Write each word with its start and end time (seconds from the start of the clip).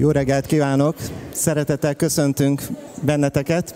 Jó 0.00 0.10
reggelt 0.10 0.46
kívánok! 0.46 0.96
Szeretettel 1.32 1.94
köszöntünk 1.94 2.62
benneteket. 3.02 3.74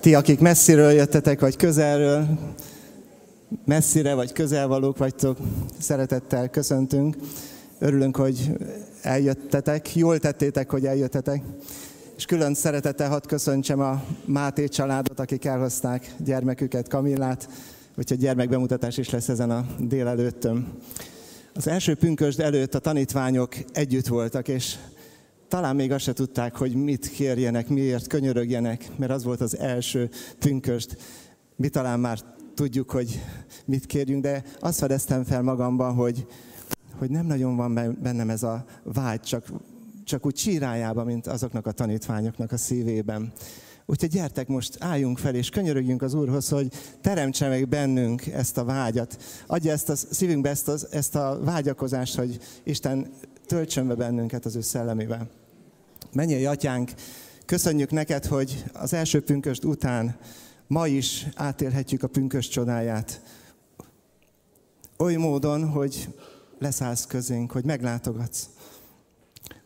Ti, 0.00 0.14
akik 0.14 0.40
messziről 0.40 0.90
jöttetek, 0.90 1.40
vagy 1.40 1.56
közelről, 1.56 2.26
messzire 3.64 4.14
vagy 4.14 4.32
közelvalók 4.32 4.98
vagytok, 4.98 5.38
szeretettel 5.78 6.48
köszöntünk. 6.48 7.16
Örülünk, 7.78 8.16
hogy 8.16 8.50
eljöttetek. 9.02 9.96
Jól 9.96 10.18
tettétek, 10.18 10.70
hogy 10.70 10.86
eljöttetek. 10.86 11.42
És 12.16 12.24
külön 12.24 12.54
szeretettel 12.54 13.08
hadd 13.08 13.26
köszöntsem 13.26 13.80
a 13.80 14.02
Máté 14.24 14.68
családot, 14.68 15.20
akik 15.20 15.44
elhozták 15.44 16.14
gyermeküket, 16.24 16.88
Kamillát, 16.88 17.48
úgyhogy 17.96 18.18
gyermekbemutatás 18.18 18.96
is 18.96 19.10
lesz 19.10 19.28
ezen 19.28 19.50
a 19.50 19.66
délelőttön. 19.78 20.66
Az 21.58 21.66
első 21.66 21.94
pünkösd 21.94 22.40
előtt 22.40 22.74
a 22.74 22.78
tanítványok 22.78 23.54
együtt 23.72 24.06
voltak, 24.06 24.48
és 24.48 24.76
talán 25.48 25.76
még 25.76 25.92
azt 25.92 26.04
se 26.04 26.12
tudták, 26.12 26.56
hogy 26.56 26.74
mit 26.74 27.08
kérjenek, 27.08 27.68
miért 27.68 28.06
könyörögjenek, 28.06 28.88
mert 28.96 29.12
az 29.12 29.24
volt 29.24 29.40
az 29.40 29.58
első 29.58 30.10
pünkösd. 30.38 30.96
Mi 31.56 31.68
talán 31.68 32.00
már 32.00 32.18
tudjuk, 32.54 32.90
hogy 32.90 33.20
mit 33.64 33.86
kérjünk, 33.86 34.22
de 34.22 34.42
azt 34.60 34.78
fedeztem 34.78 35.24
fel 35.24 35.42
magamban, 35.42 35.94
hogy, 35.94 36.26
hogy 36.98 37.10
nem 37.10 37.26
nagyon 37.26 37.56
van 37.56 37.96
bennem 38.02 38.30
ez 38.30 38.42
a 38.42 38.64
vágy, 38.82 39.20
csak, 39.20 39.52
csak 40.04 40.26
úgy 40.26 40.34
csírájában, 40.34 41.06
mint 41.06 41.26
azoknak 41.26 41.66
a 41.66 41.72
tanítványoknak 41.72 42.52
a 42.52 42.56
szívében. 42.56 43.32
Úgyhogy 43.90 44.10
gyertek 44.10 44.48
most, 44.48 44.76
álljunk 44.80 45.18
fel, 45.18 45.34
és 45.34 45.48
könyörögjünk 45.48 46.02
az 46.02 46.14
Úrhoz, 46.14 46.48
hogy 46.48 46.72
teremtse 47.00 47.48
meg 47.48 47.68
bennünk 47.68 48.26
ezt 48.26 48.58
a 48.58 48.64
vágyat. 48.64 49.22
Adja 49.46 49.72
ezt 49.72 49.88
a 49.88 49.96
szívünkbe 49.96 50.48
ezt 50.48 50.68
a, 50.68 50.76
ezt 50.90 51.14
a 51.14 51.40
vágyakozást, 51.42 52.14
hogy 52.14 52.38
Isten 52.62 53.10
töltsön 53.46 53.86
be 53.86 53.94
bennünket 53.94 54.44
az 54.44 54.56
ő 54.56 54.60
szellemével. 54.60 55.28
Menjél, 56.12 56.48
atyánk, 56.48 56.90
köszönjük 57.46 57.90
neked, 57.90 58.26
hogy 58.26 58.64
az 58.72 58.92
első 58.92 59.22
pünköst 59.22 59.64
után 59.64 60.16
ma 60.66 60.86
is 60.86 61.26
átélhetjük 61.34 62.02
a 62.02 62.08
pünkös 62.08 62.48
csodáját. 62.48 63.22
Oly 64.98 65.14
módon, 65.14 65.68
hogy 65.68 66.08
leszállsz 66.58 67.06
közénk, 67.06 67.52
hogy 67.52 67.64
meglátogatsz. 67.64 68.48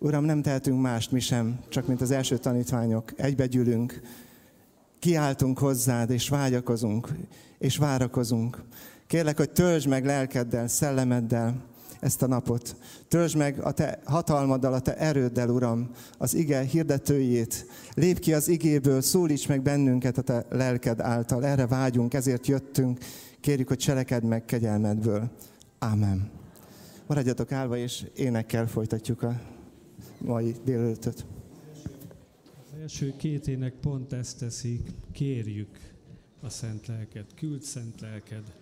Uram, 0.03 0.25
nem 0.25 0.43
tehetünk 0.43 0.81
mást 0.81 1.13
mi 1.13 1.21
sem, 1.21 1.59
csak 1.69 1.87
mint 1.87 2.01
az 2.01 2.11
első 2.11 2.39
tanítványok. 2.39 3.13
Egybegyűlünk, 3.17 4.01
kiáltunk 4.99 5.59
hozzád, 5.59 6.11
és 6.11 6.29
vágyakozunk, 6.29 7.09
és 7.59 7.77
várakozunk. 7.77 8.63
Kérlek, 9.07 9.37
hogy 9.37 9.51
töltsd 9.51 9.89
meg 9.89 10.05
lelkeddel, 10.05 10.69
szellemeddel 10.69 11.55
ezt 12.01 12.23
a 12.23 12.27
napot. 12.27 12.77
Töltsd 13.09 13.37
meg 13.37 13.59
a 13.61 13.73
te 13.73 13.99
hatalmaddal, 14.05 14.73
a 14.73 14.81
te 14.81 14.97
erőddel, 14.97 15.49
Uram, 15.49 15.91
az 16.19 16.35
ige 16.35 16.61
hirdetőjét. 16.61 17.67
Lép 17.95 18.19
ki 18.19 18.35
az 18.35 18.49
igéből, 18.49 19.01
szólíts 19.01 19.49
meg 19.49 19.63
bennünket 19.63 20.19
a 20.19 20.23
te 20.23 20.47
lelked 20.49 21.01
által. 21.01 21.45
Erre 21.45 21.67
vágyunk, 21.67 22.15
ezért 22.15 22.47
jöttünk. 22.47 22.99
Kérjük, 23.41 23.69
hogy 23.69 23.79
cselekedd 23.79 24.25
meg 24.25 24.45
kegyelmedből. 24.45 25.31
Ámen. 25.79 26.31
Maradjatok 27.07 27.53
állva, 27.53 27.77
és 27.77 28.05
énekkel 28.15 28.67
folytatjuk 28.67 29.23
a 29.23 29.41
mai 30.25 30.55
délelőttöt. 30.65 31.27
Az 32.65 32.81
első 32.81 33.17
két 33.17 33.47
ének 33.47 33.75
pont 33.75 34.13
ezt 34.13 34.39
teszik, 34.39 34.91
kérjük 35.13 35.79
a 36.41 36.49
szent 36.49 36.87
lelked, 36.87 37.27
küld 37.35 37.63
szent 37.63 38.01
lelked. 38.01 38.53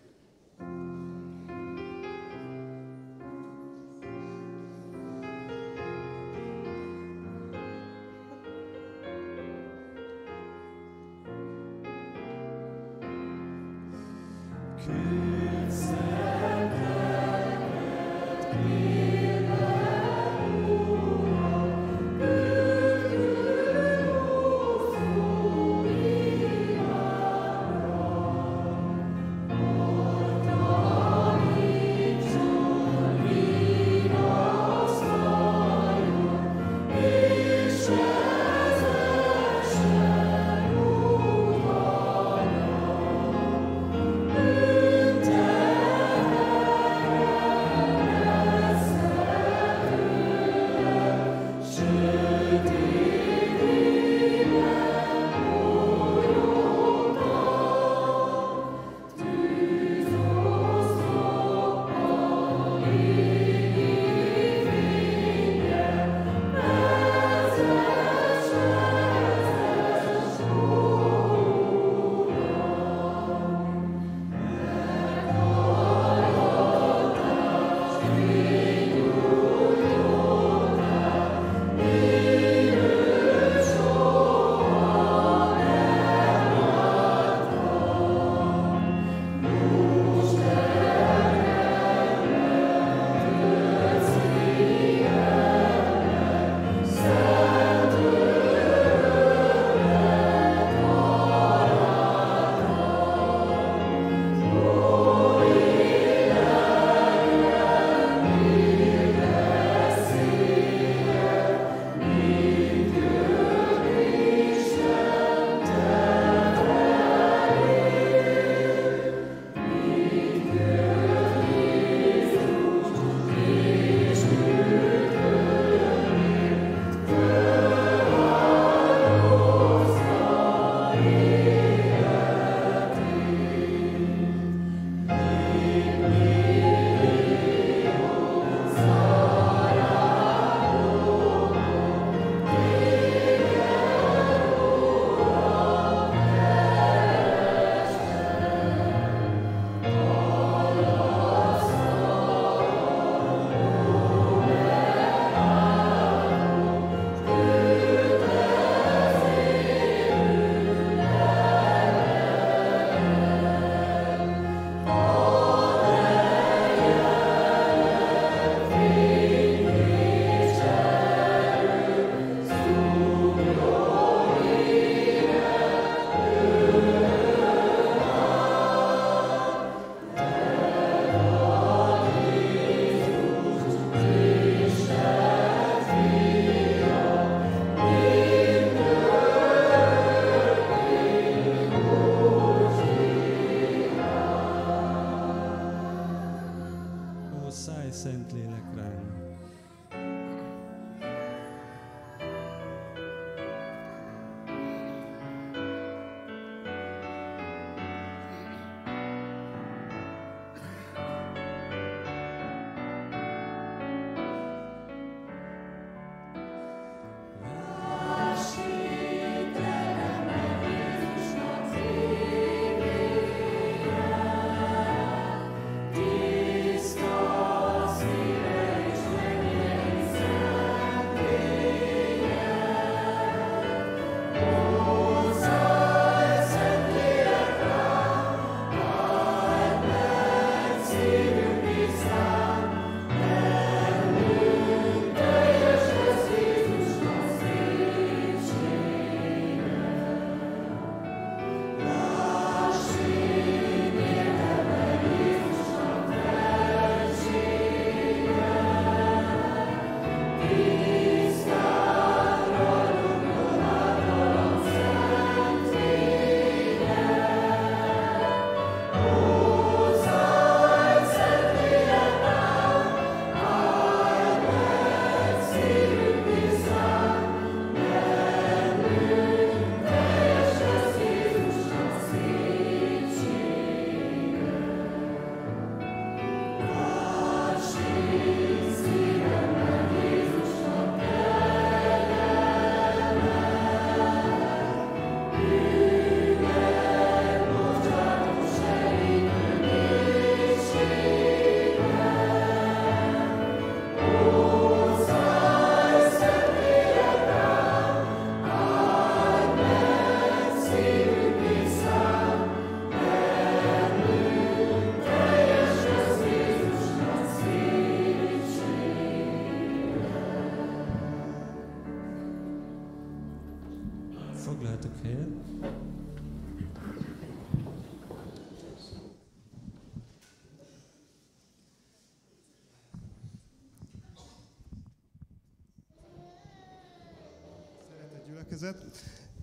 Küld 14.84 15.70
szent 15.70 16.49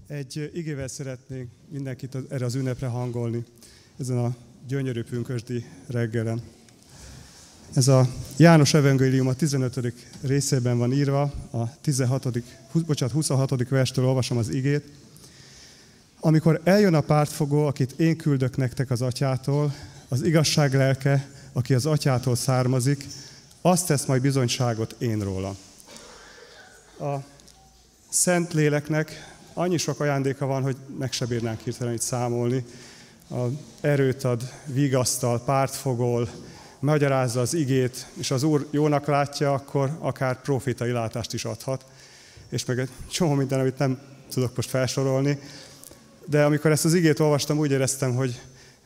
Egy 0.07 0.51
igével 0.53 0.87
szeretnék 0.87 1.47
mindenkit 1.69 2.17
erre 2.29 2.45
az 2.45 2.55
ünnepre 2.55 2.87
hangolni, 2.87 3.45
ezen 3.99 4.17
a 4.17 4.35
gyönyörű 4.67 5.03
pünkösdi 5.03 5.65
reggelen. 5.87 6.41
Ez 7.73 7.87
a 7.87 8.07
János 8.37 8.73
Evangélium 8.73 9.27
a 9.27 9.33
15. 9.33 9.93
részében 10.21 10.77
van 10.77 10.93
írva, 10.93 11.21
a 11.51 11.79
16. 11.81 12.43
bocsánat, 12.85 13.13
26. 13.13 13.69
verstől 13.69 14.05
olvasom 14.05 14.37
az 14.37 14.49
igét. 14.49 14.83
Amikor 16.19 16.61
eljön 16.63 16.93
a 16.93 17.01
pártfogó, 17.01 17.65
akit 17.65 17.99
én 17.99 18.17
küldök 18.17 18.57
nektek 18.57 18.91
az 18.91 19.01
atyától, 19.01 19.73
az 20.07 20.23
igazság 20.23 20.73
lelke, 20.73 21.29
aki 21.53 21.73
az 21.73 21.85
atyától 21.85 22.35
származik, 22.35 23.05
azt 23.61 23.87
tesz 23.87 24.05
majd 24.05 24.21
bizonyságot 24.21 24.95
én 24.97 25.19
róla. 25.19 25.55
A 26.99 27.15
Szent 28.09 28.53
Léleknek 28.53 29.35
annyi 29.57 29.77
sok 29.77 29.99
ajándéka 29.99 30.45
van, 30.45 30.63
hogy 30.63 30.75
meg 30.97 31.11
se 31.11 31.25
bírnánk 31.25 31.59
hirtelen 31.59 31.93
itt 31.93 32.01
számolni. 32.01 32.65
A 33.29 33.45
erőt 33.81 34.23
ad, 34.23 34.51
vigasztal, 34.65 35.43
pártfogol, 35.43 36.29
magyarázza 36.79 37.39
az 37.41 37.53
igét, 37.53 38.07
és 38.13 38.31
az 38.31 38.43
Úr 38.43 38.67
jónak 38.71 39.05
látja, 39.05 39.53
akkor 39.53 39.97
akár 39.99 40.41
profitai 40.41 40.91
látást 40.91 41.33
is 41.33 41.45
adhat. 41.45 41.85
És 42.49 42.65
meg 42.65 42.79
egy 42.79 42.89
csomó 43.11 43.33
minden, 43.33 43.59
amit 43.59 43.77
nem 43.77 43.99
tudok 44.29 44.55
most 44.55 44.69
felsorolni. 44.69 45.39
De 46.25 46.45
amikor 46.45 46.71
ezt 46.71 46.85
az 46.85 46.93
igét 46.93 47.19
olvastam, 47.19 47.57
úgy 47.57 47.71
éreztem, 47.71 48.15
hogy 48.15 48.41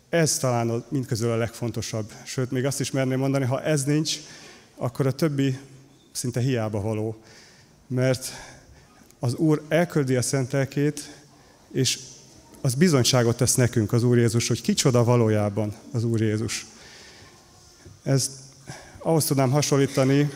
ez 0.09 0.37
talán 0.37 0.69
a, 0.69 0.83
mindközül 0.89 1.31
a 1.31 1.37
legfontosabb. 1.37 2.11
Sőt, 2.23 2.51
még 2.51 2.65
azt 2.65 2.79
is 2.79 2.91
merném 2.91 3.19
mondani, 3.19 3.45
ha 3.45 3.61
ez 3.61 3.83
nincs, 3.83 4.17
akkor 4.75 5.07
a 5.07 5.11
többi 5.11 5.57
szinte 6.11 6.39
hiába 6.39 6.81
való. 6.81 7.15
Mert 7.87 8.31
az 9.23 9.35
Úr 9.35 9.61
elküldi 9.67 10.15
a 10.15 10.21
szent 10.21 10.51
lelkét, 10.51 11.15
és 11.71 11.99
az 12.61 12.73
bizonyságot 12.73 13.37
tesz 13.37 13.55
nekünk 13.55 13.93
az 13.93 14.03
Úr 14.03 14.17
Jézus, 14.17 14.47
hogy 14.47 14.61
kicsoda 14.61 15.03
valójában 15.03 15.73
az 15.91 16.03
Úr 16.03 16.21
Jézus. 16.21 16.65
Ez 18.03 18.31
ahhoz 18.97 19.25
tudnám 19.25 19.51
hasonlítani, 19.51 20.29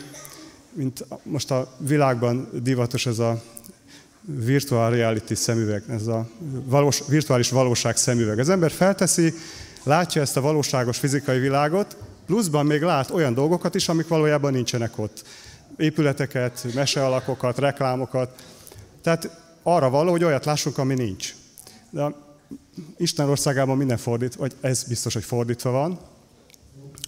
mint 0.72 1.04
most 1.22 1.50
a 1.50 1.74
világban 1.78 2.48
divatos 2.62 3.06
ez 3.06 3.18
a 3.18 3.42
virtual 4.20 4.90
reality 4.90 5.34
szemüveg, 5.34 5.82
ez 5.88 6.06
a 6.06 6.28
valós, 6.64 7.02
virtuális 7.08 7.50
valóság 7.50 7.96
szemüveg. 7.96 8.38
Az 8.38 8.48
ember 8.48 8.70
felteszi, 8.70 9.34
látja 9.82 10.20
ezt 10.20 10.36
a 10.36 10.40
valóságos 10.40 10.98
fizikai 10.98 11.38
világot, 11.38 11.96
pluszban 12.26 12.66
még 12.66 12.82
lát 12.82 13.10
olyan 13.10 13.34
dolgokat 13.34 13.74
is, 13.74 13.88
amik 13.88 14.08
valójában 14.08 14.52
nincsenek 14.52 14.98
ott. 14.98 15.24
Épületeket, 15.76 16.66
mesealakokat, 16.74 17.58
reklámokat. 17.58 18.42
Tehát 19.06 19.30
arra 19.62 19.90
való, 19.90 20.10
hogy 20.10 20.24
olyat 20.24 20.44
lássunk, 20.44 20.78
ami 20.78 20.94
nincs. 20.94 21.34
De 21.90 22.14
Isten 22.96 23.28
országában 23.28 23.76
minden 23.76 23.96
fordít, 23.96 24.34
vagy 24.34 24.54
ez 24.60 24.82
biztos, 24.82 25.12
hogy 25.12 25.24
fordítva 25.24 25.70
van, 25.70 26.00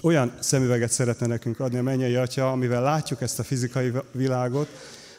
olyan 0.02 0.32
szemüveget 0.40 0.90
szeretne 0.90 1.26
nekünk 1.26 1.60
adni 1.60 1.78
a 1.78 1.82
mennyei 1.82 2.14
atya, 2.14 2.50
amivel 2.50 2.82
látjuk 2.82 3.20
ezt 3.20 3.38
a 3.38 3.42
fizikai 3.42 3.92
világot, 4.12 4.68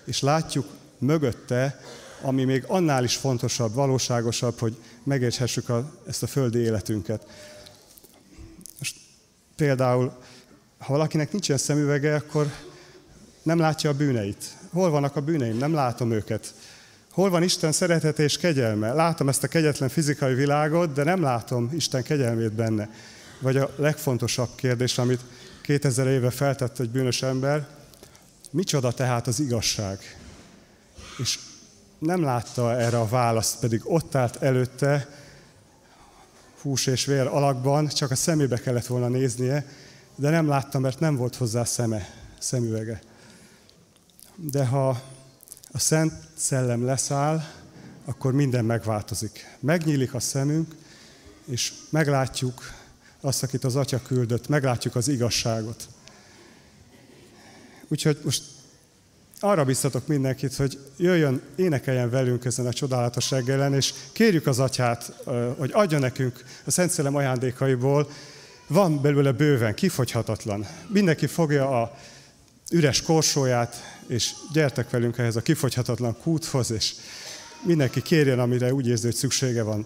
és 0.06 0.22
látjuk 0.22 0.68
mögötte, 0.98 1.80
ami 2.22 2.44
még 2.44 2.64
annál 2.68 3.04
is 3.04 3.16
fontosabb, 3.16 3.74
valóságosabb, 3.74 4.60
hogy 4.60 4.78
megérthessük 5.04 5.72
ezt 6.08 6.24
a 6.24 6.28
földi 6.28 6.60
életünket. 6.60 7.28
Most 8.78 8.96
például, 9.56 10.14
ha 10.78 10.94
valakinek 10.94 11.32
nincs 11.32 11.48
ilyen 11.48 11.60
szemüvege, 11.60 12.16
akkor 12.16 12.52
nem 13.44 13.60
látja 13.60 13.90
a 13.90 13.94
bűneit. 13.94 14.58
Hol 14.72 14.90
vannak 14.90 15.16
a 15.16 15.22
bűneim? 15.22 15.58
Nem 15.58 15.74
látom 15.74 16.12
őket. 16.12 16.54
Hol 17.12 17.30
van 17.30 17.44
Isten 17.44 17.72
szeretete 17.72 18.24
és 18.24 18.38
kegyelme? 18.38 18.94
Látom 18.94 19.30
ezt 19.30 19.44
a 19.44 19.48
kegyetlen 19.48 19.90
fizikai 19.90 20.34
világot, 20.34 20.94
de 20.94 21.04
nem 21.04 21.22
látom 21.22 21.70
Isten 21.74 22.04
kegyelmét 22.04 22.54
benne 22.54 22.90
vagy 23.40 23.58
a 23.58 23.70
legfontosabb 23.76 24.50
kérdés, 24.56 24.98
amit 24.98 25.22
2000 25.62 26.08
éve 26.08 26.30
feltett 26.30 26.80
egy 26.80 26.90
bűnös 26.90 27.22
ember, 27.22 27.68
micsoda 28.52 28.92
tehát 28.92 29.28
az 29.28 29.40
igazság? 29.40 30.00
És 31.18 31.40
nem 32.00 32.24
látta 32.24 32.80
erre 32.80 33.00
a 33.00 33.08
választ, 33.08 33.60
pedig 33.60 33.82
ott 33.84 34.16
állt 34.16 34.44
előtte, 34.44 35.08
hús 36.62 36.86
és 36.86 37.06
vér 37.06 37.28
alakban, 37.28 37.88
csak 37.88 38.12
a 38.12 38.16
szemébe 38.16 38.58
kellett 38.58 38.86
volna 38.86 39.08
néznie, 39.08 39.66
de 40.16 40.30
nem 40.30 40.48
látta, 40.48 40.80
mert 40.80 41.00
nem 41.00 41.16
volt 41.16 41.36
hozzá 41.36 41.64
szeme, 41.64 42.10
szemüvege. 42.40 43.02
De 44.36 44.66
ha 44.66 45.02
a 45.72 45.80
Szent 45.80 46.14
Szellem 46.36 46.86
leszáll, 46.86 47.44
akkor 48.06 48.34
minden 48.34 48.66
megváltozik. 48.66 49.58
Megnyílik 49.60 50.14
a 50.14 50.20
szemünk, 50.20 50.76
és 51.46 51.74
meglátjuk 51.90 52.74
azt, 53.22 53.44
akit 53.44 53.64
az 53.64 53.76
Atya 53.76 54.02
küldött, 54.02 54.48
meglátjuk 54.48 54.96
az 54.96 55.08
igazságot. 55.08 55.88
Úgyhogy 57.88 58.18
most 58.24 58.44
arra 59.40 59.66
biztatok 59.66 60.08
mindenkit, 60.08 60.56
hogy 60.56 60.80
jöjjön, 60.98 61.42
énekeljen 61.56 62.10
velünk 62.10 62.46
ezen 62.46 62.66
a 62.68 62.74
csodálatos 62.74 63.32
reggelen, 63.32 63.74
és 63.74 63.94
kérjük 64.12 64.48
az 64.48 64.60
Atyát, 64.60 65.14
hogy 65.58 65.72
adja 65.74 66.00
nekünk 66.00 66.44
a 66.66 66.72
Szent 66.72 66.92
Szellem 66.92 67.16
ajándékaiból, 67.16 68.10
van 68.68 69.02
belőle 69.02 69.32
bőven, 69.32 69.74
kifogyhatatlan. 69.74 70.66
Mindenki 70.88 71.28
fogja 71.28 71.82
a 71.82 71.98
üres 72.72 73.02
korsóját, 73.02 74.00
és 74.08 74.34
gyertek 74.54 74.90
velünk 74.90 75.18
ehhez 75.18 75.36
a 75.36 75.42
kifogyhatatlan 75.42 76.18
kúthoz, 76.22 76.72
és 76.72 76.94
mindenki 77.64 78.02
kérjen, 78.02 78.40
amire 78.40 78.74
úgy 78.74 78.88
érzi, 78.88 79.06
hogy 79.06 79.16
szüksége 79.16 79.64
van. 79.64 79.86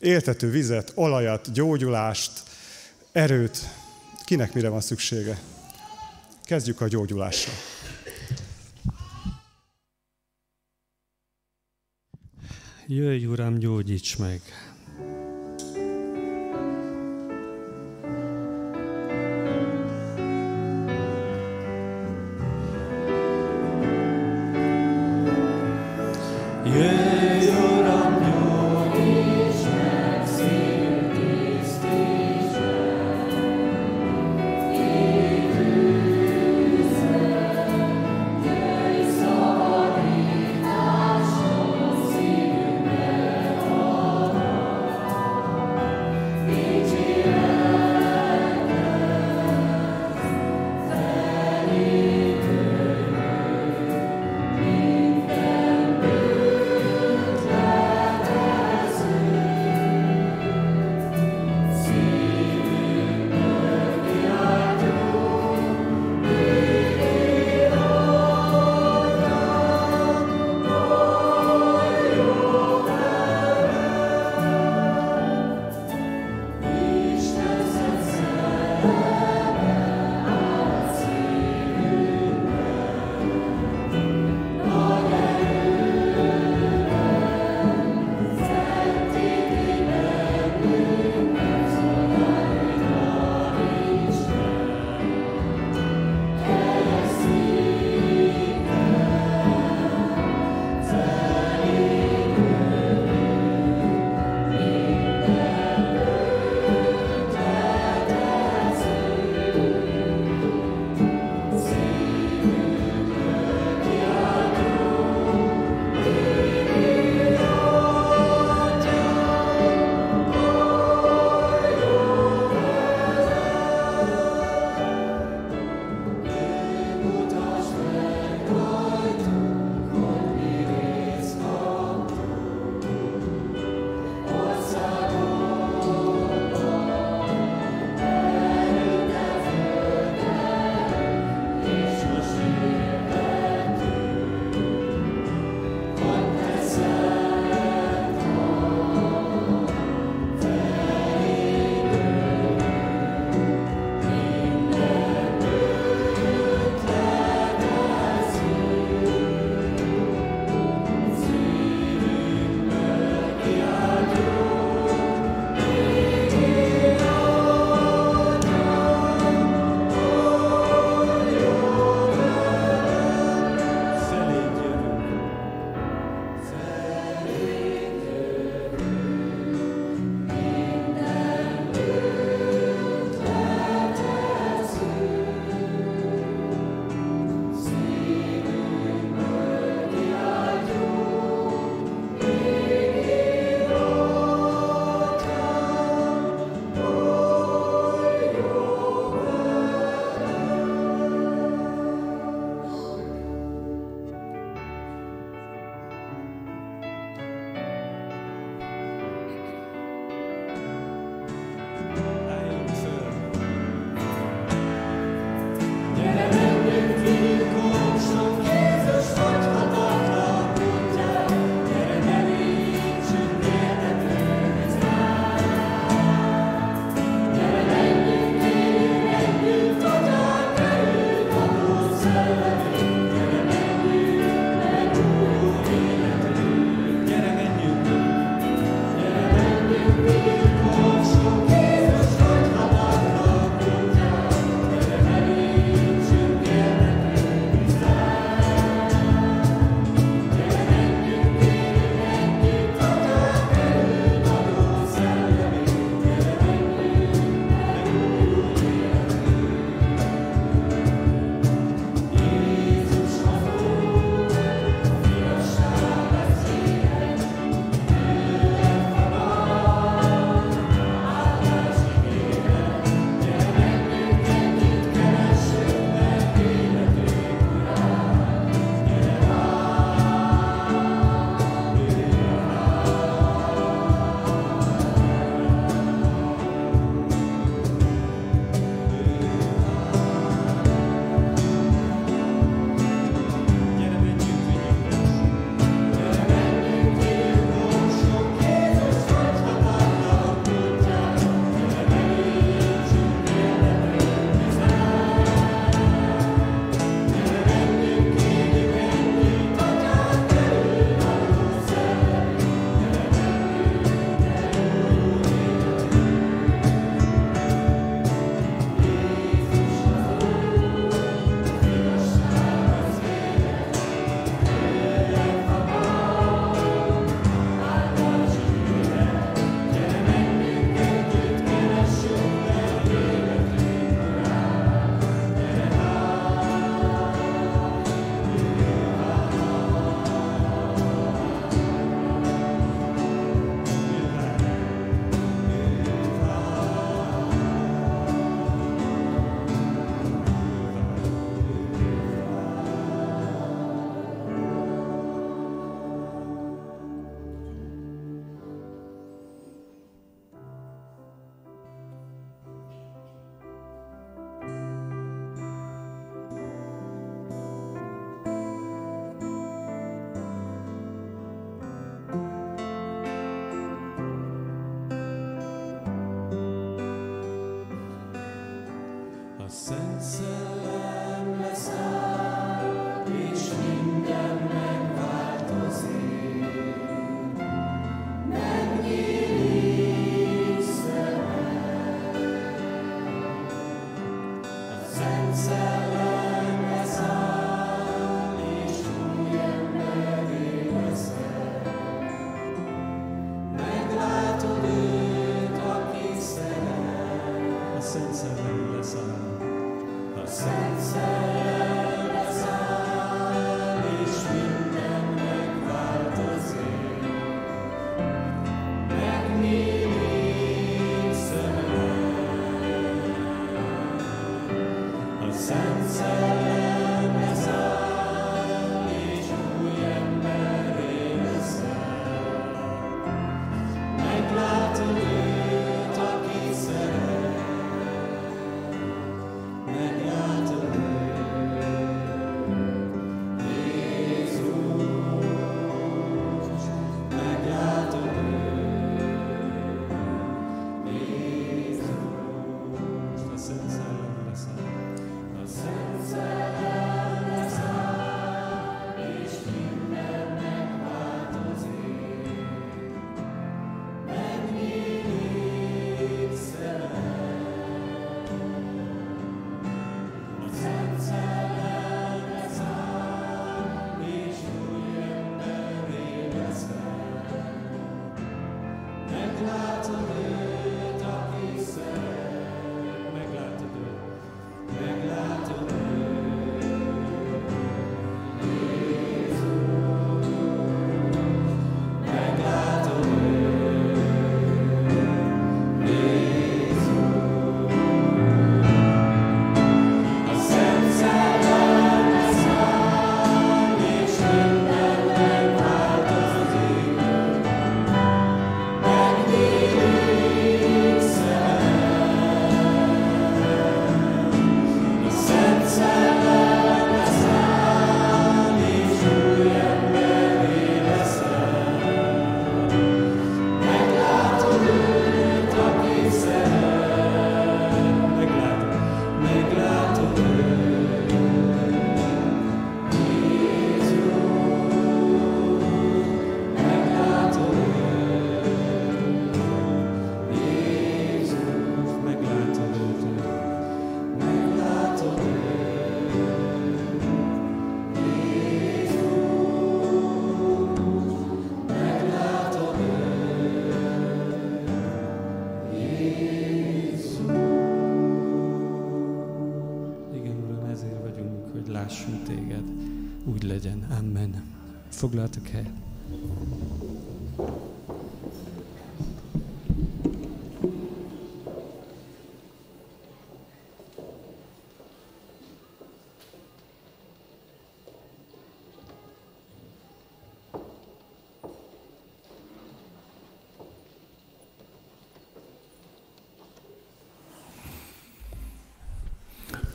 Éltető 0.00 0.50
vizet, 0.50 0.92
olajat, 0.94 1.52
gyógyulást, 1.52 2.32
erőt, 3.12 3.58
kinek 4.24 4.54
mire 4.54 4.68
van 4.68 4.80
szüksége. 4.80 5.40
Kezdjük 6.44 6.80
a 6.80 6.88
gyógyulással. 6.88 7.54
Jöjj, 12.86 13.24
Uram, 13.24 13.58
gyógyíts 13.58 14.18
meg! 14.18 14.40
예. 26.74 27.11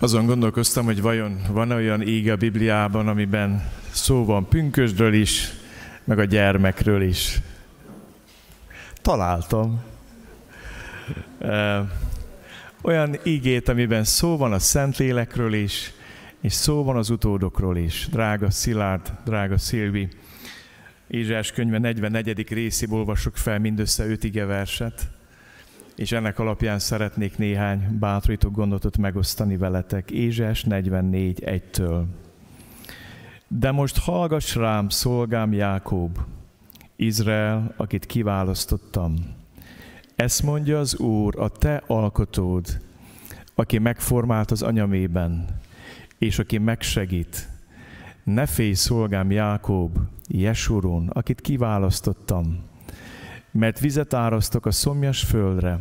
Azon 0.07 0.25
gondolkoztam, 0.25 0.85
hogy 0.85 1.01
vajon 1.01 1.41
van 1.51 1.71
olyan 1.71 2.01
íge 2.01 2.31
a 2.31 2.35
Bibliában, 2.35 3.07
amiben 3.07 3.71
szó 3.91 4.25
van 4.25 4.47
pünkösdről 4.47 5.13
is, 5.13 5.49
meg 6.03 6.19
a 6.19 6.23
gyermekről 6.23 7.01
is. 7.01 7.39
Találtam. 9.01 9.83
Olyan 12.81 13.17
ígét, 13.23 13.69
amiben 13.69 14.03
szó 14.03 14.37
van 14.37 14.53
a 14.53 14.59
Szentlélekről 14.59 15.53
is, 15.53 15.93
és 16.41 16.53
szó 16.53 16.83
van 16.83 16.95
az 16.95 17.09
utódokról 17.09 17.77
is. 17.77 18.07
Drága 18.11 18.49
Szilárd, 18.49 19.11
drága 19.25 19.57
Szilvi, 19.57 20.07
Ézsás 21.07 21.51
könyve 21.51 21.77
44. 21.77 22.49
részéből 22.49 22.97
olvasok 22.97 23.37
fel 23.37 23.59
mindössze 23.59 24.05
öt 24.05 24.23
ige 24.23 24.45
verset 24.45 25.16
és 25.97 26.11
ennek 26.11 26.39
alapján 26.39 26.79
szeretnék 26.79 27.37
néhány 27.37 27.97
bátorító 27.99 28.49
gondotot 28.49 28.97
megosztani 28.97 29.57
veletek. 29.57 30.11
Ézsás 30.11 30.63
44 30.63 31.43
1-től. 31.45 32.03
De 33.47 33.71
most 33.71 33.97
hallgass 33.97 34.55
rám, 34.55 34.89
szolgám 34.89 35.53
Jákob, 35.53 36.17
Izrael, 36.95 37.73
akit 37.77 38.05
kiválasztottam. 38.05 39.13
Ezt 40.15 40.43
mondja 40.43 40.79
az 40.79 40.99
Úr, 40.99 41.39
a 41.39 41.49
te 41.49 41.83
alkotód, 41.87 42.81
aki 43.55 43.77
megformált 43.77 44.51
az 44.51 44.61
anyamében, 44.61 45.45
és 46.17 46.39
aki 46.39 46.57
megsegít. 46.57 47.47
Ne 48.23 48.45
félj, 48.45 48.73
szolgám 48.73 49.31
Jákob, 49.31 49.97
Jesurun, 50.27 51.09
akit 51.09 51.41
kiválasztottam 51.41 52.66
mert 53.57 53.79
vizet 53.79 54.13
árasztok 54.13 54.65
a 54.65 54.71
szomjas 54.71 55.23
földre, 55.23 55.79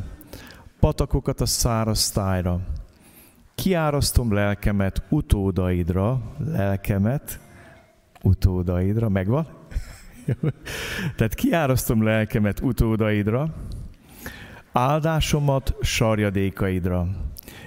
patakokat 0.81 1.41
a 1.41 1.47
száraz 1.47 2.11
tájra. 2.11 2.61
Kiárasztom 3.55 4.33
lelkemet 4.33 5.03
utódaidra, 5.09 6.21
lelkemet 6.39 7.41
utódaidra, 8.23 9.09
megvan? 9.09 9.47
Tehát 11.17 11.35
kiárasztom 11.35 12.03
lelkemet 12.03 12.61
utódaidra, 12.61 13.55
áldásomat 14.73 15.75
sarjadékaidra. 15.81 17.07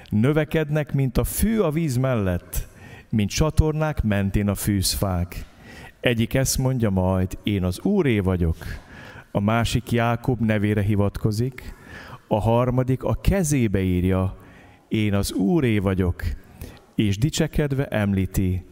Növekednek, 0.10 0.94
mint 0.94 1.18
a 1.18 1.24
fű 1.24 1.60
a 1.60 1.70
víz 1.70 1.98
mellett, 1.98 2.68
mint 3.10 3.30
csatornák 3.30 4.04
mentén 4.04 4.48
a 4.48 4.56
fűzfák. 4.56 5.46
Egyik 6.00 6.34
ezt 6.34 6.58
mondja 6.58 6.90
majd, 6.90 7.38
én 7.44 7.64
az 7.64 7.80
Úré 7.80 8.20
vagyok, 8.20 8.58
a 9.32 9.40
másik 9.40 9.92
Jákob 9.92 10.40
nevére 10.40 10.82
hivatkozik, 10.82 11.76
a 12.28 12.40
harmadik 12.40 13.04
a 13.04 13.14
kezébe 13.14 13.82
írja, 13.82 14.38
én 14.88 15.14
az 15.14 15.32
Úré 15.32 15.78
vagyok, 15.78 16.24
és 16.96 17.18
dicsekedve 17.18 17.86
említi 17.88 18.66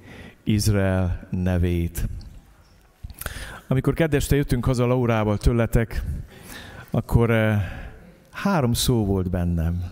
Izrael 0.44 1.28
nevét. 1.32 2.08
Amikor 3.68 3.94
kedveste 3.94 4.36
jöttünk 4.36 4.66
haza 4.66 4.86
Laurával 4.86 5.38
tőletek, 5.38 6.04
akkor 6.92 7.32
eh, 7.32 7.62
három 8.32 8.74
szó 8.74 9.06
volt 9.06 9.30
bennem. 9.30 9.84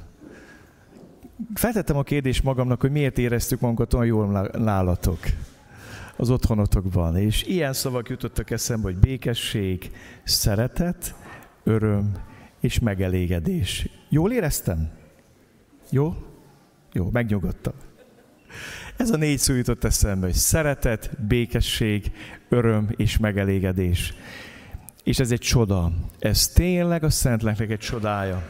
Feltettem 1.54 1.98
a 1.98 2.04
kérdést 2.04 2.44
magamnak, 2.44 2.82
hogy 2.82 2.92
miért 2.92 3.18
éreztük 3.18 3.60
magunkat 3.60 3.94
olyan 3.94 4.06
jól 4.06 4.50
nálatok 4.58 5.20
az 6.18 6.30
otthonotokban. 6.30 7.18
És 7.18 7.44
ilyen 7.44 7.74
szavak 7.74 8.10
jutottak 8.10 8.52
eszembe, 8.52 8.84
hogy 8.84 8.98
békesség, 8.98 9.92
szeretet, 10.24 11.16
öröm 11.64 12.12
és 12.60 12.80
megelégedés. 12.80 13.90
Jól 14.10 14.32
éreztem? 14.32 14.90
Jó? 15.90 16.16
Jó, 16.94 17.10
megnyugodtam. 17.12 17.74
Ez 18.98 19.10
a 19.10 19.18
négy 19.18 19.38
szó 19.38 19.54
jutott 19.54 19.84
eszembe, 19.84 20.26
hogy 20.26 20.36
szeretet, 20.36 21.10
békesség, 21.28 22.12
öröm 22.50 22.90
és 22.96 23.18
megelégedés. 23.18 24.14
És 25.04 25.20
ez 25.20 25.32
egy 25.32 25.40
csoda. 25.40 25.92
Ez 26.20 26.48
tényleg 26.48 27.04
a 27.04 27.10
Szentléleknek 27.10 27.70
egy 27.70 27.80
csodája. 27.80 28.50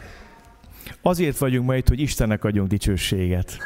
Azért 1.02 1.38
vagyunk 1.38 1.68
ma 1.68 1.76
itt, 1.76 1.88
hogy 1.88 2.00
Istennek 2.00 2.44
adjunk 2.44 2.70
dicsőséget. 2.70 3.58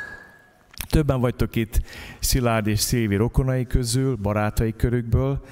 Többen 0.89 1.19
vagytok 1.19 1.55
itt 1.55 1.81
Szilárd 2.19 2.67
és 2.67 2.79
Szilvi 2.79 3.15
rokonai 3.15 3.67
közül, 3.67 4.15
barátai 4.15 4.75
körükből, 4.75 5.43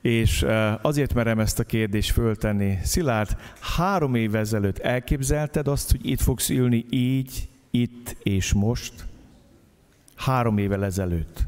és 0.00 0.46
azért 0.82 1.14
merem 1.14 1.38
ezt 1.38 1.58
a 1.58 1.64
kérdést 1.64 2.12
föltenni. 2.12 2.78
Szilárd, 2.82 3.36
három 3.76 4.14
év 4.14 4.34
ezelőtt 4.34 4.78
elképzelted 4.78 5.68
azt, 5.68 5.90
hogy 5.90 6.06
itt 6.06 6.20
fogsz 6.20 6.50
ülni 6.50 6.86
így, 6.90 7.48
itt 7.70 8.16
és 8.22 8.52
most? 8.52 9.06
Három 10.16 10.58
évvel 10.58 10.84
ezelőtt. 10.84 11.46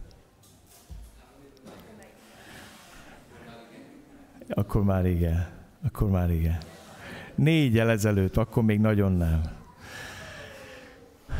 Akkor 4.48 4.84
már 4.84 5.06
igen. 5.06 5.48
Akkor 5.86 6.10
már 6.10 6.30
igen. 6.30 6.58
Négyel 7.34 7.90
ezelőtt, 7.90 8.36
akkor 8.36 8.62
még 8.62 8.80
nagyon 8.80 9.12
nem. 9.12 9.59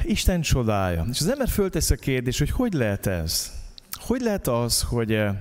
Isten 0.04 0.40
csodája. 0.40 1.06
És 1.10 1.20
az 1.20 1.28
ember 1.28 1.48
föltesz 1.48 1.90
a 1.90 1.94
kérdés, 1.94 2.38
hogy 2.38 2.50
hogy 2.50 2.72
lehet 2.72 3.06
ez? 3.06 3.52
Hogy 3.92 4.20
lehet 4.20 4.48
az, 4.48 4.82
hogy, 4.82 5.12
eh, 5.12 5.34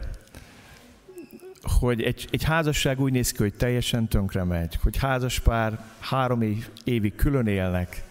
hogy 1.61 2.01
egy, 2.01 2.27
egy 2.31 2.43
házasság 2.43 2.99
úgy 2.99 3.11
néz 3.11 3.31
ki, 3.31 3.37
hogy 3.37 3.53
teljesen 3.53 4.07
tönkre 4.07 4.43
megy, 4.43 4.79
hogy 4.83 4.97
házaspár 4.97 5.83
három 5.99 6.41
év, 6.41 6.69
évig 6.83 7.15
külön 7.15 7.47
élnek, 7.47 8.03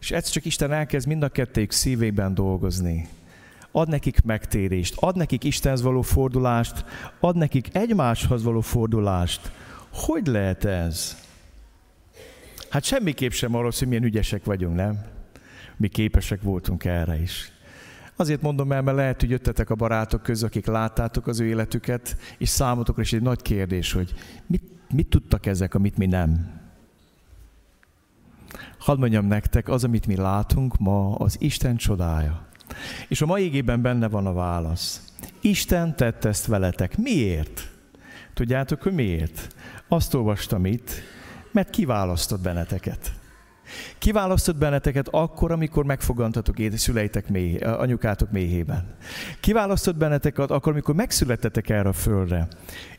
és 0.00 0.10
egyszer 0.10 0.32
csak 0.32 0.44
Isten 0.44 0.72
elkezd 0.72 1.06
mind 1.06 1.22
a 1.22 1.28
kettőjük 1.28 1.72
szívében 1.72 2.34
dolgozni. 2.34 3.08
Ad 3.72 3.88
nekik 3.88 4.22
megtérést, 4.22 4.94
ad 4.96 5.16
nekik 5.16 5.44
Istenhez 5.44 5.82
való 5.82 6.02
fordulást, 6.02 6.84
ad 7.20 7.36
nekik 7.36 7.68
egymáshoz 7.72 8.42
való 8.42 8.60
fordulást. 8.60 9.52
Hogy 9.92 10.26
lehet 10.26 10.64
ez? 10.64 11.16
Hát 12.70 12.84
semmiképp 12.84 13.30
sem 13.30 13.54
arról, 13.54 13.70
hogy 13.78 13.88
milyen 13.88 14.04
ügyesek 14.04 14.44
vagyunk, 14.44 14.76
nem? 14.76 15.17
Mi 15.78 15.88
képesek 15.88 16.42
voltunk 16.42 16.84
erre 16.84 17.20
is. 17.20 17.52
Azért 18.16 18.42
mondom 18.42 18.72
el, 18.72 18.82
mert 18.82 18.96
lehet, 18.96 19.20
hogy 19.20 19.30
jöttetek 19.30 19.70
a 19.70 19.74
barátok 19.74 20.22
közül, 20.22 20.46
akik 20.46 20.66
láttátok 20.66 21.26
az 21.26 21.40
ő 21.40 21.46
életüket, 21.46 22.16
és 22.38 22.48
számotokra 22.48 23.02
is 23.02 23.12
egy 23.12 23.22
nagy 23.22 23.42
kérdés, 23.42 23.92
hogy 23.92 24.14
mit, 24.46 24.62
mit 24.94 25.06
tudtak 25.06 25.46
ezek, 25.46 25.74
amit 25.74 25.96
mi 25.96 26.06
nem. 26.06 26.60
Hadd 28.78 28.98
mondjam 28.98 29.26
nektek, 29.26 29.68
az, 29.68 29.84
amit 29.84 30.06
mi 30.06 30.16
látunk 30.16 30.78
ma, 30.78 31.14
az 31.14 31.36
Isten 31.40 31.76
csodája. 31.76 32.46
És 33.08 33.20
a 33.20 33.26
mai 33.26 33.42
égében 33.42 33.82
benne 33.82 34.08
van 34.08 34.26
a 34.26 34.32
válasz. 34.32 35.12
Isten 35.40 35.96
tette 35.96 36.28
ezt 36.28 36.46
veletek. 36.46 36.96
Miért? 36.96 37.68
Tudjátok, 38.34 38.82
hogy 38.82 38.92
miért? 38.92 39.54
Azt 39.88 40.14
olvastam 40.14 40.66
itt, 40.66 40.90
mert 41.52 41.70
kiválasztott 41.70 42.40
benneteket. 42.40 43.12
Kiválasztott 43.98 44.56
benneteket 44.56 45.08
akkor, 45.10 45.52
amikor 45.52 45.84
megfogantatok 45.84 46.56
szüleitek 46.74 47.28
mély, 47.28 47.56
anyukátok 47.56 48.30
méhében. 48.30 48.94
Kiválasztott 49.40 49.96
benneteket 49.96 50.50
akkor, 50.50 50.72
amikor 50.72 50.94
megszülettetek 50.94 51.68
erre 51.68 51.88
a 51.88 51.92
földre. 51.92 52.48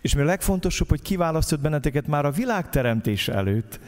És 0.02 0.16
mi 0.16 0.22
a 0.22 0.26
legfontosabb, 0.26 0.90
hogy 0.90 1.02
kiválasztott 1.02 1.60
benneteket 1.60 2.08
már 2.08 2.26
a 2.26 2.32
világ 2.32 2.70
teremtése 2.70 3.34
előtt, 3.34 3.80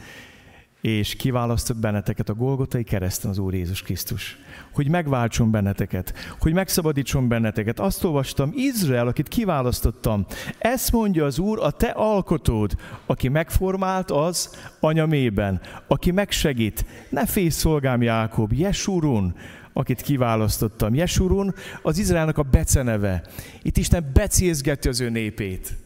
és 0.82 1.14
kiválasztott 1.14 1.76
benneteket 1.76 2.28
a 2.28 2.34
Golgotai 2.34 2.84
kereszten 2.84 3.30
az 3.30 3.38
Úr 3.38 3.54
Jézus 3.54 3.82
Krisztus. 3.82 4.38
Hogy 4.72 4.88
megváltson 4.88 5.50
benneteket, 5.50 6.14
hogy 6.38 6.52
megszabadítson 6.52 7.28
benneteket. 7.28 7.80
Azt 7.80 8.04
olvastam, 8.04 8.52
Izrael, 8.54 9.06
akit 9.06 9.28
kiválasztottam, 9.28 10.26
ezt 10.58 10.92
mondja 10.92 11.24
az 11.24 11.38
Úr, 11.38 11.58
a 11.62 11.70
te 11.70 11.86
alkotód, 11.86 12.72
aki 13.06 13.28
megformált 13.28 14.10
az 14.10 14.56
anyamében, 14.80 15.60
aki 15.86 16.10
megsegít. 16.10 16.84
Ne 17.08 17.26
félj 17.26 17.48
szolgám 17.48 18.02
Jákob, 18.02 18.52
Jesurun, 18.52 19.34
akit 19.72 20.00
kiválasztottam. 20.00 20.94
Jesurun 20.94 21.54
az 21.82 21.98
Izraelnek 21.98 22.38
a 22.38 22.42
beceneve. 22.42 23.22
Itt 23.62 23.76
Isten 23.76 24.10
becézgeti 24.12 24.88
az 24.88 25.00
ő 25.00 25.08
népét. 25.08 25.76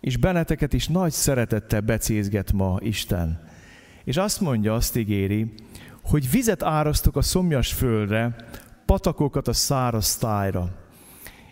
És 0.00 0.16
benneteket 0.16 0.72
is 0.72 0.88
nagy 0.88 1.12
szeretettel 1.12 1.80
becézget 1.80 2.52
ma 2.52 2.78
Isten 2.80 3.48
és 4.10 4.16
azt 4.16 4.40
mondja, 4.40 4.74
azt 4.74 4.96
ígéri, 4.96 5.52
hogy 6.02 6.30
vizet 6.30 6.62
árasztok 6.62 7.16
a 7.16 7.22
szomjas 7.22 7.72
földre, 7.72 8.36
patakokat 8.86 9.48
a 9.48 9.52
száraz 9.52 10.16
tájra. 10.16 10.70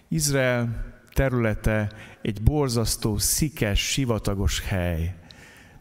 Izrael 0.09 0.94
területe 1.12 1.92
egy 2.23 2.42
borzasztó, 2.42 3.18
szikes, 3.18 3.90
sivatagos 3.90 4.61
hely. 4.61 5.14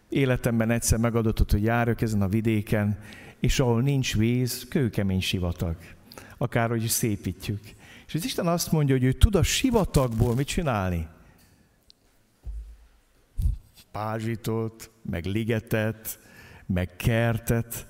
Életemben 0.09 0.71
egyszer 0.71 0.99
megadatott, 0.99 1.51
hogy 1.51 1.63
járok 1.63 2.01
ezen 2.01 2.21
a 2.21 2.27
vidéken, 2.27 2.99
és 3.39 3.59
ahol 3.59 3.81
nincs 3.81 4.15
víz, 4.15 4.65
kőkemény 4.69 5.21
sivatag. 5.21 5.75
Akárhogy 6.37 6.83
is 6.83 6.91
szépítjük. 6.91 7.61
És 8.07 8.13
az 8.13 8.25
Isten 8.25 8.47
azt 8.47 8.71
mondja, 8.71 8.95
hogy 8.95 9.03
ő 9.03 9.11
tud 9.11 9.35
a 9.35 9.43
sivatagból 9.43 10.35
mit 10.35 10.47
csinálni? 10.47 11.07
Pázsitot, 13.91 14.89
meg 15.01 15.25
ligetet, 15.25 16.19
meg 16.67 16.95
kertet. 16.95 17.87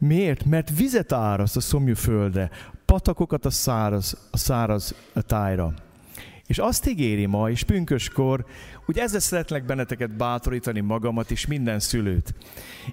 Miért? 0.00 0.44
Mert 0.44 0.76
vizet 0.76 1.12
áraszt 1.12 1.56
a 1.56 1.60
szomjú 1.60 1.94
földre, 1.94 2.50
patakokat 2.84 3.44
a 3.44 3.50
száraz, 3.50 4.28
a 4.30 4.36
száraz 4.36 4.94
tájra. 5.26 5.74
És 6.46 6.58
azt 6.58 6.88
ígéri 6.88 7.26
ma, 7.26 7.50
és 7.50 7.62
pünköskor, 7.62 8.44
hogy 8.84 8.98
ezzel 8.98 9.20
szeretlek 9.20 9.64
benneteket 9.64 10.16
bátorítani 10.16 10.80
magamat 10.80 11.30
és 11.30 11.46
minden 11.46 11.78
szülőt. 11.80 12.34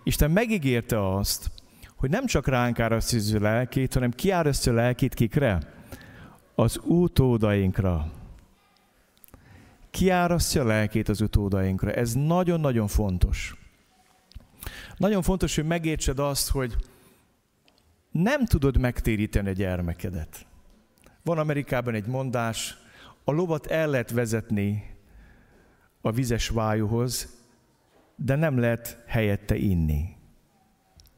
Isten 0.04 0.32
megígérte 0.32 1.16
azt, 1.16 1.52
hogy 1.96 2.10
nem 2.10 2.26
csak 2.26 2.48
ránk 2.48 2.80
árasztja 2.80 3.40
lelkét, 3.40 3.94
hanem 3.94 4.12
kiárasztja 4.12 4.74
lelkét 4.74 5.14
kikre? 5.14 5.60
Az 6.56 6.80
utódainkra. 6.84 8.12
Kiárasztja 9.92 10.64
lelkét 10.64 11.10
az 11.10 11.22
utódainkra. 11.22 11.92
Ez 11.92 12.14
nagyon-nagyon 12.14 12.88
fontos. 12.88 13.56
Nagyon 14.98 15.22
fontos, 15.22 15.56
hogy 15.56 15.66
megértsed 15.66 16.20
azt, 16.20 16.50
hogy 16.50 16.76
nem 18.12 18.46
tudod 18.46 18.78
megtéríteni 18.78 19.50
a 19.50 19.52
gyermekedet. 19.52 20.46
Van 21.24 21.38
Amerikában 21.38 21.94
egy 21.94 22.06
mondás, 22.06 22.78
a 23.24 23.32
lovat 23.32 23.66
el 23.66 23.88
lehet 23.88 24.12
vezetni 24.12 24.96
a 26.02 26.12
vizes 26.12 26.50
vájúhoz, 26.50 27.38
de 28.16 28.36
nem 28.36 28.60
lehet 28.60 29.04
helyette 29.08 29.56
inni. 29.56 30.16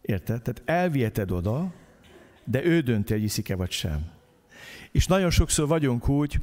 Érted? 0.01 0.41
Tehát 0.41 0.61
elviheted 0.65 1.31
oda, 1.31 1.73
de 2.43 2.63
ő 2.63 2.81
dönti, 2.81 3.13
hogy 3.13 3.23
iszik-e 3.23 3.55
vagy 3.55 3.71
sem. 3.71 4.11
És 4.91 5.07
nagyon 5.07 5.29
sokszor 5.29 5.67
vagyunk 5.67 6.09
úgy, 6.09 6.41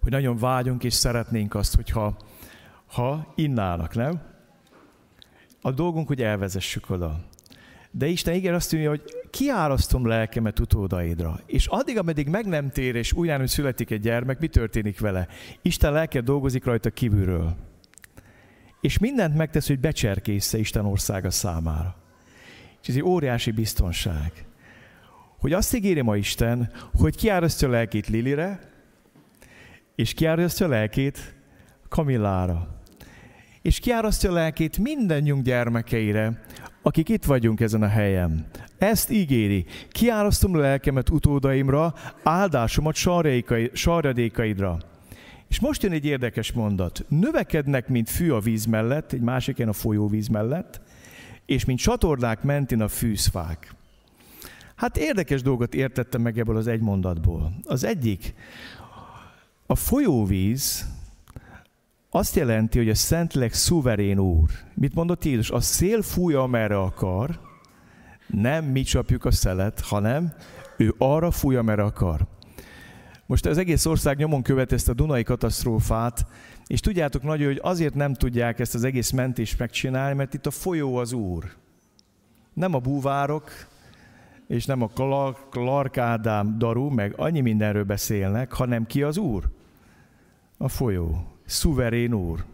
hogy 0.00 0.10
nagyon 0.10 0.36
vágyunk 0.36 0.84
és 0.84 0.94
szeretnénk 0.94 1.54
azt, 1.54 1.74
hogyha 1.74 2.16
ha 2.86 3.32
innának, 3.34 3.94
nem? 3.94 4.33
A 5.66 5.70
dolgunk, 5.70 6.06
hogy 6.06 6.22
elvezessük 6.22 6.90
oda. 6.90 7.20
De 7.90 8.06
Isten 8.06 8.34
igen 8.34 8.54
azt 8.54 8.72
mondja, 8.72 8.90
hogy 8.90 9.02
kiárasztom 9.30 10.06
lelkemet 10.06 10.60
utódaidra. 10.60 11.40
És 11.46 11.66
addig, 11.66 11.98
ameddig 11.98 12.28
meg 12.28 12.46
nem 12.46 12.70
tér, 12.70 12.94
és 12.94 13.12
újra 13.12 13.46
születik 13.46 13.90
egy 13.90 14.00
gyermek, 14.00 14.38
mi 14.38 14.48
történik 14.48 15.00
vele? 15.00 15.28
Isten 15.62 15.92
lelke 15.92 16.20
dolgozik 16.20 16.64
rajta 16.64 16.90
kívülről. 16.90 17.56
És 18.80 18.98
mindent 18.98 19.36
megtesz, 19.36 19.66
hogy 19.66 19.80
becserkésze 19.80 20.58
Isten 20.58 20.84
országa 20.84 21.30
számára. 21.30 21.96
És 22.82 22.88
ez 22.88 22.94
egy 22.94 23.02
óriási 23.02 23.50
biztonság. 23.50 24.46
Hogy 25.38 25.52
azt 25.52 25.74
ígéri 25.74 26.00
ma 26.00 26.16
Isten, 26.16 26.70
hogy 26.92 27.16
kiárasztja 27.16 27.68
a 27.68 27.70
lelkét 27.70 28.06
Lilire, 28.06 28.70
és 29.94 30.14
kiárasztja 30.14 30.66
a 30.66 30.68
lelkét 30.68 31.34
Kamillára. 31.88 32.82
És 33.64 33.78
kiárasztja 33.78 34.32
lelkét 34.32 34.78
minden 34.78 35.42
gyermekeire, 35.42 36.42
akik 36.82 37.08
itt 37.08 37.24
vagyunk 37.24 37.60
ezen 37.60 37.82
a 37.82 37.88
helyen. 37.88 38.46
Ezt 38.78 39.10
ígéri. 39.10 39.64
Kiárasztom 39.90 40.56
lelkemet 40.56 41.10
utódaimra, 41.10 41.94
áldásomat 42.22 42.94
sarjadékaidra. 43.72 44.78
És 45.48 45.60
most 45.60 45.82
jön 45.82 45.92
egy 45.92 46.04
érdekes 46.04 46.52
mondat. 46.52 47.04
Növekednek, 47.08 47.88
mint 47.88 48.10
fű 48.10 48.30
a 48.30 48.40
víz 48.40 48.64
mellett, 48.64 49.12
egy 49.12 49.20
másik 49.20 49.66
a 49.66 49.72
folyóvíz 49.72 50.28
mellett, 50.28 50.80
és 51.46 51.64
mint 51.64 51.78
csatornák 51.78 52.42
mentén 52.42 52.80
a 52.80 52.88
fűszfák. 52.88 53.74
Hát 54.74 54.96
érdekes 54.96 55.42
dolgot 55.42 55.74
értettem 55.74 56.20
meg 56.20 56.38
ebből 56.38 56.56
az 56.56 56.66
egy 56.66 56.80
mondatból. 56.80 57.52
Az 57.62 57.84
egyik, 57.84 58.34
a 59.66 59.74
folyóvíz 59.74 60.92
azt 62.16 62.36
jelenti, 62.36 62.78
hogy 62.78 62.88
a 62.88 62.94
Szentlélek 62.94 63.52
szuverén 63.52 64.18
úr. 64.18 64.50
Mit 64.74 64.94
mondott 64.94 65.24
Jézus? 65.24 65.50
A 65.50 65.60
szél 65.60 66.02
fújja, 66.02 66.42
amerre 66.42 66.78
akar, 66.78 67.40
nem 68.26 68.64
mi 68.64 68.82
csapjuk 68.82 69.24
a 69.24 69.30
szelet, 69.30 69.80
hanem 69.80 70.32
ő 70.76 70.94
arra 70.98 71.30
fújja, 71.30 71.58
amerre 71.58 71.82
akar. 71.82 72.26
Most 73.26 73.46
az 73.46 73.58
egész 73.58 73.86
ország 73.86 74.16
nyomon 74.16 74.42
követ 74.42 74.72
ezt 74.72 74.88
a 74.88 74.94
Dunai 74.94 75.22
katasztrófát, 75.22 76.26
és 76.66 76.80
tudjátok 76.80 77.22
nagyon, 77.22 77.46
hogy 77.46 77.60
azért 77.62 77.94
nem 77.94 78.14
tudják 78.14 78.58
ezt 78.58 78.74
az 78.74 78.84
egész 78.84 79.10
mentést 79.10 79.58
megcsinálni, 79.58 80.14
mert 80.14 80.34
itt 80.34 80.46
a 80.46 80.50
folyó 80.50 80.96
az 80.96 81.12
Úr. 81.12 81.44
Nem 82.52 82.74
a 82.74 82.78
búvárok, 82.78 83.50
és 84.48 84.64
nem 84.64 84.82
a 84.82 84.90
Clark 85.50 85.98
Ádám 85.98 86.58
Daru, 86.58 86.88
meg 86.88 87.14
annyi 87.16 87.40
mindenről 87.40 87.84
beszélnek, 87.84 88.52
hanem 88.52 88.86
ki 88.86 89.02
az 89.02 89.16
Úr? 89.16 89.44
A 90.56 90.68
folyó. 90.68 91.33
Szuverén 91.44 92.12
Úr. 92.12 92.44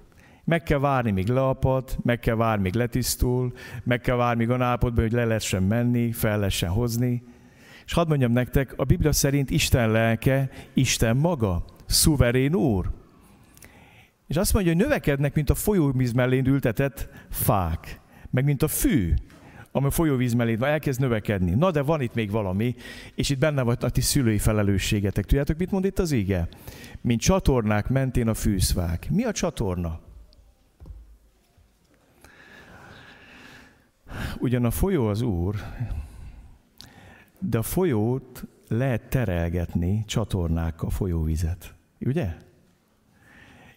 Meg 0.45 0.63
kell 0.63 0.79
várni, 0.79 1.11
míg 1.11 1.29
leapad, 1.29 1.97
meg 2.03 2.19
kell 2.19 2.35
várni, 2.35 2.63
míg 2.63 2.75
letisztul, 2.75 3.53
meg 3.85 4.01
kell 4.01 4.17
várni, 4.17 4.45
míg 4.45 4.51
a 4.51 4.65
állapotban, 4.65 5.05
hogy 5.05 5.13
le 5.13 5.25
lehessen 5.25 5.63
menni, 5.63 6.13
fel 6.13 6.39
lehessen 6.39 6.71
hozni. 6.71 7.23
És 7.85 7.93
hadd 7.93 8.09
mondjam 8.09 8.33
nektek, 8.33 8.73
a 8.77 8.85
Biblia 8.85 9.13
szerint 9.13 9.51
Isten 9.51 9.91
lelke, 9.91 10.51
Isten 10.73 11.17
maga, 11.17 11.65
szuverén 11.87 12.55
Úr. 12.55 12.91
És 14.27 14.37
azt 14.37 14.53
mondja, 14.53 14.73
hogy 14.73 14.83
növekednek, 14.83 15.35
mint 15.35 15.51
a 15.51 15.55
folyóvíz 15.55 16.13
mellén 16.13 16.47
ültetett 16.47 17.09
fák, 17.31 18.01
meg 18.31 18.45
mint 18.45 18.63
a 18.63 18.69
fű, 18.69 19.15
ami 19.73 19.87
a 19.87 19.91
folyóvíz 19.91 20.33
mellé 20.33 20.57
elkezd 20.61 21.01
növekedni. 21.01 21.51
Na 21.51 21.71
de 21.71 21.83
van 21.83 22.01
itt 22.01 22.15
még 22.15 22.31
valami, 22.31 22.75
és 23.15 23.31
itt 23.31 23.39
benne 23.39 23.63
vagy 23.63 23.79
a 23.81 23.91
ti 23.91 24.01
szülői 24.01 24.39
felelősségetek. 24.39 25.25
Tudjátok, 25.25 25.59
mit 25.59 25.71
mond 25.71 25.85
itt 25.85 25.99
az 25.99 26.13
ige? 26.13 26.49
Mint 27.01 27.21
csatornák 27.21 27.89
mentén 27.89 28.29
a 28.29 28.35
fűszfák. 28.35 29.11
Mi 29.11 29.25
a 29.25 29.33
csatorna? 29.33 30.01
Ugyan 34.39 34.65
a 34.65 34.71
folyó 34.71 35.07
az 35.07 35.21
Úr, 35.21 35.55
de 37.39 37.59
a 37.59 37.63
folyót 37.63 38.45
lehet 38.69 39.09
terelgetni 39.09 40.05
csatornákkal 40.07 40.91
folyóvizet. 40.91 41.75
Ugye? 42.01 42.37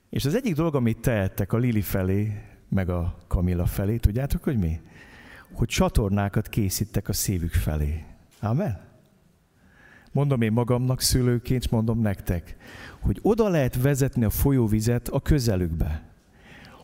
És 0.09 0.25
az 0.25 0.35
egyik 0.35 0.55
dolog, 0.55 0.75
amit 0.75 0.99
tehettek 0.99 1.53
a 1.53 1.57
Lili 1.57 1.81
felé, 1.81 2.41
meg 2.69 2.89
a 2.89 3.17
Kamilla 3.27 3.65
felé, 3.65 3.97
tudjátok, 3.97 4.43
hogy 4.43 4.57
mi? 4.57 4.79
Hogy 5.53 5.67
csatornákat 5.67 6.49
készítek 6.49 7.09
a 7.09 7.13
szívük 7.13 7.53
felé. 7.53 8.03
Amen? 8.39 8.91
Mondom 10.11 10.41
én 10.41 10.51
magamnak 10.51 11.01
szülőként, 11.01 11.71
mondom 11.71 12.01
nektek, 12.01 12.55
hogy 12.99 13.19
oda 13.21 13.47
lehet 13.47 13.81
vezetni 13.81 14.23
a 14.23 14.29
folyóvizet 14.29 15.07
a 15.07 15.19
közelükbe. 15.19 16.03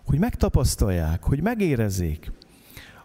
Hogy 0.06 0.20
megtapasztalják, 0.20 1.24
hogy 1.24 1.42
megérezzék. 1.42 2.32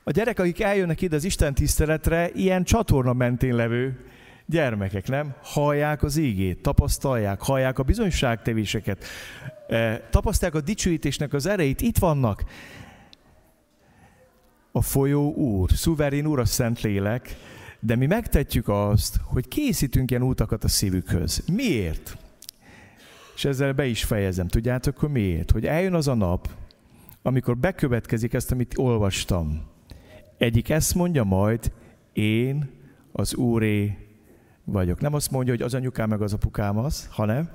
A 0.03 0.11
gyerek, 0.11 0.38
akik 0.38 0.61
eljönnek 0.61 1.00
ide 1.00 1.16
az 1.16 1.24
Isten 1.24 1.55
tiszteletre, 1.55 2.31
ilyen 2.31 2.64
csatorna 2.64 3.12
mentén 3.12 3.55
levő 3.55 4.05
gyermekek, 4.46 5.09
nem? 5.09 5.35
Hallják 5.42 6.03
az 6.03 6.16
ígét, 6.16 6.62
tapasztalják, 6.62 7.40
hallják 7.40 7.79
a 7.79 7.83
bizonyságtevéseket, 7.83 9.05
eh, 9.68 10.00
tapasztalják 10.11 10.57
a 10.57 10.64
dicsőítésnek 10.64 11.33
az 11.33 11.46
erejét, 11.46 11.81
itt 11.81 11.98
vannak. 11.98 12.44
A 14.76 14.82
folyó 14.82 15.32
úr, 15.34 15.70
szuverén 15.70 16.26
úr 16.26 16.38
a 16.38 16.44
Szentlélek, 16.44 17.37
de 17.80 17.96
mi 17.96 18.06
megtetjük 18.06 18.68
azt, 18.68 19.16
hogy 19.22 19.48
készítünk 19.48 20.10
ilyen 20.10 20.22
útakat 20.22 20.64
a 20.64 20.68
szívükhöz. 20.68 21.44
Miért? 21.52 22.16
És 23.34 23.44
ezzel 23.44 23.72
be 23.72 23.87
is 23.87 24.04
fejezem. 24.04 24.48
Tudjátok, 24.48 24.98
hogy 24.98 25.08
miért? 25.08 25.50
Hogy 25.50 25.66
eljön 25.66 25.94
az 25.94 26.08
a 26.08 26.14
nap, 26.14 26.48
amikor 27.22 27.56
bekövetkezik 27.56 28.32
ezt, 28.32 28.52
amit 28.52 28.78
olvastam. 28.78 29.62
Egyik 30.38 30.68
ezt 30.68 30.94
mondja 30.94 31.24
majd, 31.24 31.72
én 32.12 32.70
az 33.12 33.34
Úré 33.34 33.98
vagyok. 34.64 35.00
Nem 35.00 35.14
azt 35.14 35.30
mondja, 35.30 35.52
hogy 35.52 35.62
az 35.62 35.74
anyukám 35.74 36.08
meg 36.08 36.22
az 36.22 36.32
apukám 36.32 36.78
az, 36.78 37.08
hanem 37.10 37.50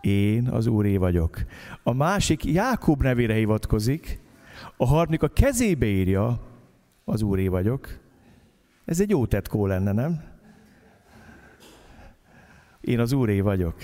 én 0.00 0.48
az 0.48 0.66
Úré 0.66 0.96
vagyok. 0.96 1.44
A 1.82 1.92
másik 1.92 2.44
Jákob 2.44 3.02
nevére 3.02 3.34
hivatkozik, 3.34 4.21
a 4.82 4.86
harmadik 4.86 5.22
a 5.22 5.28
kezébe 5.28 5.86
írja, 5.86 6.40
az 7.04 7.22
Úré 7.22 7.48
vagyok. 7.48 7.98
Ez 8.84 9.00
egy 9.00 9.10
jó 9.10 9.26
tetkó 9.26 9.66
lenne, 9.66 9.92
nem? 9.92 10.22
Én 12.80 13.00
az 13.00 13.12
Úré 13.12 13.40
vagyok. 13.40 13.74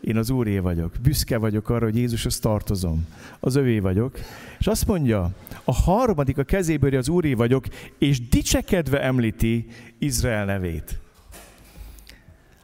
Én 0.00 0.16
az 0.16 0.30
Úré 0.30 0.58
vagyok. 0.58 0.92
Büszke 1.02 1.38
vagyok 1.38 1.68
arra, 1.68 1.84
hogy 1.84 1.96
Jézushoz 1.96 2.38
tartozom. 2.38 3.06
Az 3.40 3.54
övé 3.54 3.78
vagyok. 3.78 4.18
És 4.58 4.66
azt 4.66 4.86
mondja, 4.86 5.30
a 5.64 5.74
harmadik 5.74 6.38
a 6.38 6.44
kezéből 6.44 6.96
az 6.96 7.08
Úré 7.08 7.34
vagyok, 7.34 7.64
és 7.98 8.28
dicsekedve 8.28 9.02
említi 9.02 9.66
Izrael 9.98 10.44
nevét. 10.44 10.98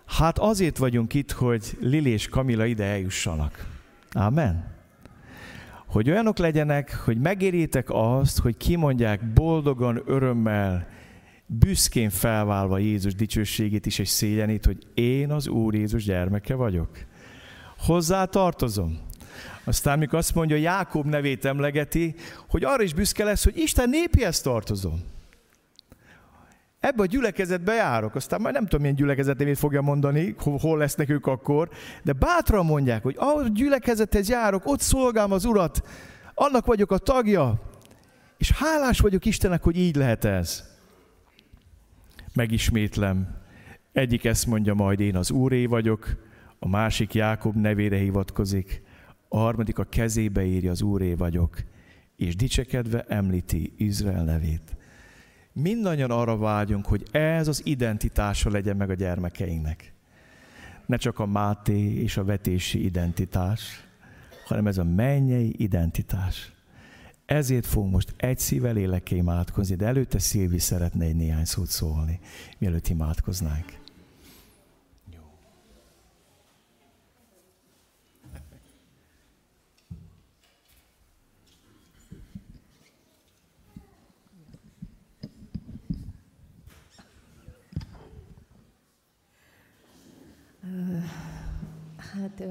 Hát 0.04 0.38
azért 0.38 0.78
vagyunk 0.78 1.14
itt, 1.14 1.30
hogy 1.32 1.76
Lili 1.80 2.10
és 2.10 2.28
Kamila 2.28 2.64
ide 2.64 2.84
eljussanak. 2.84 3.66
Amen. 4.12 4.73
Hogy 5.94 6.10
olyanok 6.10 6.38
legyenek, 6.38 6.96
hogy 7.04 7.18
megérjétek 7.18 7.86
azt, 7.90 8.38
hogy 8.38 8.56
kimondják 8.56 9.32
boldogan, 9.32 10.02
örömmel, 10.06 10.86
büszkén 11.46 12.10
felválva 12.10 12.78
Jézus 12.78 13.14
dicsőségét 13.14 13.86
is 13.86 13.98
és 13.98 14.08
szégyenét, 14.08 14.64
hogy 14.64 14.78
én 14.94 15.30
az 15.30 15.48
Úr 15.48 15.74
Jézus 15.74 16.04
gyermeke 16.04 16.54
vagyok. 16.54 16.88
Hozzá 17.78 18.24
tartozom. 18.24 18.98
Aztán, 19.64 19.98
mikor 19.98 20.18
azt 20.18 20.34
mondja, 20.34 20.56
Jákob 20.56 21.06
nevét 21.06 21.44
emlegeti, 21.44 22.14
hogy 22.48 22.64
arra 22.64 22.82
is 22.82 22.94
büszke 22.94 23.24
lesz, 23.24 23.44
hogy 23.44 23.58
Isten 23.58 23.88
népihez 23.88 24.40
tartozom. 24.40 25.00
Ebbe 26.84 27.02
a 27.02 27.06
gyülekezetbe 27.06 27.72
járok, 27.72 28.14
aztán 28.14 28.40
majd 28.40 28.54
nem 28.54 28.62
tudom, 28.62 28.80
milyen 28.80 28.96
gyülekezetét 28.96 29.58
fogja 29.58 29.80
mondani, 29.80 30.34
hol 30.38 30.78
lesznek 30.78 31.08
ők 31.08 31.26
akkor, 31.26 31.68
de 32.02 32.12
bátran 32.12 32.64
mondják, 32.64 33.02
hogy 33.02 33.16
a 33.18 33.48
gyülekezethez 33.48 34.28
járok, 34.28 34.66
ott 34.66 34.80
szolgálom 34.80 35.32
az 35.32 35.44
Urat, 35.44 35.82
annak 36.34 36.66
vagyok 36.66 36.90
a 36.90 36.98
tagja, 36.98 37.60
és 38.38 38.50
hálás 38.50 38.98
vagyok 38.98 39.24
Istennek, 39.24 39.62
hogy 39.62 39.76
így 39.76 39.96
lehet 39.96 40.24
ez. 40.24 40.64
Megismétlem, 42.34 43.36
egyik 43.92 44.24
ezt 44.24 44.46
mondja 44.46 44.74
majd 44.74 45.00
én 45.00 45.16
az 45.16 45.30
Úré 45.30 45.66
vagyok, 45.66 46.16
a 46.58 46.68
másik 46.68 47.14
Jákob 47.14 47.56
nevére 47.56 47.96
hivatkozik, 47.96 48.82
a 49.28 49.38
harmadik 49.38 49.78
a 49.78 49.84
kezébe 49.84 50.44
írja 50.44 50.70
az 50.70 50.82
Úré 50.82 51.14
vagyok, 51.14 51.56
és 52.16 52.36
dicsekedve 52.36 53.04
említi 53.08 53.72
Izrael 53.76 54.24
nevét. 54.24 54.76
Mindannyian 55.56 56.10
arra 56.10 56.36
vágyunk, 56.36 56.86
hogy 56.86 57.06
ez 57.10 57.48
az 57.48 57.60
identitása 57.64 58.50
legyen 58.50 58.76
meg 58.76 58.90
a 58.90 58.94
gyermekeinknek. 58.94 59.92
Ne 60.86 60.96
csak 60.96 61.18
a 61.18 61.26
máté 61.26 62.02
és 62.02 62.16
a 62.16 62.24
vetési 62.24 62.84
identitás, 62.84 63.86
hanem 64.44 64.66
ez 64.66 64.78
a 64.78 64.84
mennyei 64.84 65.54
identitás. 65.56 66.52
Ezért 67.26 67.66
fogunk 67.66 67.92
most 67.92 68.14
egy 68.16 68.38
szívvel 68.38 68.72
lélekké 68.72 69.16
imádkozni, 69.16 69.74
de 69.74 69.86
előtte 69.86 70.18
Szilvi 70.18 70.58
szeretne 70.58 71.04
egy 71.04 71.16
néhány 71.16 71.44
szót 71.44 71.68
szólni, 71.68 72.20
mielőtt 72.58 72.88
imádkoznánk. 72.88 73.83
Hát 91.96 92.44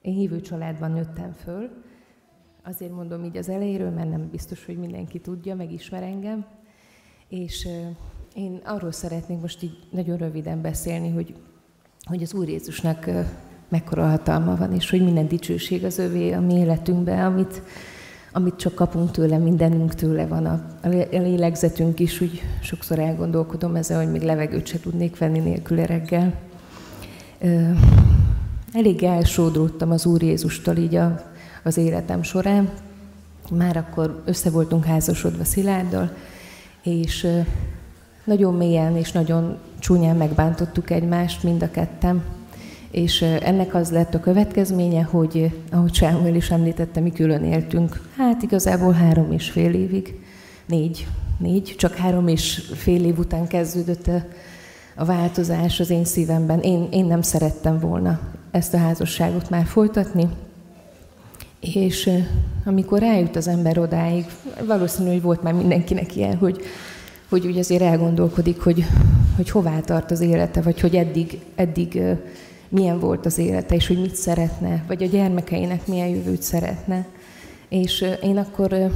én 0.00 0.12
hívő 0.12 0.40
családban 0.40 0.92
nőttem 0.92 1.32
föl. 1.32 1.70
Azért 2.64 2.92
mondom 2.92 3.24
így 3.24 3.36
az 3.36 3.48
elejéről, 3.48 3.90
mert 3.90 4.10
nem 4.10 4.28
biztos, 4.30 4.64
hogy 4.64 4.78
mindenki 4.78 5.20
tudja, 5.20 5.54
megismer 5.54 6.02
engem. 6.02 6.46
És 7.28 7.68
én 8.34 8.60
arról 8.64 8.92
szeretnék 8.92 9.40
most 9.40 9.62
így 9.62 9.78
nagyon 9.90 10.16
röviden 10.16 10.60
beszélni, 10.60 11.10
hogy, 11.10 11.34
hogy 12.04 12.22
az 12.22 12.34
Úr 12.34 12.48
Jézusnak 12.48 13.10
mekkora 13.68 14.08
hatalma 14.08 14.56
van, 14.56 14.72
és 14.72 14.90
hogy 14.90 15.02
minden 15.02 15.28
dicsőség 15.28 15.84
az 15.84 15.98
övé 15.98 16.32
a 16.32 16.40
mi 16.40 16.54
életünkben, 16.54 17.24
amit, 17.24 17.62
amit 18.36 18.56
csak 18.56 18.74
kapunk 18.74 19.10
tőle, 19.10 19.38
mindenünk 19.38 19.94
tőle 19.94 20.26
van. 20.26 20.46
A, 20.46 20.60
lélegzetünk 21.10 22.00
is, 22.00 22.20
úgy 22.20 22.42
sokszor 22.62 22.98
elgondolkodom 22.98 23.74
ezzel, 23.74 23.98
hogy 23.98 24.10
még 24.10 24.22
levegőt 24.22 24.66
se 24.66 24.80
tudnék 24.80 25.18
venni 25.18 25.38
nélküle 25.38 25.86
reggel. 25.86 26.32
Elég 28.72 29.02
elsódródtam 29.02 29.90
az 29.90 30.06
Úr 30.06 30.22
Jézustól 30.22 30.76
így 30.76 30.94
a, 30.94 31.22
az 31.62 31.76
életem 31.76 32.22
során. 32.22 32.68
Már 33.50 33.76
akkor 33.76 34.22
össze 34.24 34.50
voltunk 34.50 34.84
házasodva 34.84 35.44
Szilárddal, 35.44 36.10
és 36.82 37.26
nagyon 38.24 38.54
mélyen 38.54 38.96
és 38.96 39.12
nagyon 39.12 39.56
csúnyán 39.78 40.16
megbántottuk 40.16 40.90
egymást, 40.90 41.42
mind 41.42 41.62
a 41.62 41.70
ketten 41.70 42.22
és 42.90 43.22
ennek 43.22 43.74
az 43.74 43.90
lett 43.90 44.14
a 44.14 44.20
következménye, 44.20 45.02
hogy 45.02 45.50
ahogy 45.70 45.94
Sámuel 45.94 46.34
is 46.34 46.50
említette, 46.50 47.00
mi 47.00 47.12
külön 47.12 47.44
éltünk, 47.44 48.00
hát 48.16 48.42
igazából 48.42 48.92
három 48.92 49.32
és 49.32 49.50
fél 49.50 49.74
évig, 49.74 50.20
négy, 50.66 51.06
négy, 51.38 51.74
csak 51.78 51.94
három 51.94 52.28
és 52.28 52.62
fél 52.74 53.04
év 53.04 53.18
után 53.18 53.46
kezdődött 53.46 54.10
a, 54.96 55.04
változás 55.04 55.80
az 55.80 55.90
én 55.90 56.04
szívemben. 56.04 56.60
Én, 56.60 56.88
én 56.90 57.04
nem 57.04 57.22
szerettem 57.22 57.78
volna 57.78 58.20
ezt 58.50 58.74
a 58.74 58.78
házasságot 58.78 59.50
már 59.50 59.64
folytatni, 59.64 60.28
és 61.60 62.10
amikor 62.64 63.02
eljut 63.02 63.36
az 63.36 63.48
ember 63.48 63.78
odáig, 63.78 64.24
valószínű, 64.66 65.08
hogy 65.08 65.22
volt 65.22 65.42
már 65.42 65.52
mindenkinek 65.52 66.16
ilyen, 66.16 66.36
hogy, 66.36 66.60
hogy 67.28 67.46
úgy 67.46 67.58
azért 67.58 67.82
elgondolkodik, 67.82 68.60
hogy, 68.60 68.84
hogy 69.36 69.50
hová 69.50 69.80
tart 69.80 70.10
az 70.10 70.20
élete, 70.20 70.60
vagy 70.60 70.80
hogy 70.80 70.96
eddig, 70.96 71.40
eddig 71.54 72.02
milyen 72.68 72.98
volt 72.98 73.26
az 73.26 73.38
élete, 73.38 73.74
és 73.74 73.86
hogy 73.86 74.00
mit 74.00 74.14
szeretne, 74.14 74.84
vagy 74.86 75.02
a 75.02 75.06
gyermekeinek 75.06 75.86
milyen 75.86 76.08
jövőt 76.08 76.42
szeretne. 76.42 77.06
És 77.68 78.04
én 78.22 78.36
akkor 78.36 78.90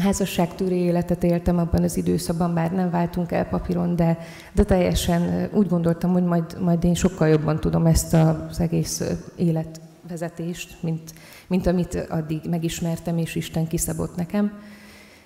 házasságtúri 0.00 0.74
életet 0.74 1.24
éltem 1.24 1.58
abban 1.58 1.82
az 1.82 1.96
időszakban, 1.96 2.54
bár 2.54 2.72
nem 2.72 2.90
váltunk 2.90 3.32
el 3.32 3.48
papíron, 3.48 3.96
de, 3.96 4.18
de 4.52 4.62
teljesen 4.62 5.48
úgy 5.52 5.68
gondoltam, 5.68 6.12
hogy 6.12 6.24
majd, 6.24 6.60
majd 6.60 6.84
én 6.84 6.94
sokkal 6.94 7.28
jobban 7.28 7.60
tudom 7.60 7.86
ezt 7.86 8.14
az 8.14 8.60
egész 8.60 9.02
életvezetést, 9.36 10.76
mint, 10.80 11.12
mint 11.46 11.66
amit 11.66 12.06
addig 12.08 12.40
megismertem, 12.50 13.18
és 13.18 13.34
Isten 13.34 13.66
kiszabott 13.66 14.16
nekem. 14.16 14.52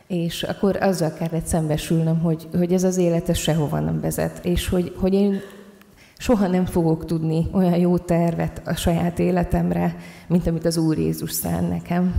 És 0.07 0.43
akkor 0.43 0.77
azzal 0.77 1.13
kellett 1.13 1.47
szembesülnöm, 1.47 2.19
hogy, 2.19 2.49
hogy 2.53 2.73
ez 2.73 2.85
az 2.85 2.97
élet 2.97 3.29
ez 3.29 3.37
sehova 3.37 3.81
nem 3.81 4.01
vezet, 4.01 4.45
és 4.45 4.69
hogy, 4.69 4.95
hogy 4.97 5.15
én 5.15 5.41
soha 6.19 6.47
nem 6.47 6.65
fogok 6.65 7.05
tudni 7.05 7.47
olyan 7.53 7.77
jó 7.77 7.99
tervet 7.99 8.63
a 8.65 8.75
saját 8.75 9.19
életemre, 9.19 9.97
mint 10.27 10.47
amit 10.47 10.65
az 10.65 10.77
Úr 10.77 10.99
Jézus 10.99 11.33
szán 11.33 11.65
nekem. 11.65 12.15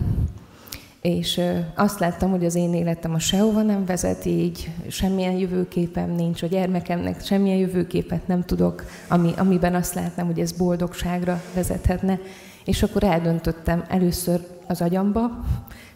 És 1.01 1.41
azt 1.75 1.99
láttam, 1.99 2.29
hogy 2.29 2.45
az 2.45 2.55
én 2.55 2.73
életem 2.73 3.13
a 3.13 3.19
sehova 3.19 3.61
nem 3.61 3.85
vezet, 3.85 4.25
így 4.25 4.71
semmilyen 4.87 5.33
jövőképem 5.37 6.11
nincs, 6.11 6.41
a 6.43 6.47
gyermekemnek 6.47 7.25
semmilyen 7.25 7.57
jövőképet 7.57 8.27
nem 8.27 8.43
tudok, 8.43 8.83
ami, 9.07 9.31
amiben 9.37 9.75
azt 9.75 9.93
látnám, 9.93 10.25
hogy 10.25 10.39
ez 10.39 10.51
boldogságra 10.51 11.41
vezethetne. 11.53 12.19
És 12.65 12.83
akkor 12.83 13.03
eldöntöttem 13.03 13.83
először 13.87 14.39
az 14.67 14.81
agyamba, 14.81 15.45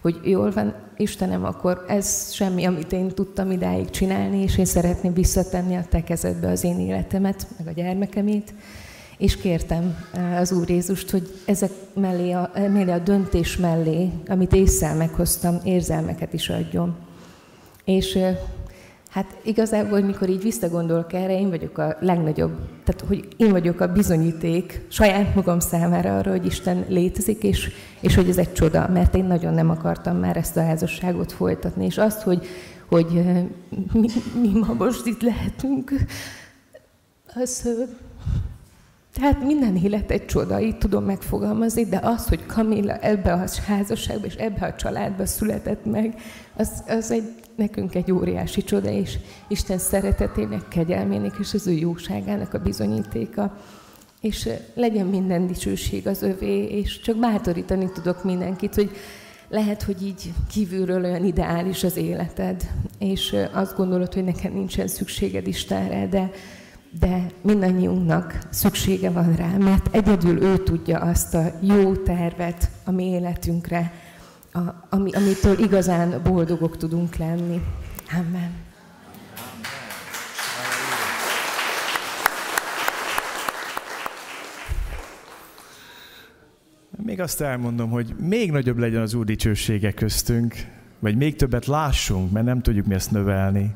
hogy 0.01 0.19
jól 0.23 0.51
van, 0.51 0.73
Istenem, 0.97 1.45
akkor 1.45 1.85
ez 1.87 2.33
semmi, 2.33 2.65
amit 2.65 2.91
én 2.91 3.07
tudtam 3.07 3.51
idáig 3.51 3.89
csinálni, 3.89 4.41
és 4.41 4.57
én 4.57 4.65
szeretném 4.65 5.13
visszatenni 5.13 5.75
a 5.75 5.85
te 5.89 6.03
kezedbe 6.03 6.49
az 6.49 6.63
én 6.63 6.79
életemet, 6.79 7.47
meg 7.57 7.67
a 7.67 7.71
gyermekemét. 7.71 8.53
És 9.17 9.37
kértem 9.37 9.97
eh, 10.13 10.39
az 10.39 10.51
Úr 10.51 10.69
Jézust, 10.69 11.09
hogy 11.09 11.33
ezek 11.45 11.71
mellé 11.93 12.31
a, 12.31 12.51
mellé 12.53 12.91
a 12.91 12.99
döntés 12.99 13.57
mellé, 13.57 14.09
amit 14.27 14.53
észszel 14.53 14.95
meghoztam, 14.95 15.57
érzelmeket 15.63 16.33
is 16.33 16.49
adjon. 16.49 16.95
És 17.85 18.15
eh, 18.15 18.37
Hát 19.09 19.37
igazából, 19.43 19.99
mikor 19.99 20.29
így 20.29 20.41
visszagondolok 20.41 21.13
erre, 21.13 21.39
én 21.39 21.49
vagyok 21.49 21.77
a 21.77 21.97
legnagyobb, 21.99 22.51
tehát 22.83 23.03
hogy 23.07 23.27
én 23.37 23.51
vagyok 23.51 23.79
a 23.79 23.91
bizonyíték 23.91 24.85
saját 24.87 25.35
magam 25.35 25.59
számára 25.59 26.17
arra, 26.17 26.31
hogy 26.31 26.45
Isten 26.45 26.85
létezik, 26.87 27.43
és, 27.43 27.71
és 27.99 28.15
hogy 28.15 28.29
ez 28.29 28.37
egy 28.37 28.53
csoda, 28.53 28.89
mert 28.93 29.15
én 29.15 29.25
nagyon 29.25 29.53
nem 29.53 29.69
akartam 29.69 30.17
már 30.17 30.37
ezt 30.37 30.57
a 30.57 30.65
házasságot 30.65 31.31
folytatni, 31.31 31.85
és 31.85 31.97
azt, 31.97 32.21
hogy, 32.21 32.47
hogy 32.85 33.07
mi, 33.93 34.07
mi 34.41 34.59
ma 34.59 34.73
most 34.73 35.05
itt 35.05 35.21
lehetünk, 35.21 35.91
az, 37.35 37.69
tehát 39.13 39.43
minden 39.43 39.75
élet 39.75 40.11
egy 40.11 40.25
csoda, 40.25 40.59
így 40.59 40.77
tudom 40.77 41.03
megfogalmazni, 41.03 41.85
de 41.85 41.99
az, 42.03 42.27
hogy 42.27 42.45
Kamilla 42.45 42.97
ebbe 42.97 43.33
a 43.33 43.43
házasságba 43.67 44.25
és 44.25 44.35
ebbe 44.35 44.65
a 44.65 44.75
családba 44.75 45.25
született 45.25 45.85
meg, 45.85 46.21
az, 46.55 46.83
az 46.87 47.11
egy 47.11 47.38
nekünk 47.59 47.95
egy 47.95 48.11
óriási 48.11 48.63
csoda, 48.63 48.89
és 48.89 49.17
Isten 49.47 49.77
szeretetének, 49.77 50.67
kegyelmének 50.67 51.35
és 51.39 51.53
az 51.53 51.67
ő 51.67 51.71
jóságának 51.71 52.53
a 52.53 52.59
bizonyítéka. 52.59 53.57
És 54.21 54.49
legyen 54.73 55.05
minden 55.05 55.47
dicsőség 55.47 56.07
az 56.07 56.21
övé, 56.21 56.63
és 56.63 56.99
csak 56.99 57.17
bátorítani 57.17 57.91
tudok 57.91 58.23
mindenkit, 58.23 58.75
hogy 58.75 58.91
lehet, 59.49 59.83
hogy 59.83 60.03
így 60.03 60.33
kívülről 60.49 61.03
olyan 61.03 61.25
ideális 61.25 61.83
az 61.83 61.97
életed, 61.97 62.69
és 62.99 63.35
azt 63.53 63.75
gondolod, 63.75 64.13
hogy 64.13 64.23
neked 64.23 64.53
nincsen 64.53 64.87
szükséged 64.87 65.47
Istenre, 65.47 66.07
de, 66.07 66.31
de 66.99 67.25
mindannyiunknak 67.41 68.39
szüksége 68.49 69.09
van 69.09 69.35
rá, 69.35 69.57
mert 69.57 69.95
egyedül 69.95 70.41
ő 70.41 70.57
tudja 70.57 70.99
azt 70.99 71.35
a 71.35 71.53
jó 71.61 71.95
tervet 71.95 72.69
a 72.83 72.91
mi 72.91 73.05
életünkre, 73.05 73.91
a, 74.59 74.87
ami, 74.89 75.11
amitől 75.11 75.59
igazán 75.59 76.21
boldogok 76.23 76.77
tudunk 76.77 77.15
lenni. 77.15 77.61
Amen. 78.11 78.51
Még 87.03 87.19
azt 87.19 87.41
elmondom, 87.41 87.89
hogy 87.89 88.15
még 88.19 88.51
nagyobb 88.51 88.77
legyen 88.77 89.01
az 89.01 89.13
Úr 89.13 89.25
köztünk, 89.95 90.55
vagy 90.99 91.15
még 91.15 91.35
többet 91.35 91.65
lássunk, 91.65 92.31
mert 92.31 92.45
nem 92.45 92.61
tudjuk 92.61 92.85
mi 92.85 92.93
ezt 92.93 93.11
növelni. 93.11 93.75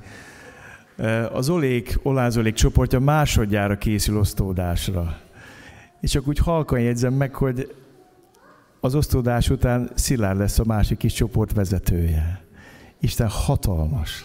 Az 1.31 1.49
Olék, 1.49 1.99
Olázolék 2.03 2.53
csoportja 2.53 2.99
másodjára 2.99 3.77
készül 3.77 4.17
osztódásra. 4.17 5.17
És 6.01 6.11
csak 6.11 6.27
úgy 6.27 6.38
halkan 6.38 6.79
jegyzem 6.79 7.13
meg, 7.13 7.36
hogy 7.36 7.75
az 8.84 8.95
osztódás 8.95 9.49
után 9.49 9.89
Szilárd 9.95 10.38
lesz 10.38 10.59
a 10.59 10.63
másik 10.65 10.97
kis 10.97 11.13
csoport 11.13 11.53
vezetője. 11.53 12.43
Isten 12.99 13.27
hatalmas, 13.29 14.23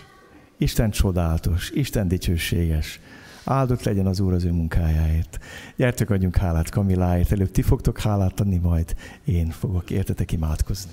Isten 0.56 0.90
csodálatos, 0.90 1.70
Isten 1.70 2.08
dicsőséges. 2.08 3.00
Áldott 3.44 3.82
legyen 3.82 4.06
az 4.06 4.20
Úr 4.20 4.32
az 4.32 4.44
ő 4.44 4.52
munkájáért. 4.52 5.38
Gyertek, 5.76 6.10
adjunk 6.10 6.36
hálát 6.36 6.70
Kamiláért. 6.70 7.32
Előbb 7.32 7.50
ti 7.50 7.62
fogtok 7.62 7.98
hálát 7.98 8.40
adni, 8.40 8.56
majd 8.56 8.94
én 9.24 9.50
fogok 9.50 9.90
értetek 9.90 10.32
imádkozni. 10.32 10.92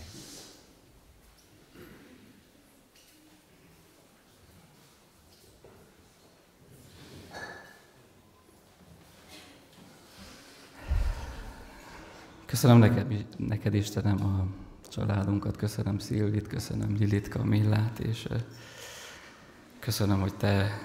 Köszönöm 12.55 12.77
neked, 12.77 13.25
neked 13.37 13.73
Istenem 13.73 14.25
a 14.25 14.45
családunkat, 14.89 15.57
köszönöm 15.57 15.99
Szilvit, 15.99 16.47
köszönöm 16.47 16.95
Lilit, 16.99 17.27
Kamillát, 17.27 17.99
és 17.99 18.27
köszönöm, 19.79 20.19
hogy 20.19 20.33
te 20.33 20.79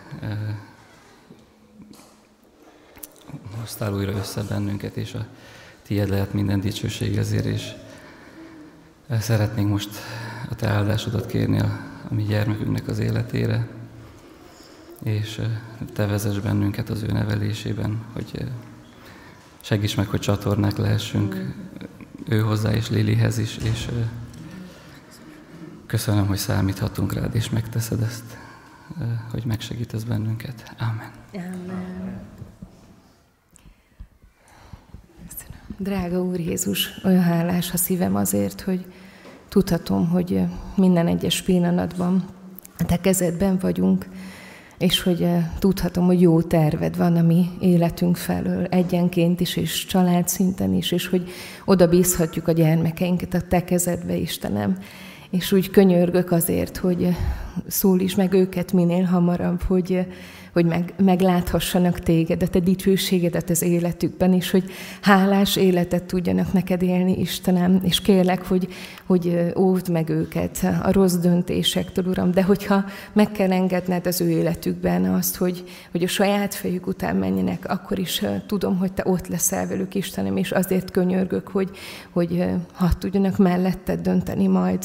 hoztál 3.61 3.95
újra 3.95 4.13
össze 4.13 4.43
bennünket, 4.43 4.97
és 4.97 5.15
a 5.15 5.27
tiéd 5.83 6.09
lehet 6.09 6.33
minden 6.33 6.61
dicsőség 6.61 7.17
ezért, 7.17 7.45
és 7.45 7.73
szeretnénk 9.21 9.69
most 9.69 9.91
a 10.49 10.55
te 10.55 10.69
áldásodat 10.69 11.27
kérni 11.27 11.61
a, 11.61 11.81
a 12.11 12.15
mi 12.15 12.23
gyermekünknek 12.23 12.89
az 12.89 12.99
életére, 12.99 13.69
és 15.03 15.41
te 15.93 16.07
vezess 16.07 16.39
bennünket 16.39 16.89
az 16.89 17.03
ő 17.03 17.13
nevelésében, 17.13 18.05
hogy 18.13 18.45
segíts 19.61 19.97
meg, 19.97 20.07
hogy 20.07 20.21
csatornák 20.21 20.77
lehessünk 20.77 21.55
ő 22.29 22.41
hozzá 22.41 22.73
és 22.73 22.89
Lilihez 22.89 23.39
is, 23.39 23.57
és 23.57 23.89
köszönöm, 25.87 26.27
hogy 26.27 26.37
számíthatunk 26.37 27.13
rád, 27.13 27.35
és 27.35 27.51
megteszed 27.51 28.03
ezt, 28.03 28.39
hogy 29.31 29.45
megsegítesz 29.45 30.03
bennünket. 30.03 30.75
Amen. 30.79 31.11
Amen. 31.35 32.21
Drága 35.77 36.23
Úr 36.23 36.41
Jézus, 36.41 37.01
olyan 37.05 37.23
hálás 37.23 37.73
a 37.73 37.77
szívem 37.77 38.17
azért, 38.17 38.61
hogy 38.61 38.93
tudhatom, 39.49 40.09
hogy 40.09 40.41
minden 40.77 41.07
egyes 41.07 41.43
pillanatban 41.43 42.25
a 42.79 42.85
Te 42.85 43.01
kezedben 43.01 43.59
vagyunk, 43.59 44.07
és 44.81 45.03
hogy 45.03 45.27
tudhatom, 45.59 46.07
hogy 46.07 46.21
jó 46.21 46.43
terved 46.43 46.97
van 46.97 47.17
a 47.17 47.23
mi 47.23 47.47
életünk 47.61 48.17
felől, 48.17 48.65
egyenként 48.65 49.41
is, 49.41 49.57
és 49.57 49.87
család 49.87 50.29
szinten 50.29 50.75
is, 50.75 50.93
és 50.93 51.07
hogy 51.07 51.29
oda 51.65 51.89
bízhatjuk 51.89 52.49
a 52.49 52.53
gyermekeinket 52.53 53.35
a 53.35 53.41
Te 53.41 53.65
kezedbe, 53.65 54.17
Istenem. 54.17 54.79
És 55.31 55.53
úgy 55.53 55.71
könyörgök 55.71 56.33
azért, 56.33 56.77
hogy 56.77 57.17
szólíts 57.67 58.17
meg 58.17 58.33
őket 58.33 58.73
minél 58.73 59.05
hamarabb, 59.05 59.63
hogy 59.63 60.07
hogy 60.53 60.65
meg, 60.65 60.93
megláthassanak 60.97 61.99
téged, 61.99 62.43
a 62.43 62.49
te 62.49 62.61
dicsőségedet 62.61 63.51
az 63.51 63.63
életükben, 63.63 64.33
és 64.33 64.51
hogy 64.51 64.65
hálás 65.01 65.57
életet 65.57 66.05
tudjanak 66.05 66.53
neked 66.53 66.83
élni, 66.83 67.19
Istenem, 67.19 67.81
és 67.85 68.01
kérlek, 68.01 68.47
hogy, 68.47 68.69
hogy 69.07 69.53
óvd 69.57 69.89
meg 69.89 70.09
őket 70.09 70.67
a 70.83 70.93
rossz 70.93 71.15
döntésektől, 71.15 72.05
Uram, 72.05 72.31
de 72.31 72.43
hogyha 72.43 72.85
meg 73.13 73.33
kell 73.33 73.53
engedned 73.53 74.07
az 74.07 74.21
ő 74.21 74.31
életükben 74.31 75.05
azt, 75.05 75.37
hogy, 75.37 75.65
hogy 75.91 76.03
a 76.03 76.09
saját 76.09 76.55
fejük 76.55 76.87
után 76.87 77.17
menjenek, 77.17 77.69
akkor 77.69 77.99
is 77.99 78.23
tudom, 78.47 78.79
hogy 78.79 78.93
te 78.93 79.03
ott 79.07 79.29
leszel 79.29 79.67
velük, 79.67 79.95
Istenem, 79.95 80.37
és 80.37 80.51
azért 80.51 80.91
könyörgök, 80.91 81.49
hogy, 81.49 81.71
hogy 82.11 82.45
ha 82.73 82.89
tudjanak 82.99 83.37
melletted 83.37 84.01
dönteni 84.01 84.47
majd 84.47 84.85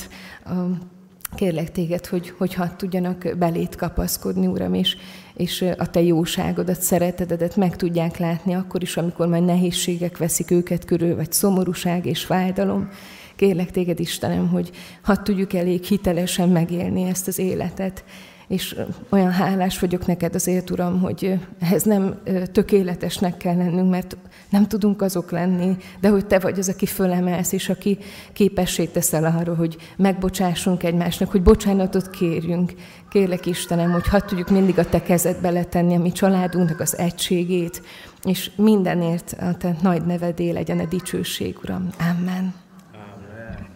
Kérlek 1.35 1.71
téged, 1.71 2.05
hogy, 2.05 2.33
hogyha 2.37 2.75
tudjanak 2.75 3.37
belét 3.37 3.75
kapaszkodni, 3.75 4.47
Uram, 4.47 4.73
és, 4.73 4.97
és 5.35 5.65
a 5.77 5.89
te 5.89 6.01
jóságodat, 6.01 6.81
szeretetedet 6.81 7.55
meg 7.55 7.75
tudják 7.75 8.17
látni 8.17 8.53
akkor 8.53 8.81
is, 8.81 8.97
amikor 8.97 9.27
majd 9.27 9.45
nehézségek 9.45 10.17
veszik 10.17 10.51
őket 10.51 10.85
körül, 10.85 11.15
vagy 11.15 11.31
szomorúság 11.31 12.05
és 12.05 12.23
fájdalom. 12.23 12.89
Kérlek 13.35 13.71
téged, 13.71 13.99
Istenem, 13.99 14.47
hogy 14.47 14.71
ha 15.01 15.21
tudjuk 15.21 15.53
elég 15.53 15.83
hitelesen 15.83 16.49
megélni 16.49 17.03
ezt 17.03 17.27
az 17.27 17.39
életet, 17.39 18.03
és 18.47 18.75
olyan 19.09 19.31
hálás 19.31 19.79
vagyok 19.79 20.05
neked 20.05 20.35
azért, 20.35 20.69
Uram, 20.69 20.99
hogy 20.99 21.39
ehhez 21.59 21.83
nem 21.83 22.15
tökéletesnek 22.51 23.37
kell 23.37 23.55
lennünk, 23.55 23.89
mert 23.89 24.17
nem 24.49 24.67
tudunk 24.67 25.01
azok 25.01 25.31
lenni, 25.31 25.77
de 25.99 26.09
hogy 26.09 26.25
Te 26.25 26.39
vagy 26.39 26.59
az, 26.59 26.69
aki 26.69 26.85
fölemelsz, 26.85 27.51
és 27.51 27.69
aki 27.69 27.97
képessé 28.33 28.85
teszel 28.85 29.23
arra, 29.23 29.55
hogy 29.55 29.77
megbocsássunk 29.97 30.83
egymásnak, 30.83 31.31
hogy 31.31 31.41
bocsánatot 31.41 32.09
kérjünk. 32.09 32.73
Kérlek 33.09 33.45
Istenem, 33.45 33.91
hogy 33.91 34.07
hadd 34.07 34.25
tudjuk 34.25 34.49
mindig 34.49 34.79
a 34.79 34.85
Te 34.85 35.01
kezedbe 35.01 35.49
letenni 35.49 35.95
a 35.95 35.99
mi 35.99 36.11
családunknak 36.11 36.79
az 36.79 36.97
egységét, 36.97 37.81
és 38.23 38.51
mindenért 38.55 39.35
a 39.39 39.57
Te 39.57 39.75
nagy 39.81 40.05
nevedé 40.05 40.49
legyen 40.49 40.79
a 40.79 40.85
dicsőség, 40.85 41.57
Uram. 41.63 41.89
Amen. 41.99 42.53
Amen. 42.93 43.67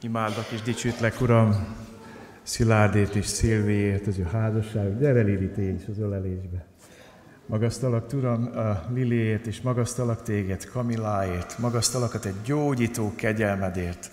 Imádlak 0.00 0.46
és 0.50 0.62
dicsőtlek, 0.62 1.20
Uram, 1.20 1.66
Szilárdét 2.46 3.14
és 3.14 3.26
Szilvéért, 3.26 4.06
az 4.06 4.18
ő 4.18 4.28
házasság. 4.32 4.98
Gyere 4.98 5.22
Lili, 5.22 5.74
is 5.74 5.82
az 5.90 5.98
ölelésbe. 5.98 6.64
Magasztalak, 7.46 8.12
Uram, 8.12 8.50
a 8.56 8.84
Liliért, 8.92 9.46
és 9.46 9.60
magasztalak 9.60 10.22
téged, 10.22 10.64
Kamiláért, 10.64 11.58
magasztalak 11.58 12.14
a 12.14 12.18
te 12.18 12.30
gyógyító 12.44 13.12
kegyelmedért, 13.16 14.10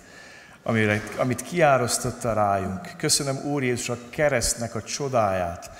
amire, 0.62 1.02
amit 1.16 1.42
kiárasztotta 1.42 2.32
rájunk. 2.32 2.96
Köszönöm, 2.96 3.36
Úr 3.52 3.62
Jézus, 3.62 3.88
a 3.88 3.98
keresztnek 4.10 4.74
a 4.74 4.82
csodáját, 4.82 5.70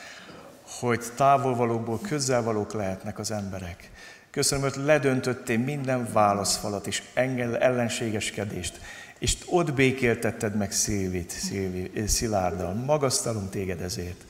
hogy 0.80 1.04
távolvalókból 1.16 2.00
közelvalók 2.08 2.72
lehetnek 2.72 3.18
az 3.18 3.30
emberek. 3.30 3.90
Köszönöm, 4.30 4.70
hogy 4.70 4.84
ledöntöttél 4.84 5.58
minden 5.58 6.08
válaszfalat 6.12 6.86
és 6.86 7.02
engel 7.14 7.58
ellenségeskedést, 7.58 8.80
és 9.18 9.36
ott 9.46 9.72
békéltetted 9.72 10.56
meg 10.56 10.72
Szilvit, 10.72 11.30
Szilvi, 11.30 11.90
Szilárddal. 12.06 12.74
Magasztalunk 12.74 13.50
téged 13.50 13.80
ezért. 13.80 14.24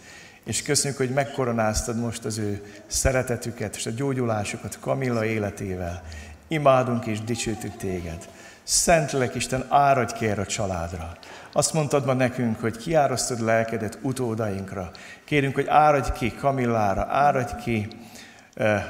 És 0.44 0.62
köszönjük, 0.62 0.98
hogy 0.98 1.10
megkoronáztad 1.10 1.98
most 1.98 2.24
az 2.24 2.38
ő 2.38 2.62
szeretetüket 2.86 3.76
és 3.76 3.86
a 3.86 3.90
gyógyulásukat 3.90 4.78
Kamilla 4.80 5.24
életével. 5.24 6.02
Imádunk 6.48 7.06
és 7.06 7.20
dicsőtük 7.20 7.76
téged. 7.76 8.28
Szentlek 8.62 9.34
Isten, 9.34 9.66
áradj 9.68 10.26
erre 10.26 10.42
a 10.42 10.46
családra. 10.46 11.16
Azt 11.52 11.72
mondtad 11.72 12.04
ma 12.04 12.12
nekünk, 12.12 12.60
hogy 12.60 12.76
kiárasztod 12.76 13.40
lelkedet 13.40 13.98
utódainkra. 14.02 14.90
Kérünk, 15.24 15.54
hogy 15.54 15.66
áradj 15.68 16.12
ki 16.12 16.34
Kamillára, 16.34 17.06
áradj 17.10 17.62
ki 17.62 17.88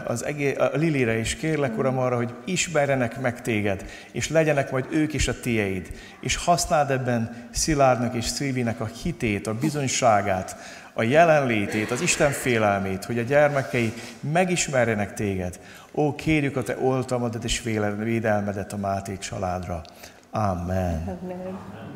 az 0.04 0.24
egész, 0.24 0.58
a 0.58 0.70
Lilire 0.72 1.18
is 1.18 1.36
kérlek, 1.36 1.78
Uram, 1.78 1.98
arra, 1.98 2.16
hogy 2.16 2.34
ismerjenek 2.44 3.20
meg 3.20 3.42
téged, 3.42 3.84
és 4.12 4.28
legyenek 4.28 4.70
majd 4.70 4.86
ők 4.90 5.12
is 5.12 5.28
a 5.28 5.40
tieid, 5.40 5.90
és 6.20 6.36
használd 6.36 6.90
ebben 6.90 7.48
Szilárdnak 7.50 8.14
és 8.14 8.24
Szilvinek 8.24 8.80
a 8.80 8.88
hitét, 9.02 9.46
a 9.46 9.54
bizonyságát, 9.54 10.56
a 10.92 11.02
jelenlétét, 11.02 11.90
az 11.90 12.00
Isten 12.00 12.30
félelmét, 12.30 13.04
hogy 13.04 13.18
a 13.18 13.22
gyermekei 13.22 13.92
megismerjenek 14.20 15.14
téged. 15.14 15.60
Ó, 15.92 16.14
kérjük 16.14 16.56
a 16.56 16.62
te 16.62 16.76
oltalmadat 16.80 17.44
és 17.44 17.62
védelmedet 17.98 18.72
a 18.72 18.76
Máté 18.76 19.18
családra. 19.18 19.82
Amen. 20.30 21.18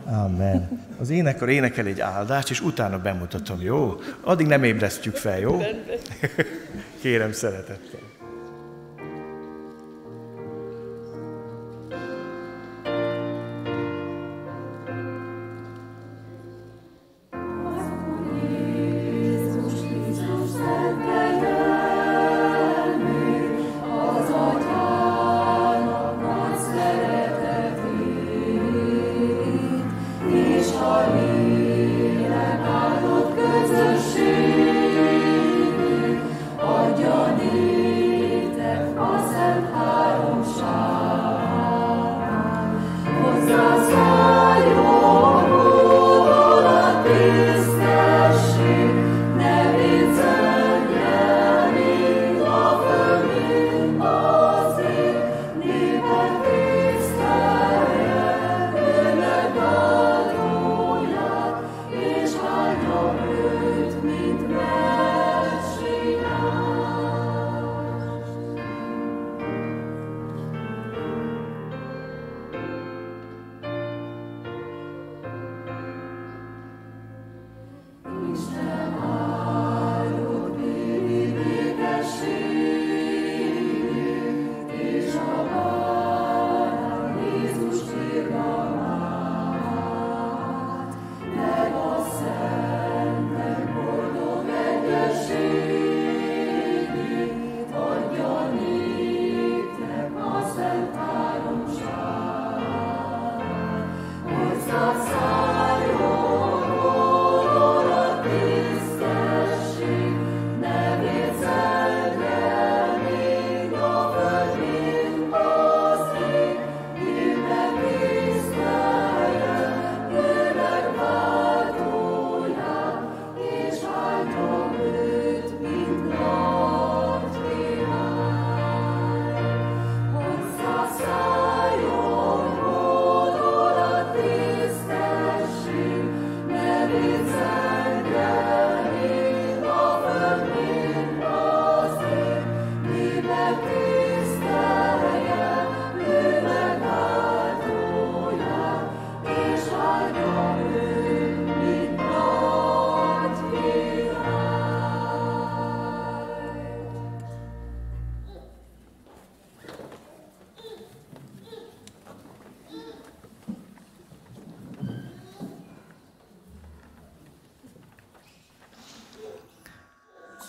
Amen. 0.04 0.84
Az 1.00 1.10
énekar 1.10 1.48
énekel 1.48 1.86
egy 1.86 2.00
áldást, 2.00 2.50
és 2.50 2.60
utána 2.60 2.98
bemutatom, 2.98 3.60
jó? 3.60 4.00
Addig 4.20 4.46
nem 4.46 4.64
ébresztjük 4.64 5.16
fel, 5.16 5.38
jó? 5.38 5.60
Kérem 7.00 7.32
szeretettel. 7.32 8.07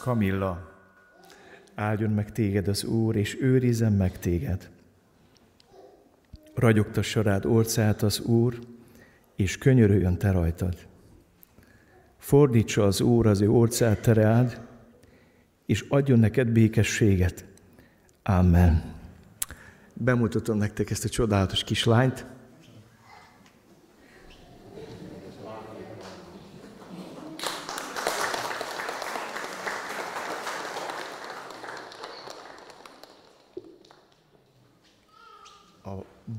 Kamilla, 0.09 0.71
áldjon 1.75 2.11
meg 2.11 2.31
téged 2.31 2.67
az 2.67 2.83
Úr, 2.83 3.15
és 3.15 3.41
őrizzen 3.41 3.93
meg 3.93 4.19
téged. 4.19 4.69
Ragyogtassa 6.55 7.21
rád 7.21 7.45
orcát 7.45 8.01
az 8.01 8.19
Úr, 8.19 8.59
és 9.35 9.57
könyörüljön 9.57 10.17
te 10.17 10.31
rajtad. 10.31 10.75
Fordítsa 12.17 12.83
az 12.83 13.01
Úr 13.01 13.27
az 13.27 13.41
ő 13.41 13.49
orcát 13.49 14.01
te 14.01 14.13
rád, 14.13 14.61
és 15.65 15.85
adjon 15.89 16.19
neked 16.19 16.47
békességet. 16.47 17.45
Amen. 18.23 18.93
Bemutatom 19.93 20.57
nektek 20.57 20.89
ezt 20.89 21.05
a 21.05 21.09
csodálatos 21.09 21.63
kislányt. 21.63 22.25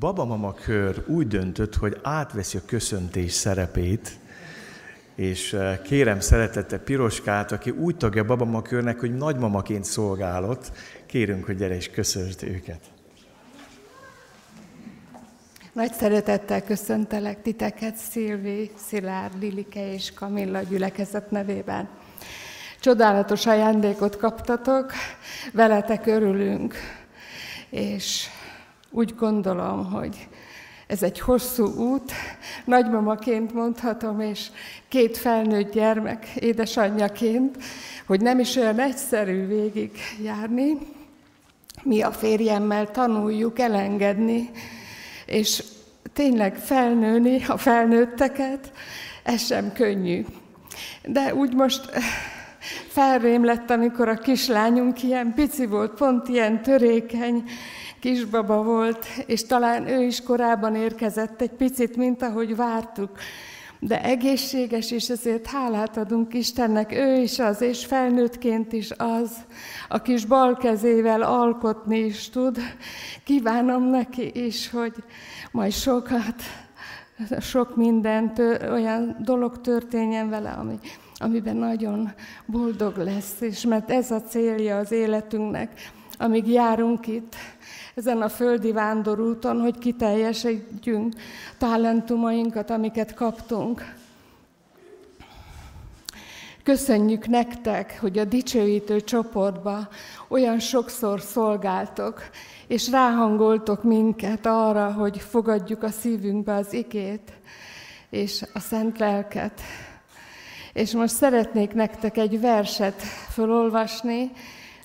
babamama 0.01 0.50
kör 0.65 1.05
úgy 1.07 1.29
döntött, 1.29 1.75
hogy 1.75 1.99
átveszi 2.03 2.57
a 2.57 2.61
köszöntés 2.67 3.33
szerepét, 3.33 4.19
és 5.15 5.53
eh, 5.53 5.79
kérem 5.83 6.21
szeretette 6.21 6.79
Piroskát, 6.79 7.53
aki 7.53 7.71
úgy 7.71 7.97
tagja 7.97 8.25
babamama 8.25 8.63
körnek, 8.63 9.01
hogy 9.01 9.15
nagymamaként 9.15 9.85
szolgálott, 9.85 10.73
kérünk, 11.07 11.45
hogy 11.45 11.57
gyere 11.57 11.75
és 11.75 11.91
köszönsd 11.91 12.43
őket. 12.43 12.81
Nagy 15.73 15.93
szeretettel 15.93 16.63
köszöntelek 16.63 17.43
titeket, 17.43 17.97
Szilvi, 17.97 18.71
Szilárd, 18.77 19.41
Lilike 19.41 19.93
és 19.93 20.13
Kamilla 20.13 20.63
gyülekezet 20.63 21.31
nevében. 21.31 21.89
Csodálatos 22.81 23.47
ajándékot 23.47 24.17
kaptatok, 24.17 24.93
veletek 25.53 26.07
örülünk, 26.07 26.75
és 27.71 28.27
úgy 28.91 29.15
gondolom, 29.15 29.91
hogy 29.93 30.29
ez 30.91 31.03
egy 31.03 31.21
hosszú 31.21 31.67
út, 31.67 32.13
nagymamaként 32.65 33.53
mondhatom, 33.55 34.21
és 34.21 34.47
két 34.89 35.17
felnőtt 35.17 35.73
gyermek 35.73 36.27
édesanyjaként, 36.35 37.57
hogy 38.07 38.21
nem 38.21 38.39
is 38.39 38.57
olyan 38.57 38.81
egyszerű 38.81 39.47
végig 39.47 39.91
járni. 40.23 40.79
Mi 41.83 42.03
a 42.03 42.13
férjemmel 42.13 42.91
tanuljuk 42.91 43.59
elengedni, 43.59 44.51
és 45.27 45.65
tényleg 46.13 46.57
felnőni 46.57 47.45
a 47.49 47.57
felnőtteket, 47.57 48.73
ez 49.23 49.47
sem 49.47 49.73
könnyű. 49.73 50.25
De 51.03 51.35
úgy 51.35 51.55
most 51.55 51.91
felrém 52.89 53.45
lett, 53.45 53.71
amikor 53.71 54.09
a 54.09 54.15
kislányunk 54.15 55.03
ilyen 55.03 55.35
pici 55.35 55.67
volt, 55.67 55.91
pont 55.91 56.29
ilyen 56.29 56.63
törékeny, 56.63 57.45
kisbaba 58.01 58.63
volt, 58.63 59.07
és 59.27 59.47
talán 59.47 59.89
ő 59.89 60.03
is 60.03 60.23
korábban 60.23 60.75
érkezett 60.75 61.41
egy 61.41 61.51
picit, 61.51 61.97
mint 61.97 62.23
ahogy 62.23 62.57
vártuk. 62.57 63.11
De 63.83 64.03
egészséges, 64.03 64.91
és 64.91 65.09
ezért 65.09 65.47
hálát 65.47 65.97
adunk 65.97 66.35
Istennek, 66.35 66.93
ő 66.93 67.17
is 67.17 67.39
az, 67.39 67.61
és 67.61 67.85
felnőttként 67.85 68.73
is 68.73 68.91
az, 68.97 69.31
a 69.89 70.03
kis 70.03 70.25
bal 70.25 70.57
kezével 70.57 71.23
alkotni 71.23 71.99
is 71.99 72.29
tud. 72.31 72.59
Kívánom 73.25 73.83
neki 73.83 74.45
is, 74.47 74.71
hogy 74.71 74.95
majd 75.51 75.73
sokat, 75.73 76.35
sok 77.41 77.77
minden, 77.77 78.33
olyan 78.71 79.17
dolog 79.21 79.61
történjen 79.61 80.31
vele, 80.31 80.51
ami, 80.51 80.79
amiben 81.15 81.57
nagyon 81.57 82.13
boldog 82.47 82.97
lesz, 82.97 83.41
és 83.41 83.65
mert 83.65 83.91
ez 83.91 84.11
a 84.11 84.23
célja 84.23 84.79
az 84.79 84.93
életünknek, 84.93 85.91
amíg 86.19 86.49
járunk 86.49 87.07
itt, 87.07 87.35
ezen 87.95 88.23
a 88.23 88.29
földi 88.29 88.73
vándorúton, 88.73 89.61
hogy 89.61 89.79
kiteljesítjünk 89.79 91.15
talentumainkat, 91.59 92.71
amiket 92.71 93.15
kaptunk. 93.15 93.95
Köszönjük 96.63 97.27
nektek, 97.27 97.99
hogy 98.01 98.19
a 98.19 98.25
dicsőítő 98.25 99.01
csoportba 99.01 99.89
olyan 100.29 100.59
sokszor 100.59 101.21
szolgáltok, 101.21 102.23
és 102.67 102.91
ráhangoltok 102.91 103.83
minket 103.83 104.47
arra, 104.47 104.93
hogy 104.93 105.19
fogadjuk 105.19 105.83
a 105.83 105.89
szívünkbe 105.89 106.55
az 106.55 106.73
igét 106.73 107.33
és 108.11 108.45
a 108.55 108.59
szent 108.59 108.99
lelket. 108.99 109.61
És 110.73 110.93
most 110.93 111.15
szeretnék 111.15 111.73
nektek 111.73 112.17
egy 112.17 112.41
verset 112.41 113.03
felolvasni, 113.29 114.31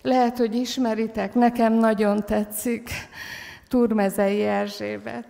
lehet, 0.05 0.37
hogy 0.37 0.55
ismeritek, 0.55 1.33
nekem 1.33 1.73
nagyon 1.73 2.25
tetszik 2.25 2.89
Turmezei 3.67 4.41
Erzsébet. 4.41 5.27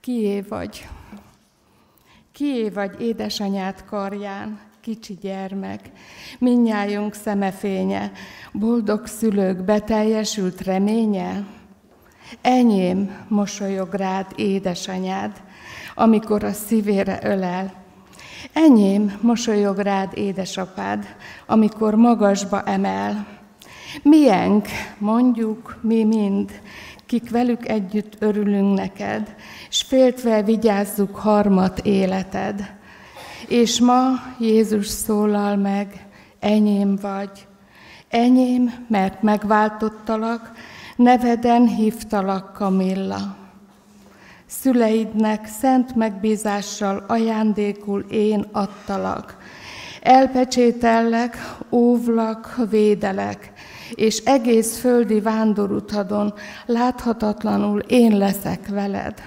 Kié 0.00 0.40
vagy? 0.40 0.88
Kié 2.32 2.68
vagy 2.68 3.00
édesanyád 3.00 3.84
karján, 3.84 4.60
kicsi 4.80 5.18
gyermek, 5.20 5.80
minnyájunk 6.38 7.14
szemefénye, 7.14 8.12
boldog 8.52 9.06
szülők 9.06 9.64
beteljesült 9.64 10.60
reménye? 10.60 11.46
Enyém 12.40 13.26
mosolyog 13.28 13.94
rád 13.94 14.26
édesanyád, 14.36 15.42
amikor 15.94 16.44
a 16.44 16.52
szívére 16.52 17.18
ölel, 17.22 17.83
Enyém 18.52 19.18
mosolyog 19.20 19.78
rád, 19.78 20.10
édesapád, 20.14 21.16
amikor 21.46 21.94
magasba 21.94 22.62
emel. 22.62 23.26
Mienk, 24.02 24.66
mondjuk 24.98 25.78
mi 25.80 26.04
mind, 26.04 26.50
kik 27.06 27.30
velük 27.30 27.68
együtt 27.68 28.16
örülünk 28.18 28.78
neked, 28.78 29.34
és 29.68 29.82
féltve 29.82 30.42
vigyázzuk 30.42 31.16
harmat 31.16 31.78
életed. 31.78 32.74
És 33.48 33.80
ma 33.80 34.10
Jézus 34.38 34.86
szólal 34.86 35.56
meg, 35.56 36.06
enyém 36.40 36.96
vagy, 36.96 37.46
enyém, 38.08 38.86
mert 38.88 39.22
megváltottalak, 39.22 40.52
neveden 40.96 41.66
hívtalak 41.66 42.52
Kamilla. 42.52 43.43
Szüleidnek 44.60 45.46
szent 45.46 45.94
megbízással 45.94 47.04
ajándékul 47.06 48.04
én 48.10 48.46
adtalak. 48.52 49.36
Elpecsétellek, 50.00 51.36
óvlak, 51.70 52.56
védelek, 52.70 53.52
és 53.94 54.18
egész 54.18 54.78
földi 54.78 55.20
vándorutadon 55.20 56.34
láthatatlanul 56.66 57.78
én 57.78 58.18
leszek 58.18 58.68
veled. 58.68 59.22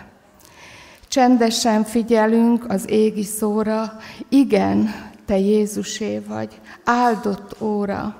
Csendesen 1.08 1.84
figyelünk 1.84 2.66
az 2.70 2.90
égi 2.90 3.24
szóra, 3.24 3.98
igen, 4.30 4.96
te 5.26 5.38
Jézusé 5.38 6.22
vagy, 6.28 6.62
áldott 6.84 7.62
óra. 7.62 8.16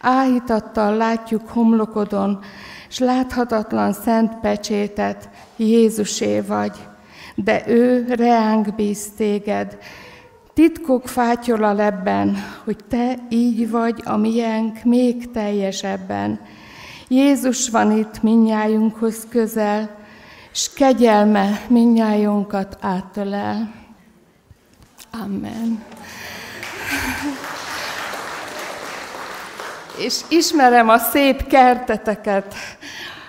Áhítattal 0.00 0.96
látjuk 0.96 1.48
homlokodon, 1.48 2.38
s 2.92 2.98
láthatatlan 2.98 3.92
szent 3.92 4.40
pecsétet, 4.40 5.28
Jézusé 5.56 6.40
vagy, 6.40 6.72
de 7.34 7.62
ő 7.66 8.06
reánk 8.08 8.74
bíz 8.74 9.10
téged. 9.16 9.78
Titkok 10.54 11.08
fátyol 11.08 11.64
a 11.64 11.72
lebben, 11.72 12.36
hogy 12.64 12.76
te 12.88 13.14
így 13.28 13.70
vagy 13.70 14.02
a 14.04 14.16
miénk 14.16 14.84
még 14.84 15.30
teljesebben. 15.30 16.40
Jézus 17.08 17.68
van 17.68 17.98
itt 17.98 18.22
minnyájunkhoz 18.22 19.26
közel, 19.28 19.90
s 20.50 20.72
kegyelme 20.74 21.60
minnyájunkat 21.68 22.76
átölel. 22.80 23.72
Amen. 25.10 25.84
És 29.98 30.20
ismerem 30.28 30.88
a 30.88 30.98
szép 30.98 31.46
kerteteket. 31.46 32.54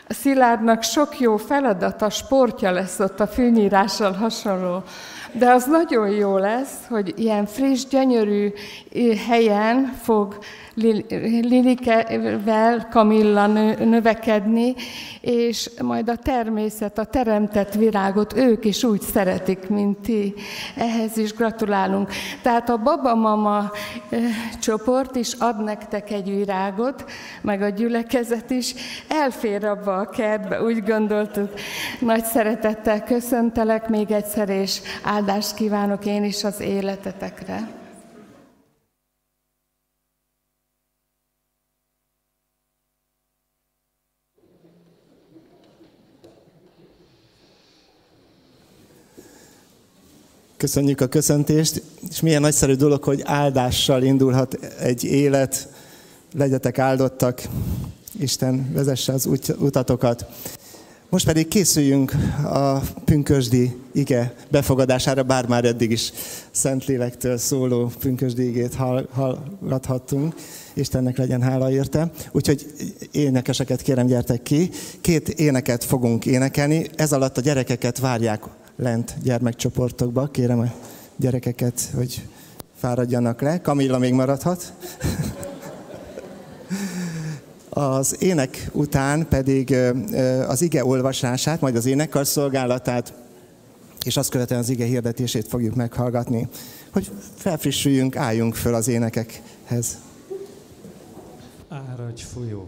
A 0.08 0.14
Szilárdnak 0.14 0.84
sok 0.84 1.20
jó 1.20 1.38
feladata, 1.38 2.10
sportja 2.10 2.72
lesz 2.72 3.00
ott 3.00 3.20
a 3.20 3.28
fűnyírással 3.28 4.12
hasonló. 4.12 4.84
De 5.32 5.50
az 5.50 5.66
nagyon 5.66 6.10
jó 6.10 6.38
lesz, 6.38 6.74
hogy 6.90 7.14
ilyen 7.18 7.46
friss, 7.46 7.86
gyönyörű 7.86 8.54
helyen 9.28 9.94
fog 10.04 10.38
Lilikevel, 10.76 12.88
Kamilla 12.92 13.48
növekedni, 13.76 14.76
és 15.22 15.70
majd 15.82 16.10
a 16.10 16.16
természet, 16.16 16.98
a 16.98 17.04
teremtett 17.04 17.74
virágot 17.74 18.38
ők 18.38 18.66
is 18.66 18.84
úgy 18.84 19.02
szeretik, 19.02 19.70
mint 19.70 19.98
ti. 19.98 20.34
Ehhez 20.76 21.18
is 21.18 21.34
gratulálunk. 21.34 22.10
Tehát 22.42 22.70
a 22.70 22.78
baba-mama 22.78 23.72
csoport 24.62 25.16
is 25.16 25.34
ad 25.34 25.64
nektek 25.64 26.12
egy 26.12 26.30
virágot, 26.30 27.06
meg 27.42 27.62
a 27.62 27.70
gyülekezet 27.70 28.50
is, 28.50 28.74
elfér 29.08 29.66
abba 29.66 29.98
a 29.98 30.10
kertbe, 30.10 30.64
úgy 30.64 30.84
gondoltuk. 30.84 31.50
Nagy 32.00 32.24
szeretettel 32.24 33.04
köszöntelek 33.04 33.90
még 33.90 34.12
egyszer, 34.12 34.50
és 34.50 34.82
áldást 35.04 35.56
kívánok 35.56 36.06
én 36.06 36.24
is 36.24 36.44
az 36.44 36.60
életetekre. 36.60 37.82
Köszönjük 50.64 51.02
a 51.02 51.08
köszöntést, 51.08 51.82
és 52.10 52.22
milyen 52.22 52.42
nagyszerű 52.42 52.74
dolog, 52.74 53.04
hogy 53.04 53.22
áldással 53.26 54.04
indulhat 54.04 54.54
egy 54.80 55.04
élet. 55.04 55.68
Legyetek 56.36 56.80
áldottak, 56.80 57.42
Isten 58.20 58.72
vezesse 58.74 59.14
az 59.14 59.30
utatokat. 59.60 60.26
Most 61.10 61.26
pedig 61.26 61.48
készüljünk 61.48 62.12
a 62.44 62.80
pünkösdi 63.06 63.76
ige 63.92 64.34
befogadására, 64.52 65.24
bár 65.24 65.48
már 65.48 65.66
eddig 65.66 65.92
is 65.92 66.12
Szentlélektől 66.52 67.38
szóló 67.38 67.92
pünkösdi 68.00 68.48
igét 68.48 68.76
hallgathattunk. 69.12 70.36
Istennek 70.74 71.18
legyen 71.18 71.42
hála 71.42 71.72
érte. 71.72 72.12
Úgyhogy 72.32 72.74
énekeseket 73.12 73.82
kérem, 73.82 74.06
gyertek 74.06 74.44
ki. 74.44 74.70
Két 75.02 75.30
éneket 75.30 75.84
fogunk 75.84 76.26
énekelni. 76.26 76.86
Ez 76.96 77.14
alatt 77.14 77.38
a 77.38 77.42
gyerekeket 77.42 78.00
várják 78.00 78.44
lent 78.76 79.16
gyermekcsoportokba. 79.24 80.28
Kérem 80.28 80.60
a 80.60 80.74
gyerekeket, 81.16 81.90
hogy 81.96 82.28
fáradjanak 82.76 83.42
le. 83.42 83.62
Kamilla 83.62 83.98
még 83.98 84.14
maradhat. 84.14 84.74
Az 87.70 88.16
ének 88.20 88.70
után 88.72 89.28
pedig 89.28 89.76
az 90.48 90.62
ige 90.62 90.86
olvasását, 90.86 91.62
majd 91.62 91.76
az 91.76 91.86
énekkar 91.86 92.28
szolgálatát, 92.28 93.14
és 94.06 94.18
azt 94.18 94.30
követően 94.30 94.60
az 94.60 94.70
ige 94.70 94.86
hirdetését 94.86 95.48
fogjuk 95.48 95.76
meghallgatni, 95.76 96.48
hogy 96.92 97.12
felfrissüljünk, 97.36 98.16
álljunk 98.16 98.56
föl 98.56 98.74
az 98.74 98.88
énekekhez. 98.88 99.98
Áradj 101.70 102.24
folyó! 102.34 102.68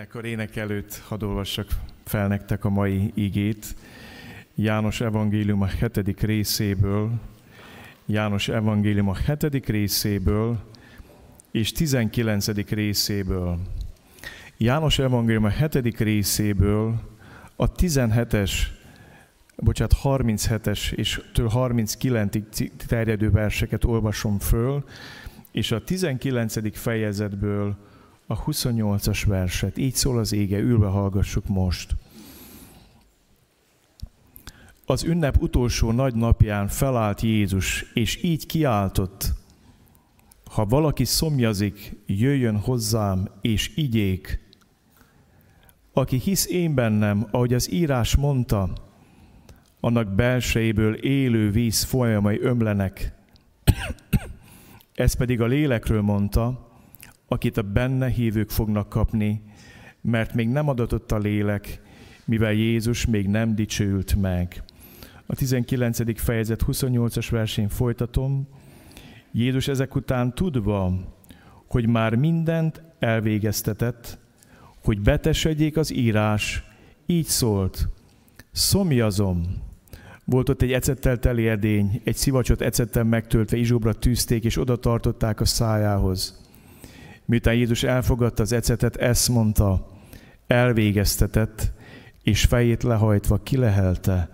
Énekar 0.00 0.24
ének 0.24 0.56
előtt 0.56 1.02
hadd 1.08 1.24
olvassak 1.24 1.66
fel 2.04 2.28
nektek 2.28 2.64
a 2.64 2.68
mai 2.68 3.10
igét. 3.14 3.74
János 4.54 5.00
evangélium 5.00 5.62
a 5.62 5.66
hetedik 5.66 6.20
részéből, 6.20 7.20
János 8.06 8.48
evangélium 8.48 9.08
a 9.08 9.14
hetedik 9.14 9.66
részéből 9.66 10.58
és 11.50 11.72
19. 11.72 12.46
részéből. 12.68 13.58
János 14.56 14.98
evangélium 14.98 15.44
a 15.44 15.48
hetedik 15.48 15.98
részéből 15.98 17.00
a 17.56 17.72
17-es, 17.72 18.52
bocsánat, 19.56 19.96
37-es 20.02 20.92
és 20.92 21.22
39-ig 21.34 22.70
terjedő 22.86 23.30
verseket 23.30 23.84
olvasom 23.84 24.38
föl, 24.38 24.84
és 25.50 25.72
a 25.72 25.84
19. 25.84 26.76
fejezetből 26.76 27.88
a 28.30 28.44
28-as 28.44 29.22
verset. 29.26 29.78
Így 29.78 29.94
szól 29.94 30.18
az 30.18 30.32
ége, 30.32 30.58
ülve 30.58 30.86
hallgassuk 30.86 31.48
most. 31.48 31.96
Az 34.86 35.04
ünnep 35.04 35.42
utolsó 35.42 35.90
nagy 35.90 36.14
napján 36.14 36.68
felállt 36.68 37.20
Jézus, 37.20 37.84
és 37.94 38.22
így 38.22 38.46
kiáltott, 38.46 39.32
ha 40.50 40.64
valaki 40.64 41.04
szomjazik, 41.04 41.96
jöjjön 42.06 42.58
hozzám, 42.58 43.28
és 43.40 43.72
igyék. 43.76 44.38
Aki 45.92 46.16
hisz 46.16 46.46
én 46.46 46.74
bennem, 46.74 47.26
ahogy 47.30 47.54
az 47.54 47.72
írás 47.72 48.16
mondta, 48.16 48.72
annak 49.80 50.14
belsejéből 50.14 50.94
élő 50.94 51.50
víz 51.50 51.82
folyamai 51.82 52.40
ömlenek. 52.40 53.12
Ez 54.94 55.14
pedig 55.14 55.40
a 55.40 55.46
lélekről 55.46 56.02
mondta, 56.02 56.69
akit 57.32 57.56
a 57.56 57.62
benne 57.62 58.08
hívők 58.08 58.50
fognak 58.50 58.88
kapni, 58.88 59.42
mert 60.00 60.34
még 60.34 60.48
nem 60.48 60.68
adatott 60.68 61.12
a 61.12 61.18
lélek, 61.18 61.80
mivel 62.24 62.52
Jézus 62.52 63.06
még 63.06 63.28
nem 63.28 63.54
dicsőült 63.54 64.14
meg. 64.14 64.62
A 65.26 65.34
19. 65.34 66.20
fejezet 66.20 66.62
28-as 66.66 67.26
versén 67.30 67.68
folytatom. 67.68 68.48
Jézus 69.32 69.68
ezek 69.68 69.94
után 69.94 70.34
tudva, 70.34 70.92
hogy 71.66 71.86
már 71.86 72.14
mindent 72.14 72.82
elvégeztetett, 72.98 74.18
hogy 74.84 75.00
betesedjék 75.00 75.76
az 75.76 75.92
írás, 75.92 76.64
így 77.06 77.26
szólt, 77.26 77.88
szomjazom. 78.52 79.42
Volt 80.24 80.48
ott 80.48 80.62
egy 80.62 80.72
ecettel 80.72 81.18
teli 81.18 81.48
edény, 81.48 82.00
egy 82.04 82.16
szivacsot 82.16 82.60
ecettel 82.60 83.04
megtöltve 83.04 83.56
izsóbra 83.56 83.92
tűzték, 83.92 84.44
és 84.44 84.58
oda 84.58 84.76
tartották 84.76 85.40
a 85.40 85.44
szájához. 85.44 86.48
Miután 87.30 87.54
Jézus 87.54 87.82
elfogadta 87.82 88.42
az 88.42 88.52
ecetet, 88.52 88.96
ezt 88.96 89.28
mondta, 89.28 89.86
elvégeztetett, 90.46 91.72
és 92.22 92.44
fejét 92.44 92.82
lehajtva 92.82 93.38
kilehelte 93.38 94.30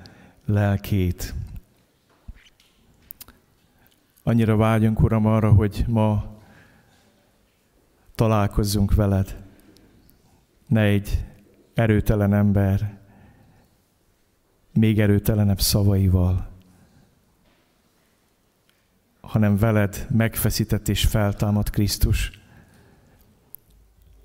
lelkét. 0.46 1.34
Annyira 4.22 4.56
vágyunk, 4.56 5.02
Uram, 5.02 5.26
arra, 5.26 5.52
hogy 5.52 5.84
ma 5.86 6.38
találkozzunk 8.14 8.94
veled. 8.94 9.42
Ne 10.66 10.80
egy 10.80 11.24
erőtelen 11.74 12.34
ember, 12.34 12.98
még 14.72 15.00
erőtelenebb 15.00 15.60
szavaival, 15.60 16.48
hanem 19.20 19.56
veled 19.56 20.06
megfeszített 20.10 20.88
és 20.88 21.04
feltámad 21.04 21.70
Krisztus 21.70 22.44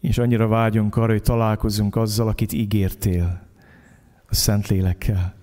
és 0.01 0.17
annyira 0.17 0.47
vágyunk 0.47 0.95
arra, 0.95 1.11
hogy 1.11 1.21
találkozzunk 1.21 1.95
azzal, 1.95 2.27
akit 2.27 2.51
ígértél, 2.51 3.47
a 4.27 4.35
Szentlélekkel. 4.35 5.35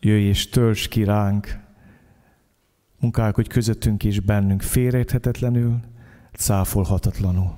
Jöjj 0.00 0.24
és 0.24 0.48
tölts 0.48 0.88
ki 0.88 1.04
ránk, 1.04 1.58
munkálkodj 3.00 3.48
közöttünk 3.48 4.04
és 4.04 4.20
bennünk 4.20 4.62
félreérthetetlenül, 4.62 5.80
cáfolhatatlanul. 6.32 7.56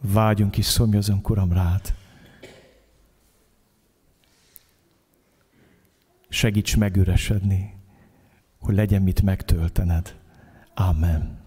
Vágyunk 0.00 0.58
és 0.58 0.64
szomjazunk, 0.64 1.30
Uram, 1.30 1.52
rád. 1.52 1.94
Segíts 6.28 6.76
megüresedni, 6.76 7.74
hogy 8.58 8.74
legyen 8.74 9.02
mit 9.02 9.22
megtöltened. 9.22 10.18
Amen. 10.74 11.39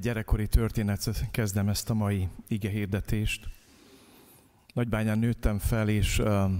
Egy 0.00 0.06
gyerekkori 0.06 0.46
történet 0.46 1.28
kezdem 1.30 1.68
ezt 1.68 1.90
a 1.90 1.94
mai 1.94 2.28
ige 2.48 2.68
hirdetést. 2.68 3.48
Nagybányán 4.74 5.18
nőttem 5.18 5.58
fel, 5.58 5.88
és 5.88 6.18
uh, 6.18 6.50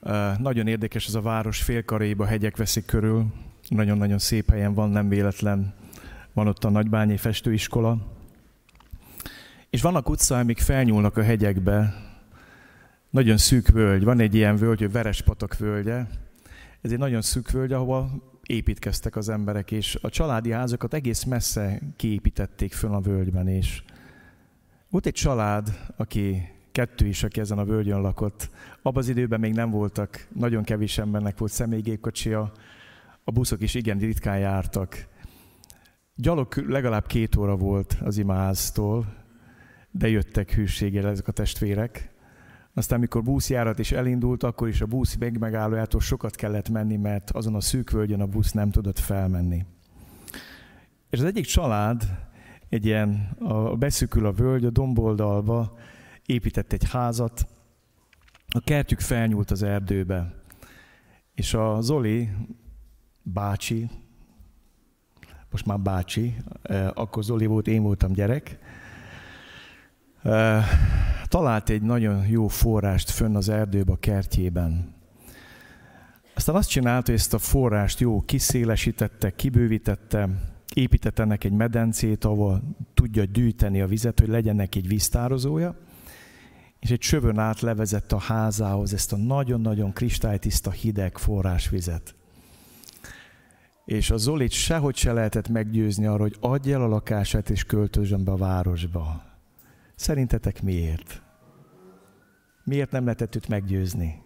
uh, 0.00 0.38
nagyon 0.38 0.66
érdekes 0.66 1.06
ez 1.06 1.14
a 1.14 1.20
város 1.20 1.62
félkaréba, 1.62 2.26
hegyek 2.26 2.56
veszik 2.56 2.84
körül. 2.84 3.26
Nagyon-nagyon 3.68 4.18
szép 4.18 4.50
helyen 4.50 4.74
van, 4.74 4.90
nem 4.90 5.08
véletlen. 5.08 5.74
Van 6.32 6.46
ott 6.46 6.64
a 6.64 6.70
Nagybányi 6.70 7.16
festőiskola. 7.16 7.98
És 9.70 9.82
vannak 9.82 10.08
utcák, 10.08 10.42
amik 10.42 10.58
felnyúlnak 10.58 11.16
a 11.16 11.22
hegyekbe. 11.22 11.94
Nagyon 13.10 13.36
szűk 13.36 13.68
völgy. 13.68 14.04
Van 14.04 14.20
egy 14.20 14.34
ilyen 14.34 14.56
völgy, 14.56 14.80
hogy 14.80 14.92
Verespatak 14.92 15.56
völgye. 15.56 16.06
Ez 16.80 16.92
egy 16.92 16.98
nagyon 16.98 17.22
szűk 17.22 17.50
völgy, 17.50 17.72
ahova 17.72 18.10
építkeztek 18.50 19.16
az 19.16 19.28
emberek, 19.28 19.70
és 19.70 19.98
a 20.02 20.08
családi 20.08 20.50
házakat 20.50 20.94
egész 20.94 21.24
messze 21.24 21.80
kiépítették 21.96 22.72
föl 22.72 22.94
a 22.94 23.00
völgyben, 23.00 23.48
és 23.48 23.82
volt 24.90 25.06
egy 25.06 25.14
család, 25.14 25.92
aki 25.96 26.48
kettő 26.72 27.06
is, 27.06 27.22
aki 27.22 27.40
ezen 27.40 27.58
a 27.58 27.64
völgyön 27.64 28.00
lakott. 28.00 28.50
Abban 28.82 29.02
az 29.02 29.08
időben 29.08 29.40
még 29.40 29.52
nem 29.52 29.70
voltak, 29.70 30.26
nagyon 30.34 30.62
kevés 30.62 30.98
embernek 30.98 31.38
volt 31.38 31.52
személygépkocsia, 31.52 32.52
a 33.24 33.30
buszok 33.30 33.62
is 33.62 33.74
igen 33.74 33.98
ritkán 33.98 34.38
jártak. 34.38 35.06
Gyalog 36.14 36.56
legalább 36.56 37.06
két 37.06 37.36
óra 37.36 37.56
volt 37.56 37.96
az 38.00 38.18
imaháztól, 38.18 39.14
de 39.90 40.08
jöttek 40.08 40.52
hűséggel 40.52 41.08
ezek 41.08 41.28
a 41.28 41.32
testvérek. 41.32 42.10
Aztán, 42.74 43.00
mikor 43.00 43.22
buszjárat 43.22 43.78
is 43.78 43.92
elindult, 43.92 44.42
akkor 44.42 44.68
is 44.68 44.80
a 44.80 44.86
busz 44.86 45.16
megmegállójától 45.16 46.00
sokat 46.00 46.34
kellett 46.34 46.68
menni, 46.68 46.96
mert 46.96 47.30
azon 47.30 47.54
a 47.54 47.60
szűk 47.60 47.90
völgyön 47.90 48.20
a 48.20 48.26
busz 48.26 48.52
nem 48.52 48.70
tudott 48.70 48.98
felmenni. 48.98 49.64
És 51.10 51.18
az 51.18 51.24
egyik 51.24 51.44
család, 51.44 52.02
egy 52.68 52.84
ilyen, 52.84 53.36
a 53.38 53.76
beszükül 53.76 54.26
a 54.26 54.32
völgy, 54.32 54.64
a 54.64 54.70
domboldalba 54.70 55.78
épített 56.26 56.72
egy 56.72 56.90
házat, 56.90 57.46
a 58.48 58.60
kertjük 58.60 59.00
felnyúlt 59.00 59.50
az 59.50 59.62
erdőbe, 59.62 60.34
és 61.34 61.54
a 61.54 61.80
Zoli 61.80 62.28
bácsi, 63.22 63.90
most 65.50 65.66
már 65.66 65.80
bácsi, 65.80 66.36
eh, 66.62 66.90
akkor 66.94 67.24
Zoli 67.24 67.46
volt, 67.46 67.66
én 67.66 67.82
voltam 67.82 68.12
gyerek, 68.12 68.58
talált 71.28 71.68
egy 71.68 71.82
nagyon 71.82 72.26
jó 72.26 72.48
forrást 72.48 73.10
fönn 73.10 73.36
az 73.36 73.48
erdőbe, 73.48 73.92
a 73.92 73.96
kertjében. 73.96 74.94
Aztán 76.34 76.54
azt 76.54 76.68
csinálta, 76.68 77.10
hogy 77.10 77.20
ezt 77.20 77.34
a 77.34 77.38
forrást 77.38 78.00
jó 78.00 78.20
kiszélesítette, 78.20 79.34
kibővítette, 79.34 80.28
épített 80.74 81.18
ennek 81.18 81.44
egy 81.44 81.52
medencét, 81.52 82.24
ahol 82.24 82.62
tudja 82.94 83.24
gyűjteni 83.24 83.80
a 83.80 83.86
vizet, 83.86 84.20
hogy 84.20 84.28
legyen 84.28 84.56
neki 84.56 84.78
egy 84.78 84.88
víztározója, 84.88 85.76
és 86.78 86.90
egy 86.90 86.98
csövön 86.98 87.38
át 87.38 87.60
levezette 87.60 88.14
a 88.14 88.18
házához 88.18 88.94
ezt 88.94 89.12
a 89.12 89.16
nagyon-nagyon 89.16 89.92
kristálytiszta 89.92 90.70
hideg 90.70 91.18
forrásvizet. 91.18 92.14
És 93.84 94.10
a 94.10 94.16
Zolit 94.16 94.50
sehogy 94.50 94.96
se 94.96 95.12
lehetett 95.12 95.48
meggyőzni 95.48 96.06
arra, 96.06 96.22
hogy 96.22 96.36
adja 96.40 96.74
el 96.74 96.82
a 96.82 96.88
lakását 96.88 97.50
és 97.50 97.64
költözön 97.64 98.24
be 98.24 98.32
a 98.32 98.36
városba. 98.36 99.29
Szerintetek 100.00 100.62
miért? 100.62 101.22
Miért 102.64 102.90
nem 102.90 103.04
lehetett 103.04 103.34
őt 103.34 103.48
meggyőzni? 103.48 104.22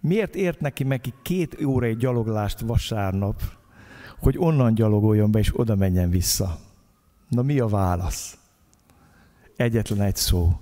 Miért 0.00 0.34
ért 0.34 0.60
neki 0.60 0.84
meg 0.84 1.00
két 1.22 1.62
óra 1.64 1.86
egy 1.86 1.96
gyaloglást 1.96 2.60
vasárnap, 2.60 3.42
hogy 4.18 4.38
onnan 4.38 4.74
gyalogoljon 4.74 5.30
be 5.30 5.38
és 5.38 5.58
oda 5.58 5.74
menjen 5.74 6.10
vissza? 6.10 6.58
Na 7.28 7.42
mi 7.42 7.58
a 7.58 7.66
válasz? 7.66 8.38
Egyetlen 9.56 10.00
egy 10.00 10.16
szó. 10.16 10.60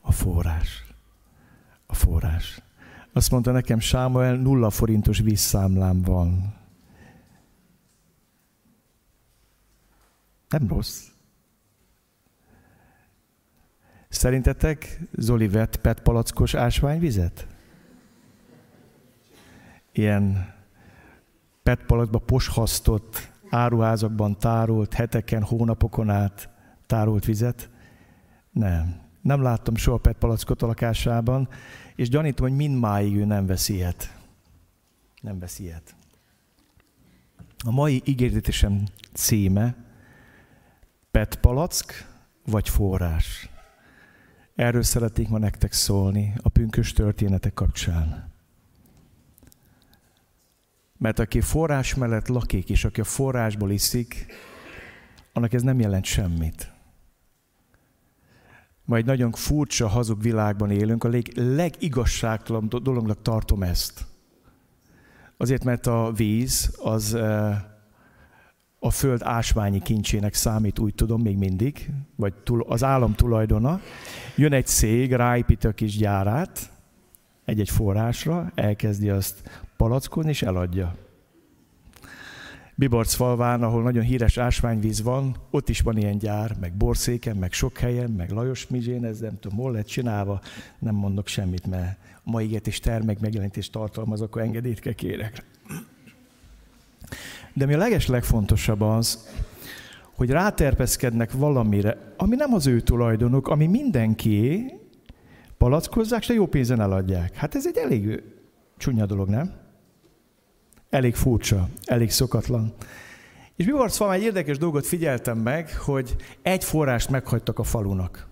A 0.00 0.12
forrás. 0.12 0.84
A 1.86 1.94
forrás. 1.94 2.62
Azt 3.12 3.30
mondta 3.30 3.52
nekem 3.52 3.78
Sámuel, 3.78 4.36
nulla 4.36 4.70
forintos 4.70 5.18
vízszámlám 5.18 6.02
van. 6.02 6.54
Nem 10.48 10.68
rossz. 10.68 11.09
Szerintetek 14.10 15.00
Zoli 15.12 15.48
vett 15.48 15.76
PET 15.76 16.00
palackos 16.00 16.54
ásványvizet? 16.54 17.46
Ilyen 19.92 20.54
PET 21.62 21.84
palackba 21.84 22.18
poshasztott, 22.18 23.30
áruházakban 23.50 24.38
tárolt, 24.38 24.94
heteken, 24.94 25.42
hónapokon 25.42 26.10
át 26.10 26.48
tárolt 26.86 27.24
vizet? 27.24 27.70
Nem. 28.50 29.00
Nem 29.22 29.42
láttam 29.42 29.76
soha 29.76 29.98
PET 29.98 30.16
palackot 30.16 30.62
a 30.62 30.66
lakásában, 30.66 31.48
és 31.96 32.08
gyanítom, 32.08 32.48
hogy 32.48 32.56
mindmáig 32.56 33.16
ő 33.16 33.24
nem 33.24 33.46
veszi 33.46 33.74
ilyet. 33.74 34.16
Nem 35.20 35.38
veszi 35.38 35.62
ilyet. 35.62 35.94
A 37.64 37.70
mai 37.70 38.02
ígéretésem 38.04 38.84
címe 39.12 39.74
PET 41.10 41.34
palack 41.34 42.08
vagy 42.44 42.68
forrás. 42.68 43.49
Erről 44.60 44.82
szeretnék 44.82 45.28
ma 45.28 45.38
nektek 45.38 45.72
szólni 45.72 46.34
a 46.42 46.48
pünkös 46.48 46.92
történetek 46.92 47.54
kapcsán. 47.54 48.32
Mert 50.98 51.18
aki 51.18 51.40
forrás 51.40 51.94
mellett 51.94 52.28
lakik, 52.28 52.70
és 52.70 52.84
aki 52.84 53.00
a 53.00 53.04
forrásból 53.04 53.70
iszik, 53.70 54.26
annak 55.32 55.52
ez 55.52 55.62
nem 55.62 55.80
jelent 55.80 56.04
semmit. 56.04 56.72
Majd 58.84 59.04
nagyon 59.04 59.32
furcsa, 59.32 59.88
hazug 59.88 60.22
világban 60.22 60.70
élünk, 60.70 61.04
a 61.04 61.08
leg, 61.08 61.32
legigazságtalan 61.34 62.68
dolognak 62.68 63.22
tartom 63.22 63.62
ezt. 63.62 64.06
Azért, 65.36 65.64
mert 65.64 65.86
a 65.86 66.12
víz 66.12 66.76
az 66.82 67.14
eh, 67.14 67.62
a 68.82 68.90
föld 68.90 69.22
ásványi 69.22 69.80
kincsének 69.82 70.34
számít, 70.34 70.78
úgy 70.78 70.94
tudom, 70.94 71.22
még 71.22 71.36
mindig, 71.36 71.90
vagy 72.16 72.32
az 72.66 72.84
állam 72.84 73.14
tulajdona. 73.14 73.80
Jön 74.36 74.52
egy 74.52 74.66
cég, 74.66 75.12
ráépíti 75.12 75.66
a 75.66 75.72
kis 75.72 75.96
gyárát 75.96 76.70
egy-egy 77.44 77.70
forrásra, 77.70 78.52
elkezdi 78.54 79.10
azt 79.10 79.62
palackolni 79.76 80.28
és 80.28 80.42
eladja. 80.42 80.94
Bibarc 82.74 83.14
falván, 83.14 83.62
ahol 83.62 83.82
nagyon 83.82 84.04
híres 84.04 84.38
ásványvíz 84.38 85.02
van, 85.02 85.36
ott 85.50 85.68
is 85.68 85.80
van 85.80 85.96
ilyen 85.96 86.18
gyár, 86.18 86.56
meg 86.60 86.72
Borszéken, 86.72 87.36
meg 87.36 87.52
sok 87.52 87.78
helyen, 87.78 88.10
meg 88.10 88.30
Lajos 88.30 88.66
Mizsén, 88.66 89.04
ez 89.04 89.18
nem 89.18 89.38
tudom, 89.40 89.58
hol 89.58 89.72
lett 89.72 89.86
csinálva, 89.86 90.40
nem 90.78 90.94
mondok 90.94 91.26
semmit, 91.26 91.66
mert 91.66 91.98
mai 92.22 92.60
és 92.64 92.80
termék 92.80 93.18
megjelentés 93.18 93.70
tartalmaz, 93.70 94.20
akkor 94.20 94.42
engedélyt 94.42 94.80
kell 94.80 94.92
kérek. 94.92 95.44
De 97.60 97.66
mi 97.66 97.74
a 97.74 97.78
leges 97.78 98.06
legfontosabb 98.06 98.80
az, 98.80 99.28
hogy 100.16 100.30
ráterpeszkednek 100.30 101.32
valamire, 101.32 102.14
ami 102.16 102.36
nem 102.36 102.54
az 102.54 102.66
ő 102.66 102.80
tulajdonuk, 102.80 103.48
ami 103.48 103.66
mindenki 103.66 104.66
palackozzák, 105.58 106.20
és 106.20 106.28
jó 106.28 106.46
pénzen 106.46 106.80
eladják. 106.80 107.34
Hát 107.34 107.54
ez 107.54 107.66
egy 107.66 107.76
elég 107.76 108.22
csúnya 108.76 109.06
dolog, 109.06 109.28
nem? 109.28 109.52
Elég 110.90 111.14
furcsa, 111.14 111.68
elég 111.84 112.10
szokatlan. 112.10 112.72
És 113.56 113.72
szóval 113.86 114.14
egy 114.14 114.22
érdekes 114.22 114.58
dolgot 114.58 114.86
figyeltem 114.86 115.38
meg, 115.38 115.76
hogy 115.76 116.16
egy 116.42 116.64
forrást 116.64 117.08
meghagytak 117.08 117.58
a 117.58 117.62
falunak. 117.62 118.28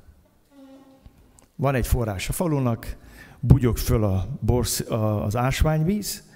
Van 1.57 1.75
egy 1.75 1.87
forrás 1.87 2.29
a 2.29 2.33
falunak, 2.33 2.97
bugyog 3.41 3.77
föl 3.77 4.05
a 4.05 4.27
borsz, 4.41 4.81
az 5.25 5.37
ásványvíz, 5.37 6.28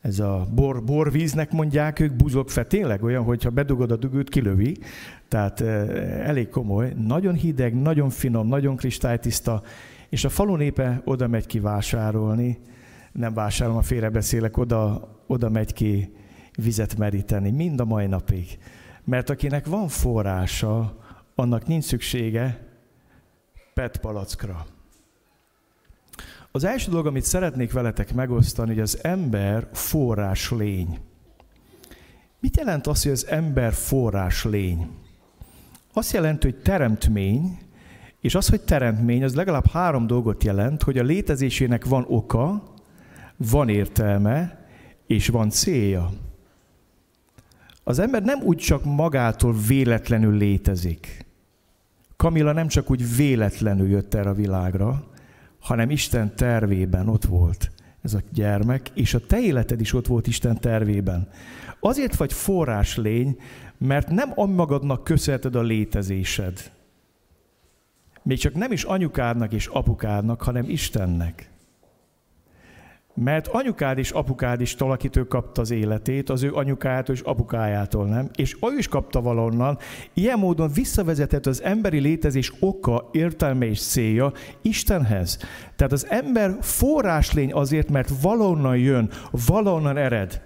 ez 0.00 0.18
a 0.18 0.46
bor, 0.54 0.84
borvíznek 0.84 1.52
mondják 1.52 2.00
ők, 2.00 2.12
buzogfe, 2.12 2.64
tényleg 2.64 3.02
olyan, 3.02 3.24
hogyha 3.24 3.50
bedugod 3.50 3.90
a 3.90 3.96
dugót, 3.96 4.28
kilövi. 4.28 4.76
Tehát 5.28 5.60
elég 6.20 6.48
komoly, 6.48 6.92
nagyon 7.06 7.34
hideg, 7.34 7.74
nagyon 7.74 8.10
finom, 8.10 8.48
nagyon 8.48 8.76
kristálytiszta, 8.76 9.62
és 10.08 10.24
a 10.24 10.28
falu 10.28 10.56
népe 10.56 11.02
oda 11.04 11.28
megy 11.28 11.46
ki 11.46 11.60
vásárolni, 11.60 12.58
nem 13.12 13.34
vásárolom, 13.34 13.78
a 13.78 13.82
félrebeszélek, 13.82 14.56
oda, 14.56 15.08
oda 15.26 15.48
megy 15.48 15.72
ki 15.72 16.12
vizet 16.56 16.96
meríteni, 16.96 17.50
mind 17.50 17.80
a 17.80 17.84
mai 17.84 18.06
napig. 18.06 18.58
Mert 19.04 19.30
akinek 19.30 19.66
van 19.66 19.88
forrása, 19.88 20.98
annak 21.34 21.66
nincs 21.66 21.84
szüksége 21.84 22.68
PET 23.74 23.96
palackra. 23.96 24.66
Az 26.52 26.64
első 26.64 26.90
dolog, 26.90 27.06
amit 27.06 27.24
szeretnék 27.24 27.72
veletek 27.72 28.14
megosztani, 28.14 28.68
hogy 28.68 28.80
az 28.80 28.98
ember 29.02 29.68
forrás 29.72 30.50
lény. 30.50 30.98
Mit 32.40 32.56
jelent 32.56 32.86
az, 32.86 33.02
hogy 33.02 33.12
az 33.12 33.26
ember 33.26 33.72
forrás 33.72 34.44
lény? 34.44 34.88
Azt 35.92 36.12
jelenti, 36.12 36.50
hogy 36.50 36.62
teremtmény, 36.62 37.58
és 38.20 38.34
az, 38.34 38.48
hogy 38.48 38.60
teremtmény, 38.60 39.24
az 39.24 39.34
legalább 39.34 39.66
három 39.66 40.06
dolgot 40.06 40.44
jelent, 40.44 40.82
hogy 40.82 40.98
a 40.98 41.02
létezésének 41.02 41.84
van 41.84 42.04
oka, 42.08 42.62
van 43.36 43.68
értelme, 43.68 44.66
és 45.06 45.28
van 45.28 45.50
célja. 45.50 46.10
Az 47.84 47.98
ember 47.98 48.22
nem 48.22 48.40
úgy 48.42 48.56
csak 48.56 48.84
magától 48.84 49.54
véletlenül 49.66 50.36
létezik. 50.36 51.26
Kamila 52.16 52.52
nem 52.52 52.68
csak 52.68 52.90
úgy 52.90 53.16
véletlenül 53.16 53.88
jött 53.88 54.14
erre 54.14 54.28
a 54.28 54.34
világra, 54.34 55.09
hanem 55.60 55.90
Isten 55.90 56.34
tervében 56.34 57.08
ott 57.08 57.24
volt 57.24 57.70
ez 58.02 58.14
a 58.14 58.22
gyermek, 58.32 58.90
és 58.94 59.14
a 59.14 59.26
te 59.26 59.40
életed 59.40 59.80
is 59.80 59.92
ott 59.92 60.06
volt 60.06 60.26
Isten 60.26 60.60
tervében. 60.60 61.28
Azért 61.80 62.16
vagy 62.16 62.32
forrás 62.32 62.96
lény, 62.96 63.36
mert 63.78 64.08
nem 64.08 64.32
magadnak 64.36 65.04
köszönheted 65.04 65.54
a 65.54 65.62
létezésed. 65.62 66.72
Még 68.22 68.38
csak 68.38 68.54
nem 68.54 68.72
is 68.72 68.84
anyukádnak 68.84 69.52
és 69.52 69.66
apukádnak, 69.66 70.42
hanem 70.42 70.68
Istennek. 70.68 71.50
Mert 73.24 73.46
anyukád 73.46 73.98
és 73.98 74.10
apukád 74.10 74.60
is 74.60 74.74
talakitől 74.74 75.26
kapta 75.26 75.60
az 75.60 75.70
életét, 75.70 76.30
az 76.30 76.42
ő 76.42 76.52
anyukájától 76.52 77.14
és 77.14 77.20
apukájától, 77.20 78.06
nem? 78.06 78.28
És 78.34 78.56
ő 78.72 78.78
is 78.78 78.88
kapta 78.88 79.20
valonnan. 79.20 79.78
Ilyen 80.14 80.38
módon 80.38 80.72
visszavezetett 80.72 81.46
az 81.46 81.62
emberi 81.62 81.98
létezés 81.98 82.52
oka, 82.60 83.08
értelme 83.12 83.66
és 83.66 83.80
célja 83.80 84.32
Istenhez. 84.62 85.38
Tehát 85.76 85.92
az 85.92 86.06
ember 86.08 86.56
forráslény 86.60 87.52
azért, 87.52 87.90
mert 87.90 88.10
valonnan 88.22 88.76
jön, 88.76 89.10
valonnan 89.46 89.96
ered. 89.96 90.40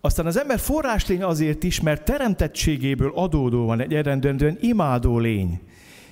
Aztán 0.00 0.26
az 0.26 0.38
ember 0.38 0.58
forráslény 0.58 1.22
azért 1.22 1.64
is, 1.64 1.80
mert 1.80 2.04
teremtettségéből 2.04 3.12
adódóan 3.14 3.80
egy 3.80 3.94
eredendően 3.94 4.58
imádó 4.60 5.18
lény. 5.18 5.60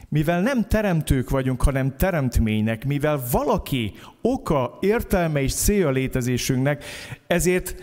Mivel 0.08 0.40
nem 0.40 0.64
teremtők 0.68 1.30
vagyunk, 1.30 1.62
hanem 1.62 1.96
teremtménynek, 1.96 2.84
mivel 2.84 3.22
valaki 3.30 3.92
oka, 4.20 4.78
értelme 4.80 5.42
és 5.42 5.54
célja 5.54 5.90
létezésünknek, 5.90 6.84
ezért 7.26 7.74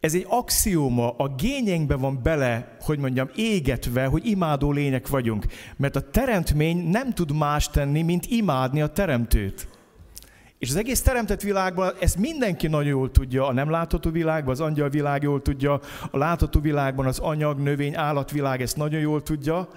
ez 0.00 0.14
egy 0.14 0.26
axióma, 0.28 1.10
a 1.16 1.34
gényeinkben 1.34 2.00
van 2.00 2.22
bele, 2.22 2.76
hogy 2.80 2.98
mondjam, 2.98 3.30
égetve, 3.34 4.04
hogy 4.04 4.26
imádó 4.26 4.72
lények 4.72 5.08
vagyunk. 5.08 5.46
Mert 5.76 5.96
a 5.96 6.10
teremtmény 6.10 6.88
nem 6.88 7.12
tud 7.12 7.36
más 7.36 7.68
tenni, 7.68 8.02
mint 8.02 8.26
imádni 8.26 8.82
a 8.82 8.86
teremtőt. 8.86 9.68
És 10.58 10.68
az 10.68 10.76
egész 10.76 11.02
teremtett 11.02 11.40
világban 11.40 11.92
ezt 12.00 12.18
mindenki 12.18 12.66
nagyon 12.66 12.88
jól 12.88 13.10
tudja, 13.10 13.46
a 13.46 13.52
nem 13.52 13.70
látható 13.70 14.10
világban, 14.10 14.52
az 14.52 14.60
angyal 14.60 14.88
világ 14.88 15.22
jól 15.22 15.42
tudja, 15.42 15.80
a 16.10 16.18
látható 16.18 16.60
világban 16.60 17.06
az 17.06 17.18
anyag, 17.18 17.58
növény, 17.58 17.96
állatvilág 17.96 18.60
ezt 18.62 18.76
nagyon 18.76 19.00
jól 19.00 19.22
tudja, 19.22 19.68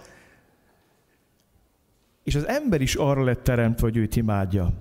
és 2.23 2.35
az 2.35 2.47
ember 2.47 2.81
is 2.81 2.95
arra 2.95 3.23
lett 3.23 3.43
teremtve, 3.43 3.87
hogy 3.87 3.97
őt 3.97 4.15
imádja. 4.15 4.73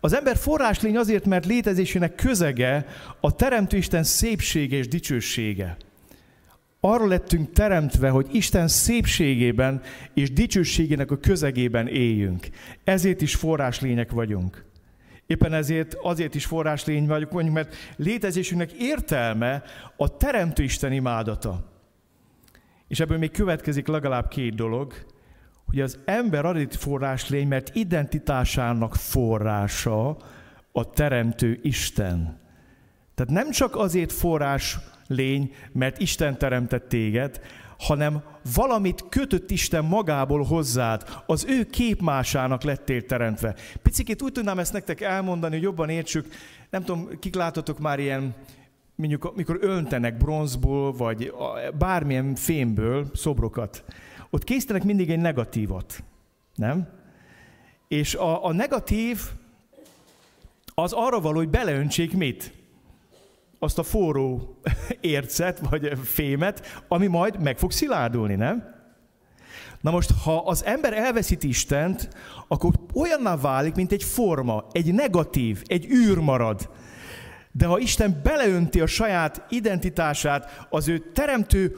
Az 0.00 0.14
ember 0.14 0.36
forráslény 0.36 0.96
azért, 0.96 1.26
mert 1.26 1.46
létezésének 1.46 2.14
közege 2.14 2.86
a 3.20 3.34
Teremtő 3.36 3.76
Isten 3.76 4.02
szépsége 4.02 4.76
és 4.76 4.88
dicsősége. 4.88 5.76
Arra 6.80 7.06
lettünk 7.06 7.52
teremtve, 7.52 8.08
hogy 8.08 8.26
Isten 8.32 8.68
szépségében 8.68 9.82
és 10.14 10.32
dicsőségének 10.32 11.10
a 11.10 11.18
közegében 11.18 11.88
éljünk. 11.88 12.48
Ezért 12.84 13.20
is 13.20 13.34
forráslények 13.34 14.10
vagyunk. 14.10 14.64
Éppen 15.26 15.52
ezért 15.52 15.94
azért 16.02 16.34
is 16.34 16.44
forráslény 16.44 17.06
vagyunk, 17.06 17.32
mondjuk, 17.32 17.54
mert 17.54 17.74
létezésünknek 17.96 18.72
értelme 18.72 19.62
a 19.96 20.16
Teremtő 20.16 20.62
Isten 20.62 20.92
imádata. 20.92 21.72
És 22.88 23.00
ebből 23.00 23.18
még 23.18 23.30
következik 23.30 23.86
legalább 23.86 24.28
két 24.28 24.54
dolog 24.54 24.94
hogy 25.66 25.80
az 25.80 25.98
ember 26.04 26.44
adott 26.44 26.74
forráslény, 26.74 27.48
mert 27.48 27.74
identitásának 27.74 28.94
forrása 28.94 30.16
a 30.72 30.90
teremtő 30.90 31.58
Isten. 31.62 32.38
Tehát 33.14 33.32
nem 33.32 33.50
csak 33.50 33.76
azért 33.76 34.12
forrás 34.12 34.78
lény, 35.06 35.54
mert 35.72 36.00
Isten 36.00 36.38
teremtett 36.38 36.88
téged, 36.88 37.40
hanem 37.78 38.22
valamit 38.54 39.04
kötött 39.08 39.50
Isten 39.50 39.84
magából 39.84 40.42
hozzád, 40.42 41.22
az 41.26 41.44
ő 41.48 41.64
képmásának 41.64 42.62
lettél 42.62 43.06
teremtve. 43.06 43.54
Picikét 43.82 44.22
úgy 44.22 44.32
tudnám 44.32 44.58
ezt 44.58 44.72
nektek 44.72 45.00
elmondani, 45.00 45.54
hogy 45.54 45.62
jobban 45.62 45.88
értsük, 45.88 46.26
nem 46.70 46.84
tudom, 46.84 47.18
kik 47.18 47.34
látotok 47.34 47.78
már 47.78 47.98
ilyen, 47.98 48.34
mondjuk, 48.94 49.36
mikor 49.36 49.58
öntenek 49.60 50.16
bronzból, 50.16 50.92
vagy 50.92 51.32
bármilyen 51.78 52.34
fémből 52.34 53.10
szobrokat 53.14 53.84
ott 54.34 54.44
készítenek 54.44 54.84
mindig 54.84 55.10
egy 55.10 55.18
negatívat, 55.18 56.02
nem? 56.54 56.88
És 57.88 58.14
a, 58.14 58.44
a 58.44 58.52
negatív 58.52 59.20
az 60.74 60.92
arra 60.92 61.20
való, 61.20 61.36
hogy 61.36 61.48
beleöntsék 61.48 62.16
mit? 62.16 62.52
Azt 63.58 63.78
a 63.78 63.82
forró 63.82 64.58
ércet, 65.00 65.58
vagy 65.58 65.98
fémet, 66.02 66.84
ami 66.88 67.06
majd 67.06 67.42
meg 67.42 67.58
fog 67.58 67.70
szilárdulni, 67.70 68.34
nem? 68.34 68.74
Na 69.80 69.90
most, 69.90 70.10
ha 70.22 70.36
az 70.36 70.64
ember 70.64 70.92
elveszít 70.92 71.42
Istent, 71.42 72.08
akkor 72.48 72.72
olyanná 72.94 73.36
válik, 73.36 73.74
mint 73.74 73.92
egy 73.92 74.04
forma, 74.04 74.66
egy 74.72 74.94
negatív, 74.94 75.62
egy 75.66 75.86
űr 75.90 76.18
marad. 76.18 76.70
De 77.56 77.66
ha 77.66 77.78
Isten 77.78 78.20
beleönti 78.22 78.80
a 78.80 78.86
saját 78.86 79.46
identitását, 79.48 80.66
az 80.70 80.88
ő 80.88 80.98
teremtő 81.12 81.76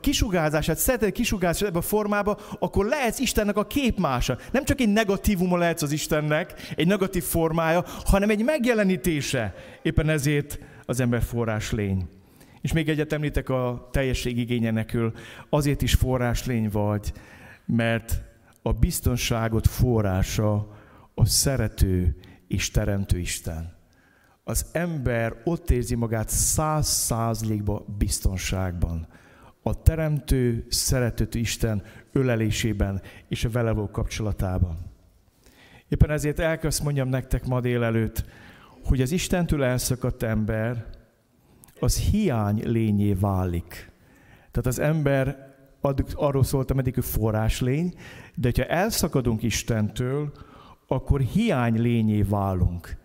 kisugárzását, 0.00 0.76
szeretet 0.78 1.12
kisugárzását 1.12 1.68
ebbe 1.68 1.78
a 1.78 1.82
formába, 1.82 2.38
akkor 2.58 2.86
lehetsz 2.86 3.18
Istennek 3.18 3.56
a 3.56 3.66
képmása. 3.66 4.38
Nem 4.52 4.64
csak 4.64 4.80
egy 4.80 4.88
negatívuma 4.92 5.56
lehetsz 5.56 5.82
az 5.82 5.92
Istennek, 5.92 6.72
egy 6.76 6.86
negatív 6.86 7.22
formája, 7.22 7.84
hanem 8.04 8.30
egy 8.30 8.44
megjelenítése. 8.44 9.54
Éppen 9.82 10.08
ezért 10.08 10.58
az 10.86 11.00
ember 11.00 11.22
forrás 11.22 11.72
lény. 11.72 12.08
És 12.60 12.72
még 12.72 12.88
egyet 12.88 13.12
említek 13.12 13.48
a 13.48 13.88
teljesség 13.92 14.38
igényenekül, 14.38 15.12
azért 15.48 15.82
is 15.82 15.94
forrás 15.94 16.46
lény 16.46 16.68
vagy, 16.70 17.12
mert 17.66 18.22
a 18.62 18.72
biztonságot 18.72 19.66
forrása 19.66 20.76
a 21.14 21.26
szerető 21.26 22.16
és 22.48 22.70
teremtő 22.70 23.18
Isten 23.18 23.73
az 24.44 24.66
ember 24.72 25.40
ott 25.44 25.70
érzi 25.70 25.94
magát 25.94 26.28
száz 26.28 26.86
százalékban 26.86 27.84
biztonságban. 27.98 29.06
A 29.62 29.82
teremtő, 29.82 30.66
szerető 30.68 31.38
Isten 31.38 31.82
ölelésében 32.12 33.02
és 33.28 33.44
a 33.44 33.50
vele 33.50 33.72
való 33.72 33.90
kapcsolatában. 33.90 34.76
Éppen 35.88 36.10
ezért 36.10 36.38
el 36.38 36.58
mondjam 36.82 37.08
nektek 37.08 37.46
ma 37.46 37.60
délelőtt, 37.60 38.24
hogy 38.84 39.00
az 39.00 39.10
Istentől 39.10 39.64
elszakadt 39.64 40.22
ember, 40.22 40.86
az 41.80 41.98
hiány 41.98 42.62
lényé 42.64 43.12
válik. 43.12 43.92
Tehát 44.50 44.66
az 44.66 44.78
ember, 44.78 45.54
arról 46.14 46.44
szóltam 46.44 46.78
eddig, 46.78 46.94
hogy 46.94 47.04
forráslény, 47.04 47.94
de 48.34 48.52
ha 48.56 48.64
elszakadunk 48.64 49.42
Istentől, 49.42 50.32
akkor 50.86 51.20
hiány 51.20 51.80
lényé 51.80 52.22
válunk. 52.22 52.96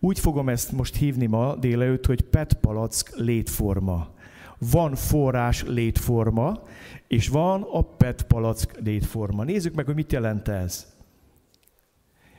Úgy 0.00 0.18
fogom 0.18 0.48
ezt 0.48 0.72
most 0.72 0.96
hívni 0.96 1.26
ma 1.26 1.54
délelőtt, 1.54 2.06
hogy 2.06 2.22
PET 2.22 2.54
palack 2.54 3.16
létforma. 3.16 4.14
Van 4.58 4.94
forrás 4.94 5.64
létforma, 5.64 6.62
és 7.08 7.28
van 7.28 7.62
a 7.62 7.82
PET 7.82 8.22
palack 8.22 8.80
létforma. 8.84 9.44
Nézzük 9.44 9.74
meg, 9.74 9.86
hogy 9.86 9.94
mit 9.94 10.12
jelent 10.12 10.48
ez. 10.48 10.94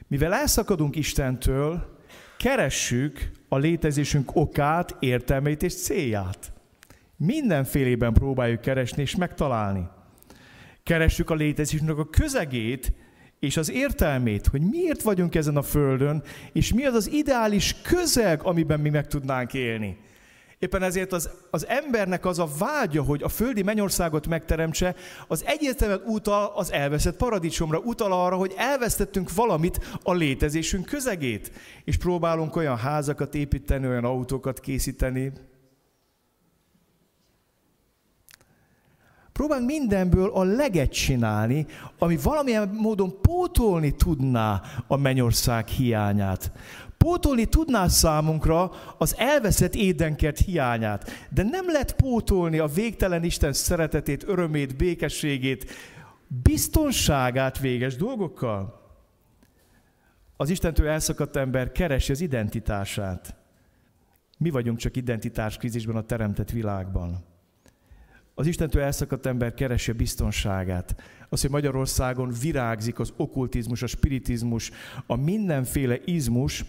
Mivel 0.07 0.33
elszakadunk 0.33 0.95
Istentől, 0.95 1.97
keressük 2.37 3.31
a 3.49 3.57
létezésünk 3.57 4.35
okát, 4.35 4.95
értelmeit 4.99 5.63
és 5.63 5.75
célját. 5.75 6.51
Mindenfélében 7.15 8.13
próbáljuk 8.13 8.61
keresni 8.61 9.01
és 9.01 9.15
megtalálni. 9.15 9.87
Keressük 10.83 11.29
a 11.29 11.35
létezésünknek 11.35 11.97
a 11.97 12.09
közegét, 12.09 12.91
és 13.39 13.57
az 13.57 13.71
értelmét, 13.71 14.47
hogy 14.47 14.61
miért 14.61 15.01
vagyunk 15.01 15.35
ezen 15.35 15.57
a 15.57 15.61
földön, 15.61 16.23
és 16.53 16.73
mi 16.73 16.85
az 16.85 16.93
az 16.93 17.11
ideális 17.11 17.75
közeg, 17.81 18.43
amiben 18.43 18.79
mi 18.79 18.89
meg 18.89 19.07
tudnánk 19.07 19.53
élni. 19.53 19.97
Éppen 20.59 20.83
ezért 20.83 21.11
az, 21.13 21.29
az 21.51 21.67
embernek 21.67 22.25
az 22.25 22.39
a 22.39 22.49
vágya, 22.57 23.03
hogy 23.03 23.23
a 23.23 23.29
földi 23.29 23.63
mennyországot 23.63 24.27
megteremtse, 24.27 24.95
az 25.27 25.43
egyértelműen 25.45 26.01
utal 26.05 26.51
az 26.55 26.71
elveszett 26.71 27.17
paradicsomra, 27.17 27.79
utal 27.79 28.11
arra, 28.11 28.35
hogy 28.35 28.53
elvesztettünk 28.57 29.33
valamit 29.33 29.99
a 30.03 30.13
létezésünk 30.13 30.85
közegét, 30.85 31.51
és 31.83 31.97
próbálunk 31.97 32.55
olyan 32.55 32.77
házakat 32.77 33.35
építeni, 33.35 33.87
olyan 33.87 34.05
autókat 34.05 34.59
készíteni, 34.59 35.31
Próbálunk 39.37 39.67
mindenből 39.69 40.29
a 40.29 40.43
leget 40.43 40.91
csinálni, 40.91 41.65
ami 41.97 42.17
valamilyen 42.23 42.69
módon 42.69 43.21
pótolni 43.21 43.95
tudná 43.95 44.61
a 44.87 44.95
mennyország 44.95 45.67
hiányát. 45.67 46.51
Pótolni 46.97 47.45
tudná 47.45 47.87
számunkra 47.87 48.71
az 48.97 49.15
elveszett 49.17 49.75
édenkert 49.75 50.37
hiányát, 50.37 51.11
de 51.29 51.43
nem 51.43 51.65
lehet 51.71 51.95
pótolni 51.95 52.57
a 52.57 52.67
végtelen 52.67 53.23
Isten 53.23 53.53
szeretetét, 53.53 54.27
örömét, 54.27 54.77
békességét, 54.77 55.71
biztonságát 56.27 57.59
véges 57.59 57.95
dolgokkal. 57.95 58.81
Az 60.37 60.49
Istentől 60.49 60.87
elszakadt 60.87 61.35
ember 61.35 61.71
keresi 61.71 62.11
az 62.11 62.21
identitását. 62.21 63.35
Mi 64.37 64.49
vagyunk 64.49 64.77
csak 64.77 64.95
identitáskrízisben 64.95 65.95
a 65.95 66.05
teremtett 66.05 66.49
világban. 66.49 67.35
Az 68.39 68.47
Istentől 68.47 68.81
elszakadt 68.81 69.25
ember 69.25 69.53
keresi 69.53 69.91
a 69.91 69.93
biztonságát. 69.93 70.95
Az, 71.29 71.41
hogy 71.41 71.49
Magyarországon 71.49 72.33
virágzik 72.41 72.99
az 72.99 73.13
okkultizmus, 73.15 73.81
a 73.81 73.87
spiritizmus, 73.87 74.71
a 75.05 75.15
mindenféle 75.15 75.97
izmus, 76.05 76.65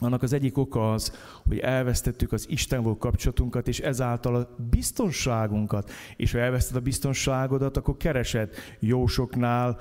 annak 0.00 0.22
az 0.22 0.32
egyik 0.32 0.58
oka 0.58 0.92
az, 0.92 1.12
hogy 1.48 1.58
elvesztettük 1.58 2.32
az 2.32 2.46
Istenvel 2.48 2.96
kapcsolatunkat, 2.98 3.68
és 3.68 3.80
ezáltal 3.80 4.34
a 4.34 4.48
biztonságunkat. 4.70 5.90
És 6.16 6.32
ha 6.32 6.38
elveszted 6.38 6.76
a 6.76 6.80
biztonságodat, 6.80 7.76
akkor 7.76 7.96
keresed 7.96 8.54
jósoknál, 8.78 9.78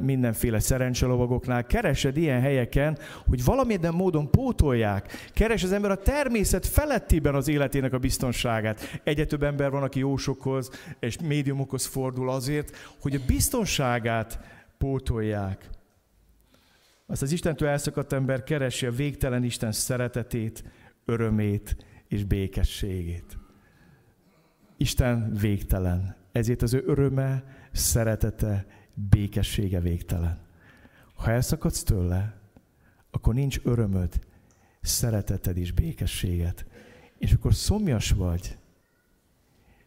mindenféle 0.00 0.58
szerencselovagoknál, 0.58 1.66
keresed 1.66 2.16
ilyen 2.16 2.40
helyeken, 2.40 2.98
hogy 3.28 3.44
valamilyen 3.44 3.94
módon 3.94 4.30
pótolják. 4.30 5.30
Keres 5.32 5.62
az 5.62 5.72
ember 5.72 5.90
a 5.90 6.02
természet 6.02 6.66
felettiben 6.66 7.34
az 7.34 7.48
életének 7.48 7.92
a 7.92 7.98
biztonságát. 7.98 9.00
Egyre 9.04 9.24
több 9.24 9.42
ember 9.42 9.70
van, 9.70 9.82
aki 9.82 9.98
jósokhoz 9.98 10.70
és 11.00 11.18
médiumokhoz 11.18 11.86
fordul 11.86 12.30
azért, 12.30 12.76
hogy 13.00 13.14
a 13.14 13.24
biztonságát 13.26 14.38
pótolják. 14.78 15.68
Az 17.06 17.22
az 17.22 17.32
Istentől 17.32 17.68
elszakadt 17.68 18.12
ember 18.12 18.42
keresi 18.42 18.86
a 18.86 18.90
végtelen 18.90 19.44
Isten 19.44 19.72
szeretetét, 19.72 20.64
örömét 21.04 21.76
és 22.08 22.24
békességét. 22.24 23.38
Isten 24.76 25.34
végtelen, 25.40 26.16
ezért 26.32 26.62
az 26.62 26.74
ő 26.74 26.82
öröme, 26.86 27.44
szeretete, 27.72 28.66
békessége 28.94 29.80
végtelen. 29.80 30.38
Ha 31.14 31.30
elszakadsz 31.30 31.82
tőle, 31.82 32.40
akkor 33.10 33.34
nincs 33.34 33.60
örömöd, 33.62 34.20
szereteted 34.80 35.56
és 35.56 35.72
békességed. 35.72 36.64
És 37.18 37.32
akkor 37.32 37.54
szomjas 37.54 38.10
vagy. 38.10 38.58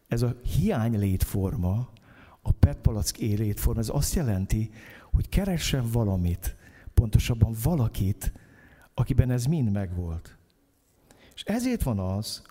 Ez 0.08 0.22
a 0.22 0.40
hiány 0.42 0.98
létforma, 0.98 1.90
a 2.42 2.52
petpalack 2.52 3.16
létforma, 3.16 3.80
ez 3.80 3.88
azt 3.88 4.14
jelenti, 4.14 4.70
hogy 5.10 5.28
keressen 5.28 5.90
valamit, 5.90 6.56
pontosabban 6.98 7.54
valakit, 7.62 8.32
akiben 8.94 9.30
ez 9.30 9.44
mind 9.44 9.72
megvolt. 9.72 10.36
És 11.34 11.42
ezért 11.42 11.82
van 11.82 11.98
az, 11.98 12.42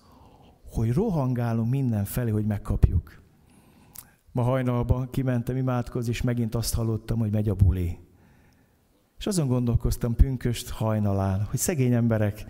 hogy 0.70 0.94
rohangálunk 0.94 1.70
mindenfelé, 1.70 2.30
hogy 2.30 2.46
megkapjuk. 2.46 3.22
Ma 4.32 4.42
hajnalban 4.42 5.10
kimentem 5.10 5.58
imádkozni, 5.58 6.12
és 6.12 6.22
megint 6.22 6.56
azt 6.56 6.74
hallottam, 6.74 7.20
hogy 7.20 7.32
megy 7.32 7.50
a 7.50 7.56
buli. 7.56 7.98
És 9.18 9.28
azon 9.28 9.48
gondolkoztam 9.48 10.16
pünköst 10.16 10.70
hajnalán, 10.70 11.44
hogy 11.44 11.60
szegény 11.60 11.94
emberek 11.94 12.46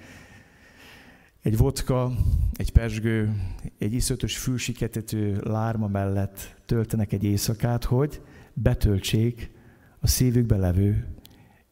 egy 1.41 1.57
vodka, 1.57 2.11
egy 2.53 2.71
pesgő, 2.71 3.41
egy 3.77 3.93
iszötös 3.93 4.37
fülsiketető 4.37 5.41
lárma 5.43 5.87
mellett 5.87 6.61
töltenek 6.65 7.11
egy 7.11 7.23
éjszakát, 7.23 7.83
hogy 7.83 8.21
betöltsék 8.53 9.51
a 9.99 10.07
szívükbe 10.07 10.57
levő 10.57 11.07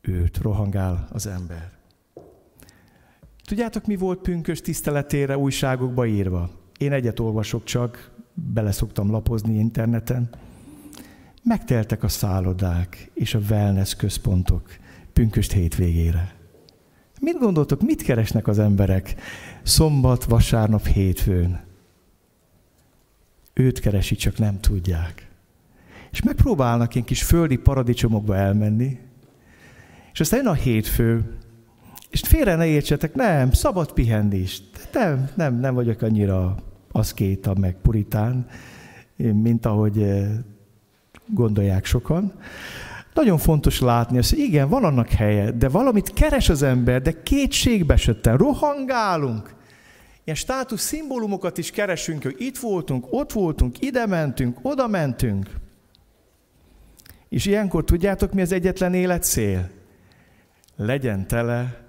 őt, 0.08 0.38
rohangál 0.38 1.08
az 1.12 1.28
ember. 1.28 1.72
Tudjátok, 3.46 3.86
mi 3.86 3.96
volt 3.96 4.20
pünkös 4.20 4.62
tiszteletére 4.62 5.38
újságokba 5.38 6.06
írva? 6.06 6.50
Én 6.78 6.92
egyet 6.92 7.20
olvasok 7.20 7.64
csak, 7.64 8.12
bele 8.34 8.72
szoktam 8.72 9.12
lapozni 9.12 9.58
interneten. 9.58 10.30
Megteltek 11.44 12.04
a 12.04 12.08
szállodák 12.08 13.12
és 13.14 13.34
a 13.34 13.40
wellness 13.50 13.96
központok 13.96 14.70
pünköst 15.14 15.52
hétvégére. 15.52 16.36
Mit 17.22 17.38
gondoltok, 17.38 17.82
mit 17.82 18.02
keresnek 18.02 18.48
az 18.48 18.60
emberek 18.60 19.16
szombat, 19.64 20.24
vasárnap, 20.24 20.86
hétfőn? 20.86 21.64
Őt 23.54 23.80
keresi, 23.80 24.16
csak 24.16 24.38
nem 24.38 24.60
tudják. 24.60 25.30
És 26.12 26.24
megpróbálnak 26.24 26.96
ilyen 26.96 27.08
kis 27.08 27.24
földi 27.24 27.58
paradicsomokba 27.58 28.36
elmenni, 28.36 29.00
és 30.16 30.22
aztán 30.22 30.40
jön 30.40 30.48
a 30.48 30.54
hétfő, 30.54 31.38
és 32.10 32.20
félre 32.20 32.56
ne 32.56 32.66
értsetek, 32.66 33.16
nem, 33.16 33.52
szabad 33.52 33.92
pihenni 33.92 34.38
is. 34.38 34.62
Nem, 34.94 35.30
nem, 35.36 35.60
nem 35.60 35.74
vagyok 35.74 36.02
annyira 36.02 36.56
aszkéta, 36.92 37.54
meg 37.60 37.76
puritán, 37.82 38.48
mint 39.16 39.66
ahogy 39.66 40.02
eh, 40.02 40.28
gondolják 41.28 41.86
sokan. 41.86 42.34
Nagyon 43.14 43.38
fontos 43.38 43.80
látni 43.80 44.16
hogy 44.16 44.40
igen, 44.40 44.70
van 44.70 44.84
annak 44.84 45.10
helye, 45.10 45.52
de 45.52 45.70
valamit 45.70 46.14
keres 46.14 46.50
az 46.50 46.62
ember, 46.62 47.02
de 47.02 47.24
kétségbe 47.24 47.94
esetten, 47.94 48.38
rohangálunk. 48.38 49.56
Ilyen 50.24 50.38
státusz 50.38 50.82
szimbólumokat 50.82 51.58
is 51.58 51.72
keresünk, 51.72 52.24
hogy 52.24 52.36
itt 52.38 52.58
voltunk, 52.58 53.06
ott 53.10 53.32
voltunk, 53.32 53.82
ide 53.82 54.06
mentünk, 54.06 54.58
oda 54.62 54.88
mentünk. 54.88 55.50
És 57.30 57.46
ilyenkor 57.46 57.84
tudjátok, 57.84 58.34
mi 58.34 58.42
az 58.42 58.52
egyetlen 58.52 58.94
élet 58.94 59.24
cél? 59.24 59.70
Legyen 60.76 61.28
tele 61.28 61.88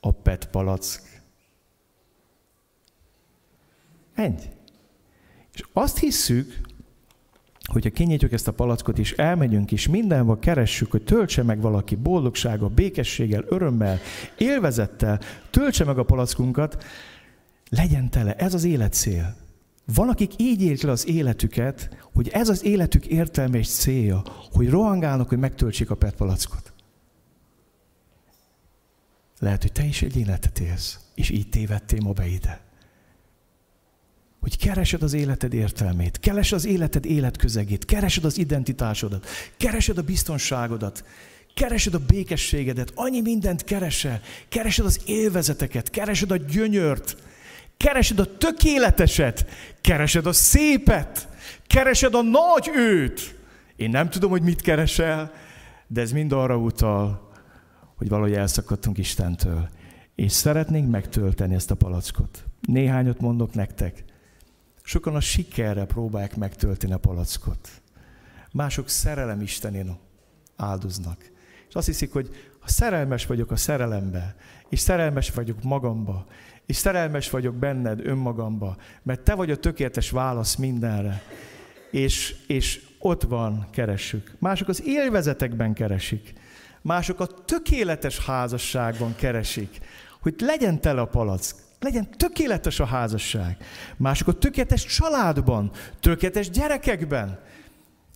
a 0.00 0.12
PET 0.12 0.46
palack. 0.46 1.02
Ennyi. 4.14 4.46
És 5.54 5.64
azt 5.72 5.98
hisszük, 5.98 6.60
hogyha 7.72 7.90
kinyitjuk 7.90 8.32
ezt 8.32 8.48
a 8.48 8.52
palackot, 8.52 8.98
és 8.98 9.12
elmegyünk, 9.12 9.72
és 9.72 9.88
mindenhol 9.88 10.38
keressük, 10.38 10.90
hogy 10.90 11.02
töltse 11.02 11.42
meg 11.42 11.60
valaki 11.60 11.94
boldogsága, 11.94 12.68
békességgel, 12.68 13.44
örömmel, 13.48 13.98
élvezettel, 14.38 15.20
töltse 15.50 15.84
meg 15.84 15.98
a 15.98 16.04
palackunkat, 16.04 16.84
legyen 17.70 18.10
tele. 18.10 18.34
Ez 18.34 18.54
az 18.54 18.64
életcél. 18.64 19.36
Van, 19.94 20.08
akik 20.08 20.32
így 20.36 20.62
élik 20.62 20.82
le 20.82 20.90
az 20.90 21.08
életüket, 21.08 21.96
hogy 22.12 22.28
ez 22.28 22.48
az 22.48 22.64
életük 22.64 23.06
értelme 23.06 23.58
és 23.58 23.68
célja, 23.68 24.22
hogy 24.52 24.70
rohangálnak, 24.70 25.28
hogy 25.28 25.38
megtöltsék 25.38 25.90
a 25.90 25.94
PET 25.94 26.14
palackot. 26.14 26.72
Lehet, 29.38 29.62
hogy 29.62 29.72
te 29.72 29.84
is 29.84 30.02
egy 30.02 30.16
életet 30.16 30.58
élsz, 30.58 30.98
és 31.14 31.30
így 31.30 31.48
tévedtél 31.48 32.00
ma 32.00 32.12
be 32.12 32.26
ide. 32.26 32.60
Hogy 34.40 34.58
keresed 34.58 35.02
az 35.02 35.12
életed 35.12 35.54
értelmét, 35.54 36.20
keresed 36.20 36.58
az 36.58 36.64
életed 36.64 37.04
életközegét, 37.04 37.84
keresed 37.84 38.24
az 38.24 38.38
identitásodat, 38.38 39.26
keresed 39.56 39.98
a 39.98 40.02
biztonságodat, 40.02 41.04
keresed 41.54 41.94
a 41.94 41.98
békességedet, 41.98 42.92
annyi 42.94 43.20
mindent 43.20 43.64
keresel, 43.64 44.20
keresed 44.48 44.84
az 44.84 45.00
élvezeteket, 45.06 45.90
keresed 45.90 46.30
a 46.30 46.36
gyönyört, 46.36 47.16
keresed 47.76 48.18
a 48.18 48.36
tökéleteset, 48.36 49.46
keresed 49.80 50.26
a 50.26 50.32
szépet, 50.32 51.28
keresed 51.66 52.14
a 52.14 52.22
nagy 52.22 52.70
őt. 52.74 53.36
Én 53.76 53.90
nem 53.90 54.10
tudom, 54.10 54.30
hogy 54.30 54.42
mit 54.42 54.60
keresel, 54.60 55.32
de 55.86 56.00
ez 56.00 56.12
mind 56.12 56.32
arra 56.32 56.56
utal, 56.56 57.27
hogy 57.98 58.08
valahogy 58.08 58.32
elszakadtunk 58.32 58.98
Istentől. 58.98 59.68
És 60.14 60.32
szeretnénk 60.32 60.90
megtölteni 60.90 61.54
ezt 61.54 61.70
a 61.70 61.74
palackot. 61.74 62.44
Néhányat 62.60 63.20
mondok 63.20 63.54
nektek. 63.54 64.04
Sokan 64.82 65.14
a 65.14 65.20
sikerre 65.20 65.84
próbálják 65.84 66.36
megtölteni 66.36 66.92
a 66.92 66.98
palackot. 66.98 67.68
Mások 68.52 68.88
szerelem 68.88 69.40
Istenén 69.40 69.98
áldoznak. 70.56 71.30
És 71.68 71.74
azt 71.74 71.86
hiszik, 71.86 72.12
hogy 72.12 72.30
ha 72.58 72.68
szerelmes 72.68 73.26
vagyok 73.26 73.50
a 73.50 73.56
szerelembe, 73.56 74.36
és 74.68 74.78
szerelmes 74.78 75.30
vagyok 75.30 75.62
magamba, 75.62 76.26
és 76.66 76.76
szerelmes 76.76 77.30
vagyok 77.30 77.54
benned 77.54 78.06
önmagamba, 78.06 78.76
mert 79.02 79.20
te 79.20 79.34
vagy 79.34 79.50
a 79.50 79.56
tökéletes 79.56 80.10
válasz 80.10 80.56
mindenre, 80.56 81.22
és, 81.90 82.36
és 82.46 82.86
ott 82.98 83.22
van, 83.22 83.66
keressük. 83.70 84.34
Mások 84.38 84.68
az 84.68 84.82
élvezetekben 84.86 85.72
keresik. 85.72 86.32
Mások 86.88 87.20
a 87.20 87.26
tökéletes 87.26 88.18
házasságban 88.18 89.14
keresik, 89.16 89.78
hogy 90.20 90.34
legyen 90.38 90.80
tele 90.80 91.00
a 91.00 91.06
palack, 91.06 91.54
legyen 91.80 92.10
tökéletes 92.16 92.80
a 92.80 92.84
házasság. 92.84 93.56
Mások 93.96 94.28
a 94.28 94.32
tökéletes 94.32 94.84
családban, 94.84 95.70
tökéletes 96.00 96.50
gyerekekben. 96.50 97.38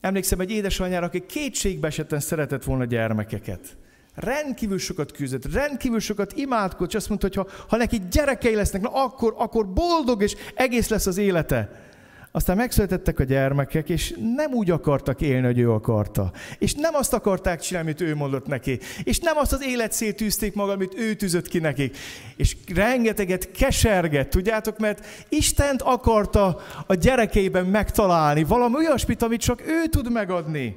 Emlékszem 0.01 0.41
egy 0.41 0.51
édesanyára, 0.51 1.07
aki 1.07 1.27
kétségbe 1.27 1.87
esetten 1.87 2.21
szeretett 2.21 2.65
volna 2.65 2.85
gyermekeket. 2.85 3.77
Rendkívül 4.15 4.79
sokat 4.79 5.13
küzdött, 5.13 5.53
rendkívül 5.53 6.01
sokat 6.01 6.33
imádkozott, 6.33 6.89
és 6.89 6.95
azt 6.95 7.09
mondta, 7.09 7.27
hogy 7.27 7.37
ha, 7.37 7.65
ha 7.69 7.77
neki 7.77 8.01
gyerekei 8.11 8.55
lesznek, 8.55 8.83
na 8.83 8.89
akkor, 8.89 9.35
akkor 9.37 9.73
boldog 9.73 10.23
és 10.23 10.37
egész 10.55 10.89
lesz 10.89 11.07
az 11.07 11.19
élete. 11.19 11.91
Aztán 12.35 12.57
megszületettek 12.57 13.19
a 13.19 13.25
gyermekek, 13.25 13.89
és 13.89 14.15
nem 14.35 14.53
úgy 14.53 14.71
akartak 14.71 15.21
élni, 15.21 15.47
hogy 15.47 15.59
ő 15.59 15.71
akarta. 15.71 16.33
És 16.59 16.75
nem 16.75 16.95
azt 16.95 17.13
akarták 17.13 17.61
csinálni, 17.61 17.89
amit 17.89 18.01
ő 18.01 18.15
mondott 18.15 18.47
neki. 18.47 18.79
És 19.03 19.19
nem 19.19 19.37
azt 19.37 19.53
az 19.53 19.63
életszét 19.65 20.17
tűzték 20.17 20.55
maga, 20.55 20.73
amit 20.73 20.95
ő 20.99 21.15
tűzött 21.15 21.49
ki 21.49 21.59
nekik. 21.59 21.97
És 22.37 22.57
rengeteget 22.75 23.51
keserget, 23.51 24.29
tudjátok, 24.29 24.79
mert 24.79 25.27
Istent 25.29 25.83
akarta 25.83 26.61
a 26.87 26.95
gyerekeiben 26.95 27.67
megtalálni. 27.67 28.45
Valami 28.45 28.75
olyasmit, 28.75 29.23
amit 29.23 29.41
csak 29.41 29.63
ő 29.67 29.87
tud 29.87 30.13
megadni. 30.13 30.77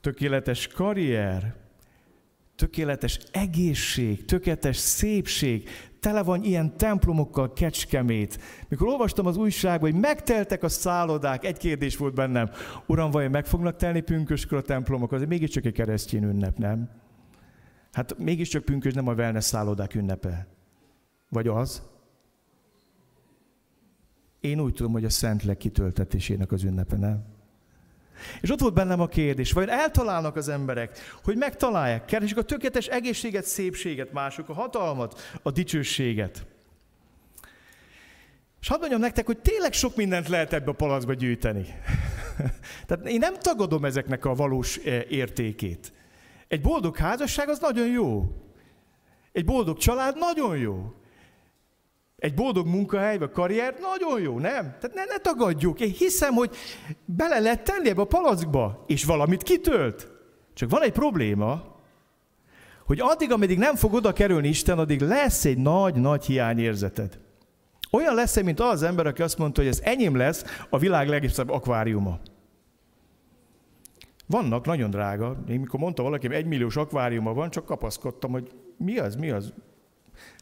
Tökéletes 0.00 0.66
karrier, 0.66 1.54
tökéletes 2.56 3.18
egészség, 3.32 4.24
tökéletes 4.24 4.76
szépség, 4.76 5.68
tele 6.00 6.22
van 6.22 6.42
ilyen 6.42 6.76
templomokkal 6.76 7.52
kecskemét. 7.52 8.38
Mikor 8.68 8.86
olvastam 8.86 9.26
az 9.26 9.36
újságban, 9.36 9.90
hogy 9.90 10.00
megteltek 10.00 10.62
a 10.62 10.68
szállodák, 10.68 11.44
egy 11.44 11.56
kérdés 11.56 11.96
volt 11.96 12.14
bennem, 12.14 12.50
Uram, 12.86 13.10
vajon 13.10 13.30
meg 13.30 13.46
fognak 13.46 13.76
telni 13.76 14.00
pünköskor 14.00 14.58
a 14.58 14.62
templomok? 14.62 15.12
Az 15.12 15.24
mégiscsak 15.24 15.64
egy 15.64 15.72
keresztény 15.72 16.22
ünnep, 16.22 16.58
nem? 16.58 16.90
Hát 17.92 18.18
mégiscsak 18.18 18.64
pünkös 18.64 18.92
nem 18.92 19.08
a 19.08 19.12
wellness 19.12 19.44
szállodák 19.44 19.94
ünnepe. 19.94 20.46
Vagy 21.28 21.48
az? 21.48 21.82
Én 24.40 24.60
úgy 24.60 24.74
tudom, 24.74 24.92
hogy 24.92 25.04
a 25.04 25.10
Szentlek 25.10 25.56
kitöltetésének 25.56 26.52
az 26.52 26.62
ünnepe, 26.62 26.96
nem? 26.96 27.29
És 28.40 28.50
ott 28.50 28.60
volt 28.60 28.74
bennem 28.74 29.00
a 29.00 29.06
kérdés, 29.06 29.52
vagy 29.52 29.68
eltalálnak 29.68 30.36
az 30.36 30.48
emberek, 30.48 30.98
hogy 31.24 31.36
megtalálják, 31.36 32.04
keresik 32.04 32.36
a 32.36 32.42
tökéletes 32.42 32.86
egészséget, 32.86 33.44
szépséget, 33.44 34.12
mások 34.12 34.48
a 34.48 34.52
hatalmat, 34.52 35.20
a 35.42 35.50
dicsőséget. 35.50 36.46
És 38.60 38.68
hadd 38.68 38.78
mondjam 38.78 39.00
nektek, 39.00 39.26
hogy 39.26 39.38
tényleg 39.38 39.72
sok 39.72 39.96
mindent 39.96 40.28
lehet 40.28 40.52
ebbe 40.52 40.70
a 40.70 40.74
palacba 40.74 41.14
gyűjteni. 41.14 41.66
Tehát 42.86 43.06
én 43.06 43.18
nem 43.18 43.34
tagadom 43.34 43.84
ezeknek 43.84 44.24
a 44.24 44.34
valós 44.34 44.76
eh, 44.76 45.04
értékét. 45.08 45.92
Egy 46.48 46.60
boldog 46.60 46.96
házasság 46.96 47.48
az 47.48 47.58
nagyon 47.58 47.86
jó. 47.86 48.24
Egy 49.32 49.44
boldog 49.44 49.78
család 49.78 50.18
nagyon 50.18 50.56
jó. 50.56 50.94
Egy 52.20 52.34
boldog 52.34 52.66
munkahely, 52.66 53.18
vagy 53.18 53.30
karrier 53.30 53.74
nagyon 53.80 54.20
jó, 54.20 54.38
nem? 54.38 54.62
Tehát 54.80 54.94
ne, 54.94 55.04
ne 55.04 55.18
tagadjuk. 55.18 55.80
Én 55.80 55.90
hiszem, 55.90 56.34
hogy 56.34 56.56
bele 57.04 57.38
lehet 57.38 57.64
tenni 57.64 57.88
ebbe 57.88 58.00
a 58.00 58.04
palackba, 58.04 58.84
és 58.86 59.04
valamit 59.04 59.42
kitölt. 59.42 60.08
Csak 60.54 60.70
van 60.70 60.82
egy 60.82 60.92
probléma, 60.92 61.78
hogy 62.84 63.00
addig, 63.00 63.32
ameddig 63.32 63.58
nem 63.58 63.74
fog 63.74 63.92
oda 63.92 64.12
kerülni 64.12 64.48
Isten, 64.48 64.78
addig 64.78 65.00
lesz 65.00 65.44
egy 65.44 65.58
nagy-nagy 65.58 66.24
hiányérzeted. 66.24 67.18
Olyan 67.90 68.14
lesz 68.14 68.42
mint 68.42 68.60
az 68.60 68.82
ember, 68.82 69.06
aki 69.06 69.22
azt 69.22 69.38
mondta, 69.38 69.60
hogy 69.60 69.70
ez 69.70 69.80
enyém 69.82 70.16
lesz 70.16 70.44
a 70.70 70.78
világ 70.78 71.08
legszebb 71.08 71.50
akváriuma. 71.50 72.18
Vannak 74.26 74.66
nagyon 74.66 74.90
drága. 74.90 75.36
Én 75.48 75.60
mikor 75.60 75.80
mondta 75.80 76.02
valaki, 76.02 76.34
egy 76.34 76.46
milliós 76.46 76.76
akváriuma 76.76 77.34
van, 77.34 77.50
csak 77.50 77.64
kapaszkodtam, 77.64 78.30
hogy 78.30 78.50
mi 78.76 78.98
az, 78.98 79.16
mi 79.16 79.30
az. 79.30 79.52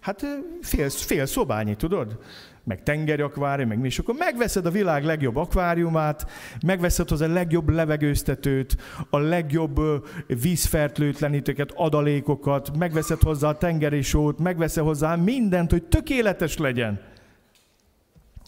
Hát 0.01 0.27
fél, 0.61 0.91
fél 0.91 1.27
szobányi, 1.27 1.77
tudod? 1.77 2.19
Meg 2.65 2.83
tengeri 2.83 3.23
akvárium, 3.23 3.69
meg 3.69 3.79
mi, 3.79 3.87
és 3.87 3.99
akkor 3.99 4.15
megveszed 4.19 4.67
a 4.67 4.71
világ 4.71 5.05
legjobb 5.05 5.37
akváriumát, 5.37 6.31
megveszed 6.67 7.09
hozzá 7.09 7.27
a 7.27 7.33
legjobb 7.33 7.69
levegőztetőt, 7.69 8.77
a 9.11 9.19
legjobb 9.19 9.81
vízfertőtlenítőket, 10.27 11.73
adalékokat, 11.75 12.77
megveszed 12.77 13.23
hozzá 13.23 13.49
a 13.49 13.59
tengeri 13.59 14.03
sót, 14.03 14.39
megveszed 14.39 14.85
hozzá 14.85 15.17
mindent, 15.17 15.71
hogy 15.71 15.83
tökéletes 15.83 16.57
legyen. 16.57 17.01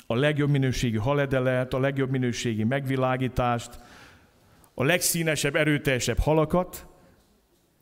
A 0.07 0.15
legjobb 0.15 0.51
minőségű 0.51 0.97
haledelet, 0.97 1.75
a 1.75 1.81
legjobb 1.81 2.11
minőségi 2.11 2.65
megvilágítást, 2.65 3.81
a 4.75 4.85
legszínesebb, 4.85 5.57
erőteljesebb 5.57 6.19
halakat, 6.19 6.87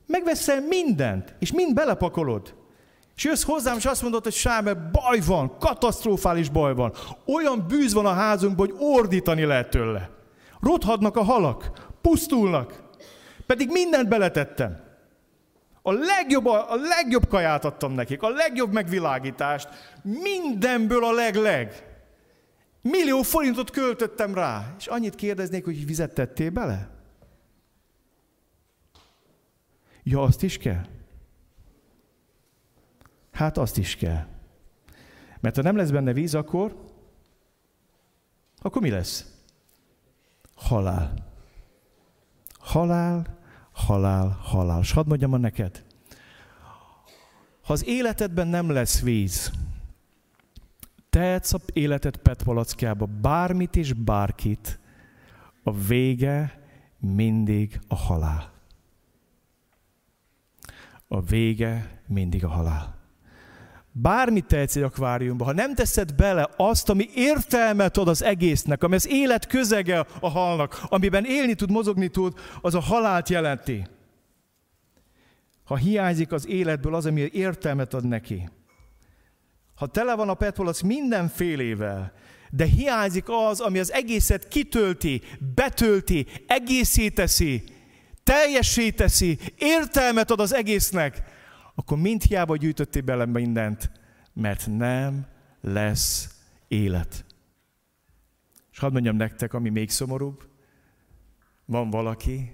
megveszel 0.07 0.61
mindent, 0.61 1.35
és 1.39 1.53
mind 1.53 1.75
belepakolod. 1.75 2.58
És 3.19 3.25
jössz 3.25 3.45
hozzám, 3.45 3.77
és 3.77 3.85
azt 3.85 4.03
mondod, 4.03 4.23
hogy 4.23 4.33
Sáme, 4.33 4.75
baj 4.75 5.21
van, 5.27 5.59
katasztrofális 5.59 6.49
baj 6.49 6.75
van. 6.75 6.93
Olyan 7.27 7.67
bűz 7.69 7.93
van 7.93 8.07
a 8.07 8.13
házunkban, 8.13 8.67
hogy 8.67 8.77
ordítani 8.79 9.45
lehet 9.45 9.71
tőle. 9.71 10.11
Rothadnak 10.61 11.17
a 11.17 11.23
halak, 11.23 11.71
pusztulnak. 12.01 12.83
Pedig 13.47 13.71
mindent 13.71 14.09
beletettem. 14.09 14.81
A 15.83 15.93
legjobb, 15.93 16.47
a 16.47 16.75
legjobb 16.75 17.29
kaját 17.29 17.65
adtam 17.65 17.93
nekik, 17.93 18.23
a 18.23 18.29
legjobb 18.29 18.73
megvilágítást, 18.73 19.69
mindenből 20.03 21.05
a 21.05 21.13
legleg. 21.13 21.87
Millió 22.83 23.23
forintot 23.23 23.71
költöttem 23.71 24.35
rá, 24.35 24.75
és 24.79 24.87
annyit 24.87 25.15
kérdeznék, 25.15 25.65
hogy 25.65 25.87
vizet 25.87 26.15
tettél 26.15 26.51
bele? 26.51 26.91
Ja, 30.03 30.23
azt 30.23 30.43
is 30.43 30.59
kell? 30.59 30.97
Hát 33.39 33.59
azt 33.59 33.77
is 33.77 33.97
kell. 33.97 34.27
Mert 35.41 35.57
ha 35.57 35.63
nem 35.63 35.77
lesz 35.77 35.91
benne 35.91 36.13
víz, 36.13 36.35
akkor, 36.35 36.77
akkor 38.59 38.83
mi 38.83 38.91
lesz? 38.91 39.27
Halál. 40.55 41.15
Halál, 42.59 43.39
halál, 43.73 44.29
halál. 44.29 44.81
És 44.81 44.93
hadd 44.93 45.07
mondjam 45.09 45.33
a 45.33 45.37
neked, 45.37 45.85
ha 47.63 47.73
az 47.73 47.87
életedben 47.87 48.47
nem 48.47 48.71
lesz 48.71 49.01
víz, 49.01 49.51
tehetsz 51.11 51.53
a 51.53 51.61
életed 51.73 52.17
petpalackába 52.17 53.07
bármit 53.07 53.77
és 53.77 53.93
bárkit, 53.93 54.79
a 55.63 55.73
vége 55.73 56.63
mindig 56.99 57.81
a 57.89 57.95
halál. 57.95 58.53
A 61.09 61.21
vége 61.21 62.03
mindig 62.07 62.45
a 62.45 62.49
halál. 62.49 62.98
Bármit 64.01 64.45
tehetsz 64.45 64.77
egy 64.77 64.83
akváriumba, 64.83 65.45
ha 65.45 65.53
nem 65.53 65.75
teszed 65.75 66.15
bele 66.15 66.49
azt, 66.57 66.89
ami 66.89 67.09
értelmet 67.15 67.97
ad 67.97 68.09
az 68.09 68.23
egésznek, 68.23 68.83
ami 68.83 68.95
az 68.95 69.09
élet 69.09 69.47
közege 69.47 70.07
a 70.21 70.29
halnak, 70.29 70.81
amiben 70.89 71.25
élni 71.25 71.55
tud, 71.55 71.71
mozogni 71.71 72.09
tud, 72.09 72.39
az 72.61 72.75
a 72.75 72.81
halált 72.81 73.29
jelenti. 73.29 73.87
Ha 75.65 75.77
hiányzik 75.77 76.33
az 76.33 76.47
életből 76.47 76.95
az, 76.95 77.07
ami 77.07 77.29
értelmet 77.33 77.95
ad 77.95 78.05
neki, 78.05 78.49
ha 79.75 79.87
tele 79.87 80.15
van 80.15 80.29
a 80.29 80.35
petpolac 80.35 80.81
mindenfélével, 80.81 82.13
de 82.51 82.65
hiányzik 82.65 83.25
az, 83.27 83.61
ami 83.61 83.79
az 83.79 83.93
egészet 83.93 84.49
kitölti, 84.49 85.23
betölti, 85.55 86.27
egészé 86.47 87.09
teszi, 87.09 87.65
értelmet 89.57 90.31
ad 90.31 90.41
az 90.41 90.55
egésznek, 90.55 91.23
akkor 91.79 91.99
mind 91.99 92.23
hiába 92.23 92.57
gyűjtöttél 92.57 93.03
bele 93.03 93.25
mindent, 93.25 93.91
mert 94.33 94.67
nem 94.67 95.27
lesz 95.61 96.41
élet. 96.69 97.25
És 98.73 98.79
hadd 98.79 98.93
mondjam 98.93 99.17
nektek, 99.17 99.55
ami 99.55 99.69
még 99.69 99.91
szomorúbb, 99.91 100.49
van 101.65 101.91
valaki, 101.91 102.53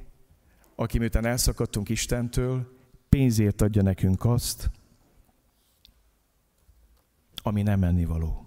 aki 0.75 0.99
miután 0.99 1.27
elszakadtunk 1.27 1.89
Istentől, 1.89 2.77
pénzért 3.09 3.61
adja 3.61 3.83
nekünk 3.83 4.25
azt, 4.25 4.71
ami 7.43 7.63
nem 7.63 7.85
ennivaló. 7.85 8.47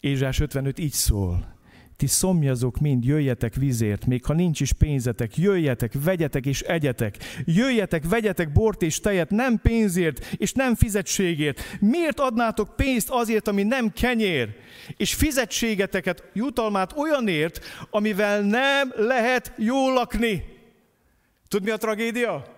Ézsás 0.00 0.40
55 0.40 0.78
így 0.78 0.92
szól. 0.92 1.55
Ti 1.96 2.06
szomjazok 2.06 2.78
mind, 2.78 3.04
jöjjetek 3.04 3.54
vizért, 3.54 4.06
még 4.06 4.24
ha 4.24 4.32
nincs 4.32 4.60
is 4.60 4.72
pénzetek, 4.72 5.36
jöjjetek, 5.36 5.92
vegyetek 6.04 6.46
és 6.46 6.60
egyetek. 6.60 7.16
Jöjjetek, 7.44 8.08
vegyetek 8.08 8.52
bort 8.52 8.82
és 8.82 9.00
tejet, 9.00 9.30
nem 9.30 9.60
pénzért 9.60 10.34
és 10.36 10.52
nem 10.52 10.74
fizetségért. 10.74 11.60
Miért 11.80 12.20
adnátok 12.20 12.76
pénzt 12.76 13.10
azért, 13.10 13.48
ami 13.48 13.62
nem 13.62 13.92
kenyér? 13.92 14.56
És 14.96 15.14
fizetségeteket, 15.14 16.30
jutalmát 16.32 16.96
olyanért, 16.96 17.64
amivel 17.90 18.40
nem 18.40 18.92
lehet 18.96 19.52
jól 19.56 19.92
lakni. 19.92 20.44
Tud 21.48 21.62
mi 21.62 21.70
a 21.70 21.76
tragédia? 21.76 22.55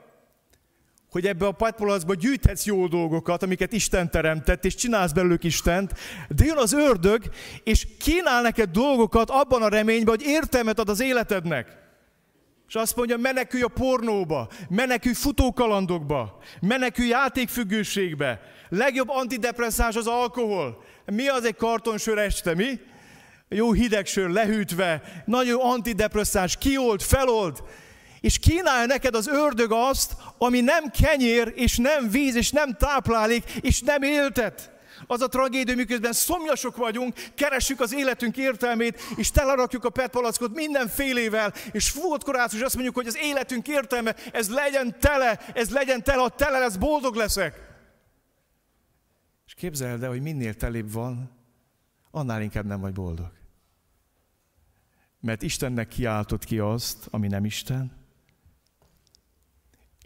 Hogy 1.11 1.27
ebbe 1.27 1.47
a 1.47 1.53
padpolacba 1.53 2.15
gyűjthetsz 2.15 2.67
jó 2.67 2.87
dolgokat, 2.87 3.43
amiket 3.43 3.73
Isten 3.73 4.11
teremtett, 4.11 4.65
és 4.65 4.75
csinálsz 4.75 5.13
belőlük 5.13 5.45
Istent, 5.45 5.93
de 6.29 6.45
jön 6.45 6.57
az 6.57 6.73
ördög, 6.73 7.23
és 7.65 7.87
kínál 7.99 8.43
neked 8.43 8.71
dolgokat 8.71 9.31
abban 9.31 9.63
a 9.63 9.69
reményben, 9.69 10.15
hogy 10.17 10.27
értelmet 10.27 10.79
ad 10.79 10.89
az 10.89 11.01
életednek. 11.01 11.77
És 12.69 12.75
azt 12.75 12.97
mondja, 12.97 13.17
menekülj 13.17 13.63
a 13.63 13.69
pornóba, 13.69 14.49
menekülj 14.69 15.15
futókalandokba, 15.15 16.39
menekülj 16.61 17.09
játékfüggőségbe. 17.09 18.41
Legjobb 18.69 19.09
antidepresszáns 19.09 19.97
az 19.97 20.07
alkohol. 20.07 20.85
Mi 21.05 21.29
az 21.29 21.45
egy 21.45 21.57
kartonsör 21.57 22.19
este, 22.19 22.55
mi? 22.55 22.81
Jó 23.49 23.73
hideg 23.73 24.07
sör 24.07 24.29
lehűtve, 24.29 25.03
nagyon 25.25 25.61
antidepresszáns, 25.61 26.57
kiold, 26.57 27.03
felold 27.03 27.63
és 28.21 28.39
kínálja 28.39 28.87
neked 28.87 29.15
az 29.15 29.27
ördög 29.27 29.73
azt, 29.73 30.17
ami 30.39 30.61
nem 30.61 30.91
kenyér, 30.91 31.53
és 31.57 31.77
nem 31.77 32.11
víz, 32.11 32.35
és 32.35 32.51
nem 32.51 32.75
táplálék, 32.75 33.45
és 33.61 33.81
nem 33.81 34.03
éltet. 34.03 34.77
Az 35.07 35.21
a 35.21 35.29
tragédia, 35.29 35.75
miközben 35.75 36.13
szomjasok 36.13 36.77
vagyunk, 36.77 37.15
keressük 37.35 37.81
az 37.81 37.95
életünk 37.95 38.37
értelmét, 38.37 39.01
és 39.17 39.31
telerakjuk 39.31 39.85
a 39.85 39.91
petpalackot 39.91 40.55
mindenfélével, 40.55 41.53
és 41.73 41.91
fuvottkorász, 41.91 42.53
és 42.53 42.61
azt 42.61 42.75
mondjuk, 42.75 42.95
hogy 42.95 43.07
az 43.07 43.19
életünk 43.21 43.69
értelme, 43.69 44.15
ez 44.33 44.51
legyen 44.51 44.99
tele, 45.01 45.41
ez 45.55 45.71
legyen 45.71 46.03
tele, 46.03 46.23
ha 46.23 46.29
tele 46.29 46.59
lesz, 46.59 46.77
boldog 46.77 47.15
leszek. 47.15 47.67
És 49.47 49.55
képzeld 49.55 50.03
el, 50.03 50.09
hogy 50.09 50.23
minél 50.23 50.55
telébb 50.55 50.93
van, 50.93 51.31
annál 52.11 52.43
inkább 52.43 52.65
nem 52.65 52.81
vagy 52.81 52.93
boldog. 52.93 53.33
Mert 55.21 55.43
Istennek 55.43 55.89
kiáltott 55.89 56.45
ki 56.45 56.59
azt, 56.59 57.07
ami 57.11 57.29
nem 57.29 57.45
Isten, 57.45 57.98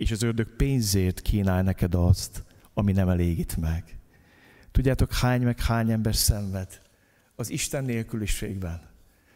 és 0.03 0.11
az 0.11 0.23
ördög 0.23 0.57
pénzért 0.57 1.21
kínál 1.21 1.63
neked 1.63 1.95
azt, 1.95 2.45
ami 2.75 2.93
nem 2.93 3.09
elégít 3.09 3.57
meg. 3.57 3.85
Tudjátok, 4.71 5.13
hány 5.13 5.43
meg 5.43 5.61
hány 5.61 5.91
ember 5.91 6.15
szenved 6.15 6.81
az 7.37 7.51
Isten 7.51 7.85
nélküliségben. 7.85 8.81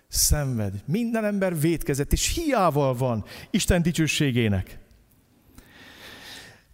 Szenved. 0.08 0.82
Minden 0.84 1.24
ember 1.24 1.60
vétkezett, 1.60 2.12
és 2.12 2.34
hiával 2.34 2.94
van 2.94 3.24
Isten 3.50 3.82
dicsőségének. 3.82 4.78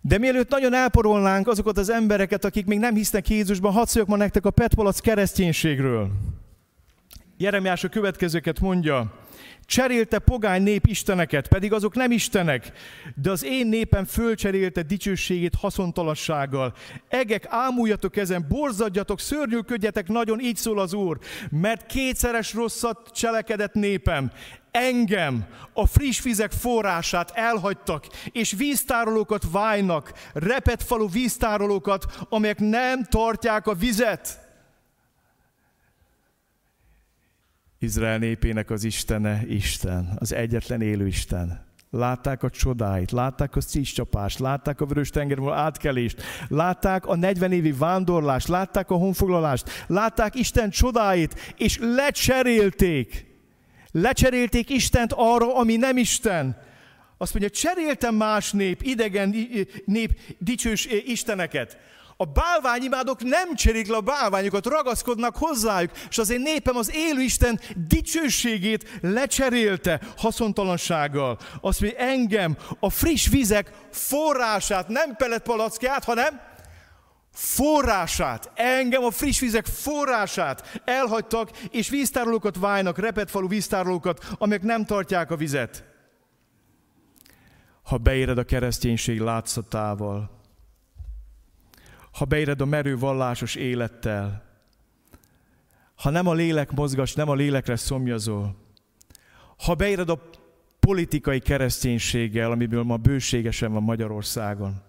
De 0.00 0.18
mielőtt 0.18 0.50
nagyon 0.50 0.74
elporolnánk 0.74 1.48
azokat 1.48 1.78
az 1.78 1.90
embereket, 1.90 2.44
akik 2.44 2.66
még 2.66 2.78
nem 2.78 2.94
hisznek 2.94 3.28
Jézusban, 3.28 3.72
hadd 3.72 3.86
szóljak 3.86 4.10
ma 4.10 4.16
nektek 4.16 4.46
a 4.46 4.50
Petpolac 4.50 5.00
kereszténységről. 5.00 6.10
Jeremiás 7.36 7.84
a 7.84 7.88
következőket 7.88 8.60
mondja, 8.60 9.21
Cserélte 9.66 10.18
pogány 10.18 10.62
nép 10.62 10.86
isteneket, 10.86 11.48
pedig 11.48 11.72
azok 11.72 11.94
nem 11.94 12.10
istenek, 12.10 12.72
de 13.14 13.30
az 13.30 13.44
én 13.44 13.66
népem 13.66 14.04
fölcserélte 14.04 14.82
dicsőségét 14.82 15.54
haszontalassággal. 15.54 16.74
Egek, 17.08 17.46
ámuljatok 17.48 18.16
ezen, 18.16 18.46
borzadjatok, 18.48 19.20
szörnyűködjetek 19.20 20.08
nagyon, 20.08 20.40
így 20.40 20.56
szól 20.56 20.78
az 20.78 20.94
Úr, 20.94 21.18
mert 21.50 21.86
kétszeres 21.86 22.54
rosszat 22.54 23.10
cselekedett 23.14 23.72
népem. 23.72 24.32
Engem, 24.70 25.44
a 25.72 25.86
friss 25.86 26.22
vizek 26.22 26.52
forrását 26.52 27.30
elhagytak, 27.34 28.06
és 28.32 28.52
víztárolókat 28.52 29.44
vájnak, 29.50 30.12
repet 30.32 30.82
falu 30.82 31.08
víztárolókat, 31.08 32.04
amelyek 32.28 32.58
nem 32.58 33.04
tartják 33.04 33.66
a 33.66 33.74
vizet. 33.74 34.41
Izrael 37.82 38.18
népének 38.18 38.70
az 38.70 38.84
Istene 38.84 39.42
Isten, 39.48 40.16
az 40.18 40.32
egyetlen 40.32 40.80
élő 40.80 41.06
Isten. 41.06 41.70
Látták 41.90 42.42
a 42.42 42.50
csodáit, 42.50 43.10
látták 43.10 43.56
a 43.56 43.60
szíscsapást, 43.60 44.38
látták 44.38 44.80
a 44.80 44.86
vörös 44.86 45.10
tengerból 45.10 45.52
átkelést, 45.52 46.22
látták 46.48 47.06
a 47.06 47.16
40 47.16 47.52
évi 47.52 47.72
vándorlást, 47.72 48.48
látták 48.48 48.90
a 48.90 48.94
honfoglalást, 48.94 49.84
látták 49.86 50.34
Isten 50.34 50.70
csodáit, 50.70 51.54
és 51.56 51.78
lecserélték. 51.80 53.26
Lecserélték 53.90 54.70
Istent 54.70 55.12
arra, 55.16 55.56
ami 55.56 55.76
nem 55.76 55.96
Isten. 55.96 56.56
Azt 57.18 57.32
mondja, 57.32 57.50
cseréltem 57.50 58.14
más 58.14 58.52
nép, 58.52 58.82
idegen 58.82 59.34
nép 59.84 60.20
dicsős 60.38 60.88
isteneket. 61.06 61.78
A 62.22 62.24
bálványimádók 62.24 63.22
nem 63.22 63.54
cserék 63.54 63.86
le 63.86 63.96
a 63.96 64.00
bálványokat, 64.00 64.66
ragaszkodnak 64.66 65.36
hozzájuk, 65.36 65.90
és 66.08 66.18
az 66.18 66.30
én 66.30 66.40
népem 66.40 66.76
az 66.76 66.94
élő 66.94 67.20
Isten 67.20 67.60
dicsőségét 67.88 68.98
lecserélte 69.00 70.00
haszontalansággal. 70.16 71.38
Azt 71.60 71.80
mondja, 71.80 71.98
engem 71.98 72.56
a 72.80 72.90
friss 72.90 73.28
vizek 73.28 73.72
forrását, 73.90 74.88
nem 74.88 75.16
palackját, 75.44 76.04
hanem 76.04 76.40
forrását, 77.32 78.50
engem 78.54 79.04
a 79.04 79.10
friss 79.10 79.40
vizek 79.40 79.66
forrását 79.66 80.80
elhagytak, 80.84 81.50
és 81.70 81.88
víztárolókat 81.88 82.56
válnak, 82.58 82.98
repetfalu 82.98 83.48
víztárolókat, 83.48 84.24
amelyek 84.38 84.62
nem 84.62 84.84
tartják 84.84 85.30
a 85.30 85.36
vizet. 85.36 85.84
Ha 87.82 87.96
beéred 87.98 88.38
a 88.38 88.44
kereszténység 88.44 89.20
látszatával, 89.20 90.41
ha 92.12 92.24
beéred 92.24 92.60
a 92.60 92.64
merő 92.64 92.98
vallásos 92.98 93.54
élettel, 93.54 94.50
ha 95.94 96.10
nem 96.10 96.26
a 96.26 96.34
lélek 96.34 96.70
mozgas, 96.70 97.14
nem 97.14 97.28
a 97.28 97.34
lélekre 97.34 97.76
szomjazol, 97.76 98.56
ha 99.64 99.74
beéred 99.74 100.10
a 100.10 100.30
politikai 100.80 101.38
kereszténységgel, 101.38 102.50
amiből 102.50 102.82
ma 102.82 102.96
bőségesen 102.96 103.72
van 103.72 103.82
Magyarországon, 103.82 104.82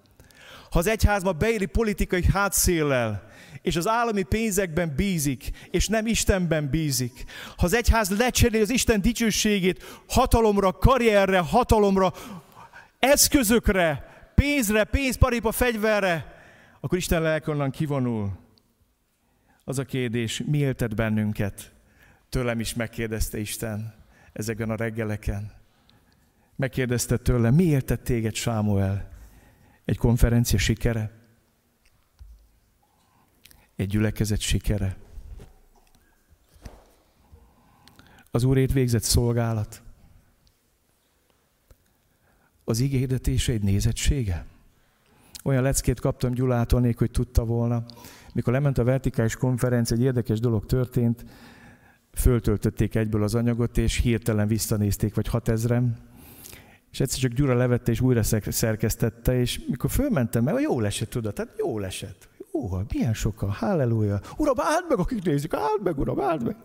ha 0.72 0.80
az 0.80 0.88
egyház 0.88 1.24
ma 1.24 1.32
beéri 1.32 1.66
politikai 1.66 2.24
hátszéllel, 2.34 3.32
és 3.62 3.76
az 3.76 3.88
állami 3.88 4.24
pénzekben 4.24 4.94
bízik, 4.96 5.50
és 5.72 5.88
nem 5.88 6.08
Istenben 6.08 6.70
bízik, 6.70 7.24
ha 7.58 7.66
az 7.66 7.74
egyház 7.74 8.18
lecseréli 8.18 8.64
az 8.64 8.70
Isten 8.70 9.02
dicsőségét 9.02 10.02
hatalomra, 10.08 10.72
karrierre, 10.72 11.40
hatalomra, 11.40 12.14
eszközökre, 13.00 14.12
pénzre, 14.36 14.84
pénzparipa, 14.84 15.52
fegyverre, 15.52 16.33
akkor 16.84 16.98
Isten 16.98 17.22
lelke 17.22 17.52
onnan 17.52 17.72
kivonul. 17.72 18.38
Az 19.64 19.78
a 19.78 19.86
kérdés, 19.86 20.42
mi 20.46 20.58
éltet 20.58 20.96
bennünket? 20.96 21.74
Tőlem 22.30 22.60
is 22.60 22.74
megkérdezte 22.74 23.38
Isten 23.40 23.94
ezekben 24.34 24.70
a 24.70 24.76
reggeleken. 24.76 25.52
Megkérdezte 26.56 27.18
tőlem, 27.18 27.54
mi 27.54 27.64
éltet 27.64 28.02
téged 28.02 28.34
Sámuel? 28.34 29.10
Egy 29.86 29.98
konferencia 29.98 30.58
sikere? 30.58 31.12
Egy 33.76 33.88
gyülekezet 33.88 34.40
sikere? 34.40 34.98
Az 38.32 38.44
Úrét 38.44 38.74
végzett 38.74 39.04
szolgálat? 39.04 39.82
Az 42.64 42.80
ígérdetése 42.80 43.52
egy 43.52 43.64
nézettsége? 43.64 44.53
Olyan 45.44 45.64
leckét 45.64 46.00
kaptam 46.00 46.34
Gyulától, 46.34 46.94
hogy 46.98 47.12
tudta 47.12 47.46
volna. 47.46 47.84
Mikor 48.34 48.54
lement 48.54 48.78
a 48.78 48.84
vertikális 48.84 49.36
konferencia, 49.36 49.98
egy 49.98 50.04
érdekes 50.04 50.40
dolog 50.40 50.66
történt, 50.66 51.26
föltöltötték 52.14 52.96
egyből 52.96 53.24
az 53.24 53.36
anyagot, 53.36 53.78
és 53.78 53.98
hirtelen 53.98 54.48
visszanézték, 54.48 55.16
vagy 55.16 55.28
6000 55.28 55.84
és 56.92 57.00
egyszer 57.00 57.20
csak 57.20 57.32
Gyura 57.32 57.54
levette, 57.54 57.92
és 57.92 58.02
újra 58.02 58.24
szerkesztette, 58.24 59.40
és 59.40 59.60
mikor 59.68 59.90
fölmentem, 59.90 60.44
mert 60.44 60.62
jó 60.62 60.82
esett, 60.82 61.10
tudod, 61.10 61.34
tehát 61.34 61.56
jó 61.58 61.80
esett. 61.80 62.30
Jó, 62.52 62.70
milyen 62.94 63.14
sokan, 63.14 63.50
halleluja. 63.50 64.20
Uram, 64.38 64.56
áld 64.58 64.86
meg, 64.90 65.00
akik 65.00 65.24
nézik, 65.24 65.54
áld 65.54 65.84
meg, 65.84 66.00
uram, 66.00 66.20
áld 66.20 66.44
meg. 66.44 66.56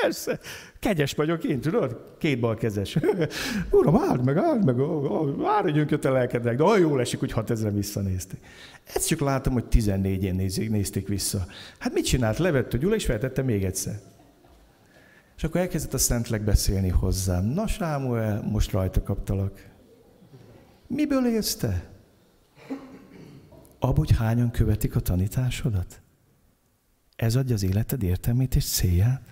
Persze, 0.00 0.38
kegyes 0.78 1.14
vagyok 1.14 1.44
én, 1.44 1.60
tudod? 1.60 2.14
Két 2.18 2.40
balkezes. 2.40 2.98
Uram, 3.70 3.96
áld 3.96 4.24
meg, 4.24 4.36
áld 4.36 4.64
meg, 4.64 4.74
hogy 5.62 5.76
jönk 5.76 6.04
a 6.04 6.10
lelkednek, 6.10 6.56
de 6.56 6.62
olyan 6.62 6.80
jól 6.80 7.00
esik, 7.00 7.18
hogy 7.18 7.32
6000 7.32 7.72
visszanézték. 7.72 8.40
Ezt 8.94 9.06
csak 9.06 9.20
látom, 9.20 9.52
hogy 9.52 9.64
14-en 9.70 10.34
nézik, 10.34 10.70
nézték 10.70 11.08
vissza. 11.08 11.46
Hát 11.78 11.92
mit 11.92 12.04
csinált? 12.04 12.38
Levett 12.38 12.72
a 12.72 12.76
Gyula, 12.76 12.94
és 12.94 13.04
feltette 13.04 13.42
még 13.42 13.64
egyszer. 13.64 14.00
És 15.36 15.44
akkor 15.44 15.60
elkezdett 15.60 15.94
a 15.94 15.98
Szentlek 15.98 16.44
beszélni 16.44 16.88
hozzám. 16.88 17.44
Na 17.44 17.66
Sámuel, 17.66 18.42
most 18.42 18.72
rajta 18.72 19.02
kaptalak. 19.02 19.70
Miből 20.86 21.26
élsz 21.26 21.54
te? 21.54 21.90
Abba, 23.78 23.98
hogy 23.98 24.16
hányan 24.16 24.50
követik 24.50 24.96
a 24.96 25.00
tanításodat? 25.00 26.02
Ez 27.16 27.36
adja 27.36 27.54
az 27.54 27.62
életed 27.62 28.02
értelmét 28.02 28.54
és 28.54 28.64
célját? 28.64 29.31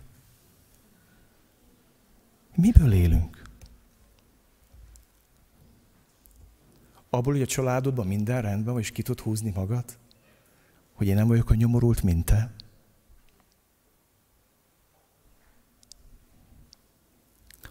Miből 2.60 2.92
élünk? 2.92 3.42
Abból, 7.10 7.32
hogy 7.32 7.42
a 7.42 7.46
családodban 7.46 8.06
minden 8.06 8.42
rendben 8.42 8.72
van, 8.72 8.82
és 8.82 8.90
ki 8.90 9.02
tud 9.02 9.20
húzni 9.20 9.50
magad? 9.50 9.84
Hogy 10.92 11.06
én 11.06 11.14
nem 11.14 11.28
vagyok 11.28 11.50
a 11.50 11.54
nyomorult, 11.54 12.02
mint 12.02 12.24
te? 12.24 12.52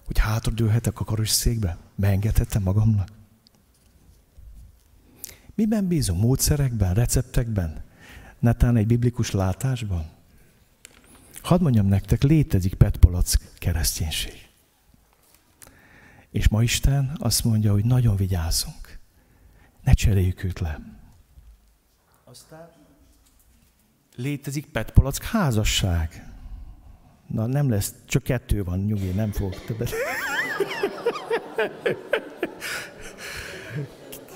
Hogy 0.05 0.17
hátradőlhetek 0.17 0.99
a 0.99 1.03
karosszékbe? 1.03 1.77
Beengedhetem 1.95 2.63
magamnak? 2.63 3.09
Miben 5.55 5.87
bízom? 5.87 6.17
Módszerekben, 6.17 6.93
receptekben? 6.93 7.83
Netán 8.39 8.75
egy 8.75 8.87
biblikus 8.87 9.31
látásban? 9.31 10.09
Hadd 11.41 11.61
mondjam 11.61 11.85
nektek, 11.85 12.23
létezik 12.23 12.73
petpolac 12.73 13.33
kereszténység. 13.57 14.48
És 16.31 16.47
ma 16.47 16.63
Isten 16.63 17.11
azt 17.19 17.43
mondja, 17.43 17.71
hogy 17.71 17.85
nagyon 17.85 18.15
vigyázzunk. 18.15 18.99
Ne 19.83 19.93
cseréljük 19.93 20.43
őt 20.43 20.59
le. 20.59 20.79
Aztán 22.23 22.69
létezik 24.15 24.65
petpalack 24.65 25.23
házasság. 25.23 26.27
Na 27.27 27.45
nem 27.45 27.69
lesz, 27.69 27.93
csak 28.05 28.23
kettő 28.23 28.63
van, 28.63 28.79
nyugi, 28.79 29.09
nem 29.09 29.31
fogok 29.31 29.65
többet. 29.65 29.93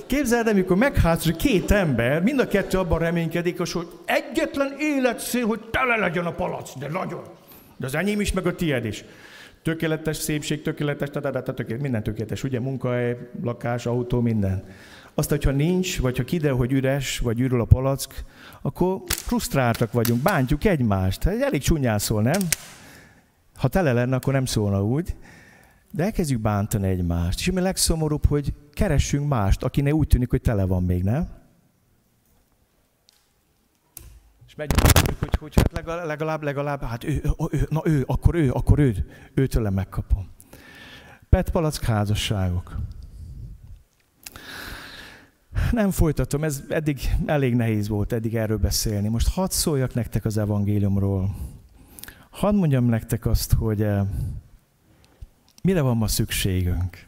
Képzeld, 0.06 0.48
amikor 0.48 0.78
megházasod 0.78 1.36
két 1.36 1.72
ember, 1.72 2.22
mind 2.22 2.40
a 2.40 2.48
kettő 2.48 2.78
abban 2.78 3.00
reménykedik, 3.00 3.58
hogy 3.58 3.88
egyetlen 4.06 4.76
életszél, 4.80 5.46
hogy 5.46 5.60
tele 5.72 5.96
legyen 5.96 6.26
a 6.26 6.32
palac, 6.32 6.78
de 6.78 6.88
nagyon. 6.88 7.24
De 7.78 7.86
az 7.86 7.96
enyém 7.96 8.22
is, 8.22 8.32
meg 8.32 8.46
a 8.46 8.56
tiéd 8.56 8.86
is. 8.86 9.04
Tökéletes 9.64 10.18
szépség, 10.18 10.62
tökéletes, 10.62 11.10
tökéletes, 11.10 11.82
minden 11.82 12.04
tökéletes, 12.04 12.44
ugye, 12.44 12.60
munkahely, 12.60 13.18
lakás, 13.44 13.86
autó, 13.86 14.22
minden. 14.22 14.64
Azt, 15.14 15.30
hogyha 15.30 15.52
nincs, 15.52 16.00
vagy 16.00 16.18
ha 16.18 16.24
kiderül, 16.24 16.58
hogy 16.58 16.72
üres, 16.72 17.20
vagy 17.20 17.40
ürül 17.40 17.62
a 17.62 17.66
palack, 17.66 18.24
akkor 18.62 19.02
frusztráltak 19.08 19.92
vagyunk, 19.92 20.22
bántjuk 20.22 20.66
egymást. 20.66 21.24
Hát 21.24 21.42
elég 21.42 21.62
csúnyán 21.62 22.00
szól, 22.00 22.22
nem? 22.22 22.42
Ha 23.56 23.68
tele 23.68 23.94
lenne, 23.94 24.16
akkor 24.16 24.34
nem 24.34 24.46
szólna 24.46 24.86
úgy. 24.86 25.16
De 25.92 26.04
elkezdjük 26.04 26.42
bántani 26.42 26.88
egymást. 26.88 27.40
És 27.40 27.48
ami 27.48 27.62
legszomorúbb, 27.62 28.26
hogy 28.26 28.54
keressünk 28.72 29.28
mást, 29.28 29.64
akinek 29.64 29.94
úgy 29.94 30.08
tűnik, 30.08 30.30
hogy 30.30 30.42
tele 30.42 30.66
van 30.66 30.84
még, 30.84 31.04
nem? 31.04 31.43
És 34.58 34.66
hogy, 35.10 35.18
hogy, 35.20 35.36
hogy 35.40 35.56
hát 35.56 35.72
legalább, 35.72 36.06
legalább, 36.06 36.44
legalább, 36.44 36.84
hát 36.84 37.04
ő, 37.04 37.22
ő, 37.52 37.68
na 37.70 37.82
ő, 37.86 38.04
akkor 38.08 38.36
ő, 38.36 38.52
akkor 38.52 38.80
ő, 38.80 39.06
őtől 39.34 39.70
megkapom. 39.70 40.30
Petpalack 41.30 41.84
házasságok. 41.84 42.78
Nem 45.72 45.92
folytatom, 45.92 46.44
ez 46.44 46.64
eddig 46.70 47.00
elég 47.26 47.56
nehéz 47.56 47.88
volt 47.88 48.14
eddig 48.14 48.36
erről 48.36 48.58
beszélni. 48.58 49.08
Most 49.08 49.28
hadd 49.28 49.50
szóljak 49.50 49.94
nektek 49.94 50.26
az 50.26 50.38
evangéliumról. 50.38 51.36
Hadd 52.30 52.56
mondjam 52.56 52.86
nektek 52.86 53.26
azt, 53.26 53.54
hogy 53.54 53.82
eh, 53.82 54.06
mire 55.64 55.82
van 55.82 55.98
ma 55.98 56.08
szükségünk. 56.08 57.08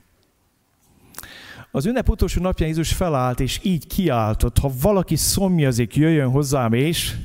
Az 1.72 1.86
ünnep 1.86 2.10
utolsó 2.10 2.42
napján 2.42 2.70
Jézus 2.70 2.94
felállt, 2.94 3.40
és 3.40 3.60
így 3.64 3.88
kiáltott, 3.88 4.58
ha 4.58 4.72
valaki 4.82 5.16
szomjazik, 5.16 5.96
jöjjön 5.96 6.30
hozzám, 6.30 6.74
és 6.74 7.16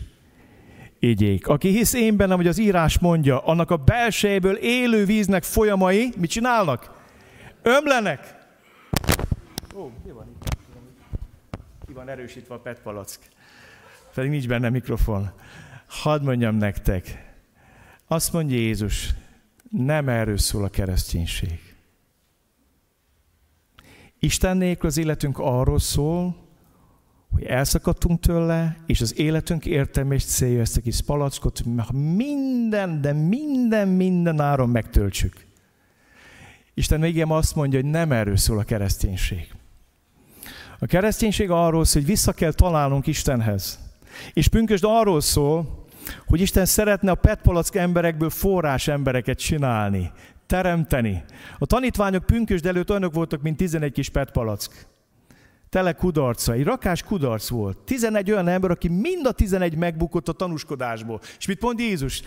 igyék. 1.01 1.49
Aki 1.49 1.69
hisz 1.69 1.93
én 1.93 2.17
bennem, 2.17 2.37
hogy 2.37 2.47
az 2.47 2.59
írás 2.59 2.99
mondja, 2.99 3.39
annak 3.39 3.71
a 3.71 3.77
belsejéből 3.77 4.57
élő 4.57 5.05
víznek 5.05 5.43
folyamai, 5.43 6.13
mit 6.17 6.31
csinálnak? 6.31 6.99
Ömlenek. 7.63 8.39
Ó, 9.75 9.91
mi 10.05 10.11
van 10.11 10.27
itt? 10.29 10.57
Ki 11.87 11.93
van 11.93 12.09
erősítve 12.09 12.55
a 12.55 12.59
petpalack. 12.59 13.19
Pedig 14.15 14.31
nincs 14.31 14.49
benne 14.49 14.71
mikrofon. 14.71 15.31
Hadd 15.87 16.23
mondjam 16.23 16.57
nektek. 16.57 17.33
Azt 18.07 18.33
mondja 18.33 18.57
Jézus, 18.57 19.09
nem 19.71 20.09
erről 20.09 20.39
szól 20.39 20.65
a 20.65 20.69
kereszténység. 20.69 21.71
Isten 24.19 24.57
nélkül 24.57 24.89
az 24.89 24.97
életünk 24.97 25.39
arról 25.39 25.79
szól, 25.79 26.40
hogy 27.33 27.45
elszakadtunk 27.45 28.21
tőle, 28.21 28.77
és 28.87 29.01
az 29.01 29.19
életünk 29.19 29.67
értelme 29.67 30.15
és 30.15 30.25
célja 30.25 30.61
ezt 30.61 30.77
a 30.77 30.81
kis 30.81 31.01
palackot, 31.01 31.63
minden, 32.03 33.01
de 33.01 33.13
minden, 33.13 33.89
minden 33.89 34.41
áron 34.41 34.69
megtöltsük. 34.69 35.47
Isten 36.75 37.01
még 37.01 37.25
azt 37.29 37.55
mondja, 37.55 37.81
hogy 37.81 37.91
nem 37.91 38.13
erről 38.13 38.37
szól 38.37 38.59
a 38.59 38.63
kereszténység. 38.63 39.49
A 40.79 40.87
kereszténység 40.87 41.51
arról 41.51 41.85
szól, 41.85 42.03
hogy 42.03 42.11
vissza 42.11 42.33
kell 42.33 42.53
találnunk 42.53 43.07
Istenhez. 43.07 43.79
És 44.33 44.49
pünkösd 44.49 44.85
arról 44.87 45.21
szól, 45.21 45.85
hogy 46.27 46.41
Isten 46.41 46.65
szeretne 46.65 47.11
a 47.11 47.15
petpalack 47.15 47.75
emberekből 47.75 48.31
forrás 48.31 48.89
embereket 48.89 49.39
csinálni, 49.39 50.11
teremteni. 50.47 51.25
A 51.59 51.67
tanítványok 51.67 52.27
pünkösd 52.27 52.67
előtt 52.67 52.91
olyanok 52.91 53.15
voltak, 53.15 53.43
mint 53.43 53.57
11 53.57 53.93
kis 53.93 54.09
petpalack 54.09 54.87
tele 55.71 55.93
kudarca, 55.93 56.53
egy 56.53 56.65
rakás 56.65 57.03
kudarc 57.03 57.49
volt. 57.49 57.79
11 57.79 58.31
olyan 58.31 58.49
ember, 58.49 58.71
aki 58.71 58.89
mind 58.89 59.27
a 59.27 59.33
11 59.33 59.77
megbukott 59.77 60.29
a 60.29 60.33
tanúskodásból. 60.33 61.21
És 61.39 61.47
mit 61.47 61.63
mond 61.63 61.79
Jézus? 61.79 62.23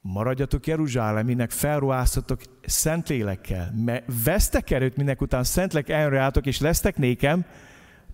Maradjatok 0.00 0.66
Jeruzsáleminek, 0.66 1.50
felruháztatok 1.50 2.40
szent 2.66 3.08
lélekkel, 3.08 3.72
mert 3.76 4.04
vesztek 4.24 4.70
erőt 4.70 4.96
minek 4.96 5.20
után 5.20 5.44
szentlek 5.44 5.88
elreálltok, 5.88 6.46
és 6.46 6.60
lesztek 6.60 6.96
nékem. 6.96 7.44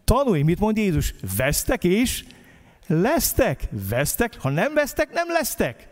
Tanulj, 0.04 0.42
mit 0.42 0.60
mond 0.60 0.76
Jézus? 0.76 1.14
Vesztek 1.36 1.84
és 1.84 2.24
lesztek. 2.86 3.68
Vesztek, 3.88 4.40
ha 4.40 4.48
nem 4.50 4.74
vesztek, 4.74 5.12
nem 5.12 5.28
lesztek. 5.28 5.88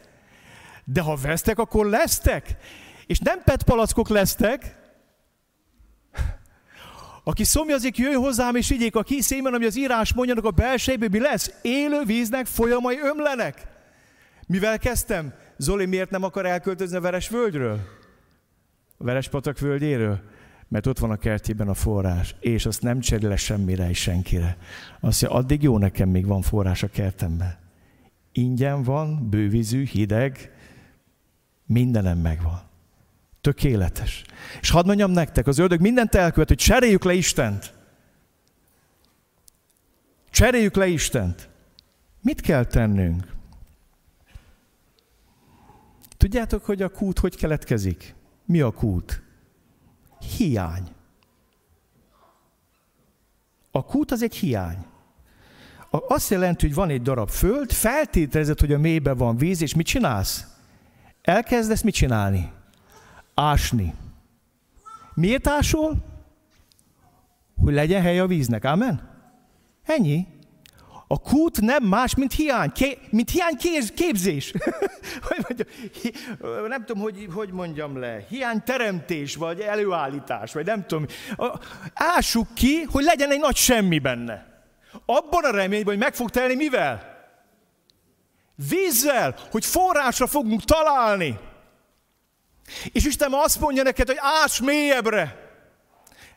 De 0.85 1.01
ha 1.01 1.17
vesztek, 1.17 1.59
akkor 1.59 1.87
lesztek. 1.87 2.57
És 3.07 3.19
nem 3.19 3.43
petpalackok 3.45 4.09
lesztek, 4.09 4.86
aki 7.29 7.45
szomjazik, 7.45 7.99
jöjj 7.99 8.15
hozzám 8.15 8.55
és 8.55 8.71
igyék 8.71 8.97
a 8.97 9.03
kiszémen, 9.03 9.55
ami 9.55 9.65
az 9.65 9.79
írás 9.79 10.15
mondjanak 10.15 10.45
a 10.45 10.51
belsejéből, 10.51 11.09
mi 11.09 11.19
lesz? 11.19 11.55
Élő 11.63 12.03
víznek 12.05 12.47
folyamai 12.47 12.99
ömlenek. 12.99 13.67
Mivel 14.47 14.79
kezdtem? 14.79 15.35
Zoli 15.57 15.87
miért 15.87 16.11
nem 16.11 16.23
akar 16.23 16.47
elköltözni 16.47 16.97
a 16.97 17.01
Veres 17.01 17.29
völgyről? 17.29 17.81
A 18.97 19.05
Veres 19.05 19.29
patak 19.29 19.59
völgyéről? 19.59 20.21
Mert 20.69 20.87
ott 20.87 20.99
van 20.99 21.11
a 21.11 21.17
kertjében 21.17 21.69
a 21.69 21.75
forrás, 21.75 22.35
és 22.41 22.67
azt 22.67 22.83
nem 22.83 23.01
cserél 23.01 23.37
semmire 23.37 23.89
és 23.89 23.99
senkire. 23.99 24.57
Azt 25.01 25.23
mondja, 25.23 25.39
addig 25.39 25.63
jó 25.63 25.79
nekem 25.79 26.09
még 26.09 26.27
van 26.27 26.43
forrás 26.43 26.83
a 26.83 26.89
kertemben. 26.89 27.59
Ingyen 28.33 28.83
van, 28.83 29.29
bővízű, 29.31 29.85
hideg, 29.85 30.53
mindenem 31.65 32.19
megvan. 32.19 32.61
Tökéletes. 33.47 34.25
És 34.61 34.71
hadd 34.71 34.87
mondjam 34.87 35.11
nektek, 35.11 35.47
az 35.47 35.59
ördög 35.59 35.81
mindent 35.81 36.15
elkövet, 36.15 36.49
hogy 36.49 36.57
cseréljük 36.57 37.05
le 37.05 37.13
Istent. 37.13 37.75
Cseréljük 40.31 40.75
le 40.75 40.87
Istent. 40.87 41.49
Mit 42.23 42.41
kell 42.41 42.65
tennünk? 42.65 43.33
Tudjátok, 46.17 46.65
hogy 46.65 46.83
a 46.83 46.89
kút 46.89 47.19
hogy 47.19 47.37
keletkezik? 47.37 48.15
Mi 48.45 48.61
a 48.61 48.71
kút? 48.71 49.23
Hiány. 50.37 50.89
A 53.71 53.85
kút 53.85 54.11
az 54.11 54.23
egy 54.23 54.37
hiány. 54.37 54.87
Azt 55.91 56.31
jelenti, 56.31 56.67
hogy 56.67 56.75
van 56.75 56.91
egy 56.91 57.03
darab 57.03 57.29
föld, 57.29 57.73
feltételezed, 57.73 58.61
hogy 58.61 58.73
a 58.73 58.79
mélybe 58.79 59.13
van 59.15 59.37
víz, 59.37 59.63
és 59.63 59.75
mit 59.75 59.87
csinálsz? 59.87 60.47
Elkezdesz 61.23 61.83
mit 61.83 61.95
csinálni? 61.95 62.55
Ásni. 63.37 63.95
Miért 65.15 65.47
ásol? 65.47 65.97
Hogy 67.65 67.75
legyen 67.75 68.03
hely 68.03 68.19
a 68.19 68.27
víznek. 68.27 68.65
Amen? 68.65 69.11
Ennyi. 69.85 70.27
A 71.09 71.21
kút 71.21 71.61
nem 71.61 71.85
más, 71.85 72.15
mint 72.15 72.33
hiány, 72.33 72.73
ké, 72.73 72.99
mint 73.11 73.31
hiány 73.31 73.57
kéz, 73.57 73.91
képzés. 73.91 74.53
hogy 75.29 75.45
mondjam, 75.49 75.69
nem 76.69 76.85
tudom, 76.85 77.03
hogy, 77.03 77.29
hogy 77.35 77.53
mondjam 77.53 77.99
le. 77.99 78.25
Hiány 78.29 78.63
teremtés, 78.63 79.37
vagy 79.37 79.61
előállítás, 79.61 80.53
vagy 80.53 80.67
nem 80.67 80.87
tudom. 80.87 81.07
Ássuk 81.95 82.55
ki, 82.55 82.83
hogy 82.83 83.05
legyen 83.05 83.31
egy 83.31 83.41
nagy 83.41 83.57
semmi 83.57 83.99
benne. 83.99 84.47
Abban 85.07 85.45
a 85.45 85.51
reményben, 85.51 85.95
hogy 85.95 86.03
meg 86.03 86.15
fog 86.15 86.31
telni 86.31 86.55
mivel? 86.55 87.15
Vízzel, 88.69 89.37
hogy 89.51 89.65
forrásra 89.65 90.27
fogunk 90.27 90.63
találni. 90.63 91.39
És 92.93 93.05
Isten 93.05 93.33
azt 93.33 93.61
mondja 93.61 93.83
neked, 93.83 94.07
hogy 94.07 94.19
ás 94.45 94.61
mélyebbre. 94.61 95.45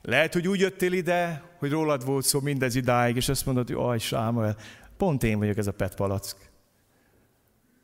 Lehet, 0.01 0.33
hogy 0.33 0.47
úgy 0.47 0.59
jöttél 0.59 0.91
ide, 0.93 1.43
hogy 1.59 1.71
rólad 1.71 2.05
volt 2.05 2.25
szó 2.25 2.39
mindez 2.39 2.75
idáig, 2.75 3.15
és 3.15 3.29
azt 3.29 3.45
mondod, 3.45 3.67
hogy 3.67 3.77
aj, 3.79 3.99
Sámuel, 3.99 4.55
pont 4.97 5.23
én 5.23 5.39
vagyok 5.39 5.57
ez 5.57 5.67
a 5.67 5.71
petpalack. 5.71 6.35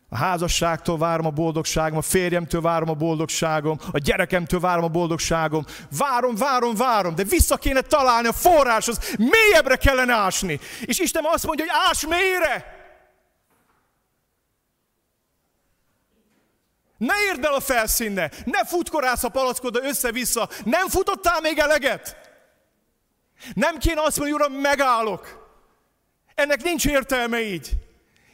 A 0.10 0.18
házasságtól 0.18 0.98
várom 0.98 1.26
a 1.26 1.30
boldogságom, 1.30 1.98
a 1.98 2.02
férjemtől 2.02 2.62
várom 2.62 2.90
a 2.90 2.94
boldogságom, 2.94 3.78
a 3.92 3.98
gyerekemtől 3.98 4.60
várom 4.60 4.84
a 4.84 4.88
boldogságom. 4.88 5.66
Várom, 5.98 6.36
várom, 6.36 6.76
várom, 6.76 7.16
de 7.16 7.24
vissza 7.24 7.58
kéne 7.58 7.82
találni 7.82 8.28
a 8.28 8.34
forráshoz, 8.34 9.16
mélyebbre 9.18 9.76
kellene 9.76 10.14
ásni. 10.14 10.60
És 10.82 11.00
Isten 11.00 11.24
azt 11.26 11.46
mondja, 11.46 11.66
hogy 11.66 11.74
ás 11.90 12.06
mélyre! 12.06 12.75
Ne 16.98 17.14
érd 17.30 17.46
el 17.46 17.54
a 17.54 17.60
felszínne, 17.60 18.32
ne 18.46 18.66
futkorász 18.66 19.24
a 19.24 19.30
palackoda 19.30 19.84
össze-vissza, 19.84 20.50
nem 20.64 20.88
futottál 20.88 21.42
még 21.42 21.58
eleget? 21.58 22.18
Nem 23.54 23.78
kéne 23.78 24.02
azt 24.02 24.20
mondani, 24.20 24.44
Uram, 24.44 24.54
megállok. 24.62 25.44
Ennek 26.36 26.64
nincs 26.64 26.86
értelme 26.86 27.42
így. 27.42 27.72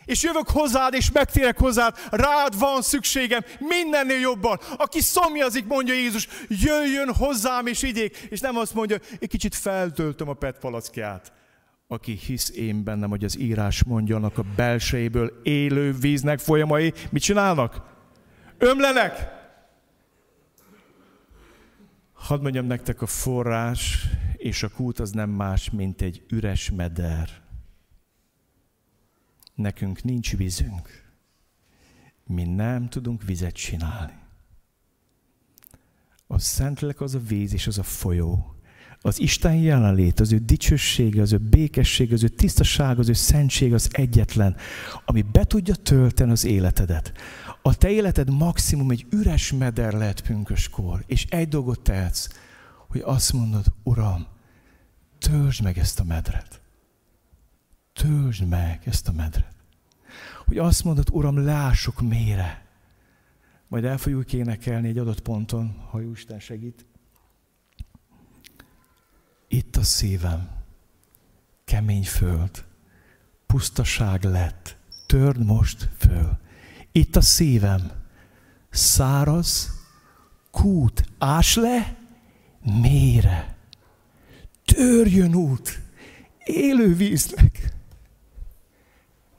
És 0.05 0.23
jövök 0.23 0.49
hozzád, 0.49 0.93
és 0.93 1.11
megtérek 1.11 1.57
hozzád, 1.57 1.97
rád 2.09 2.59
van 2.59 2.81
szükségem, 2.81 3.43
mindennél 3.59 4.19
jobban. 4.19 4.59
Aki 4.77 5.01
szomjazik, 5.01 5.65
mondja 5.65 5.93
Jézus, 5.93 6.27
jöjjön 6.47 7.13
hozzám, 7.13 7.67
és 7.67 7.81
igyék. 7.81 8.17
És 8.29 8.39
nem 8.39 8.57
azt 8.57 8.73
mondja, 8.73 8.97
egy 9.19 9.29
kicsit 9.29 9.55
feltöltöm 9.55 10.29
a 10.29 10.33
petpalackját. 10.33 11.31
Aki 11.87 12.19
hisz 12.25 12.49
én 12.55 12.83
bennem, 12.83 13.09
hogy 13.09 13.23
az 13.23 13.39
írás 13.39 13.83
mondja, 13.83 14.15
annak 14.15 14.37
a 14.37 14.43
belsejéből 14.55 15.39
élő 15.43 15.93
víznek 15.93 16.39
folyamai, 16.39 16.93
mit 17.09 17.21
csinálnak? 17.21 17.90
Ömlenek. 18.61 19.39
Hadd 22.13 22.41
mondjam 22.41 22.65
nektek, 22.65 23.01
a 23.01 23.05
forrás 23.05 24.07
és 24.35 24.63
a 24.63 24.69
kút 24.69 24.99
az 24.99 25.11
nem 25.11 25.29
más, 25.29 25.69
mint 25.69 26.01
egy 26.01 26.23
üres 26.29 26.71
meder. 26.71 27.41
Nekünk 29.55 30.03
nincs 30.03 30.37
vízünk. 30.37 31.09
Mi 32.23 32.43
nem 32.43 32.89
tudunk 32.89 33.23
vizet 33.23 33.53
csinálni. 33.53 34.19
A 36.27 36.39
Szentlélek 36.39 37.01
az 37.01 37.15
a 37.15 37.19
víz 37.19 37.53
és 37.53 37.67
az 37.67 37.77
a 37.77 37.83
folyó. 37.83 38.55
Az 39.01 39.19
Isten 39.19 39.55
jelenlét, 39.55 40.19
az 40.19 40.31
ő 40.31 40.37
dicsősége, 40.37 41.21
az 41.21 41.33
ő 41.33 41.37
békesség, 41.37 42.13
az 42.13 42.23
ő 42.23 42.27
tisztaság, 42.27 42.99
az 42.99 43.09
ő 43.09 43.13
szentség 43.13 43.73
az 43.73 43.89
egyetlen, 43.91 44.55
ami 45.05 45.21
be 45.21 45.43
tudja 45.43 45.75
tölteni 45.75 46.31
az 46.31 46.45
életedet 46.45 47.13
a 47.61 47.75
te 47.75 47.89
életed 47.89 48.29
maximum 48.29 48.91
egy 48.91 49.05
üres 49.09 49.51
meder 49.51 49.93
lehet 49.93 50.21
pünköskor, 50.21 51.03
és 51.05 51.25
egy 51.25 51.47
dolgot 51.47 51.81
tehetsz, 51.81 52.27
hogy 52.87 53.01
azt 53.01 53.33
mondod, 53.33 53.65
Uram, 53.83 54.27
töltsd 55.19 55.63
meg 55.63 55.77
ezt 55.77 55.99
a 55.99 56.03
medret. 56.03 56.61
Töltsd 57.93 58.47
meg 58.47 58.81
ezt 58.85 59.07
a 59.07 59.11
medret. 59.11 59.55
Hogy 60.45 60.57
azt 60.57 60.83
mondod, 60.83 61.09
Uram, 61.11 61.45
lássuk 61.45 62.01
mélyre. 62.01 62.65
Majd 63.67 63.83
el 63.83 63.97
fogjuk 63.97 64.33
énekelni 64.33 64.87
egy 64.87 64.97
adott 64.97 65.21
ponton, 65.21 65.75
ha 65.89 66.01
Isten 66.01 66.39
segít. 66.39 66.85
Itt 69.47 69.75
a 69.75 69.83
szívem, 69.83 70.49
kemény 71.63 72.03
föld, 72.03 72.65
pusztaság 73.45 74.23
lett, 74.23 74.77
törd 75.05 75.45
most 75.45 75.89
föl. 75.97 76.39
Itt 76.91 77.15
a 77.15 77.21
szívem, 77.21 77.91
száraz, 78.69 79.69
kút, 80.51 81.03
ás 81.17 81.55
le, 81.55 81.97
mélyre. 82.81 83.57
Törjön 84.65 85.35
út, 85.35 85.81
élő 86.43 86.95
víznek, 86.95 87.73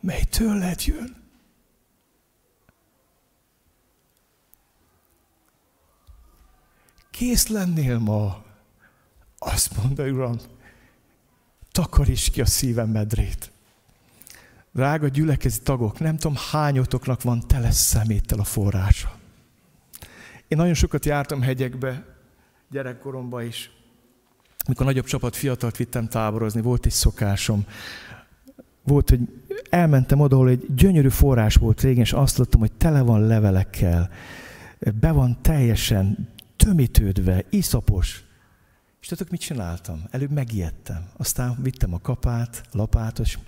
mely 0.01 0.24
tőled 0.24 0.81
jön. 0.85 1.20
Kész 7.11 7.47
lennél 7.47 7.99
ma, 7.99 8.45
azt 9.39 9.77
mondta, 9.77 10.05
Uram, 10.05 10.39
takaríts 11.70 12.31
ki 12.31 12.41
a 12.41 12.47
szívem 12.47 12.89
medrét. 12.89 13.52
Drága 14.73 15.09
gyülekezi 15.09 15.61
tagok, 15.62 16.01
nem 16.01 16.16
tudom 16.16 16.36
hányotoknak 16.51 17.23
van 17.23 17.40
tele 17.47 17.70
szeméttel 17.70 18.39
a 18.39 18.44
forrása. 18.44 19.19
Én 20.49 20.59
nagyon 20.59 20.74
sokat 20.74 21.05
jártam 21.05 21.43
hegyekbe, 21.43 22.05
gyerekkoromban 22.70 23.43
is. 23.44 23.70
Mikor 24.69 24.86
nagyobb 24.86 25.05
csapat 25.05 25.36
fiatalt 25.36 25.77
vittem 25.77 26.09
táborozni, 26.09 26.61
volt 26.61 26.86
egy 26.86 26.93
szokásom. 26.93 27.66
Volt, 28.82 29.09
hogy 29.09 29.20
elmentem 29.70 30.20
oda, 30.20 30.36
ahol 30.36 30.49
egy 30.49 30.74
gyönyörű 30.74 31.09
forrás 31.09 31.55
volt 31.55 31.81
régen, 31.81 32.03
és 32.03 32.12
azt 32.12 32.39
láttam, 32.39 32.61
hogy 32.61 32.73
tele 32.73 33.01
van 33.01 33.27
levelekkel, 33.27 34.11
be 35.01 35.12
van 35.12 35.43
teljesen 35.43 36.28
tömítődve, 36.57 37.44
iszapos. 37.51 38.24
És 39.01 39.07
tudok, 39.07 39.31
mit 39.31 39.40
csináltam? 39.40 40.03
Előbb 40.11 40.31
megijedtem. 40.31 41.09
Aztán 41.16 41.57
vittem 41.62 41.94
a 41.94 42.01
kapát, 42.01 42.62
lapátot, 42.70 43.27
és 43.27 43.39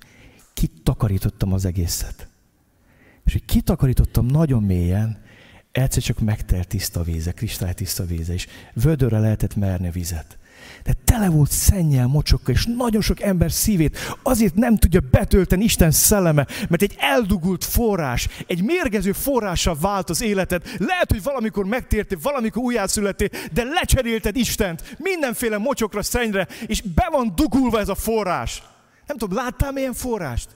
kitakarítottam 0.55 1.53
az 1.53 1.65
egészet. 1.65 2.29
És 3.25 3.33
hogy 3.33 3.45
kitakarítottam 3.45 4.27
nagyon 4.27 4.63
mélyen, 4.63 5.23
egyszer 5.73 6.03
csak 6.03 6.19
megtelt 6.19 6.69
tiszta 6.69 7.03
víze, 7.03 7.33
kristálytiszta 7.33 8.05
víze, 8.05 8.33
és 8.33 8.47
vödörre 8.73 9.19
lehetett 9.19 9.57
merni 9.57 9.91
vizet. 9.91 10.39
De 10.85 10.93
tele 11.05 11.29
volt 11.29 11.51
szennyel, 11.51 12.07
mocsokkal, 12.07 12.55
és 12.55 12.67
nagyon 12.77 13.01
sok 13.01 13.21
ember 13.21 13.53
szívét 13.53 13.99
azért 14.23 14.55
nem 14.55 14.77
tudja 14.77 15.01
betölteni 15.11 15.65
Isten 15.65 15.91
szelleme, 15.91 16.47
mert 16.69 16.83
egy 16.83 16.95
eldugult 16.99 17.65
forrás, 17.65 18.29
egy 18.47 18.63
mérgező 18.63 19.13
forrással 19.13 19.77
vált 19.81 20.11
az 20.11 20.23
életed. 20.23 20.63
Lehet, 20.79 21.11
hogy 21.11 21.23
valamikor 21.23 21.65
megtértél, 21.65 22.19
valamikor 22.23 22.63
újjászületél, 22.63 23.29
de 23.53 23.65
lecserélted 23.65 24.37
Istent 24.37 24.97
mindenféle 24.99 25.59
mocsokra, 25.59 26.03
szennyre, 26.03 26.49
és 26.67 26.81
be 26.81 27.09
van 27.11 27.33
dugulva 27.35 27.81
ez 27.81 27.89
a 27.89 27.95
forrás. 27.95 28.63
Nem 29.07 29.17
tudom, 29.17 29.37
láttál 29.37 29.73
milyen 29.73 29.93
forrást? 29.93 30.55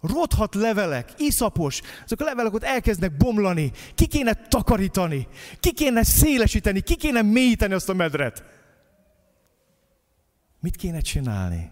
Rothat 0.00 0.54
levelek, 0.54 1.12
iszapos, 1.16 1.80
azok 2.04 2.20
a 2.20 2.24
levelek 2.24 2.52
ott 2.52 2.62
elkezdnek 2.62 3.16
bomlani. 3.16 3.72
Ki 3.94 4.06
kéne 4.06 4.34
takarítani, 4.34 5.28
ki 5.60 5.72
kéne 5.72 6.02
szélesíteni, 6.02 6.80
ki 6.80 6.96
kéne 6.96 7.22
mélyíteni 7.22 7.72
azt 7.72 7.88
a 7.88 7.94
medret. 7.94 8.44
Mit 10.60 10.76
kéne 10.76 11.00
csinálni? 11.00 11.70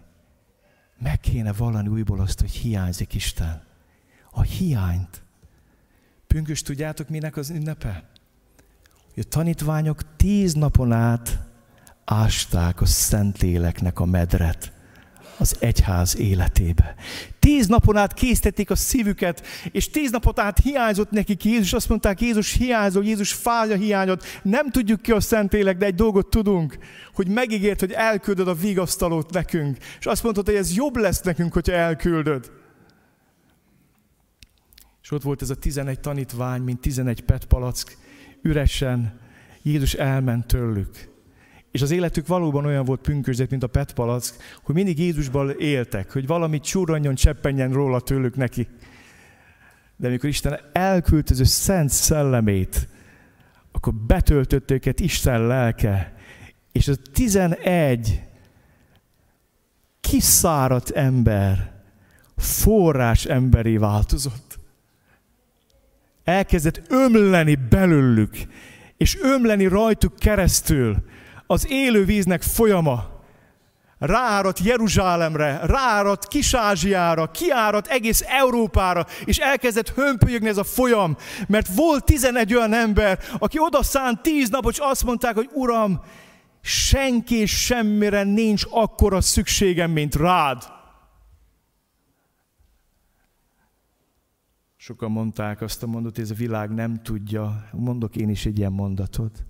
Meg 0.97 1.19
kéne 1.19 1.53
vallani 1.53 1.87
újból 1.87 2.19
azt, 2.19 2.39
hogy 2.39 2.51
hiányzik 2.51 3.13
Isten. 3.13 3.63
A 4.31 4.41
hiányt. 4.41 5.21
Pünkös, 6.27 6.61
tudjátok, 6.61 7.09
minek 7.09 7.37
az 7.37 7.49
ünnepe? 7.49 8.09
Hogy 9.13 9.23
a 9.25 9.29
tanítványok 9.29 10.15
tíz 10.15 10.53
napon 10.53 10.91
át 10.91 11.39
ásták 12.05 12.81
a 12.81 12.85
Szentléleknek 12.85 13.99
a 13.99 14.05
medret 14.05 14.76
az 15.37 15.55
egyház 15.59 16.17
életébe. 16.17 16.95
Tíz 17.39 17.67
napon 17.67 17.97
át 17.97 18.13
készítették 18.13 18.69
a 18.69 18.75
szívüket, 18.75 19.45
és 19.71 19.89
tíz 19.89 20.11
napot 20.11 20.39
át 20.39 20.59
hiányzott 20.59 21.11
nekik 21.11 21.43
Jézus. 21.45 21.73
Azt 21.73 21.89
mondták, 21.89 22.21
Jézus 22.21 22.51
hiányzó, 22.51 23.01
Jézus 23.01 23.33
fája 23.33 23.75
hiányod. 23.75 24.21
Nem 24.43 24.69
tudjuk 24.69 25.01
ki 25.01 25.11
a 25.11 25.19
Szentélek, 25.19 25.77
de 25.77 25.85
egy 25.85 25.95
dolgot 25.95 26.29
tudunk, 26.29 26.77
hogy 27.13 27.27
megígért, 27.27 27.79
hogy 27.79 27.91
elküldöd 27.91 28.47
a 28.47 28.53
vigasztalót 28.53 29.33
nekünk. 29.33 29.77
És 29.99 30.05
azt 30.05 30.23
mondtad, 30.23 30.45
hogy 30.45 30.55
ez 30.55 30.75
jobb 30.75 30.95
lesz 30.95 31.21
nekünk, 31.21 31.53
hogyha 31.53 31.73
elküldöd. 31.73 32.51
És 35.01 35.11
ott 35.11 35.23
volt 35.23 35.41
ez 35.41 35.49
a 35.49 35.55
tizenegy 35.55 35.99
tanítvány, 35.99 36.61
mint 36.61 36.79
tizenegy 36.79 37.21
petpalack, 37.21 37.97
üresen. 38.41 39.19
Jézus 39.61 39.93
elment 39.93 40.47
tőlük. 40.47 41.15
És 41.71 41.81
az 41.81 41.91
életük 41.91 42.27
valóban 42.27 42.65
olyan 42.65 42.85
volt 42.85 43.01
pünkösdét, 43.01 43.49
mint 43.49 43.63
a 43.63 43.67
petpalack, 43.67 44.35
hogy 44.63 44.75
mindig 44.75 44.99
Jézusban 44.99 45.55
éltek, 45.59 46.11
hogy 46.11 46.27
valamit 46.27 46.63
csúranjon, 46.63 47.15
cseppenjen 47.15 47.71
róla 47.71 47.99
tőlük 47.99 48.35
neki. 48.35 48.67
De 49.95 50.07
amikor 50.07 50.29
Isten 50.29 50.59
elküldte 50.71 51.33
az 51.33 51.39
ő 51.39 51.43
szent 51.43 51.89
szellemét, 51.89 52.87
akkor 53.71 53.93
betöltött 53.93 54.71
őket 54.71 54.99
Isten 54.99 55.47
lelke, 55.47 56.13
és 56.71 56.87
a 56.87 56.95
tizenegy 57.13 58.23
kiszáradt 59.99 60.89
ember 60.89 61.71
forrás 62.37 63.25
emberi 63.25 63.77
változott. 63.77 64.59
Elkezdett 66.23 66.81
ömleni 66.89 67.55
belőlük, 67.69 68.35
és 68.97 69.17
ömleni 69.21 69.65
rajtuk 69.65 70.15
keresztül, 70.15 71.03
az 71.47 71.65
élő 71.69 72.05
víznek 72.05 72.41
folyama 72.41 73.15
rááradt 73.99 74.59
Jeruzsálemre, 74.59 75.59
rááradt 75.65 76.27
Kis-Ázsiára, 76.27 77.31
kiáradt 77.31 77.87
egész 77.87 78.23
Európára, 78.27 79.05
és 79.25 79.37
elkezdett 79.37 79.89
hömpölyögni 79.89 80.47
ez 80.47 80.57
a 80.57 80.63
folyam, 80.63 81.17
mert 81.47 81.67
volt 81.75 82.05
11 82.05 82.53
olyan 82.53 82.73
ember, 82.73 83.19
aki 83.37 83.57
oda 83.59 83.83
szánt 83.83 84.21
10 84.21 84.49
napot, 84.49 84.71
és 84.71 84.79
azt 84.81 85.03
mondták, 85.03 85.35
hogy 85.35 85.49
Uram, 85.53 86.01
senki 86.61 87.45
semmire 87.45 88.23
nincs 88.23 88.63
akkora 88.69 89.21
szükségem, 89.21 89.91
mint 89.91 90.15
rád. 90.15 90.63
Sokan 94.75 95.11
mondták 95.11 95.61
azt 95.61 95.83
a 95.83 95.87
mondatot, 95.87 96.15
hogy 96.15 96.23
ez 96.23 96.31
a 96.31 96.35
világ 96.35 96.73
nem 96.73 97.01
tudja. 97.03 97.67
Mondok 97.71 98.15
én 98.15 98.29
is 98.29 98.45
egy 98.45 98.57
ilyen 98.57 98.71
mondatot. 98.71 99.45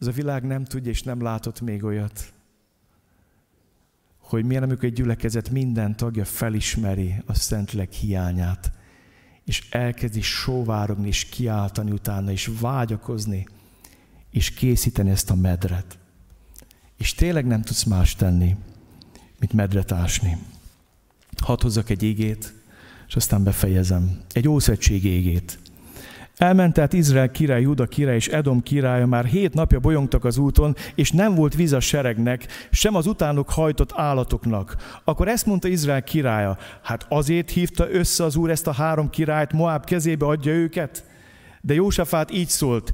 Ez 0.00 0.06
a 0.06 0.10
világ 0.10 0.42
nem 0.42 0.64
tudja 0.64 0.90
és 0.90 1.02
nem 1.02 1.22
látott 1.22 1.60
még 1.60 1.84
olyat, 1.84 2.32
hogy 4.18 4.44
milyen, 4.44 4.62
amikor 4.62 4.84
egy 4.84 4.92
gyülekezet 4.92 5.50
minden 5.50 5.96
tagja 5.96 6.24
felismeri 6.24 7.14
a 7.26 7.34
Szentleg 7.34 7.90
hiányát, 7.90 8.72
és 9.44 9.68
elkezdi 9.70 10.20
sóvárogni, 10.20 11.06
és 11.06 11.24
kiáltani 11.24 11.90
utána, 11.90 12.30
és 12.30 12.50
vágyakozni, 12.60 13.48
és 14.30 14.50
készíteni 14.50 15.10
ezt 15.10 15.30
a 15.30 15.34
medret. 15.34 15.98
És 16.96 17.14
tényleg 17.14 17.46
nem 17.46 17.62
tudsz 17.62 17.84
más 17.84 18.14
tenni, 18.14 18.56
mint 19.38 19.52
medret 19.52 19.92
ásni. 19.92 20.38
Hadd 21.42 21.62
hozzak 21.62 21.90
egy 21.90 22.02
igét, 22.02 22.54
és 23.08 23.16
aztán 23.16 23.44
befejezem. 23.44 24.20
Egy 24.32 24.48
ószegység 24.48 25.04
égét. 25.04 25.58
Elment 26.38 26.72
tehát 26.72 26.92
Izrael 26.92 27.30
király, 27.30 27.60
Juda 27.60 27.86
király 27.86 28.14
és 28.14 28.28
Edom 28.28 28.62
királya, 28.62 29.06
már 29.06 29.24
hét 29.24 29.54
napja 29.54 29.78
bolyongtak 29.78 30.24
az 30.24 30.38
úton, 30.38 30.76
és 30.94 31.10
nem 31.10 31.34
volt 31.34 31.54
víz 31.54 31.72
a 31.72 31.80
seregnek, 31.80 32.46
sem 32.70 32.94
az 32.94 33.06
utánuk 33.06 33.50
hajtott 33.50 33.92
állatoknak. 33.94 34.76
Akkor 35.04 35.28
ezt 35.28 35.46
mondta 35.46 35.68
Izrael 35.68 36.02
királya, 36.02 36.58
hát 36.82 37.06
azért 37.08 37.50
hívta 37.50 37.90
össze 37.90 38.24
az 38.24 38.36
úr 38.36 38.50
ezt 38.50 38.66
a 38.66 38.72
három 38.72 39.10
királyt, 39.10 39.52
Moab 39.52 39.84
kezébe 39.84 40.26
adja 40.26 40.52
őket? 40.52 41.04
De 41.60 41.74
Jósafát 41.74 42.32
így 42.32 42.48
szólt, 42.48 42.92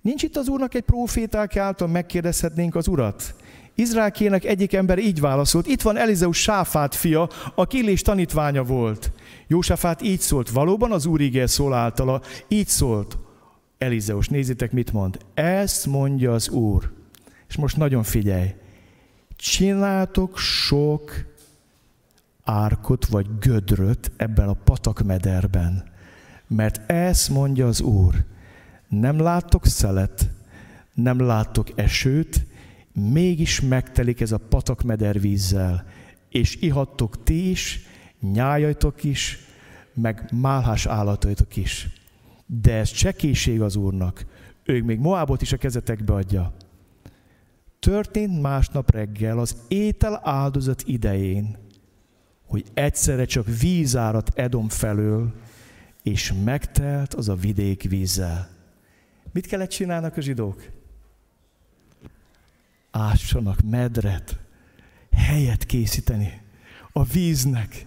nincs 0.00 0.22
itt 0.22 0.36
az 0.36 0.48
úrnak 0.48 0.74
egy 0.74 0.82
proféták 0.84 1.56
által 1.56 1.88
megkérdezhetnénk 1.88 2.74
az 2.74 2.88
urat? 2.88 3.34
Izraelkének 3.74 4.44
egyik 4.44 4.72
ember 4.72 4.98
így 4.98 5.20
válaszolt, 5.20 5.66
itt 5.66 5.82
van 5.82 5.96
Elizeus 5.96 6.42
Sáfát 6.42 6.94
fia, 6.94 7.28
a 7.54 7.66
Illés 7.70 8.02
tanítványa 8.02 8.62
volt. 8.62 9.12
Jósafát 9.46 10.02
így 10.02 10.20
szólt, 10.20 10.50
valóban 10.50 10.92
az 10.92 11.06
Úr 11.06 11.20
ígér 11.20 11.48
szól 11.48 11.74
általa, 11.74 12.20
így 12.48 12.68
szólt 12.68 13.18
Elizeus, 13.78 14.28
nézzétek 14.28 14.72
mit 14.72 14.92
mond. 14.92 15.18
Ezt 15.34 15.86
mondja 15.86 16.32
az 16.32 16.48
Úr. 16.48 16.92
És 17.48 17.56
most 17.56 17.76
nagyon 17.76 18.02
figyelj. 18.02 18.54
Csináltok 19.36 20.38
sok 20.38 21.12
árkot 22.44 23.06
vagy 23.06 23.26
gödröt 23.38 24.10
ebben 24.16 24.48
a 24.48 24.52
patakmederben. 24.64 25.84
Mert 26.46 26.90
ezt 26.90 27.28
mondja 27.28 27.66
az 27.66 27.80
Úr. 27.80 28.14
Nem 28.88 29.18
láttok 29.18 29.66
szelet, 29.66 30.30
nem 30.94 31.20
láttok 31.20 31.68
esőt, 31.74 32.46
mégis 32.92 33.60
megtelik 33.60 34.20
ez 34.20 34.32
a 34.32 34.38
patak 34.38 34.82
medervízzel, 34.82 35.86
és 36.28 36.56
ihattok 36.56 37.22
ti 37.22 37.50
is, 37.50 37.86
nyájajtok 38.32 39.04
is, 39.04 39.38
meg 39.94 40.28
málhás 40.32 40.86
állataitok 40.86 41.56
is. 41.56 41.88
De 42.46 42.72
ez 42.72 42.90
csekéség 42.90 43.60
az 43.60 43.76
Úrnak. 43.76 44.26
Ő 44.64 44.82
még 44.82 44.98
Moábot 44.98 45.42
is 45.42 45.52
a 45.52 45.56
kezetekbe 45.56 46.12
adja. 46.12 46.52
Történt 47.78 48.40
másnap 48.40 48.90
reggel 48.90 49.38
az 49.38 49.56
étel 49.68 50.20
áldozat 50.24 50.82
idején, 50.86 51.56
hogy 52.46 52.64
egyszerre 52.74 53.24
csak 53.24 53.46
víz 53.60 53.96
árat 53.96 54.32
Edom 54.34 54.68
felől, 54.68 55.34
és 56.02 56.32
megtelt 56.44 57.14
az 57.14 57.28
a 57.28 57.34
vidék 57.34 57.82
vízzel. 57.82 58.48
Mit 59.32 59.46
kellett 59.46 59.70
csinálnak 59.70 60.16
a 60.16 60.20
zsidók? 60.20 60.62
Ássanak 62.90 63.60
medret, 63.60 64.38
helyet 65.12 65.64
készíteni 65.64 66.40
a 66.92 67.04
víznek. 67.04 67.86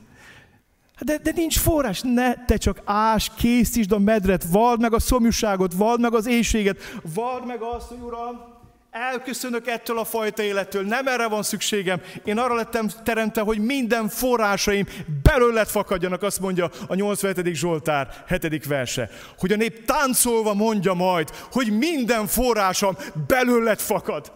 De, 0.99 1.17
de 1.17 1.31
nincs 1.35 1.59
forrás, 1.59 2.01
ne, 2.03 2.45
te 2.45 2.57
csak 2.57 2.81
ás, 2.85 3.31
készítsd 3.37 3.91
a 3.91 3.99
medret, 3.99 4.45
vald 4.51 4.79
meg 4.81 4.93
a 4.93 4.99
szomjúságot, 4.99 5.73
vald 5.73 5.99
meg 5.99 6.13
az 6.13 6.27
éjséget, 6.27 6.77
vald 7.13 7.45
meg 7.45 7.61
azt, 7.61 7.87
hogy 7.87 7.99
Uram, 8.01 8.57
elköszönök 8.91 9.67
ettől 9.67 9.97
a 9.97 10.03
fajta 10.03 10.43
élettől, 10.43 10.83
nem 10.83 11.07
erre 11.07 11.27
van 11.27 11.43
szükségem. 11.43 12.01
Én 12.23 12.37
arra 12.37 12.55
lettem 12.55 12.89
teremtve, 13.03 13.41
hogy 13.41 13.59
minden 13.59 14.07
forrásaim 14.07 14.87
belőled 15.23 15.67
fakadjanak, 15.67 16.23
azt 16.23 16.39
mondja 16.39 16.69
a 16.87 16.95
87. 16.95 17.53
Zsoltár 17.53 18.23
7. 18.27 18.65
verse. 18.65 19.09
Hogy 19.37 19.51
a 19.51 19.55
nép 19.55 19.85
táncolva 19.85 20.53
mondja 20.53 20.93
majd, 20.93 21.29
hogy 21.51 21.77
minden 21.77 22.27
forrásom 22.27 22.97
belőled 23.27 23.79
fakad. 23.79 24.31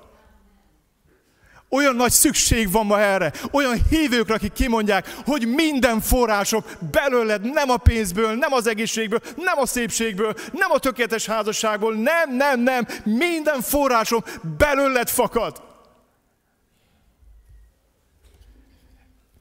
Olyan 1.73 1.95
nagy 1.95 2.11
szükség 2.11 2.71
van 2.71 2.85
ma 2.85 2.99
erre. 2.99 3.31
Olyan 3.51 3.77
hívőkre, 3.89 4.33
akik 4.33 4.53
kimondják, 4.53 5.15
hogy 5.25 5.47
minden 5.47 6.01
forrásom 6.01 6.63
belőled, 6.91 7.41
nem 7.41 7.69
a 7.69 7.77
pénzből, 7.77 8.35
nem 8.35 8.53
az 8.53 8.67
egészségből, 8.67 9.19
nem 9.35 9.57
a 9.59 9.65
szépségből, 9.65 10.33
nem 10.51 10.71
a 10.71 10.79
tökéletes 10.79 11.25
házasságból, 11.25 11.95
nem, 11.95 12.35
nem, 12.35 12.59
nem. 12.59 12.87
Minden 13.03 13.61
forrásom 13.61 14.23
belőled 14.57 15.09
fakad. 15.09 15.63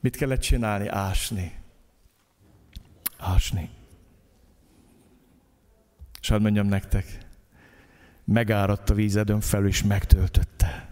Mit 0.00 0.16
kellett 0.16 0.40
csinálni? 0.40 0.88
Ásni. 0.88 1.54
Ásni. 3.18 3.70
És 6.20 6.28
hadd 6.28 6.40
mondjam 6.40 6.66
nektek, 6.66 7.18
megáradt 8.24 8.90
a 8.90 8.94
vízedön 8.94 9.40
felül, 9.40 9.68
és 9.68 9.82
megtöltötte. 9.82 10.91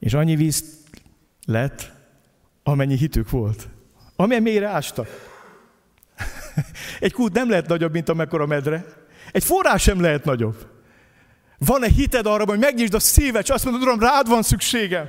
És 0.00 0.14
annyi 0.14 0.36
víz 0.36 0.64
lett, 1.44 1.92
amennyi 2.62 2.96
hitük 2.96 3.30
volt. 3.30 3.68
Mélyre 4.16 4.68
ástak. 4.68 5.08
Egy 7.00 7.12
kút 7.12 7.32
nem 7.32 7.50
lehet 7.50 7.68
nagyobb, 7.68 7.92
mint 7.92 8.08
amekkora 8.08 8.46
medre. 8.46 8.84
Egy 9.32 9.44
forrás 9.44 9.82
sem 9.82 10.00
lehet 10.00 10.24
nagyobb. 10.24 10.68
Van-e 11.58 11.88
hited 11.88 12.26
arra, 12.26 12.44
hogy 12.44 12.58
megnyisd 12.58 12.94
a 12.94 12.98
szívet, 12.98 13.42
és 13.42 13.48
azt 13.48 13.64
mondod, 13.64 13.82
Uram, 13.82 14.00
rád 14.00 14.28
van 14.28 14.42
szükségem? 14.42 15.08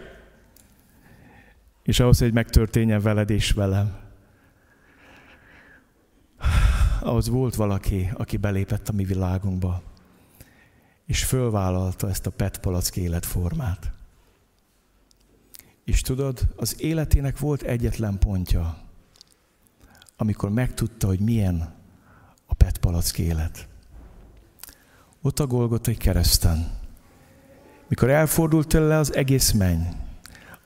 És 1.84 2.00
ahhoz, 2.00 2.20
hogy 2.20 2.34
megtörténjen 2.34 3.02
veled 3.02 3.30
és 3.30 3.52
velem, 3.52 4.00
ahhoz 7.00 7.30
volt 7.30 7.56
valaki, 7.56 8.10
aki 8.14 8.38
belépett 8.38 8.90
a 8.90 8.92
mi 8.92 9.04
világunkba, 9.04 9.82
és 11.06 11.24
fölvállalta 11.24 12.10
ezt 12.10 12.26
a 12.26 12.30
petpalack 12.30 12.96
életformát. 12.96 13.92
És 15.86 16.02
tudod, 16.02 16.40
az 16.56 16.82
életének 16.82 17.40
volt 17.40 17.62
egyetlen 17.62 18.20
pontja, 18.20 18.78
amikor 20.18 20.50
megtudta, 20.50 21.08
hogy 21.08 21.20
milyen 21.20 21.74
a 22.46 22.54
petpalack 22.54 23.18
élet. 23.18 23.68
Ott 25.22 25.40
a 25.40 25.48
Golgotai 25.48 25.98
kereszten, 25.98 26.72
mikor 27.88 28.10
elfordult 28.10 28.68
tőle 28.68 28.98
az 28.98 29.16
egész 29.16 29.52
menny, 29.52 29.84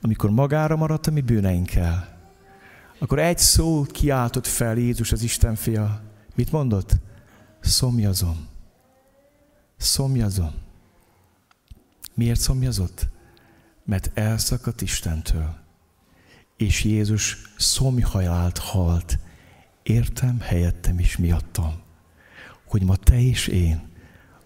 amikor 0.00 0.30
magára 0.30 0.76
maradt 0.76 1.06
a 1.06 1.10
mi 1.10 1.20
bűneinkkel, 1.20 2.16
akkor 2.98 3.18
egy 3.18 3.38
szó 3.38 3.82
kiáltott 3.82 4.46
fel 4.46 4.76
Jézus 4.76 5.12
az 5.12 5.22
Isten 5.22 5.54
fia. 5.54 6.00
Mit 6.34 6.52
mondott? 6.52 6.96
Szomjazom. 7.60 8.46
Szomjazom. 9.76 10.54
Miért 12.14 12.40
szomjazott? 12.40 13.06
Mert 13.86 14.10
elszakadt 14.14 14.82
Istentől. 14.82 15.54
És 16.56 16.84
Jézus 16.84 17.36
szomjhalált 17.56 18.58
halt, 18.58 19.18
értem 19.82 20.40
helyettem 20.40 20.98
is 20.98 21.16
miattam, 21.16 21.82
hogy 22.66 22.82
ma 22.82 22.96
te 22.96 23.20
és 23.20 23.46
én 23.46 23.88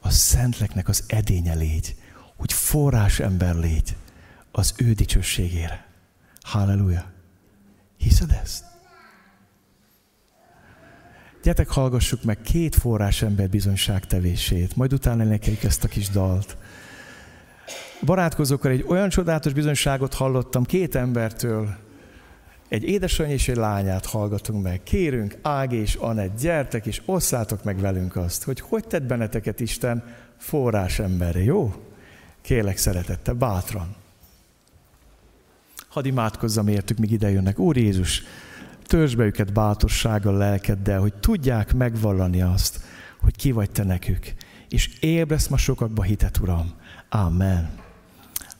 a 0.00 0.10
Szentleknek 0.10 0.88
az 0.88 1.04
edénye 1.06 1.54
légy, 1.54 1.96
hogy 2.36 2.52
forrás 2.52 3.20
ember 3.20 3.54
légy 3.54 3.96
az 4.50 4.74
ő 4.76 4.92
dicsőségére. 4.92 5.86
Halleluja! 6.40 7.12
Hiszed 7.96 8.30
ezt? 8.42 8.64
Gyertek, 11.42 11.68
hallgassuk 11.68 12.22
meg 12.22 12.40
két 12.40 12.74
forrás 12.74 13.22
ember 13.22 13.48
bizonyságtevését, 13.48 14.76
majd 14.76 14.92
utána 14.92 15.24
énekeljük 15.24 15.62
ezt 15.62 15.84
a 15.84 15.88
kis 15.88 16.08
dalt 16.08 16.56
barátkozókkal 18.01 18.70
egy 18.70 18.85
olyan 18.89 19.09
csodálatos 19.09 19.52
bizonyságot 19.52 20.14
hallottam 20.14 20.64
két 20.64 20.94
embertől, 20.94 21.68
egy 22.68 22.85
édesanyja 22.85 23.35
és 23.35 23.48
egy 23.48 23.56
lányát 23.56 24.06
hallgatunk 24.06 24.62
meg. 24.62 24.82
Kérünk, 24.82 25.36
Ági 25.43 25.77
és 25.77 25.94
Anett, 25.94 26.40
gyertek 26.40 26.86
és 26.86 27.02
osszátok 27.05 27.64
meg 27.64 27.81
velünk 27.81 28.16
azt, 28.16 28.43
hogy 28.43 28.60
hogy 28.60 28.86
tett 28.86 29.02
benneteket 29.02 29.60
Isten 29.60 30.05
forrás 30.39 30.98
emberre, 30.98 31.43
jó? 31.43 31.74
Kérlek 32.40 32.77
szeretette, 32.77 33.32
bátran. 33.32 33.94
Hadd 35.89 36.05
imádkozzam 36.05 36.68
értük, 36.68 36.98
míg 36.98 37.10
ide 37.10 37.31
jönnek. 37.31 37.59
Úr 37.59 37.77
Jézus, 37.77 38.22
törzs 38.82 39.14
be 39.14 39.24
őket 39.24 39.52
bátorsággal, 39.52 40.36
lelkeddel, 40.36 41.01
hogy 41.01 41.14
tudják 41.14 41.74
megvallani 41.74 42.43
azt, 42.43 42.81
hogy 43.20 43.36
ki 43.36 43.52
vagy 43.52 43.70
te 43.70 43.85
nekük. 43.85 44.32
És 44.68 44.98
ébresz 45.01 45.48
ma 45.48 45.56
sokakba 45.56 46.02
hitet, 46.02 46.39
Uram. 46.39 46.72
Amen. 47.09 47.80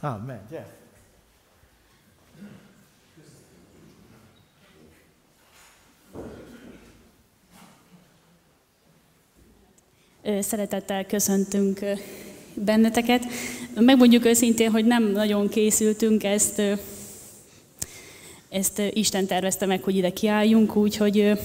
Amen. 0.01 0.40
Gyere. 0.51 0.78
Szeretettel 10.43 11.06
köszöntünk 11.06 11.81
benneteket. 12.55 13.24
Megmondjuk 13.74 14.24
őszintén, 14.24 14.70
hogy 14.70 14.85
nem 14.85 15.05
nagyon 15.05 15.48
készültünk 15.48 16.24
ezt, 16.24 16.62
ezt 18.48 18.78
Isten 18.78 19.27
tervezte 19.27 19.66
meg, 19.66 19.82
hogy 19.82 19.97
ide 19.97 20.10
kiálljunk, 20.10 20.77
úgyhogy 20.77 21.39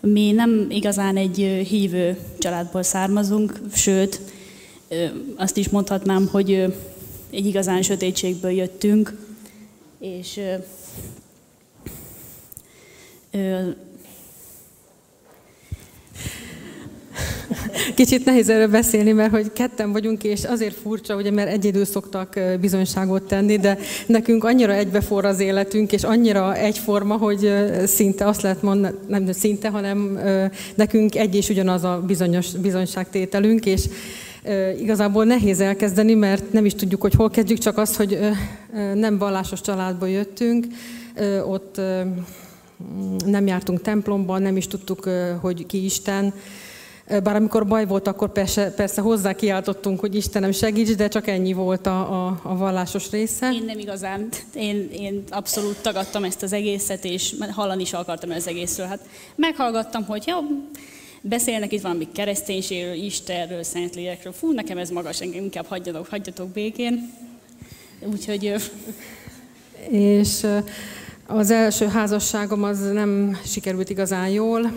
mi 0.00 0.32
nem 0.32 0.66
igazán 0.70 1.16
egy 1.16 1.36
hívő 1.68 2.18
családból 2.38 2.82
származunk, 2.82 3.60
sőt, 3.74 4.20
azt 5.36 5.56
is 5.56 5.68
mondhatnám, 5.68 6.28
hogy 6.30 6.50
egy 7.30 7.46
igazán 7.46 7.82
sötétségből 7.82 8.50
jöttünk, 8.50 9.16
és 9.98 10.40
Kicsit 17.94 18.24
nehéz 18.24 18.48
erről 18.48 18.68
beszélni, 18.68 19.12
mert 19.12 19.30
hogy 19.30 19.52
ketten 19.52 19.92
vagyunk, 19.92 20.24
és 20.24 20.44
azért 20.44 20.74
furcsa, 20.74 21.16
ugye, 21.16 21.30
mert 21.30 21.50
egyedül 21.50 21.84
szoktak 21.84 22.40
bizonyságot 22.60 23.22
tenni, 23.22 23.56
de 23.56 23.78
nekünk 24.06 24.44
annyira 24.44 24.72
egybeforr 24.72 25.24
az 25.24 25.40
életünk, 25.40 25.92
és 25.92 26.02
annyira 26.02 26.56
egyforma, 26.56 27.16
hogy 27.16 27.52
szinte 27.86 28.26
azt 28.26 28.42
lehet 28.42 28.62
mondani, 28.62 28.94
nem 29.06 29.32
szinte, 29.32 29.68
hanem 29.68 30.18
nekünk 30.74 31.16
egy 31.16 31.34
és 31.34 31.48
ugyanaz 31.48 31.84
a 31.84 32.02
bizonyos 32.06 32.52
bizonyságtételünk, 32.52 33.66
és 33.66 33.84
igazából 34.80 35.24
nehéz 35.24 35.60
elkezdeni, 35.60 36.14
mert 36.14 36.52
nem 36.52 36.64
is 36.64 36.74
tudjuk, 36.74 37.00
hogy 37.00 37.14
hol 37.14 37.30
kezdjük, 37.30 37.58
csak 37.58 37.78
az, 37.78 37.96
hogy 37.96 38.18
nem 38.94 39.18
vallásos 39.18 39.60
családból 39.60 40.08
jöttünk, 40.08 40.66
ott 41.46 41.80
nem 43.26 43.46
jártunk 43.46 43.82
templomban, 43.82 44.42
nem 44.42 44.56
is 44.56 44.66
tudtuk, 44.66 45.08
hogy 45.40 45.66
ki 45.66 45.84
Isten, 45.84 46.32
bár 47.22 47.36
amikor 47.36 47.66
baj 47.66 47.86
volt, 47.86 48.06
akkor 48.06 48.32
persze, 48.32 48.74
persze 48.74 49.00
hozzá 49.00 49.32
kiáltottunk, 49.32 50.00
hogy 50.00 50.14
Istenem 50.14 50.52
segíts, 50.52 50.94
de 50.94 51.08
csak 51.08 51.26
ennyi 51.26 51.52
volt 51.52 51.86
a, 51.86 52.26
a, 52.26 52.40
a 52.42 52.56
vallásos 52.56 53.10
része. 53.10 53.50
Én 53.52 53.64
nem 53.64 53.78
igazán. 53.78 54.28
Én, 54.54 54.90
én 54.92 55.22
abszolút 55.30 55.82
tagadtam 55.82 56.24
ezt 56.24 56.42
az 56.42 56.52
egészet, 56.52 57.04
és 57.04 57.34
hallani 57.50 57.82
is 57.82 57.92
akartam 57.92 58.30
az 58.30 58.46
egészről. 58.46 58.86
Hát 58.86 59.00
meghallgattam, 59.34 60.04
hogy 60.04 60.24
jó, 60.26 60.36
beszélnek 61.20 61.72
itt 61.72 61.80
valami 61.80 62.08
kereszténységről, 62.12 62.94
Istenről, 62.94 63.62
Szentlélekről. 63.62 64.32
Fú, 64.32 64.52
nekem 64.52 64.78
ez 64.78 64.90
magas, 64.90 65.20
engem 65.20 65.42
inkább 65.42 65.66
hagyjatok, 65.66 66.06
hagyjatok 66.06 66.48
békén. 66.48 67.12
Úgyhogy... 68.12 68.54
És 69.90 70.46
az 71.26 71.50
első 71.50 71.86
házasságom 71.86 72.62
az 72.62 72.90
nem 72.92 73.38
sikerült 73.44 73.90
igazán 73.90 74.28
jól. 74.28 74.72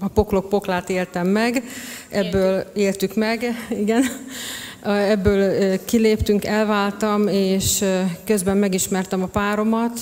A 0.00 0.08
poklok 0.08 0.48
poklát 0.48 0.90
éltem 0.90 1.26
meg, 1.26 1.62
ebből 2.08 2.66
éltük 2.74 3.14
meg, 3.14 3.66
igen. 3.68 4.02
Ebből 4.84 5.78
kiléptünk, 5.84 6.44
elváltam, 6.44 7.28
és 7.28 7.84
közben 8.24 8.56
megismertem 8.56 9.22
a 9.22 9.26
páromat. 9.26 10.00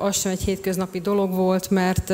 Az 0.00 0.20
sem 0.20 0.32
egy 0.32 0.42
hétköznapi 0.42 1.00
dolog 1.00 1.34
volt, 1.34 1.70
mert 1.70 2.10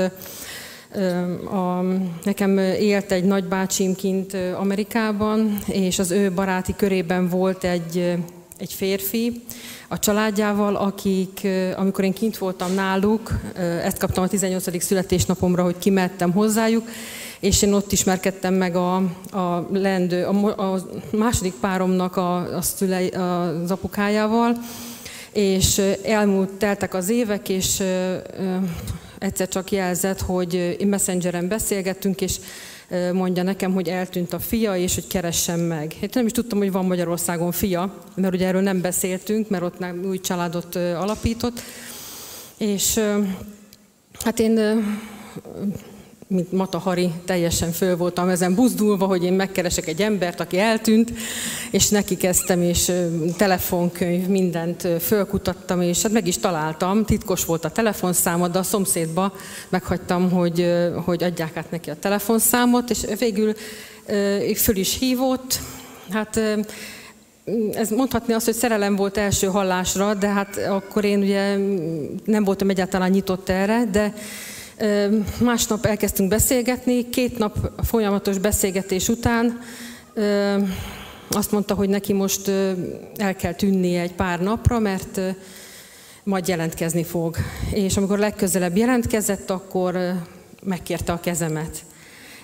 a, 1.51 1.83
nekem 2.23 2.59
élt 2.59 3.13
egy 3.13 3.25
nagybácsim 3.25 3.95
kint 3.95 4.37
Amerikában, 4.59 5.59
és 5.67 5.99
az 5.99 6.11
ő 6.11 6.33
baráti 6.33 6.75
körében 6.77 7.29
volt 7.29 7.65
egy, 7.65 8.17
egy 8.59 8.73
férfi, 8.73 9.43
a 9.89 9.99
családjával, 9.99 10.77
akik, 10.77 11.47
amikor 11.77 12.05
én 12.05 12.13
kint 12.13 12.39
voltam 12.39 12.75
náluk, 12.75 13.33
ezt 13.83 13.99
kaptam 13.99 14.25
a 14.25 14.29
18. 14.29 14.83
születésnapomra, 14.83 15.63
hogy 15.63 15.79
kimettem 15.79 16.33
hozzájuk, 16.33 16.89
és 17.41 17.63
én 17.63 17.73
ott 17.73 17.93
ismerkedtem 17.93 18.55
meg 18.55 18.77
a, 18.77 18.97
a 19.31 19.69
lendő, 19.73 20.25
a, 20.25 20.73
a 20.75 20.81
második 21.13 21.55
páromnak 21.55 22.17
a, 22.17 22.57
a 22.57 22.63
szülei, 22.63 23.09
az 23.09 23.71
apukájával, 23.71 24.57
és 25.33 25.83
elmúlt, 26.03 26.51
teltek 26.51 26.95
az 26.95 27.09
évek, 27.09 27.49
és 27.49 27.83
egyszer 29.19 29.49
csak 29.49 29.71
jelzett, 29.71 30.21
hogy 30.21 30.77
messengeren 30.87 31.49
beszélgettünk, 31.49 32.21
és 32.21 32.37
mondja 33.13 33.43
nekem, 33.43 33.73
hogy 33.73 33.89
eltűnt 33.89 34.33
a 34.33 34.39
fia, 34.39 34.77
és 34.77 34.95
hogy 34.95 35.07
keressem 35.07 35.61
meg. 35.61 35.95
Én 36.01 36.09
nem 36.13 36.27
is 36.27 36.33
tudtam, 36.33 36.59
hogy 36.59 36.73
van 36.73 36.85
Magyarországon 36.85 37.53
fia, 37.53 37.95
mert 38.15 38.35
ugye 38.35 38.47
erről 38.47 38.63
nem 38.63 38.81
beszéltünk, 38.81 39.49
mert 39.49 39.63
ott 39.63 39.79
nem 39.79 40.05
új 40.05 40.21
családot 40.21 40.75
alapított. 40.77 41.61
És 42.57 43.01
hát 44.25 44.39
én 44.39 44.85
mint 46.29 46.53
Mata 46.53 46.79
Hari, 46.79 47.11
teljesen 47.25 47.73
föl 47.73 47.97
voltam 47.97 48.29
ezen 48.29 48.55
buzdulva, 48.55 49.07
hogy 49.07 49.25
én 49.25 49.33
megkeresek 49.33 49.87
egy 49.87 50.03
embert, 50.03 50.41
aki 50.41 50.59
eltűnt, 50.59 51.13
és 51.71 51.89
neki 51.89 52.17
kezdtem, 52.17 52.63
és 52.63 52.93
telefonkönyv, 53.37 54.27
mindent 54.27 54.89
fölkutattam, 55.01 55.81
és 55.81 56.03
hát 56.03 56.13
meg 56.13 56.27
is 56.27 56.39
találtam, 56.39 57.05
titkos 57.05 57.45
volt 57.45 57.65
a 57.65 57.71
telefonszáma, 57.71 58.49
de 58.49 58.59
a 58.59 58.63
szomszédba 58.63 59.33
meghagytam, 59.69 60.31
hogy, 60.31 60.73
hogy 61.05 61.23
adják 61.23 61.57
át 61.57 61.71
neki 61.71 61.91
a 61.91 61.99
telefonszámot, 62.01 62.91
és 62.91 62.99
végül 63.19 63.55
föl 64.55 64.77
is 64.77 64.99
hívott, 64.99 65.61
hát 66.11 66.41
ez 67.73 67.91
mondhatni 67.91 68.33
azt, 68.33 68.45
hogy 68.45 68.55
szerelem 68.55 68.97
volt 68.97 69.17
első 69.17 69.47
hallásra, 69.47 70.15
de 70.15 70.29
hát 70.29 70.57
akkor 70.57 71.05
én 71.05 71.21
ugye 71.21 71.57
nem 72.25 72.45
voltam 72.45 72.71
egyáltalán 72.71 73.11
nyitott 73.11 73.49
erre, 73.49 73.85
de 73.93 74.15
Másnap 75.41 75.87
elkezdtünk 75.87 76.29
beszélgetni, 76.29 77.09
két 77.09 77.39
nap 77.39 77.71
folyamatos 77.85 78.39
beszélgetés 78.39 79.09
után 79.09 79.61
azt 81.29 81.53
mondta, 81.53 81.75
hogy 81.75 81.89
neki 81.89 82.13
most 82.13 82.49
el 83.17 83.37
kell 83.37 83.55
tűnnie 83.55 84.01
egy 84.01 84.15
pár 84.15 84.41
napra, 84.41 84.79
mert 84.79 85.21
majd 86.25 86.49
jelentkezni 86.49 87.05
fog. 87.05 87.37
És 87.73 87.97
amikor 87.97 88.19
legközelebb 88.19 88.77
jelentkezett, 88.77 89.51
akkor 89.51 89.99
megkérte 90.63 91.13
a 91.13 91.21
kezemet 91.21 91.85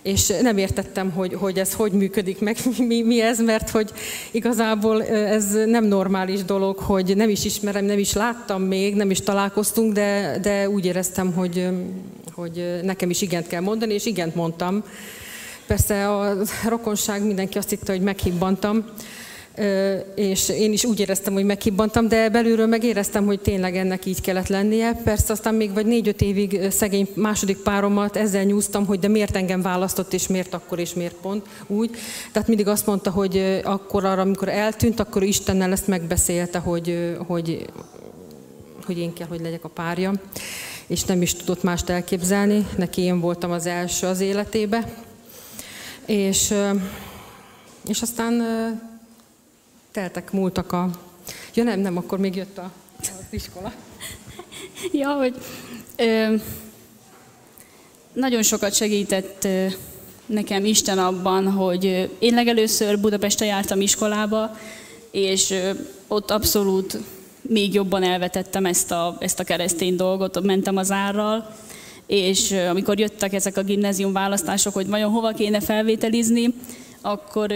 és 0.04 0.32
nem 0.42 0.56
értettem, 0.56 1.10
hogy, 1.10 1.34
hogy 1.34 1.58
ez 1.58 1.72
hogy 1.72 1.92
működik 1.92 2.40
meg, 2.40 2.56
mi, 2.88 3.02
mi 3.02 3.20
ez, 3.20 3.40
mert 3.40 3.70
hogy 3.70 3.92
igazából 4.30 5.04
ez 5.04 5.52
nem 5.66 5.84
normális 5.84 6.44
dolog, 6.44 6.78
hogy 6.78 7.16
nem 7.16 7.28
is 7.28 7.44
ismerem, 7.44 7.84
nem 7.84 7.98
is 7.98 8.12
láttam 8.12 8.62
még, 8.62 8.94
nem 8.94 9.10
is 9.10 9.20
találkoztunk, 9.20 9.92
de, 9.92 10.38
de 10.42 10.68
úgy 10.68 10.84
éreztem, 10.84 11.32
hogy, 11.32 11.68
hogy 12.34 12.80
nekem 12.82 13.10
is 13.10 13.22
igent 13.22 13.46
kell 13.46 13.60
mondani, 13.60 13.94
és 13.94 14.06
igent 14.06 14.34
mondtam. 14.34 14.84
Persze 15.66 16.08
a 16.08 16.36
rokonság 16.68 17.22
mindenki 17.22 17.58
azt 17.58 17.70
hitte, 17.70 17.92
hogy 17.92 18.00
meghibbantam, 18.00 18.84
és 20.14 20.48
én 20.48 20.72
is 20.72 20.84
úgy 20.84 21.00
éreztem, 21.00 21.32
hogy 21.32 21.44
meghibbantam, 21.44 22.08
de 22.08 22.28
belülről 22.28 22.66
megéreztem, 22.66 23.24
hogy 23.24 23.40
tényleg 23.40 23.76
ennek 23.76 24.04
így 24.06 24.20
kellett 24.20 24.48
lennie. 24.48 24.92
Persze 24.92 25.32
aztán 25.32 25.54
még 25.54 25.72
vagy 25.72 25.86
négy-öt 25.86 26.20
évig 26.20 26.70
szegény 26.70 27.08
második 27.14 27.56
páromat 27.56 28.16
ezzel 28.16 28.44
nyúztam, 28.44 28.86
hogy 28.86 28.98
de 28.98 29.08
miért 29.08 29.36
engem 29.36 29.62
választott, 29.62 30.12
és 30.12 30.26
miért 30.26 30.54
akkor, 30.54 30.78
és 30.78 30.94
miért 30.94 31.14
pont 31.14 31.46
úgy. 31.66 31.90
Tehát 32.32 32.48
mindig 32.48 32.68
azt 32.68 32.86
mondta, 32.86 33.10
hogy 33.10 33.60
akkor 33.64 34.04
arra, 34.04 34.20
amikor 34.20 34.48
eltűnt, 34.48 35.00
akkor 35.00 35.22
Istennel 35.22 35.72
ezt 35.72 35.86
megbeszélte, 35.86 36.58
hogy, 36.58 37.16
hogy, 37.26 37.66
hogy 38.86 38.98
én 38.98 39.12
kell, 39.12 39.26
hogy 39.26 39.40
legyek 39.40 39.64
a 39.64 39.68
párja. 39.68 40.12
És 40.86 41.04
nem 41.04 41.22
is 41.22 41.34
tudott 41.34 41.62
mást 41.62 41.88
elképzelni. 41.88 42.66
Neki 42.76 43.00
én 43.00 43.20
voltam 43.20 43.50
az 43.50 43.66
első 43.66 44.06
az 44.06 44.20
életébe. 44.20 44.94
És, 46.06 46.54
és 47.88 48.02
aztán 48.02 48.42
teltek, 49.94 50.32
múltak 50.32 50.72
a... 50.72 50.90
Ja 51.54 51.62
nem, 51.62 51.80
nem, 51.80 51.96
akkor 51.96 52.18
még 52.18 52.36
jött 52.36 52.58
a, 52.58 52.70
az 52.98 53.08
iskola. 53.30 53.72
ja, 54.92 55.08
hogy 55.08 55.34
ö, 55.96 56.34
nagyon 58.12 58.42
sokat 58.42 58.74
segített 58.74 59.44
ö, 59.44 59.66
nekem 60.26 60.64
Isten 60.64 60.98
abban, 60.98 61.50
hogy 61.52 61.86
ö, 61.86 62.04
én 62.18 62.34
legelőször 62.34 63.00
Budapesten 63.00 63.46
jártam 63.46 63.80
iskolába, 63.80 64.58
és 65.10 65.50
ö, 65.50 65.70
ott 66.08 66.30
abszolút 66.30 66.98
még 67.48 67.74
jobban 67.74 68.02
elvetettem 68.02 68.66
ezt 68.66 68.90
a, 68.90 69.16
ezt 69.18 69.40
a 69.40 69.44
keresztény 69.44 69.96
dolgot, 69.96 70.42
mentem 70.42 70.76
az 70.76 70.90
árral, 70.90 71.54
és 72.06 72.54
amikor 72.70 72.98
jöttek 72.98 73.32
ezek 73.32 73.56
a 73.56 73.62
gimnázium 73.62 74.12
választások, 74.12 74.74
hogy 74.74 74.88
vajon 74.88 75.10
hova 75.10 75.32
kéne 75.32 75.60
felvételizni, 75.60 76.54
akkor 77.00 77.52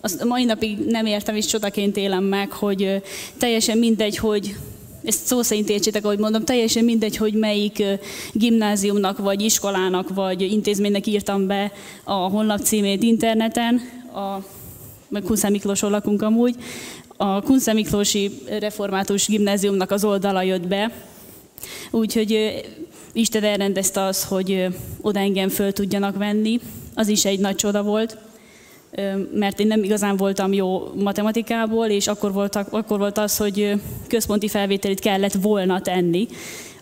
azt 0.00 0.24
mai 0.24 0.44
napig 0.44 0.78
nem 0.78 1.06
értem, 1.06 1.36
és 1.36 1.46
csodaként 1.46 1.96
élem 1.96 2.24
meg, 2.24 2.52
hogy 2.52 3.02
teljesen 3.38 3.78
mindegy, 3.78 4.16
hogy 4.16 4.56
ezt 5.04 5.26
szó 5.26 5.42
szerint 5.42 5.68
értsétek, 5.68 6.04
ahogy 6.04 6.18
mondom, 6.18 6.44
teljesen 6.44 6.84
mindegy, 6.84 7.16
hogy 7.16 7.34
melyik 7.34 7.82
gimnáziumnak, 8.32 9.18
vagy 9.18 9.42
iskolának, 9.42 10.14
vagy 10.14 10.40
intézménynek 10.40 11.06
írtam 11.06 11.46
be 11.46 11.72
a 12.04 12.12
honlap 12.12 12.60
címét 12.60 13.02
interneten, 13.02 13.80
a, 14.14 14.44
meg 15.08 15.22
Kunszá 15.22 15.48
Miklóson 15.48 15.90
lakunk 15.90 16.22
amúgy, 16.22 16.54
a 17.16 17.40
Kunszá 17.40 17.72
Miklósi 17.72 18.30
Református 18.60 19.26
Gimnáziumnak 19.26 19.90
az 19.90 20.04
oldala 20.04 20.42
jött 20.42 20.66
be, 20.66 20.92
úgyhogy 21.90 22.62
Isten 23.12 23.44
elrendezte 23.44 24.02
az, 24.02 24.24
hogy 24.24 24.66
oda 25.00 25.18
engem 25.18 25.48
föl 25.48 25.72
tudjanak 25.72 26.16
venni, 26.16 26.60
az 26.94 27.08
is 27.08 27.24
egy 27.24 27.38
nagy 27.38 27.54
csoda 27.54 27.82
volt 27.82 28.16
mert 29.34 29.60
én 29.60 29.66
nem 29.66 29.82
igazán 29.82 30.16
voltam 30.16 30.52
jó 30.52 30.92
matematikából, 30.94 31.86
és 31.86 32.06
akkor, 32.06 32.32
voltak, 32.32 32.72
akkor 32.72 32.98
volt 32.98 33.18
az, 33.18 33.36
hogy 33.36 33.72
központi 34.08 34.48
felvételit 34.48 35.00
kellett 35.00 35.32
volna 35.32 35.80
tenni, 35.80 36.26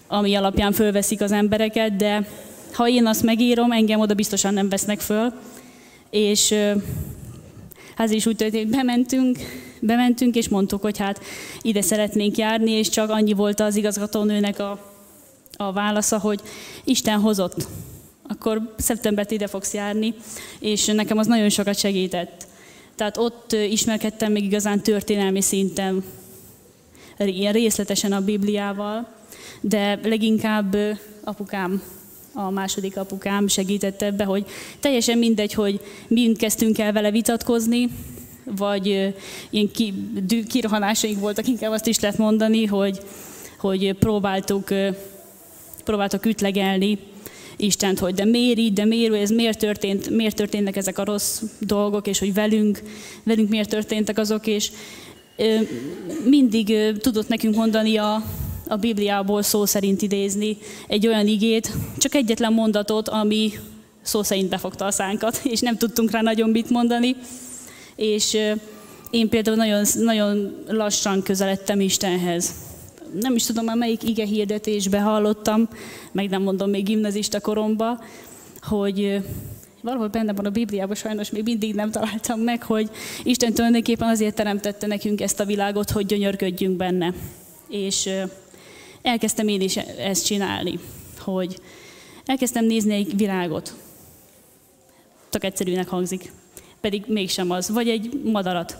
ami 0.07 0.35
alapján 0.35 0.73
fölveszik 0.73 1.21
az 1.21 1.33
embereket, 1.33 1.97
de 1.97 2.29
ha 2.73 2.89
én 2.89 3.07
azt 3.07 3.23
megírom, 3.23 3.73
engem 3.73 4.01
oda 4.01 4.15
biztosan 4.15 4.55
nem 4.55 4.69
vesznek 4.69 5.01
föl. 5.01 5.33
És 6.11 6.55
hát 7.97 8.11
is 8.11 8.27
úgy 8.27 8.37
történt, 8.37 8.71
bementünk, 8.71 9.39
bementünk, 9.83 10.35
és 10.35 10.49
mondtuk, 10.49 10.83
hogy 10.83 10.99
hát 10.99 11.21
ide 11.63 11.83
szeretnénk 11.83 12.37
járni, 12.37 12.71
és 12.71 12.89
csak 12.89 13.11
annyi 13.11 13.33
volt 13.33 13.61
az 13.61 13.77
igazgatónőnek 13.77 14.59
a, 14.59 14.93
a 15.57 15.73
válasza, 15.73 16.19
hogy 16.19 16.41
Isten 16.85 17.21
hozott 17.21 17.67
akkor 18.33 18.75
szeptembert 18.77 19.31
ide 19.31 19.47
fogsz 19.47 19.75
járni, 19.75 20.15
és 20.59 20.85
nekem 20.87 21.19
az 21.19 21.27
nagyon 21.27 21.49
sokat 21.49 21.79
segített. 21.79 22.47
Tehát 22.95 23.17
ott 23.17 23.53
ismerkedtem 23.53 24.33
még 24.33 24.45
igazán 24.45 24.81
történelmi 24.83 25.41
szinten, 25.41 26.05
ilyen 27.19 27.53
részletesen 27.53 28.13
a 28.13 28.25
Bibliával, 28.25 29.09
de 29.61 30.01
leginkább 30.03 30.77
apukám, 31.25 31.83
a 32.33 32.51
második 32.51 32.97
apukám 32.97 33.47
segített 33.47 34.03
ebbe, 34.03 34.25
hogy 34.25 34.47
teljesen 34.81 35.19
mindegy, 35.19 35.53
hogy 35.53 35.81
mind 36.09 36.37
kezdtünk 36.37 36.79
el 36.79 36.93
vele 36.93 37.11
vitatkozni, 37.11 37.89
vagy 38.45 39.15
ilyen 39.51 39.71
ki, 39.71 39.95
kirohanásaink 40.49 41.21
voltak, 41.21 41.49
inkább 41.49 41.73
azt 41.73 41.87
is 41.87 42.01
lehet 42.01 42.19
mondani, 42.19 42.65
hogy, 42.65 43.01
hogy 43.59 43.93
próbáltuk, 43.93 44.69
próbáltuk 45.85 46.27
ütlegelni 46.27 46.99
Istent, 47.57 47.99
hogy 47.99 48.15
de 48.15 48.25
miért 48.25 48.59
így, 48.59 48.73
de 48.73 48.85
miért, 48.85 49.15
ez 49.15 49.31
miért 49.31 49.59
történt, 49.59 50.11
miért 50.11 50.37
történnek 50.37 50.77
ezek 50.77 50.99
a 50.99 51.05
rossz 51.05 51.43
dolgok, 51.59 52.07
és 52.07 52.19
hogy 52.19 52.35
velünk, 52.35 52.83
velünk 53.23 53.49
miért 53.49 53.69
történtek 53.69 54.19
azok, 54.19 54.47
és 54.47 54.71
mindig 56.25 56.97
tudott 56.99 57.29
nekünk 57.29 57.55
mondani 57.55 57.97
a, 57.97 58.25
a 58.69 58.77
Bibliából 58.77 59.43
szó 59.43 59.67
szerint 59.67 60.03
idézni 60.03 60.57
egy 60.89 61.07
olyan 61.07 61.27
igét, 61.27 61.73
csak 61.99 62.15
egyetlen 62.15 62.53
mondatot, 62.53 63.09
ami 63.09 63.53
szó 64.03 64.23
szerint 64.23 64.49
befogta 64.49 64.85
a 64.85 64.91
szánkat, 64.91 65.41
és 65.45 65.61
nem 65.61 65.77
tudtunk 65.77 66.11
rá 66.11 66.21
nagyon 66.21 66.51
mit 66.51 66.71
mondani. 66.71 67.17
És 68.03 68.39
én 69.11 69.29
például 69.29 69.57
nagyon, 69.57 69.85
nagyon 69.95 70.65
lassan 70.69 71.23
közeledtem 71.23 71.81
Istenhez. 71.81 72.55
Nem 73.21 73.35
is 73.35 73.47
tudom 73.47 73.65
már 73.65 73.77
melyik 73.77 74.03
ige 74.03 74.25
hirdetésbe 74.25 75.01
hallottam, 75.01 75.69
meg 76.13 76.29
nem 76.29 76.43
mondom 76.43 76.71
még 76.71 76.85
gimnazista 76.85 77.41
koromba, 77.41 78.05
hogy 78.61 79.21
valahol 79.81 80.09
benne 80.09 80.33
van 80.33 80.45
a 80.45 80.51
Bibliában, 80.51 80.95
sajnos 80.95 81.31
még 81.31 81.43
mindig 81.43 81.75
nem 81.75 81.91
találtam 81.91 82.41
meg, 82.41 82.63
hogy 82.63 82.91
Isten 83.23 83.53
tulajdonképpen 83.53 84.09
azért 84.09 84.35
teremtette 84.35 84.87
nekünk 84.87 85.21
ezt 85.21 85.41
a 85.41 85.45
világot, 85.45 85.91
hogy 85.91 86.07
gyönyörködjünk 86.07 86.77
benne. 86.77 87.15
És 87.69 88.11
elkezdtem 89.03 89.49
én 89.49 89.61
is 89.61 89.77
ezt 89.77 90.27
csinálni, 90.27 90.79
hogy 91.19 91.61
elkezdtem 92.25 92.65
nézni 92.65 92.95
egy 92.95 93.17
virágot. 93.17 93.75
Csak 95.31 95.45
egyszerűnek 95.45 95.89
hangzik, 95.89 96.33
pedig 96.83 97.05
mégsem 97.07 97.51
az. 97.51 97.71
Vagy 97.71 97.89
egy 97.89 98.21
madarat. 98.25 98.77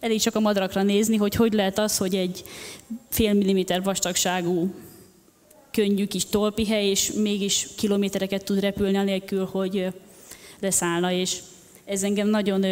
Elég 0.00 0.20
csak 0.20 0.34
a 0.34 0.40
madarakra 0.40 0.82
nézni, 0.82 1.16
hogy 1.16 1.34
hogy 1.34 1.52
lehet 1.52 1.78
az, 1.78 1.96
hogy 1.96 2.14
egy 2.14 2.44
fél 3.08 3.32
milliméter 3.32 3.82
vastagságú 3.82 4.74
könnyű 5.70 6.06
kis 6.06 6.24
tolpihely, 6.26 6.86
és 6.86 7.12
mégis 7.12 7.68
kilométereket 7.76 8.44
tud 8.44 8.60
repülni 8.60 8.96
anélkül, 8.96 9.48
hogy 9.52 9.86
leszállna, 10.60 11.12
és 11.12 11.38
ez 11.84 12.02
engem 12.02 12.28
nagyon, 12.28 12.64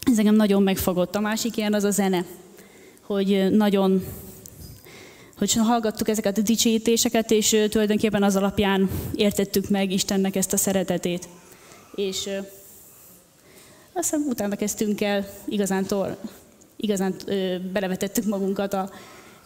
ez 0.00 0.18
engem 0.18 0.34
nagyon 0.34 0.62
megfogott. 0.62 1.14
A 1.14 1.20
másik 1.20 1.56
ilyen 1.56 1.74
az 1.74 1.84
a 1.84 1.90
zene, 1.90 2.24
hogy 3.00 3.50
nagyon, 3.50 4.04
hogy 5.38 5.52
hallgattuk 5.52 6.08
ezeket 6.08 6.38
a 6.38 6.42
dicsőítéseket, 6.42 7.30
és 7.30 7.56
tulajdonképpen 7.68 8.22
az 8.22 8.36
alapján 8.36 8.90
értettük 9.14 9.68
meg 9.68 9.92
Istennek 9.92 10.36
ezt 10.36 10.52
a 10.52 10.56
szeretetét. 10.56 11.28
És 11.94 12.28
aztán 13.96 14.24
utána 14.28 14.56
kezdtünk 14.56 15.00
el 15.00 15.26
igazán, 15.44 15.84
tor, 15.84 16.16
igazán 16.76 17.14
ö, 17.26 17.56
belevetettük 17.72 18.24
magunkat 18.24 18.72
a 18.72 18.90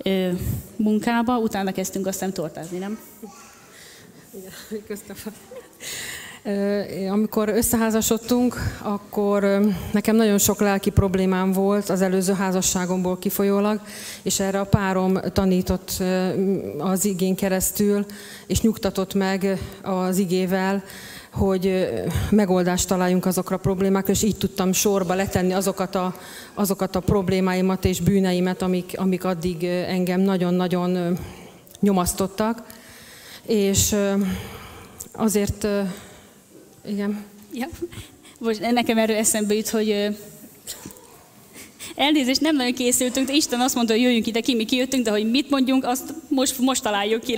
ö, 0.03 0.29
munkába, 0.77 1.39
utána 1.39 1.73
kezdtünk 1.73 2.07
aztán 2.07 2.33
tortázni, 2.33 2.79
nem? 2.79 2.99
Igen, 4.71 4.83
köszönöm. 4.87 5.17
Amikor 7.11 7.49
összeházasodtunk, 7.49 8.55
akkor 8.83 9.61
nekem 9.93 10.17
nagyon 10.17 10.39
sok 10.39 10.61
lelki 10.61 10.91
problémám 10.91 11.53
volt 11.53 11.89
az 11.89 12.03
előző 12.03 12.33
házasságomból 12.33 13.19
kifolyólag, 13.19 13.81
és 14.23 14.41
erre 14.41 14.61
a 14.61 14.65
párom 14.65 15.19
tanított 15.33 16.03
az 16.79 17.05
igén 17.05 17.35
keresztül, 17.35 18.07
és 18.47 18.61
nyugtatott 18.61 19.15
meg 19.15 19.59
az 19.83 20.19
igével, 20.19 20.83
hogy 21.33 21.89
megoldást 22.31 22.89
találjunk 22.89 23.27
azokra 23.27 23.57
a 23.57 23.59
problémákra, 23.59 24.13
és 24.13 24.23
így 24.23 24.37
tudtam 24.37 24.73
sorba 24.73 25.15
letenni 25.15 25.53
azokat 25.53 25.95
a, 25.95 26.15
azokat 26.55 26.97
a 26.97 27.01
problémáimat 27.01 27.85
és 27.85 28.01
bűneimet, 28.01 28.63
amik, 28.63 28.93
amik 28.97 29.25
addig 29.25 29.65
engem 29.65 30.21
nagyon-nagyon 30.21 31.19
nyomasztottak. 31.81 32.67
És 33.47 33.97
azért 35.13 35.67
igen. 36.87 37.25
Ja. 37.53 37.69
Most 38.39 38.73
nekem 38.73 38.99
erről 38.99 39.17
eszembe 39.17 39.55
jut, 39.55 39.69
hogy 39.69 40.17
elnézést, 41.95 42.41
nem 42.41 42.57
nagyon 42.57 42.75
készültünk, 42.75 43.27
de 43.27 43.33
Isten 43.33 43.61
azt 43.61 43.75
mondta, 43.75 43.93
hogy 43.93 44.03
jöjjünk 44.03 44.27
ide 44.27 44.41
ki, 44.41 44.55
mi 44.55 44.65
kijöttünk, 44.65 45.05
de 45.05 45.11
hogy 45.11 45.31
mit 45.31 45.51
mondjunk, 45.51 45.85
azt 45.85 46.15
most, 46.29 46.59
most 46.59 46.83
találjuk 46.83 47.23
ki 47.23 47.37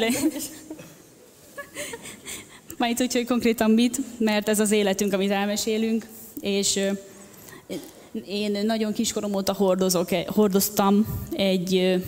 Majd 2.83 3.03
úgy, 3.03 3.13
hogy 3.13 3.27
konkrétan 3.27 3.71
mit, 3.71 4.01
mert 4.19 4.49
ez 4.49 4.61
az 4.61 4.71
életünk, 4.71 5.13
amit 5.13 5.31
elmesélünk, 5.31 6.07
és 6.41 6.81
én 8.27 8.59
nagyon 8.67 8.93
kiskorom 8.93 9.35
óta 9.35 9.53
hordozok, 9.53 10.09
hordoztam 10.27 11.07
egy 11.33 12.03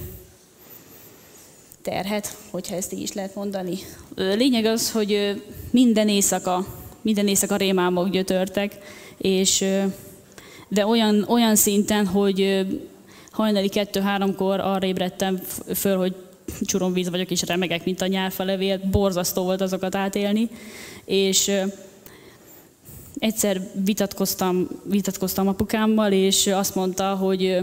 terhet, 1.83 2.37
hogyha 2.51 2.75
ezt 2.75 2.93
így 2.93 3.01
is 3.01 3.13
lehet 3.13 3.35
mondani. 3.35 3.79
Lényeg 4.15 4.65
az, 4.65 4.91
hogy 4.91 5.43
minden 5.71 6.09
éjszaka 6.09 6.67
minden 7.03 7.29
éjszaka 7.29 7.57
rémálmok 7.57 8.09
gyötörtek, 8.09 8.79
és, 9.19 9.65
de 10.69 10.87
olyan, 10.87 11.25
olyan 11.29 11.57
szinten, 11.57 12.07
hogy 12.07 12.67
hajnali 13.31 13.69
kettő-háromkor 13.69 14.61
arra 14.61 14.87
ébredtem 14.87 15.41
föl, 15.75 15.97
hogy 15.97 16.15
csuromvíz 16.61 17.11
vagyok, 17.11 17.31
és 17.31 17.43
remegek, 17.43 17.85
mint 17.85 18.01
a 18.01 18.07
nyárfalevél. 18.07 18.81
Borzasztó 18.91 19.43
volt 19.43 19.61
azokat 19.61 19.95
átélni. 19.95 20.49
És 21.05 21.51
egyszer 23.19 23.71
vitatkoztam, 23.85 24.69
vitatkoztam 24.85 25.49
apukámmal, 25.49 26.13
és 26.13 26.47
azt 26.47 26.75
mondta, 26.75 27.15
hogy 27.15 27.59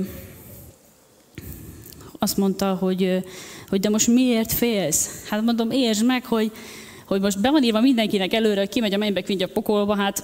azt 2.19 2.37
mondta, 2.37 2.73
hogy, 2.73 3.23
hogy 3.67 3.79
de 3.79 3.89
most 3.89 4.07
miért 4.07 4.51
félsz? 4.51 5.23
Hát 5.29 5.41
mondom, 5.41 5.71
értsd 5.71 6.05
meg, 6.05 6.25
hogy 6.25 6.51
hogy 7.11 7.21
most 7.21 7.41
be 7.41 7.51
van 7.51 7.63
írva 7.63 7.81
mindenkinek 7.81 8.33
előre, 8.33 8.65
kimegy 8.65 8.93
a 8.93 8.97
mennybe, 8.97 9.23
a 9.39 9.47
pokolba, 9.53 9.95
hát 9.95 10.23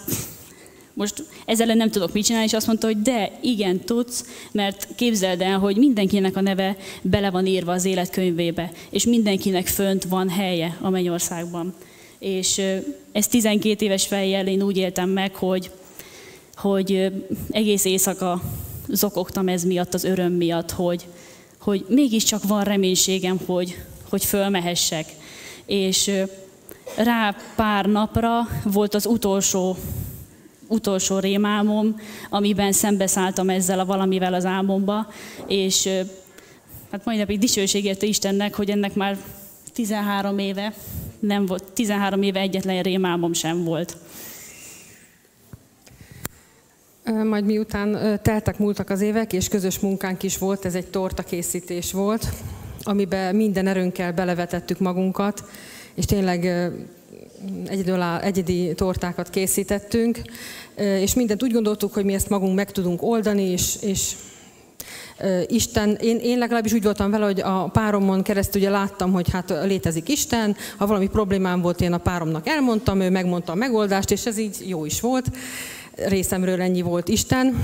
most 0.97 1.23
ezzel 1.45 1.75
nem 1.75 1.89
tudok 1.89 2.13
mit 2.13 2.25
csinálni, 2.25 2.47
és 2.47 2.53
azt 2.53 2.67
mondta, 2.67 2.87
hogy 2.87 3.01
de, 3.01 3.31
igen, 3.41 3.79
tudsz, 3.79 4.25
mert 4.51 4.87
képzeld 4.95 5.41
el, 5.41 5.59
hogy 5.59 5.77
mindenkinek 5.77 6.35
a 6.35 6.41
neve 6.41 6.77
bele 7.01 7.29
van 7.29 7.45
írva 7.45 7.71
az 7.71 7.85
életkönyvébe, 7.85 8.71
és 8.89 9.05
mindenkinek 9.05 9.67
fönt 9.67 10.03
van 10.03 10.29
helye 10.29 10.77
a 10.81 10.89
mennyországban. 10.89 11.73
És 12.19 12.61
ez 13.11 13.27
12 13.27 13.85
éves 13.85 14.07
fejjel 14.07 14.47
én 14.47 14.61
úgy 14.61 14.77
éltem 14.77 15.09
meg, 15.09 15.35
hogy, 15.35 15.71
hogy 16.55 17.11
egész 17.49 17.85
éjszaka 17.85 18.41
zokogtam 18.87 19.47
ez 19.47 19.63
miatt, 19.63 19.93
az 19.93 20.03
öröm 20.03 20.33
miatt, 20.33 20.71
hogy, 20.71 21.05
hogy 21.59 21.85
mégiscsak 21.87 22.43
van 22.43 22.63
reménységem, 22.63 23.39
hogy, 23.45 23.83
hogy 24.09 24.25
fölmehessek. 24.25 25.05
És 25.65 26.11
rá 26.95 27.35
pár 27.55 27.85
napra 27.85 28.47
volt 28.63 28.93
az 28.93 29.05
utolsó, 29.05 29.77
utolsó 30.67 31.19
rémálmom, 31.19 31.95
amiben 32.29 32.71
szembeszálltam 32.71 33.49
ezzel 33.49 33.79
a 33.79 33.85
valamivel 33.85 34.33
az 34.33 34.45
álmomba, 34.45 35.11
és 35.47 35.89
hát 36.91 37.05
majd 37.05 37.17
napig 37.17 37.39
dicsőség 37.39 37.85
érte 37.85 38.05
Istennek, 38.05 38.55
hogy 38.55 38.69
ennek 38.69 38.93
már 38.93 39.17
13 39.73 40.37
éve 40.37 40.73
nem 41.19 41.45
volt, 41.45 41.63
13 41.73 42.21
éve 42.21 42.39
egyetlen 42.39 42.81
rémálmom 42.81 43.33
sem 43.33 43.63
volt. 43.63 43.97
Majd 47.23 47.45
miután 47.45 48.19
teltek, 48.21 48.57
múltak 48.57 48.89
az 48.89 49.01
évek, 49.01 49.33
és 49.33 49.47
közös 49.47 49.79
munkánk 49.79 50.23
is 50.23 50.37
volt, 50.37 50.65
ez 50.65 50.75
egy 50.75 50.87
tortakészítés 50.87 51.91
volt, 51.91 52.27
amiben 52.83 53.35
minden 53.35 53.67
erőnkkel 53.67 54.13
belevetettük 54.13 54.79
magunkat, 54.79 55.43
és 55.93 56.05
tényleg 56.05 56.71
egyedül 57.67 58.03
egyedi 58.03 58.73
tortákat 58.75 59.29
készítettünk, 59.29 60.21
és 60.75 61.13
mindent 61.13 61.43
úgy 61.43 61.51
gondoltuk, 61.51 61.93
hogy 61.93 62.05
mi 62.05 62.13
ezt 62.13 62.29
magunk 62.29 62.55
meg 62.55 62.71
tudunk 62.71 63.03
oldani, 63.03 63.43
és, 63.43 63.75
és 63.81 64.15
Isten, 65.47 65.95
én, 65.95 66.17
én 66.17 66.37
legalábbis 66.37 66.73
úgy 66.73 66.83
voltam 66.83 67.11
vele, 67.11 67.25
hogy 67.25 67.41
a 67.41 67.67
páromon 67.67 68.23
keresztül 68.23 68.61
ugye 68.61 68.69
láttam, 68.69 69.11
hogy 69.11 69.29
hát 69.31 69.53
létezik 69.63 70.09
Isten, 70.09 70.55
ha 70.77 70.87
valami 70.87 71.07
problémám 71.07 71.61
volt, 71.61 71.81
én 71.81 71.93
a 71.93 71.97
páromnak 71.97 72.47
elmondtam, 72.47 73.01
ő 73.01 73.09
megmondta 73.09 73.51
a 73.51 73.55
megoldást, 73.55 74.11
és 74.11 74.25
ez 74.25 74.37
így 74.37 74.63
jó 74.67 74.85
is 74.85 75.01
volt 75.01 75.25
részemről 76.05 76.61
ennyi 76.61 76.81
volt 76.81 77.07
Isten, 77.07 77.63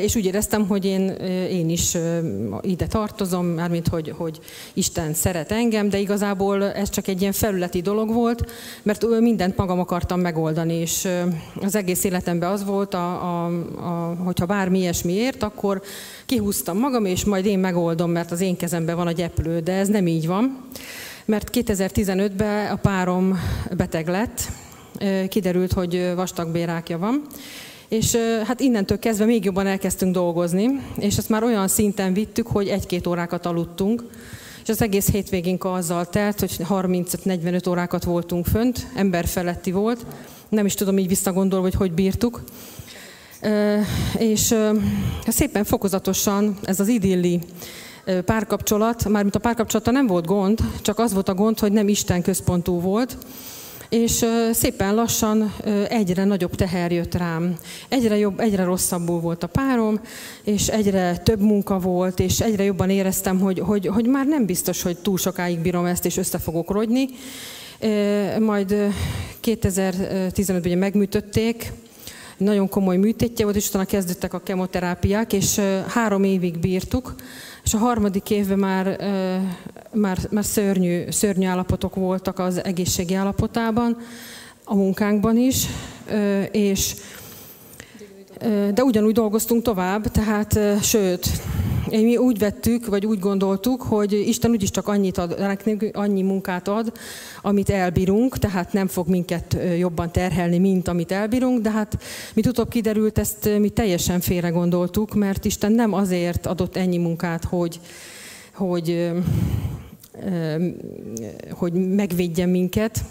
és 0.00 0.16
úgy 0.16 0.24
éreztem, 0.24 0.66
hogy 0.66 0.84
én, 0.84 1.08
én 1.50 1.68
is 1.68 1.96
ide 2.60 2.86
tartozom, 2.86 3.46
mármint 3.46 3.88
hogy, 3.88 4.12
hogy 4.16 4.38
Isten 4.72 5.14
szeret 5.14 5.52
engem, 5.52 5.88
de 5.88 5.98
igazából 5.98 6.64
ez 6.64 6.90
csak 6.90 7.08
egy 7.08 7.20
ilyen 7.20 7.32
felületi 7.32 7.80
dolog 7.80 8.12
volt, 8.12 8.50
mert 8.82 9.20
mindent 9.20 9.56
magam 9.56 9.80
akartam 9.80 10.20
megoldani, 10.20 10.74
és 10.74 11.08
az 11.60 11.74
egész 11.74 12.04
életemben 12.04 12.50
az 12.50 12.64
volt, 12.64 12.94
a, 12.94 13.22
a, 13.22 13.46
a, 13.76 14.16
hogyha 14.24 14.46
bármi 14.46 14.78
ilyesmi 14.78 15.12
ért, 15.12 15.42
akkor 15.42 15.82
kihúztam 16.26 16.78
magam, 16.78 17.04
és 17.04 17.24
majd 17.24 17.46
én 17.46 17.58
megoldom, 17.58 18.10
mert 18.10 18.30
az 18.30 18.40
én 18.40 18.56
kezemben 18.56 18.96
van 18.96 19.06
a 19.06 19.12
gyeplő, 19.12 19.60
de 19.60 19.72
ez 19.72 19.88
nem 19.88 20.06
így 20.06 20.26
van, 20.26 20.64
mert 21.24 21.50
2015-ben 21.52 22.70
a 22.70 22.76
párom 22.76 23.38
beteg 23.76 24.08
lett, 24.08 24.40
kiderült, 25.28 25.72
hogy 25.72 26.12
vastagbérákja 26.14 26.98
van, 26.98 27.22
és 27.88 28.16
hát 28.44 28.60
innentől 28.60 28.98
kezdve 28.98 29.24
még 29.24 29.44
jobban 29.44 29.66
elkezdtünk 29.66 30.12
dolgozni, 30.12 30.80
és 30.98 31.16
ezt 31.16 31.28
már 31.28 31.42
olyan 31.42 31.68
szinten 31.68 32.12
vittük, 32.12 32.46
hogy 32.46 32.68
egy-két 32.68 33.06
órákat 33.06 33.46
aludtunk, 33.46 34.04
és 34.62 34.68
az 34.68 34.82
egész 34.82 35.10
hétvégénk 35.10 35.64
azzal 35.64 36.06
telt, 36.06 36.40
hogy 36.40 36.56
35-45 36.68 37.68
órákat 37.68 38.04
voltunk 38.04 38.46
fönt, 38.46 38.86
emberfeletti 38.94 39.70
volt, 39.70 40.06
nem 40.48 40.66
is 40.66 40.74
tudom 40.74 40.98
így 40.98 41.08
visszagondolva, 41.08 41.64
hogy 41.64 41.74
hogy 41.74 41.92
bírtuk. 41.92 42.42
És 44.18 44.54
szépen 45.26 45.64
fokozatosan 45.64 46.58
ez 46.62 46.80
az 46.80 46.88
idilli 46.88 47.40
párkapcsolat, 48.24 49.08
mármint 49.08 49.34
a 49.34 49.38
párkapcsolata 49.38 49.90
nem 49.90 50.06
volt 50.06 50.26
gond, 50.26 50.58
csak 50.82 50.98
az 50.98 51.12
volt 51.12 51.28
a 51.28 51.34
gond, 51.34 51.58
hogy 51.58 51.72
nem 51.72 51.88
Isten 51.88 52.22
központú 52.22 52.80
volt, 52.80 53.16
és 53.88 54.24
szépen 54.52 54.94
lassan 54.94 55.54
egyre 55.88 56.24
nagyobb 56.24 56.54
teher 56.54 56.92
jött 56.92 57.14
rám. 57.14 57.56
Egyre 57.88 58.16
jobb, 58.16 58.40
egyre 58.40 58.64
rosszabbul 58.64 59.20
volt 59.20 59.42
a 59.42 59.46
párom, 59.46 60.00
és 60.44 60.68
egyre 60.68 61.16
több 61.16 61.40
munka 61.40 61.78
volt, 61.78 62.20
és 62.20 62.40
egyre 62.40 62.64
jobban 62.64 62.90
éreztem, 62.90 63.40
hogy, 63.40 63.58
hogy, 63.58 63.86
hogy 63.86 64.06
már 64.06 64.26
nem 64.26 64.46
biztos, 64.46 64.82
hogy 64.82 64.96
túl 64.96 65.18
sokáig 65.18 65.58
bírom 65.58 65.84
ezt, 65.84 66.04
és 66.04 66.16
össze 66.16 66.38
fogok 66.38 66.70
rogyni. 66.70 67.08
Majd 68.38 68.74
2015-ben 69.42 70.60
ugye 70.64 70.76
megműtötték, 70.76 71.72
nagyon 72.36 72.68
komoly 72.68 72.96
műtétje 72.96 73.44
volt, 73.44 73.56
és 73.56 73.68
utána 73.68 73.84
kezdődtek 73.84 74.34
a 74.34 74.40
kemoterápiák, 74.40 75.32
és 75.32 75.60
három 75.86 76.24
évig 76.24 76.58
bírtuk, 76.58 77.14
és 77.66 77.74
a 77.74 77.78
harmadik 77.78 78.30
évben 78.30 78.58
már, 78.58 78.98
már, 79.92 80.18
már 80.30 80.44
szörnyű, 80.44 81.10
szörnyű 81.10 81.46
állapotok 81.46 81.94
voltak 81.94 82.38
az 82.38 82.64
egészségi 82.64 83.14
állapotában, 83.14 83.96
a 84.64 84.74
munkánkban 84.74 85.36
is, 85.36 85.66
és 86.50 86.94
de 88.74 88.82
ugyanúgy 88.84 89.12
dolgoztunk 89.12 89.62
tovább, 89.62 90.10
tehát 90.10 90.58
sőt, 90.82 91.28
mi 91.90 92.16
úgy 92.16 92.38
vettük, 92.38 92.86
vagy 92.86 93.06
úgy 93.06 93.18
gondoltuk, 93.18 93.82
hogy 93.82 94.12
Isten 94.12 94.50
úgyis 94.50 94.70
csak 94.70 94.88
annyit 94.88 95.18
ad, 95.18 95.58
annyi 95.92 96.22
munkát 96.22 96.68
ad, 96.68 96.92
amit 97.42 97.70
elbírunk, 97.70 98.38
tehát 98.38 98.72
nem 98.72 98.86
fog 98.86 99.08
minket 99.08 99.56
jobban 99.78 100.12
terhelni, 100.12 100.58
mint 100.58 100.88
amit 100.88 101.12
elbírunk, 101.12 101.60
de 101.60 101.70
hát 101.70 101.98
mi 102.34 102.42
utóbb 102.46 102.68
kiderült, 102.68 103.18
ezt 103.18 103.58
mi 103.58 103.68
teljesen 103.68 104.20
félre 104.20 104.48
gondoltuk, 104.48 105.14
mert 105.14 105.44
Isten 105.44 105.72
nem 105.72 105.92
azért 105.92 106.46
adott 106.46 106.76
ennyi 106.76 106.98
munkát, 106.98 107.44
hogy, 107.44 107.80
hogy, 108.54 109.10
hogy 111.50 111.72
megvédjen 111.72 112.48
minket, 112.48 113.04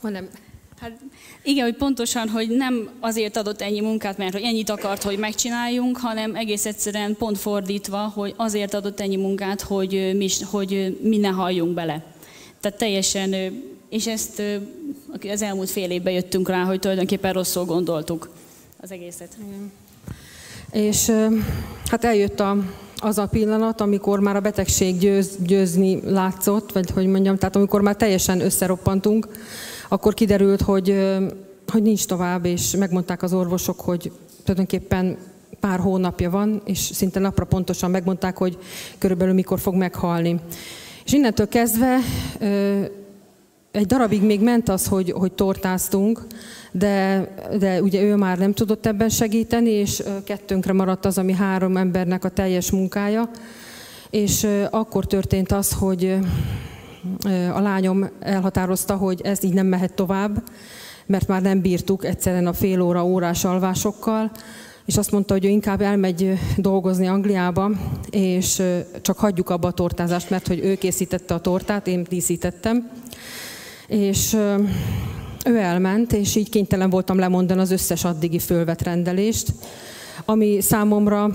hanem 0.00 0.28
Hát 0.82 0.98
igen, 1.44 1.64
hogy 1.64 1.74
pontosan, 1.74 2.28
hogy 2.28 2.48
nem 2.48 2.88
azért 3.00 3.36
adott 3.36 3.60
ennyi 3.60 3.80
munkát, 3.80 4.18
mert 4.18 4.32
hogy 4.32 4.42
ennyit 4.42 4.70
akart, 4.70 5.02
hogy 5.02 5.18
megcsináljunk, 5.18 5.96
hanem 5.96 6.34
egész 6.34 6.66
egyszerűen 6.66 7.16
pont 7.16 7.38
fordítva, 7.38 7.98
hogy 7.98 8.34
azért 8.36 8.74
adott 8.74 9.00
ennyi 9.00 9.16
munkát, 9.16 9.60
hogy 9.60 10.12
mi, 10.16 10.28
hogy 10.50 10.98
mi 11.02 11.16
ne 11.16 11.28
halljunk 11.28 11.74
bele. 11.74 12.04
Tehát 12.60 12.78
teljesen, 12.78 13.34
és 13.88 14.06
ezt 14.06 14.42
az 15.30 15.42
elmúlt 15.42 15.70
fél 15.70 15.90
évben 15.90 16.12
jöttünk 16.12 16.48
rá, 16.48 16.62
hogy 16.62 16.80
tulajdonképpen 16.80 17.32
rosszul 17.32 17.64
gondoltuk 17.64 18.30
az 18.80 18.90
egészet. 18.90 19.36
És 20.72 21.12
hát 21.86 22.04
eljött 22.04 22.40
a, 22.40 22.56
az 22.96 23.18
a 23.18 23.26
pillanat, 23.26 23.80
amikor 23.80 24.20
már 24.20 24.36
a 24.36 24.40
betegség 24.40 24.98
győz, 24.98 25.36
győzni 25.38 26.00
látszott, 26.04 26.72
vagy 26.72 26.90
hogy 26.90 27.06
mondjam, 27.06 27.36
tehát 27.36 27.56
amikor 27.56 27.80
már 27.80 27.96
teljesen 27.96 28.40
összeroppantunk, 28.40 29.28
akkor 29.92 30.14
kiderült, 30.14 30.60
hogy, 30.60 31.06
hogy 31.68 31.82
nincs 31.82 32.06
tovább, 32.06 32.44
és 32.44 32.76
megmondták 32.76 33.22
az 33.22 33.32
orvosok, 33.32 33.80
hogy 33.80 34.12
tulajdonképpen 34.42 35.16
pár 35.60 35.78
hónapja 35.78 36.30
van, 36.30 36.62
és 36.64 36.78
szinte 36.78 37.20
napra 37.20 37.44
pontosan 37.44 37.90
megmondták, 37.90 38.36
hogy 38.36 38.58
körülbelül 38.98 39.34
mikor 39.34 39.60
fog 39.60 39.74
meghalni. 39.74 40.40
És 41.04 41.12
innentől 41.12 41.48
kezdve 41.48 41.98
egy 43.70 43.86
darabig 43.86 44.22
még 44.22 44.40
ment 44.40 44.68
az, 44.68 44.86
hogy, 44.86 45.10
hogy 45.10 45.32
tortáztunk, 45.32 46.26
de, 46.70 47.28
de 47.58 47.82
ugye 47.82 48.02
ő 48.02 48.16
már 48.16 48.38
nem 48.38 48.52
tudott 48.52 48.86
ebben 48.86 49.08
segíteni, 49.08 49.70
és 49.70 50.02
kettőnkre 50.24 50.72
maradt 50.72 51.04
az, 51.04 51.18
ami 51.18 51.32
három 51.32 51.76
embernek 51.76 52.24
a 52.24 52.28
teljes 52.28 52.70
munkája. 52.70 53.30
És 54.10 54.46
akkor 54.70 55.06
történt 55.06 55.52
az, 55.52 55.72
hogy 55.72 56.18
a 57.54 57.60
lányom 57.60 58.08
elhatározta, 58.20 58.96
hogy 58.96 59.20
ez 59.20 59.44
így 59.44 59.54
nem 59.54 59.66
mehet 59.66 59.94
tovább, 59.94 60.42
mert 61.06 61.28
már 61.28 61.42
nem 61.42 61.60
bírtuk 61.60 62.04
egyszerűen 62.04 62.46
a 62.46 62.52
fél 62.52 62.80
óra 62.80 63.04
órás 63.04 63.44
alvásokkal, 63.44 64.30
és 64.84 64.96
azt 64.96 65.10
mondta, 65.10 65.32
hogy 65.32 65.44
ő 65.44 65.48
inkább 65.48 65.80
elmegy 65.80 66.38
dolgozni 66.56 67.06
Angliába, 67.06 67.70
és 68.10 68.62
csak 69.02 69.18
hagyjuk 69.18 69.50
abba 69.50 69.68
a 69.68 69.72
tortázást, 69.72 70.30
mert 70.30 70.46
hogy 70.46 70.58
ő 70.64 70.74
készítette 70.74 71.34
a 71.34 71.40
tortát, 71.40 71.86
én 71.86 72.06
díszítettem. 72.08 72.90
És 73.86 74.34
ő 75.46 75.58
elment, 75.58 76.12
és 76.12 76.34
így 76.34 76.48
kénytelen 76.48 76.90
voltam 76.90 77.18
lemondani 77.18 77.60
az 77.60 77.70
összes 77.70 78.04
addigi 78.04 78.38
fölvett 78.38 78.82
rendelést, 78.82 79.52
ami 80.24 80.60
számomra 80.60 81.30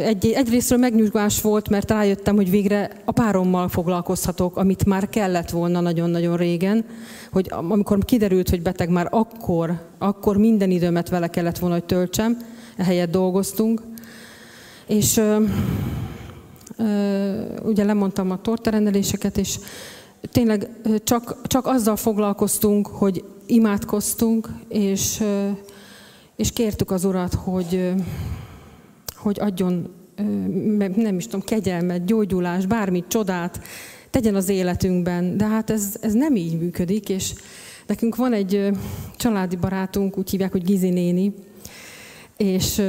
egy, 0.00 0.26
egyrésztről 0.26 0.78
megnyugvás 0.78 1.40
volt, 1.40 1.68
mert 1.68 1.90
rájöttem, 1.90 2.36
hogy 2.36 2.50
végre 2.50 2.90
a 3.04 3.12
párommal 3.12 3.68
foglalkozhatok, 3.68 4.56
amit 4.56 4.84
már 4.84 5.08
kellett 5.08 5.50
volna 5.50 5.80
nagyon-nagyon 5.80 6.36
régen, 6.36 6.84
hogy 7.32 7.46
amikor 7.50 8.04
kiderült, 8.04 8.50
hogy 8.50 8.62
beteg 8.62 8.90
már 8.90 9.08
akkor, 9.10 9.80
akkor 9.98 10.36
minden 10.36 10.70
időmet 10.70 11.08
vele 11.08 11.28
kellett 11.28 11.58
volna, 11.58 11.74
hogy 11.74 11.84
töltsem, 11.84 12.36
ehelyett 12.76 13.10
dolgoztunk. 13.10 13.82
És 14.86 15.16
ö, 15.16 15.44
ö, 16.76 17.42
ugye 17.64 17.84
lemondtam 17.84 18.30
a 18.30 18.40
tortarendeléseket, 18.40 19.38
és 19.38 19.58
tényleg 20.32 20.68
csak, 21.04 21.36
csak 21.46 21.66
azzal 21.66 21.96
foglalkoztunk, 21.96 22.86
hogy 22.86 23.24
imádkoztunk, 23.46 24.48
és 24.68 25.22
és 26.38 26.52
kértük 26.52 26.90
az 26.90 27.04
Urat, 27.04 27.34
hogy, 27.34 27.92
hogy 29.16 29.40
adjon, 29.40 29.94
nem 30.96 31.16
is 31.16 31.24
tudom, 31.24 31.40
kegyelmet, 31.40 32.04
gyógyulás, 32.04 32.66
bármit, 32.66 33.08
csodát, 33.08 33.60
tegyen 34.10 34.34
az 34.34 34.48
életünkben. 34.48 35.36
De 35.36 35.46
hát 35.46 35.70
ez, 35.70 35.96
ez 36.00 36.12
nem 36.12 36.36
így 36.36 36.58
működik, 36.58 37.08
és 37.08 37.34
nekünk 37.86 38.16
van 38.16 38.32
egy 38.32 38.70
családi 39.16 39.56
barátunk, 39.56 40.18
úgy 40.18 40.30
hívják, 40.30 40.52
hogy 40.52 40.64
Gizi 40.64 40.90
néni, 40.90 41.34
és 42.36 42.82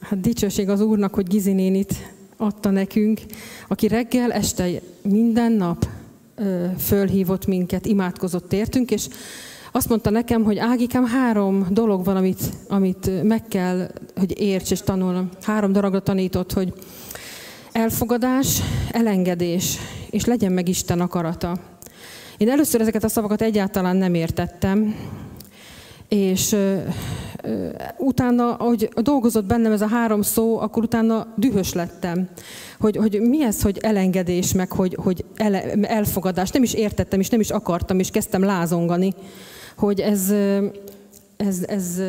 hát 0.00 0.20
dicsőség 0.20 0.68
az 0.68 0.80
Úrnak, 0.80 1.14
hogy 1.14 1.26
Gizi 1.26 1.52
nénit 1.52 1.94
adta 2.36 2.70
nekünk, 2.70 3.20
aki 3.68 3.88
reggel, 3.88 4.32
este 4.32 4.68
minden 5.02 5.52
nap 5.52 5.88
fölhívott 6.78 7.46
minket, 7.46 7.86
imádkozott 7.86 8.52
értünk, 8.52 8.90
és 8.90 9.08
azt 9.72 9.88
mondta 9.88 10.10
nekem, 10.10 10.42
hogy 10.42 10.58
Ágikám, 10.58 11.06
három 11.06 11.66
dolog 11.70 12.04
van, 12.04 12.16
amit, 12.16 12.42
amit 12.68 13.22
meg 13.22 13.42
kell, 13.48 13.90
hogy 14.16 14.40
érts 14.40 14.70
és 14.70 14.80
tanulnom. 14.80 15.28
Három 15.42 15.72
daragra 15.72 16.00
tanított, 16.00 16.52
hogy 16.52 16.72
elfogadás, 17.72 18.60
elengedés, 18.90 19.78
és 20.10 20.24
legyen 20.24 20.52
meg 20.52 20.68
Isten 20.68 21.00
akarata. 21.00 21.58
Én 22.36 22.50
először 22.50 22.80
ezeket 22.80 23.04
a 23.04 23.08
szavakat 23.08 23.42
egyáltalán 23.42 23.96
nem 23.96 24.14
értettem, 24.14 24.94
és 26.08 26.56
utána, 27.98 28.54
ahogy 28.54 28.88
dolgozott 28.94 29.44
bennem 29.44 29.72
ez 29.72 29.80
a 29.80 29.88
három 29.88 30.22
szó, 30.22 30.58
akkor 30.58 30.82
utána 30.82 31.26
dühös 31.36 31.72
lettem. 31.72 32.28
Hogy, 32.78 32.96
hogy 32.96 33.20
mi 33.20 33.44
ez, 33.44 33.62
hogy 33.62 33.78
elengedés, 33.78 34.52
meg 34.52 34.72
hogy, 34.72 34.96
hogy 35.02 35.24
ele, 35.36 35.72
elfogadás. 35.72 36.50
Nem 36.50 36.62
is 36.62 36.74
értettem, 36.74 37.20
és 37.20 37.28
nem 37.28 37.40
is 37.40 37.50
akartam, 37.50 37.98
és 37.98 38.10
kezdtem 38.10 38.42
lázongani 38.42 39.14
hogy 39.76 40.00
ez, 40.00 40.30
ez, 41.36 41.64
ez, 41.66 42.00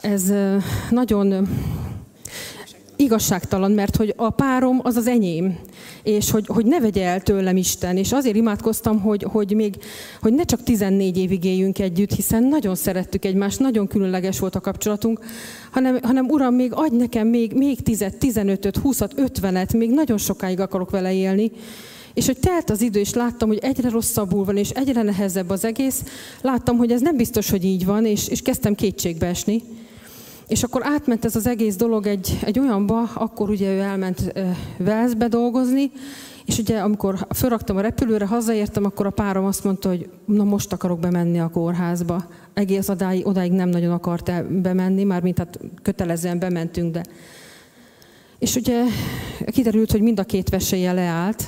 ez 0.00 0.32
nagyon 0.90 1.48
igazságtalan, 3.02 3.70
mert 3.70 3.96
hogy 3.96 4.14
a 4.16 4.30
párom 4.30 4.80
az 4.82 4.96
az 4.96 5.06
enyém, 5.06 5.58
és 6.02 6.30
hogy, 6.30 6.46
hogy 6.46 6.64
ne 6.64 6.80
vegye 6.80 7.04
el 7.04 7.20
tőlem 7.20 7.56
Isten. 7.56 7.96
És 7.96 8.12
azért 8.12 8.36
imádkoztam, 8.36 9.00
hogy, 9.00 9.22
hogy 9.22 9.54
még, 9.54 9.74
hogy 10.20 10.32
ne 10.32 10.44
csak 10.44 10.62
14 10.62 11.18
évig 11.18 11.44
éljünk 11.44 11.78
együtt, 11.78 12.12
hiszen 12.12 12.42
nagyon 12.42 12.74
szerettük 12.74 13.24
egymást, 13.24 13.58
nagyon 13.58 13.86
különleges 13.86 14.38
volt 14.38 14.54
a 14.54 14.60
kapcsolatunk, 14.60 15.20
hanem, 15.70 15.98
hanem 16.02 16.28
Uram, 16.28 16.54
még 16.54 16.72
adj 16.74 16.96
nekem 16.96 17.26
még, 17.26 17.52
még 17.52 17.80
10 17.80 18.04
15-öt, 18.20 18.80
20-at, 18.84 19.10
50-et, 19.16 19.76
még 19.76 19.90
nagyon 19.90 20.18
sokáig 20.18 20.60
akarok 20.60 20.90
vele 20.90 21.12
élni, 21.12 21.50
és 22.14 22.26
hogy 22.26 22.38
telt 22.38 22.70
az 22.70 22.80
idő, 22.80 23.00
és 23.00 23.14
láttam, 23.14 23.48
hogy 23.48 23.58
egyre 23.58 23.88
rosszabbul 23.88 24.44
van, 24.44 24.56
és 24.56 24.70
egyre 24.70 25.02
nehezebb 25.02 25.50
az 25.50 25.64
egész, 25.64 26.04
láttam, 26.40 26.76
hogy 26.76 26.90
ez 26.90 27.00
nem 27.00 27.16
biztos, 27.16 27.50
hogy 27.50 27.64
így 27.64 27.84
van, 27.84 28.06
és, 28.06 28.28
és 28.28 28.42
kezdtem 28.42 28.74
kétségbe 28.74 29.26
esni. 29.26 29.62
És 30.48 30.62
akkor 30.62 30.82
átment 30.84 31.24
ez 31.24 31.36
az 31.36 31.46
egész 31.46 31.76
dolog 31.76 32.06
egy, 32.06 32.38
egy 32.44 32.58
olyanba, 32.58 33.02
akkor 33.02 33.50
ugye 33.50 33.74
ő 33.74 33.78
elment 33.78 34.32
Velszbe 34.76 35.28
dolgozni, 35.28 35.90
és 36.44 36.58
ugye 36.58 36.78
amikor 36.78 37.26
felraktam 37.30 37.76
a 37.76 37.80
repülőre, 37.80 38.26
hazaértem, 38.26 38.84
akkor 38.84 39.06
a 39.06 39.10
párom 39.10 39.44
azt 39.44 39.64
mondta, 39.64 39.88
hogy 39.88 40.08
na 40.24 40.44
most 40.44 40.72
akarok 40.72 40.98
bemenni 40.98 41.40
a 41.40 41.48
kórházba. 41.48 42.24
Egész 42.54 42.88
odáig, 42.88 43.26
odáig 43.26 43.52
nem 43.52 43.68
nagyon 43.68 43.92
akart 43.92 44.28
el 44.28 44.46
bemenni, 44.62 45.04
már 45.04 45.22
mint 45.22 45.38
hát 45.38 45.58
kötelezően 45.82 46.38
bementünk, 46.38 46.92
de... 46.92 47.02
És 48.38 48.56
ugye 48.56 48.84
kiderült, 49.46 49.90
hogy 49.90 50.00
mind 50.00 50.18
a 50.18 50.24
két 50.24 50.48
veséje 50.48 50.92
leállt, 50.92 51.44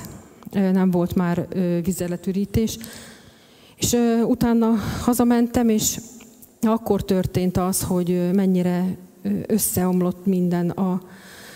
nem 0.51 0.91
volt 0.91 1.15
már 1.15 1.47
vizeletürítés. 1.83 2.77
És 3.75 3.95
utána 4.23 4.75
hazamentem, 5.01 5.69
és 5.69 5.99
akkor 6.61 7.05
történt 7.05 7.57
az, 7.57 7.81
hogy 7.81 8.29
mennyire 8.33 8.97
összeomlott 9.47 10.25
minden 10.25 10.69
a, 10.69 11.01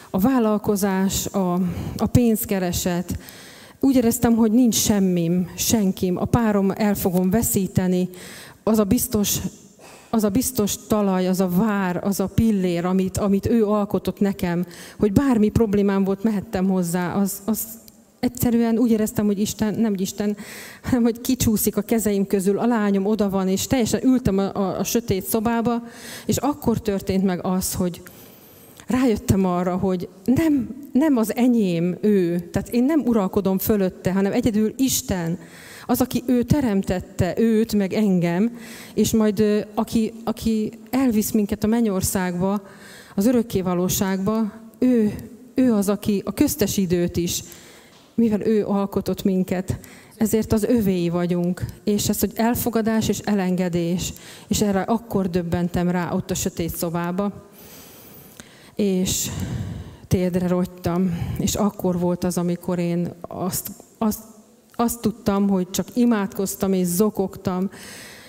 a 0.09 0.19
vállalkozás, 0.19 1.25
a, 1.25 1.53
a 1.97 2.05
pénzkereset, 2.11 3.19
úgy 3.79 3.95
éreztem, 3.95 4.35
hogy 4.35 4.51
nincs 4.51 4.75
semmim, 4.75 5.49
senkim, 5.55 6.17
a 6.17 6.25
párom 6.25 6.71
el 6.75 6.95
fogom 6.95 7.29
veszíteni, 7.29 8.09
az 8.63 8.79
a 8.79 8.83
biztos 8.83 9.39
az 10.11 10.23
a 10.23 10.29
biztos 10.29 10.75
talaj, 10.87 11.27
az 11.27 11.39
a 11.39 11.49
vár, 11.49 12.03
az 12.03 12.19
a 12.19 12.27
pillér, 12.27 12.85
amit, 12.85 13.17
amit 13.17 13.47
ő 13.47 13.65
alkotott 13.65 14.19
nekem, 14.19 14.65
hogy 14.99 15.13
bármi 15.13 15.49
problémám 15.49 16.03
volt, 16.03 16.23
mehettem 16.23 16.69
hozzá, 16.69 17.13
az, 17.13 17.41
az 17.45 17.63
egyszerűen 18.19 18.77
úgy 18.77 18.91
éreztem, 18.91 19.25
hogy 19.25 19.39
Isten, 19.39 19.73
nem 19.73 19.89
hogy 19.89 20.01
Isten, 20.01 20.37
hanem 20.83 21.03
hogy 21.03 21.21
kicsúszik 21.21 21.77
a 21.77 21.81
kezeim 21.81 22.27
közül, 22.27 22.59
a 22.59 22.65
lányom 22.65 23.05
oda 23.05 23.29
van, 23.29 23.47
és 23.47 23.67
teljesen 23.67 24.03
ültem 24.03 24.37
a, 24.37 24.55
a, 24.55 24.79
a 24.79 24.83
sötét 24.83 25.25
szobába, 25.25 25.83
és 26.25 26.37
akkor 26.37 26.81
történt 26.81 27.23
meg 27.23 27.45
az, 27.45 27.73
hogy 27.73 28.01
rájöttem 28.87 29.45
arra, 29.45 29.77
hogy 29.77 30.07
nem, 30.25 30.75
nem 30.91 31.17
az 31.17 31.35
enyém 31.35 31.97
ő, 32.01 32.39
tehát 32.39 32.69
én 32.69 32.83
nem 32.83 33.01
uralkodom 33.05 33.57
fölötte, 33.57 34.11
hanem 34.11 34.31
egyedül 34.31 34.73
Isten, 34.77 35.39
az, 35.85 36.01
aki 36.01 36.23
ő 36.25 36.43
teremtette, 36.43 37.33
őt, 37.37 37.73
meg 37.73 37.93
engem, 37.93 38.57
és 38.93 39.11
majd 39.11 39.67
aki, 39.73 40.13
aki 40.23 40.71
elvisz 40.89 41.31
minket 41.31 41.63
a 41.63 41.67
mennyországba, 41.67 42.61
az 43.15 43.25
örökkévalóságba, 43.25 44.51
ő, 44.79 45.13
ő 45.53 45.73
az, 45.73 45.89
aki 45.89 46.21
a 46.25 46.33
köztes 46.33 46.77
időt 46.77 47.17
is, 47.17 47.43
mivel 48.19 48.41
ő 48.41 48.65
alkotott 48.65 49.23
minket, 49.23 49.79
ezért 50.17 50.53
az 50.53 50.63
övéi 50.63 51.09
vagyunk. 51.09 51.65
És 51.83 52.09
ez, 52.09 52.19
hogy 52.19 52.31
elfogadás 52.35 53.07
és 53.07 53.19
elengedés, 53.19 54.13
és 54.47 54.61
erre 54.61 54.81
akkor 54.81 55.29
döbbentem 55.29 55.89
rá 55.89 56.13
ott 56.13 56.31
a 56.31 56.35
sötét 56.35 56.75
szobába, 56.75 57.47
és 58.75 59.29
térdre 60.07 60.47
rogytam, 60.47 61.17
és 61.37 61.55
akkor 61.55 61.99
volt 61.99 62.23
az, 62.23 62.37
amikor 62.37 62.79
én 62.79 63.11
azt, 63.21 63.71
azt 63.97 64.19
azt 64.79 65.01
tudtam, 65.01 65.49
hogy 65.49 65.69
csak 65.69 65.87
imádkoztam 65.93 66.73
és 66.73 66.87
zokogtam, 66.87 67.69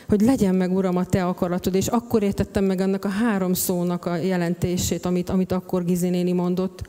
hogy 0.09 0.21
legyen 0.21 0.55
meg, 0.55 0.73
Uram, 0.73 0.97
a 0.97 1.05
Te 1.05 1.25
akaratod, 1.25 1.75
és 1.75 1.87
akkor 1.87 2.23
értettem 2.23 2.65
meg 2.65 2.81
annak 2.81 3.05
a 3.05 3.09
három 3.09 3.53
szónak 3.53 4.07
a 4.07 4.17
jelentését, 4.17 5.07
amit, 5.07 5.29
amit 5.29 5.53
akkor 5.53 5.85
Gizi 5.85 6.33
mondott. 6.33 6.83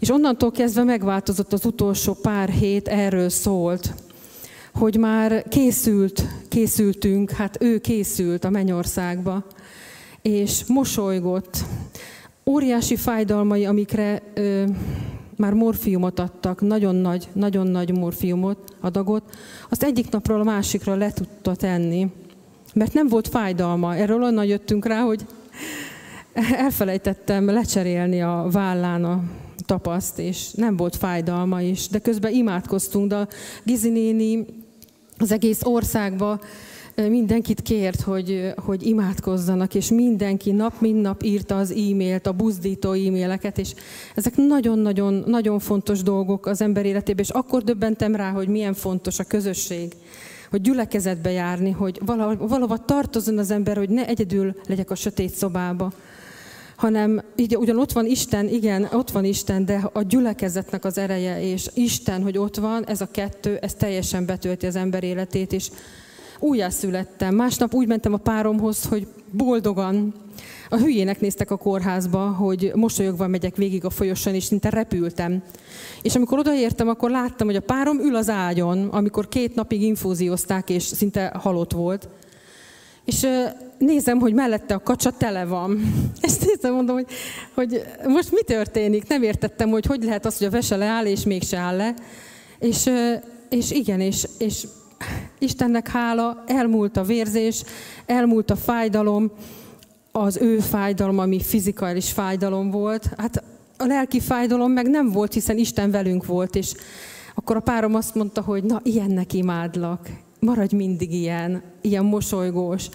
És 0.00 0.10
onnantól 0.10 0.50
kezdve 0.50 0.82
megváltozott 0.82 1.52
az 1.52 1.64
utolsó 1.64 2.12
pár 2.12 2.48
hét, 2.48 2.88
erről 2.88 3.28
szólt, 3.28 3.94
hogy 4.74 4.96
már 4.96 5.48
készült, 5.48 6.24
készültünk, 6.48 7.30
hát 7.30 7.56
ő 7.62 7.78
készült 7.78 8.44
a 8.44 8.50
mennyországba, 8.50 9.44
és 10.22 10.64
mosolygott. 10.66 11.56
Óriási 12.46 12.96
fájdalmai, 12.96 13.64
amikre 13.64 14.22
ö, 14.34 14.64
már 15.36 15.52
morfiumot 15.52 16.18
adtak, 16.18 16.60
nagyon 16.60 16.94
nagy, 16.94 17.28
nagyon 17.32 17.66
nagy 17.66 17.98
morfiumot, 17.98 18.76
adagot, 18.80 19.22
azt 19.70 19.82
egyik 19.82 20.10
napról 20.10 20.40
a 20.40 20.44
másikra 20.44 20.94
le 20.94 21.12
tudta 21.12 21.54
tenni, 21.54 22.10
mert 22.74 22.92
nem 22.92 23.08
volt 23.08 23.28
fájdalma. 23.28 23.94
Erről 23.96 24.22
onnan 24.22 24.44
jöttünk 24.44 24.86
rá, 24.86 25.00
hogy 25.00 25.26
elfelejtettem 26.64 27.50
lecserélni 27.50 28.22
a 28.22 28.46
vállán 28.50 29.04
a 29.04 29.22
tapaszt, 29.70 30.18
és 30.18 30.52
nem 30.52 30.76
volt 30.76 30.96
fájdalma 30.96 31.60
is, 31.60 31.88
de 31.88 31.98
közben 31.98 32.32
imádkoztunk, 32.32 33.08
de 33.08 33.16
a 33.16 33.28
Gizi 33.62 33.88
néni 33.88 34.46
az 35.18 35.32
egész 35.32 35.62
országba 35.62 36.40
mindenkit 37.08 37.62
kért, 37.62 38.00
hogy, 38.00 38.52
hogy 38.56 38.86
imádkozzanak, 38.86 39.74
és 39.74 39.90
mindenki 39.90 40.52
nap, 40.52 40.80
mint 40.80 41.00
nap 41.00 41.22
írta 41.22 41.56
az 41.56 41.70
e-mailt, 41.70 42.26
a 42.26 42.32
buzdító 42.32 42.92
e-maileket, 42.92 43.58
és 43.58 43.74
ezek 44.14 44.36
nagyon-nagyon 44.36 45.24
nagyon 45.26 45.58
fontos 45.58 46.02
dolgok 46.02 46.46
az 46.46 46.60
ember 46.60 46.86
életében, 46.86 47.24
és 47.24 47.30
akkor 47.30 47.62
döbbentem 47.62 48.14
rá, 48.14 48.30
hogy 48.30 48.48
milyen 48.48 48.74
fontos 48.74 49.18
a 49.18 49.24
közösség, 49.24 49.92
hogy 50.50 50.60
gyülekezetbe 50.60 51.30
járni, 51.30 51.70
hogy 51.70 52.00
valahova, 52.06 52.84
tartozon 52.84 53.38
az 53.38 53.50
ember, 53.50 53.76
hogy 53.76 53.88
ne 53.88 54.06
egyedül 54.06 54.54
legyek 54.66 54.90
a 54.90 54.94
sötét 54.94 55.34
szobába, 55.34 55.92
hanem 56.80 57.22
így, 57.36 57.56
ugyan 57.56 57.78
ott 57.78 57.92
van 57.92 58.06
Isten, 58.06 58.48
igen, 58.48 58.88
ott 58.92 59.10
van 59.10 59.24
Isten, 59.24 59.64
de 59.64 59.90
a 59.92 60.02
gyülekezetnek 60.02 60.84
az 60.84 60.98
ereje, 60.98 61.42
és 61.42 61.70
Isten, 61.74 62.22
hogy 62.22 62.38
ott 62.38 62.56
van, 62.56 62.86
ez 62.86 63.00
a 63.00 63.08
kettő, 63.10 63.56
ez 63.56 63.74
teljesen 63.74 64.26
betölti 64.26 64.66
az 64.66 64.76
ember 64.76 65.04
életét, 65.04 65.52
és 65.52 65.70
újjászülettem. 66.38 67.34
Másnap 67.34 67.74
úgy 67.74 67.86
mentem 67.86 68.12
a 68.12 68.16
páromhoz, 68.16 68.84
hogy 68.84 69.06
boldogan. 69.30 70.14
A 70.68 70.76
hülyének 70.76 71.20
néztek 71.20 71.50
a 71.50 71.56
kórházba, 71.56 72.30
hogy 72.30 72.72
mosolyogva 72.74 73.26
megyek 73.26 73.56
végig 73.56 73.84
a 73.84 73.90
folyosan, 73.90 74.34
és 74.34 74.44
szinte 74.44 74.68
repültem. 74.68 75.42
És 76.02 76.14
amikor 76.14 76.38
odaértem, 76.38 76.88
akkor 76.88 77.10
láttam, 77.10 77.46
hogy 77.46 77.56
a 77.56 77.60
párom 77.60 77.98
ül 77.98 78.16
az 78.16 78.28
ágyon, 78.28 78.88
amikor 78.88 79.28
két 79.28 79.54
napig 79.54 79.82
infúziózták, 79.82 80.70
és 80.70 80.82
szinte 80.82 81.32
halott 81.34 81.72
volt. 81.72 82.08
És 83.10 83.26
nézem, 83.78 84.18
hogy 84.18 84.34
mellette 84.34 84.74
a 84.74 84.82
kacsa 84.82 85.10
tele 85.10 85.44
van. 85.44 85.80
És 86.26 86.38
nézem, 86.38 86.74
mondom, 86.74 86.94
hogy, 86.94 87.06
hogy 87.54 87.84
most 88.06 88.32
mi 88.32 88.42
történik? 88.42 89.08
Nem 89.08 89.22
értettem, 89.22 89.70
hogy 89.70 89.86
hogy 89.86 90.02
lehet 90.02 90.26
az, 90.26 90.38
hogy 90.38 90.46
a 90.46 90.50
vese 90.50 90.76
leáll, 90.76 91.06
és 91.06 91.24
mégse 91.24 91.56
áll 91.56 91.76
le. 91.76 91.94
És, 92.58 92.90
és 93.48 93.70
igen, 93.70 94.00
és, 94.00 94.28
és 94.38 94.66
Istennek 95.38 95.88
hála, 95.88 96.44
elmúlt 96.46 96.96
a 96.96 97.02
vérzés, 97.02 97.62
elmúlt 98.06 98.50
a 98.50 98.56
fájdalom, 98.56 99.30
az 100.12 100.36
ő 100.36 100.58
fájdalom, 100.58 101.18
ami 101.18 101.40
fizikális 101.40 102.12
fájdalom 102.12 102.70
volt. 102.70 103.08
Hát 103.16 103.42
a 103.76 103.86
lelki 103.86 104.20
fájdalom 104.20 104.72
meg 104.72 104.90
nem 104.90 105.10
volt, 105.10 105.32
hiszen 105.32 105.58
Isten 105.58 105.90
velünk 105.90 106.26
volt, 106.26 106.54
és 106.54 106.72
akkor 107.34 107.56
a 107.56 107.60
párom 107.60 107.94
azt 107.94 108.14
mondta, 108.14 108.40
hogy 108.40 108.62
na, 108.62 108.80
ilyennek 108.82 109.32
imádlak, 109.32 110.08
maradj 110.40 110.76
mindig 110.76 111.12
ilyen, 111.12 111.62
ilyen 111.80 112.04
mosolygós. 112.04 112.88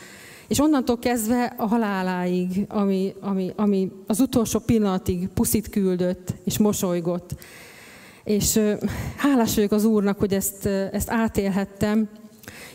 És 0.47 0.59
onnantól 0.59 0.99
kezdve 0.99 1.53
a 1.57 1.67
haláláig, 1.67 2.65
ami, 2.67 3.13
ami, 3.19 3.51
ami 3.55 3.91
az 4.07 4.19
utolsó 4.19 4.59
pillanatig 4.59 5.27
puszit 5.27 5.69
küldött 5.69 6.33
és 6.43 6.57
mosolygott. 6.57 7.35
És 8.23 8.59
hálás 9.17 9.55
vagyok 9.55 9.71
az 9.71 9.85
Úrnak, 9.85 10.19
hogy 10.19 10.33
ezt, 10.33 10.65
ezt 10.65 11.09
átélhettem. 11.09 12.09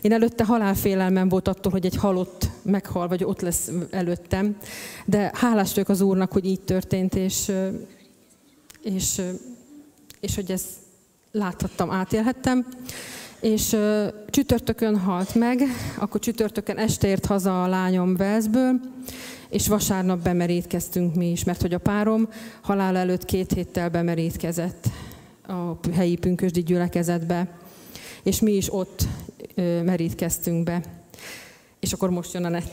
Én 0.01 0.11
előtte 0.11 0.45
halálfélelmem 0.45 1.29
volt 1.29 1.47
attól, 1.47 1.71
hogy 1.71 1.85
egy 1.85 1.95
halott 1.95 2.49
meghal, 2.61 3.07
vagy 3.07 3.23
ott 3.23 3.41
lesz 3.41 3.71
előttem. 3.89 4.57
De 5.05 5.31
hálás 5.33 5.73
vagyok 5.73 5.89
az 5.89 6.01
Úrnak, 6.01 6.31
hogy 6.31 6.45
így 6.45 6.61
történt, 6.61 7.15
és, 7.15 7.51
és, 8.81 9.21
és 10.19 10.35
hogy 10.35 10.51
ezt 10.51 10.69
láthattam, 11.31 11.91
átélhettem. 11.91 12.65
És 13.41 13.77
csütörtökön 14.29 14.97
halt 14.99 15.35
meg, 15.35 15.61
akkor 15.97 16.19
csütörtökön 16.19 16.77
este 16.77 17.07
ért 17.07 17.25
haza 17.25 17.63
a 17.63 17.67
lányom 17.67 18.15
Velszből, 18.15 18.79
és 19.49 19.67
vasárnap 19.67 20.19
bemerítkeztünk 20.19 21.15
mi 21.15 21.31
is, 21.31 21.43
mert 21.43 21.61
hogy 21.61 21.73
a 21.73 21.77
párom 21.77 22.29
halál 22.61 22.97
előtt 22.97 23.25
két 23.25 23.53
héttel 23.53 23.89
bemerítkezett 23.89 24.87
a 25.47 25.91
helyi 25.93 26.15
pünkösdi 26.15 26.63
gyülekezetbe, 26.63 27.57
és 28.23 28.39
mi 28.39 28.51
is 28.51 28.73
ott 28.73 29.03
merítkeztünk 29.83 30.63
be. 30.63 30.81
És 31.79 31.93
akkor 31.93 32.09
most 32.09 32.33
jön 32.33 32.45
a 32.45 32.49
net. 32.49 32.71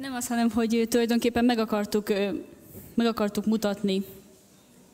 Nem 0.00 0.14
az, 0.14 0.26
hanem 0.26 0.50
hogy 0.50 0.86
tulajdonképpen 0.90 1.44
meg 1.44 1.58
akartuk, 1.58 2.08
meg 2.94 3.06
akartuk 3.06 3.46
mutatni 3.46 4.04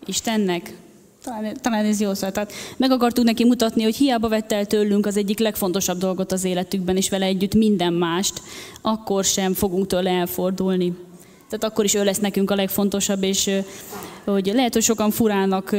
Istennek, 0.06 0.76
talán, 1.23 1.57
talán 1.62 1.85
ez 1.85 2.01
jó 2.01 2.15
szó. 2.15 2.28
Tehát 2.28 2.53
meg 2.77 2.90
akartuk 2.90 3.24
neki 3.24 3.45
mutatni, 3.45 3.82
hogy 3.82 3.97
hiába 3.97 4.28
vett 4.28 4.53
el 4.53 4.66
tőlünk 4.66 5.07
az 5.07 5.16
egyik 5.16 5.39
legfontosabb 5.39 5.99
dolgot 5.99 6.32
az 6.32 6.45
életükben, 6.45 6.97
és 6.97 7.09
vele 7.09 7.27
együtt 7.27 7.55
minden 7.55 7.93
mást, 7.93 8.43
akkor 8.82 9.24
sem 9.24 9.55
fogunk 9.55 9.86
tőle 9.86 10.11
elfordulni. 10.11 10.93
Tehát 11.49 11.65
akkor 11.65 11.85
is 11.85 11.95
ő 11.95 12.05
lesz 12.05 12.19
nekünk 12.19 12.51
a 12.51 12.55
legfontosabb, 12.55 13.23
és 13.23 13.51
hogy 14.24 14.51
lehet, 14.55 14.73
hogy 14.73 14.82
sokan 14.82 15.11
furának 15.11 15.77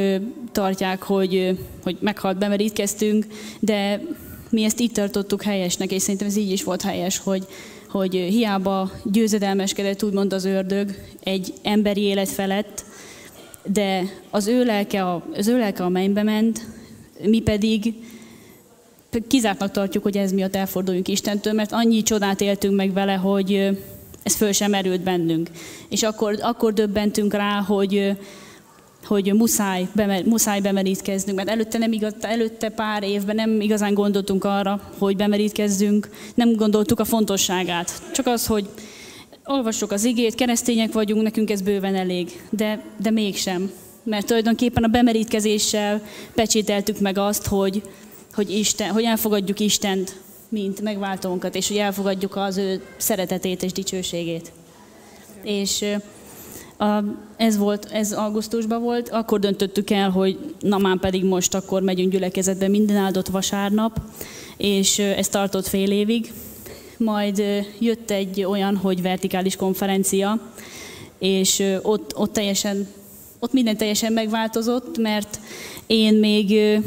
tartják, 0.51 1.03
hogy, 1.03 1.59
hogy 1.83 1.97
meghalt, 1.99 2.37
bemerítkeztünk, 2.37 3.25
de 3.59 4.01
mi 4.49 4.63
ezt 4.63 4.79
itt 4.79 4.93
tartottuk 4.93 5.43
helyesnek, 5.43 5.91
és 5.91 6.01
szerintem 6.01 6.27
ez 6.27 6.35
így 6.35 6.51
is 6.51 6.63
volt 6.63 6.81
helyes, 6.81 7.17
hogy, 7.17 7.47
hogy 7.89 8.13
hiába 8.13 8.91
győzedelmeskedett 9.03 10.03
úgymond 10.03 10.33
az 10.33 10.45
ördög 10.45 10.95
egy 11.23 11.53
emberi 11.63 12.01
élet 12.01 12.29
felett, 12.29 12.85
de 13.73 14.03
az 14.29 14.47
ő 14.47 14.63
lelke 14.63 15.21
az 15.33 15.47
ő 15.47 15.57
lelke 15.57 15.83
a 15.83 15.89
mennybe 15.89 16.23
ment, 16.23 16.65
mi 17.23 17.39
pedig 17.39 17.93
kizártnak 19.27 19.71
tartjuk, 19.71 20.03
hogy 20.03 20.17
ez 20.17 20.31
miatt 20.31 20.55
elforduljunk 20.55 21.07
Istentől, 21.07 21.53
mert 21.53 21.71
annyi 21.71 22.03
csodát 22.03 22.41
éltünk 22.41 22.75
meg 22.75 22.93
vele, 22.93 23.13
hogy 23.13 23.77
ez 24.23 24.35
föl 24.35 24.51
sem 24.51 24.73
erült 24.73 25.01
bennünk. 25.01 25.49
És 25.89 26.03
akkor, 26.03 26.37
akkor 26.41 26.73
döbbentünk 26.73 27.33
rá, 27.33 27.61
hogy, 27.61 28.17
hogy 29.05 29.33
muszáj, 29.33 29.87
bemer, 29.95 30.23
muszáj 30.23 30.59
bemerítkeznünk, 30.59 31.37
mert 31.37 31.49
előtte, 31.49 31.77
nem 31.77 31.91
igaz, 31.91 32.13
előtte 32.21 32.69
pár 32.69 33.03
évben 33.03 33.35
nem 33.35 33.61
igazán 33.61 33.93
gondoltunk 33.93 34.43
arra, 34.43 34.81
hogy 34.97 35.15
bemerítkezzünk, 35.15 36.09
nem 36.35 36.55
gondoltuk 36.55 36.99
a 36.99 37.05
fontosságát. 37.05 38.01
Csak 38.13 38.27
az, 38.27 38.45
hogy 38.45 38.69
olvassuk 39.49 39.91
az 39.91 40.03
igét, 40.03 40.35
keresztények 40.35 40.93
vagyunk, 40.93 41.21
nekünk 41.21 41.49
ez 41.49 41.61
bőven 41.61 41.95
elég, 41.95 42.41
de, 42.49 42.83
de 43.01 43.11
mégsem. 43.11 43.71
mert 44.03 44.25
tulajdonképpen 44.25 44.83
a 44.83 44.87
bemerítkezéssel 44.87 46.01
pecsételtük 46.33 46.99
meg 46.99 47.17
azt, 47.17 47.47
hogy, 47.47 47.81
hogy, 48.33 48.51
Isten, 48.51 48.89
hogy 48.89 49.03
elfogadjuk 49.03 49.59
Istent, 49.59 50.15
mint 50.49 50.81
megváltónkat, 50.81 51.55
és 51.55 51.67
hogy 51.67 51.77
elfogadjuk 51.77 52.35
az 52.35 52.57
ő 52.57 52.81
szeretetét 52.97 53.63
és 53.63 53.71
dicsőségét. 53.71 54.51
És 55.43 55.85
a, 56.77 57.03
ez 57.37 57.57
volt, 57.57 57.85
ez 57.91 58.11
augusztusban 58.11 58.81
volt, 58.81 59.09
akkor 59.09 59.39
döntöttük 59.39 59.89
el, 59.89 60.09
hogy 60.09 60.55
na 60.59 60.77
már 60.77 60.99
pedig 60.99 61.23
most 61.23 61.55
akkor 61.55 61.81
megyünk 61.81 62.11
gyülekezetbe 62.11 62.67
minden 62.67 62.95
áldott 62.95 63.27
vasárnap, 63.27 64.01
és 64.57 64.99
ez 64.99 65.27
tartott 65.27 65.67
fél 65.67 65.91
évig. 65.91 66.31
Majd 67.03 67.43
jött 67.79 68.11
egy 68.11 68.43
olyan, 68.43 68.75
hogy 68.77 69.01
vertikális 69.01 69.55
konferencia, 69.55 70.39
és 71.19 71.63
ott, 71.81 72.17
ott 72.17 72.33
teljesen, 72.33 72.87
ott 73.39 73.53
minden 73.53 73.77
teljesen 73.77 74.13
megváltozott, 74.13 74.97
mert 74.97 75.39
én 75.87 76.13
még 76.13 76.79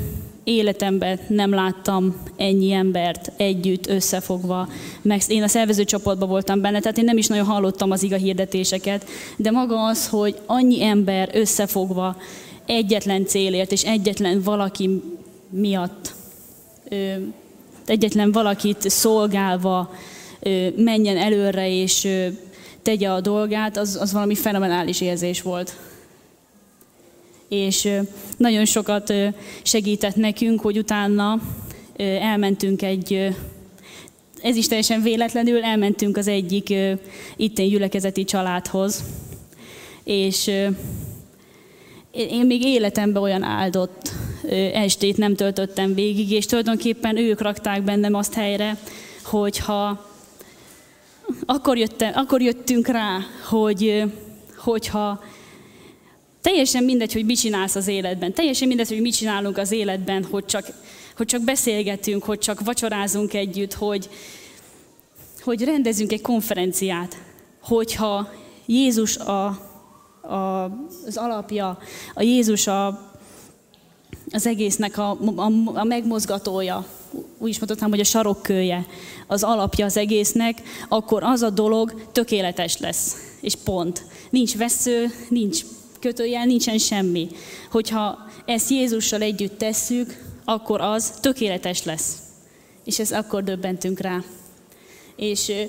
életemben 0.45 1.21
nem 1.29 1.55
láttam 1.55 2.17
ennyi 2.37 2.73
embert 2.73 3.33
együtt, 3.37 3.87
összefogva. 3.87 4.69
Meg 5.03 5.21
én 5.29 5.43
a 5.43 5.49
szervező 5.49 5.85
csoportban 5.85 6.29
voltam 6.29 6.61
benne, 6.61 6.81
tehát 6.81 6.99
én 6.99 7.05
nem 7.05 7.17
is 7.17 7.27
nagyon 7.27 7.47
hallottam 7.47 7.91
az 7.91 8.03
iga 8.03 8.17
hirdetéseket, 8.17 9.07
de 9.37 9.51
maga 9.51 9.85
az, 9.85 10.09
hogy 10.09 10.37
annyi 10.47 10.85
ember 10.85 11.31
összefogva 11.33 12.17
egyetlen 12.67 13.27
célért 13.27 13.73
és 13.73 13.85
egyetlen 13.85 14.43
valaki 14.43 15.03
miatt, 15.51 16.15
egyetlen 17.93 18.32
valakit 18.32 18.90
szolgálva 18.90 19.94
menjen 20.77 21.16
előre 21.16 21.70
és 21.70 22.09
tegye 22.82 23.10
a 23.10 23.20
dolgát, 23.20 23.77
az, 23.77 23.98
az 24.01 24.12
valami 24.12 24.35
fenomenális 24.35 25.01
érzés 25.01 25.43
volt. 25.43 25.77
És 27.48 27.89
nagyon 28.36 28.64
sokat 28.64 29.12
segített 29.62 30.16
nekünk, 30.16 30.60
hogy 30.60 30.78
utána 30.78 31.40
elmentünk 32.20 32.82
egy, 32.82 33.35
ez 34.43 34.56
is 34.56 34.69
teljesen 34.69 35.02
véletlenül, 35.02 35.62
elmentünk 35.62 36.16
az 36.16 36.28
egyik 36.28 36.74
itteni 37.36 37.69
gyülekezeti 37.69 38.24
családhoz, 38.24 39.05
és 40.05 40.47
én 42.10 42.47
még 42.47 42.62
életemben 42.62 43.23
olyan 43.23 43.43
áldott 43.43 44.12
estét 44.73 45.16
nem 45.16 45.35
töltöttem 45.35 45.94
végig, 45.94 46.31
és 46.31 46.47
tulajdonképpen 46.47 47.16
ők 47.16 47.40
rakták 47.40 47.82
bennem 47.82 48.14
azt 48.14 48.35
helyre, 48.35 48.78
hogyha 49.24 50.10
akkor, 51.47 51.78
jöttem, 51.78 52.12
akkor 52.14 52.43
jöttünk 52.43 52.86
rá, 52.86 53.19
hogy 53.48 54.02
hogyha 54.56 55.23
Teljesen 56.43 56.85
mindegy, 56.85 57.12
hogy 57.12 57.24
mit 57.24 57.39
csinálsz 57.39 57.74
az 57.74 57.89
életben. 57.89 58.32
Teljesen 58.32 58.69
mindegy, 58.69 58.89
hogy 58.89 59.01
mit 59.01 59.16
csinálunk 59.16 59.59
az 59.59 59.73
életben, 59.73 60.24
hogy 60.24 60.44
csak, 60.44 60.66
hogy 61.16 61.27
csak 61.27 61.43
beszélgetünk, 61.43 62.24
hogy 62.24 62.39
csak 62.39 62.60
vacsorázunk 62.60 63.35
együtt, 63.35 63.74
hogy, 63.74 64.09
hogy 65.43 65.64
rendezünk 65.64 66.12
egy 66.12 66.20
konferenciát. 66.20 67.16
Hogyha 67.60 68.32
Jézus 68.66 69.16
a, 69.16 69.47
a, 70.23 70.64
az 71.06 71.16
alapja, 71.16 71.78
a 72.14 72.23
Jézus 72.23 72.66
a, 72.66 73.12
az 74.33 74.47
egésznek 74.47 74.99
a, 74.99 75.11
a, 75.37 75.51
a 75.75 75.85
megmozgatója, 75.85 76.87
úgy 77.39 77.49
is 77.49 77.59
mondhatnám, 77.59 77.91
hogy 77.91 78.01
a 78.01 78.05
sarokkője, 78.05 78.87
az 79.27 79.43
alapja 79.43 79.85
az 79.85 79.97
egésznek, 79.97 80.63
akkor 80.89 81.23
az 81.23 81.43
a 81.43 81.51
dolog 81.51 82.09
tökéletes 82.13 82.79
lesz. 82.79 83.17
És 83.41 83.55
pont. 83.65 84.05
Nincs 84.31 84.57
vesző, 84.57 85.11
nincs 85.29 85.63
kötőjel 86.01 86.45
nincsen 86.45 86.79
semmi. 86.79 87.29
Hogyha 87.71 88.19
ezt 88.45 88.71
Jézussal 88.71 89.23
együtt 89.23 89.59
tesszük, 89.59 90.23
akkor 90.45 90.81
az 90.81 91.11
tökéletes 91.21 91.85
lesz. 91.85 92.17
És 92.85 92.99
ezt 92.99 93.13
akkor 93.13 93.45
döbbentünk 93.45 94.01
rá. 94.01 94.23
És 95.17 95.49
ö, 95.49 95.63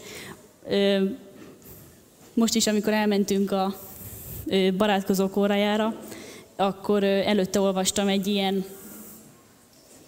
ö, 0.69 1.03
most 2.34 2.56
is, 2.56 2.68
amikor 2.68 2.94
elmentünk 2.94 3.52
a 3.52 3.76
ö, 4.45 4.72
barátkozók 4.77 5.38
órájára, 5.38 5.95
akkor 6.55 7.03
előtte 7.03 7.59
olvastam 7.59 8.07
egy 8.07 8.27
ilyen 8.27 8.65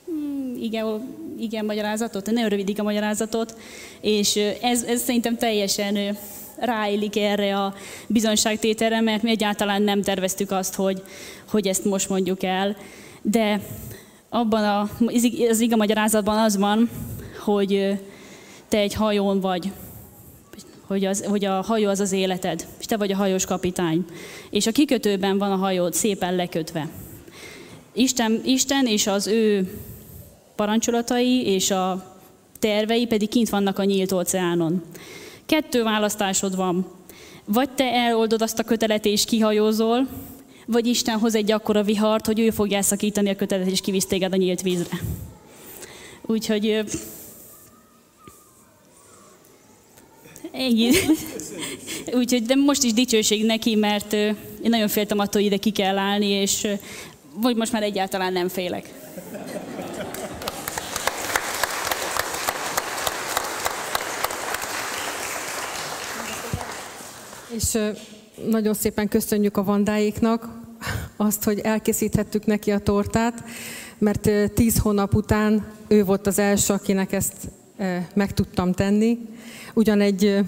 hmm, 0.06 0.56
igen, 0.60 1.16
igen 1.40 1.66
magyarázatot, 1.66 2.32
ne 2.32 2.48
rövidik 2.48 2.80
a 2.80 2.84
magyarázatot, 2.84 3.58
és 4.02 4.36
ez, 4.62 4.84
ez 4.84 5.02
szerintem 5.02 5.38
teljesen 5.38 6.18
ráillik 6.58 7.18
erre 7.18 7.58
a 7.58 7.74
bizonyságtételre, 8.08 9.02
mert 9.02 9.24
mi 9.24 9.30
egyáltalán 9.30 9.82
nem 9.82 10.02
terveztük 10.02 10.52
azt, 10.52 10.76
hogy, 10.76 11.04
hogy 11.50 11.68
ezt 11.68 11.86
most 11.86 12.10
mondjuk 12.10 12.44
el. 12.44 12.76
De 13.22 13.62
abban 14.30 14.64
a, 14.64 14.90
az 15.50 15.60
iga 15.60 15.76
magyarázatban 15.76 16.38
az 16.38 16.58
van, 16.58 16.90
hogy 17.40 18.00
te 18.68 18.78
egy 18.78 18.94
hajón 18.94 19.40
vagy, 19.40 19.72
hogy, 20.88 21.06
az, 21.06 21.24
hogy 21.24 21.46
a 21.46 21.62
hajó 21.62 21.90
az 21.90 22.00
az 22.00 22.12
életed, 22.12 22.68
és 22.80 22.86
te 22.86 22.98
vagy 22.98 23.12
a 23.12 23.16
hajós 23.16 23.46
kapitány. 23.46 24.06
És 24.50 24.68
a 24.68 24.72
kikötőben 24.72 25.38
van 25.38 25.52
a 25.52 25.56
hajód 25.56 25.94
szépen 25.94 26.36
lekötve. 26.36 26.90
Isten, 27.94 28.42
Isten 28.46 28.86
és 28.86 29.08
az 29.08 29.28
ő 29.28 29.74
parancsolatai 30.56 31.46
és 31.46 31.72
a 31.72 32.14
tervei 32.60 33.06
pedig 33.06 33.30
kint 33.30 33.50
vannak 33.50 33.80
a 33.80 33.84
nyílt 33.84 34.12
óceánon. 34.12 34.84
Kettő 35.46 35.84
választásod 35.84 36.56
van. 36.56 36.88
Vagy 37.46 37.70
te 37.70 37.92
eloldod 37.92 38.42
azt 38.42 38.60
a 38.60 38.64
kötelet 38.64 39.06
és 39.06 39.26
kihajózol, 39.26 40.08
vagy 40.66 40.88
Isten 40.88 41.20
hoz 41.20 41.36
egy 41.36 41.52
akkora 41.52 41.84
vihart, 41.84 42.26
hogy 42.26 42.40
ő 42.40 42.50
fogja 42.50 42.78
elszakítani 42.78 43.30
a 43.30 43.36
kötelet 43.36 43.68
és 43.68 43.82
kivisz 43.82 44.06
téged 44.06 44.34
a 44.34 44.36
nyílt 44.36 44.62
vízre. 44.62 45.00
Úgyhogy 46.22 46.84
Ennyi. 50.58 50.90
Úgyhogy, 52.20 52.44
de 52.44 52.56
most 52.56 52.84
is 52.84 52.94
dicsőség 52.94 53.46
neki, 53.46 53.76
mert 53.76 54.14
én 54.14 54.36
nagyon 54.62 54.88
féltem 54.88 55.20
attól, 55.20 55.42
hogy 55.42 55.52
ide 55.52 55.58
ki 55.58 55.72
kell 55.72 55.98
állni, 55.98 56.28
és 56.28 56.68
vagy 57.34 57.56
most 57.56 57.72
már 57.72 57.84
egyáltalán 57.84 58.34
nem 58.34 58.48
félek. 58.48 58.94
És 67.56 67.78
nagyon 68.50 68.74
szépen 68.74 69.08
köszönjük 69.08 69.58
a 69.58 69.64
Vandáéknak 69.64 70.50
azt, 71.18 71.44
hogy 71.44 71.60
elkészíthettük 71.60 72.46
neki 72.46 72.72
a 72.72 72.80
tortát, 72.80 73.44
mert 73.98 74.30
tíz 74.54 74.78
hónap 74.78 75.14
után 75.14 75.66
ő 75.88 76.04
volt 76.04 76.28
az 76.28 76.40
első, 76.40 76.74
akinek 76.74 77.12
ezt 77.12 77.34
meg 78.14 78.34
tudtam 78.34 78.72
tenni. 78.72 79.18
Ugyan 79.78 80.02
egy 80.02 80.46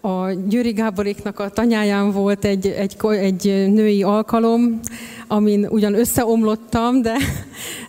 a 0.00 0.30
Győri 0.30 0.72
Gáboréknak 0.72 1.38
a 1.38 1.48
tanyáján 1.48 2.12
volt 2.12 2.44
egy, 2.44 2.66
egy, 2.66 2.96
egy 3.04 3.44
női 3.72 4.02
alkalom, 4.02 4.80
amin 5.26 5.66
ugyan 5.66 5.94
összeomlottam, 5.94 7.02
de, 7.02 7.16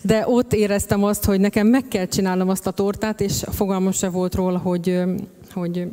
de 0.02 0.28
ott 0.28 0.54
éreztem 0.54 1.04
azt, 1.04 1.26
hogy 1.26 1.40
nekem 1.40 1.68
meg 1.68 1.88
kell 1.88 2.06
csinálnom 2.06 2.50
azt 2.50 2.68
a 2.68 2.72
tortát, 2.72 3.22
és 3.22 3.44
fogalmam 3.52 3.92
se 3.92 4.10
volt 4.10 4.36
róla, 4.36 4.58
hogy, 4.58 5.02
hogy 5.54 5.88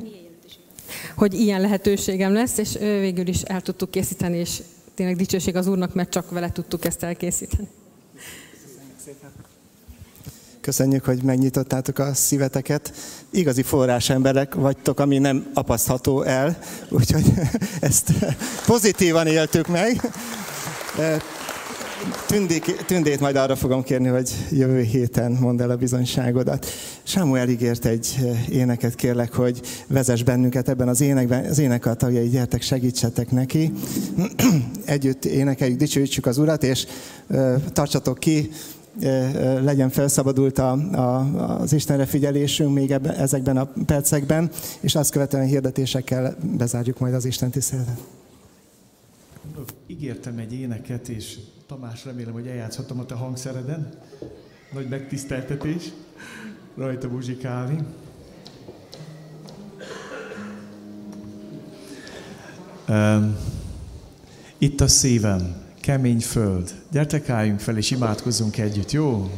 hogy 1.17 1.35
ilyen 1.35 1.61
lehetőségem 1.61 2.33
lesz, 2.33 2.59
és 2.59 2.77
végül 2.79 3.27
is 3.27 3.43
el 3.43 3.61
tudtuk 3.61 3.91
készíteni, 3.91 4.39
és 4.39 4.61
tényleg 4.95 5.17
dicsőség 5.17 5.57
az 5.57 5.67
Úrnak, 5.67 5.95
mert 5.95 6.11
csak 6.11 6.31
vele 6.31 6.53
tudtuk 6.53 6.85
ezt 6.85 7.03
elkészíteni. 7.03 7.69
Köszönjük, 10.63 11.05
hogy 11.05 11.23
megnyitottátok 11.23 11.99
a 11.99 12.15
szíveteket. 12.15 12.93
Igazi 13.31 13.63
forrásemberek 13.63 14.55
vagytok, 14.55 15.01
ami 15.01 15.19
nem 15.19 15.51
apasztható 15.55 16.23
el, 16.23 16.59
úgyhogy 16.99 17.33
ezt 17.81 18.13
pozitívan 18.67 19.27
éltük 19.27 19.67
meg. 19.67 20.13
Tündék, 22.27 22.63
tündét 22.87 23.21
majd 23.21 23.37
arra 23.37 23.57
fogom 23.57 23.83
kérni, 23.83 24.09
hogy 24.09 24.31
jövő 24.51 24.81
héten 24.81 25.33
mondd 25.33 25.63
el 25.63 25.71
a 25.71 25.77
bizonyságodat. 25.77 26.67
Sámuel 27.03 27.49
ígért 27.49 27.85
egy 27.85 28.19
éneket, 28.51 28.95
kérlek, 28.95 29.33
hogy 29.33 29.61
vezess 29.87 30.23
bennünket 30.23 30.69
ebben 30.69 30.89
az 30.89 31.01
énekben. 31.01 31.45
Az 31.45 31.59
ének 31.59 31.87
a 31.87 31.95
tagjai, 31.95 32.29
gyertek, 32.29 32.63
segítsetek 32.63 33.31
neki. 33.31 33.73
Együtt 34.85 35.25
énekeljük, 35.25 35.79
dicsőítsük 35.79 36.27
az 36.27 36.39
Urat, 36.39 36.63
és 36.63 36.87
tartsatok 37.73 38.19
ki, 38.19 38.51
legyen 39.61 39.91
felszabadult 39.91 40.59
a, 40.59 40.73
a, 40.73 41.61
az 41.61 41.73
Istenre 41.73 42.07
figyelésünk 42.07 42.75
még 42.75 42.91
ebben, 42.91 43.15
ezekben 43.15 43.57
a 43.57 43.73
percekben, 43.87 44.51
és 44.81 44.95
azt 44.95 45.11
követően 45.11 45.47
hirdetésekkel 45.47 46.37
bezárjuk 46.57 46.99
majd 46.99 47.15
az 47.15 47.25
Isten 47.25 47.51
tiszteletet. 47.51 47.99
Ígértem 49.87 50.39
egy 50.39 50.53
éneket, 50.53 51.09
és 51.09 51.39
Tamás, 51.67 52.05
remélem, 52.05 52.33
hogy 52.33 52.47
eljátszhatom 52.47 52.99
a 52.99 53.07
te 53.07 53.15
hangszereden. 53.15 53.89
Nagy 54.73 54.89
megtiszteltetés 54.89 55.93
rajta 56.77 57.09
muzsikálni. 57.09 57.79
Um, 62.89 63.37
itt 64.59 64.81
a 64.81 64.89
szívem, 64.89 65.63
kemény 65.83 66.21
föld. 66.21 66.75
Gyertek, 66.91 67.29
álljunk 67.29 67.61
fel 67.61 67.77
és 67.77 67.91
imádkozzunk 67.91 68.59
együtt, 68.59 68.91
jó? 68.91 69.31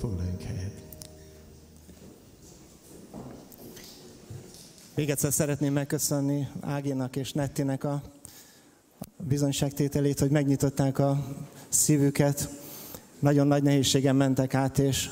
Foglaljunk 0.00 0.42
helyet. 0.42 0.72
Még 4.94 5.10
egyszer 5.10 5.32
szeretném 5.32 5.72
megköszönni 5.72 6.48
Ágénak 6.60 7.16
és 7.16 7.32
Nettinek 7.32 7.84
a 7.84 8.02
bizonyságtételét, 9.16 10.18
hogy 10.18 10.30
megnyitották 10.30 10.98
a 10.98 11.26
szívüket. 11.68 12.48
Nagyon 13.18 13.46
nagy 13.46 13.62
nehézségen 13.62 14.16
mentek 14.16 14.54
át, 14.54 14.78
és 14.78 15.10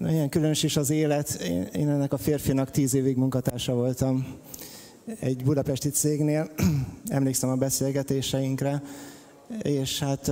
ilyen 0.00 0.28
különös 0.28 0.62
is 0.62 0.76
az 0.76 0.90
élet. 0.90 1.30
Én 1.72 1.88
ennek 1.88 2.12
a 2.12 2.18
férfinak 2.18 2.70
tíz 2.70 2.94
évig 2.94 3.16
munkatársa 3.16 3.74
voltam 3.74 4.26
egy 5.20 5.44
budapesti 5.44 5.88
cégnél, 5.88 6.50
emlékszem 7.08 7.50
a 7.50 7.56
beszélgetéseinkre, 7.56 8.82
és 9.62 9.98
hát 9.98 10.30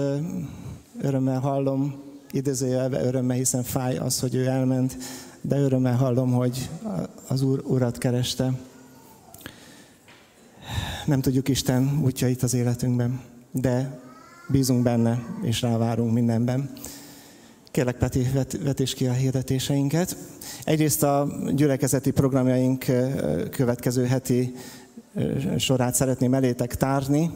örömmel 1.01 1.41
hallom, 1.41 2.04
idézőjelve 2.35 3.05
örömmel, 3.05 3.37
hiszen 3.37 3.63
fáj 3.63 3.97
az, 3.97 4.21
hogy 4.21 4.35
ő 4.35 4.47
elment, 4.47 4.97
de 5.41 5.59
örömmel 5.59 5.97
hallom, 5.97 6.33
hogy 6.33 6.69
az 7.29 7.43
Úr 7.43 7.63
Urat 7.67 7.99
kereste. 7.99 8.53
Nem 11.07 11.21
tudjuk 11.21 11.49
Isten 11.49 12.01
útja 12.03 12.29
itt 12.29 12.43
az 12.43 12.55
életünkben, 12.55 13.21
de 13.51 14.01
bízunk 14.49 14.83
benne, 14.83 15.23
és 15.43 15.63
rávárunk 15.63 16.13
mindenben. 16.13 16.73
Kérlek, 17.71 17.97
Peti, 17.97 18.27
vetés 18.63 18.95
ki 18.95 19.07
a 19.07 19.13
hirdetéseinket. 19.13 20.17
Egyrészt 20.65 21.03
a 21.03 21.29
gyülekezeti 21.55 22.11
programjaink 22.11 22.85
következő 23.51 24.05
heti 24.05 24.55
sorát 25.59 25.95
szeretném 25.95 26.35
elétek 26.35 26.75
tárni. 26.75 27.31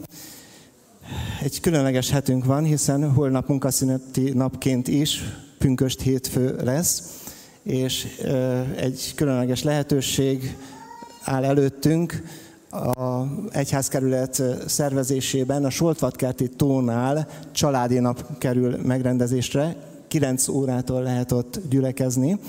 Egy 1.41 1.59
különleges 1.59 2.09
hetünk 2.09 2.45
van, 2.45 2.63
hiszen 2.63 3.11
holnap 3.11 3.47
munkaszüneti 3.47 4.31
napként 4.33 4.87
is 4.87 5.23
pünköst 5.57 6.01
hétfő 6.01 6.55
lesz, 6.63 7.23
és 7.63 8.07
egy 8.75 9.11
különleges 9.15 9.63
lehetőség 9.63 10.57
áll 11.23 11.43
előttünk 11.43 12.23
a 12.69 13.23
egyházkerület 13.51 14.43
szervezésében. 14.67 15.65
A 15.65 15.69
Soltvatkerti 15.69 16.49
tónál 16.49 17.27
családi 17.51 17.99
nap 17.99 18.37
kerül 18.37 18.77
megrendezésre, 18.83 19.75
9 20.07 20.47
órától 20.47 21.01
lehet 21.01 21.31
ott 21.31 21.59
gyülekezni 21.69 22.39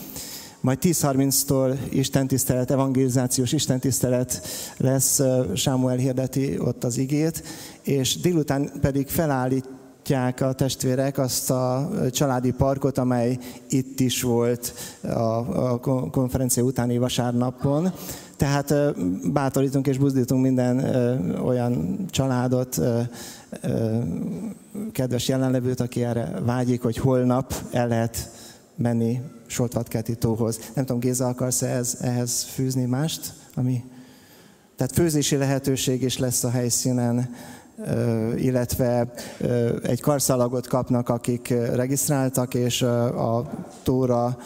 majd 0.61 0.79
10.30-tól 0.83 1.79
istentisztelet, 1.91 2.71
evangelizációs 2.71 3.53
istentisztelet 3.53 4.43
lesz, 4.77 5.21
Sámuel 5.55 5.97
hirdeti 5.97 6.59
ott 6.59 6.85
az 6.85 6.99
igét, 6.99 7.43
és 7.83 8.21
délután 8.21 8.71
pedig 8.81 9.09
felállítják 9.09 10.41
a 10.41 10.53
testvérek 10.53 11.19
azt 11.19 11.51
a 11.51 11.91
családi 12.11 12.51
parkot, 12.51 12.99
amely 12.99 13.39
itt 13.69 14.01
is 14.01 14.23
volt 14.23 14.73
a 15.03 15.81
konferencia 16.11 16.63
utáni 16.63 16.99
vasárnapon. 16.99 17.93
Tehát 18.37 18.75
bátorítunk 19.33 19.87
és 19.87 19.99
buzdítunk 19.99 20.43
minden 20.43 20.85
olyan 21.45 22.05
családot, 22.11 22.81
kedves 24.93 25.29
jelenlevőt, 25.29 25.81
aki 25.81 26.05
erre 26.05 26.41
vágyik, 26.45 26.83
hogy 26.83 26.97
holnap 26.97 27.55
el 27.73 27.89
lehet 27.89 28.31
menni 28.77 29.21
Soltvatkerti 29.51 30.17
tóhoz. 30.17 30.59
Nem 30.75 30.85
tudom, 30.85 31.01
Géza, 31.01 31.27
akarsz 31.27 31.63
ehhez, 31.63 31.97
ehhez 32.01 32.43
fűzni 32.43 32.85
mást? 32.85 33.33
Ami... 33.55 33.85
Tehát 34.77 34.95
főzési 34.95 35.37
lehetőség 35.37 36.03
is 36.03 36.19
lesz 36.19 36.45
a 36.45 36.51
helyszínen, 36.51 37.35
illetve 38.37 39.13
egy 39.83 40.01
karszalagot 40.01 40.67
kapnak, 40.67 41.09
akik 41.09 41.49
regisztráltak, 41.49 42.55
és 42.55 42.83
a 42.83 43.51
tóra 43.83 44.39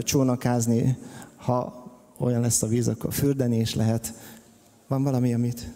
csónakázni, 0.00 0.96
ha 1.36 1.90
olyan 2.18 2.40
lesz 2.40 2.62
a 2.62 2.66
víz, 2.66 2.88
akkor 2.88 3.12
fürdeni 3.12 3.58
is 3.58 3.74
lehet. 3.74 4.14
Van 4.88 5.02
valami, 5.02 5.34
amit 5.34 5.70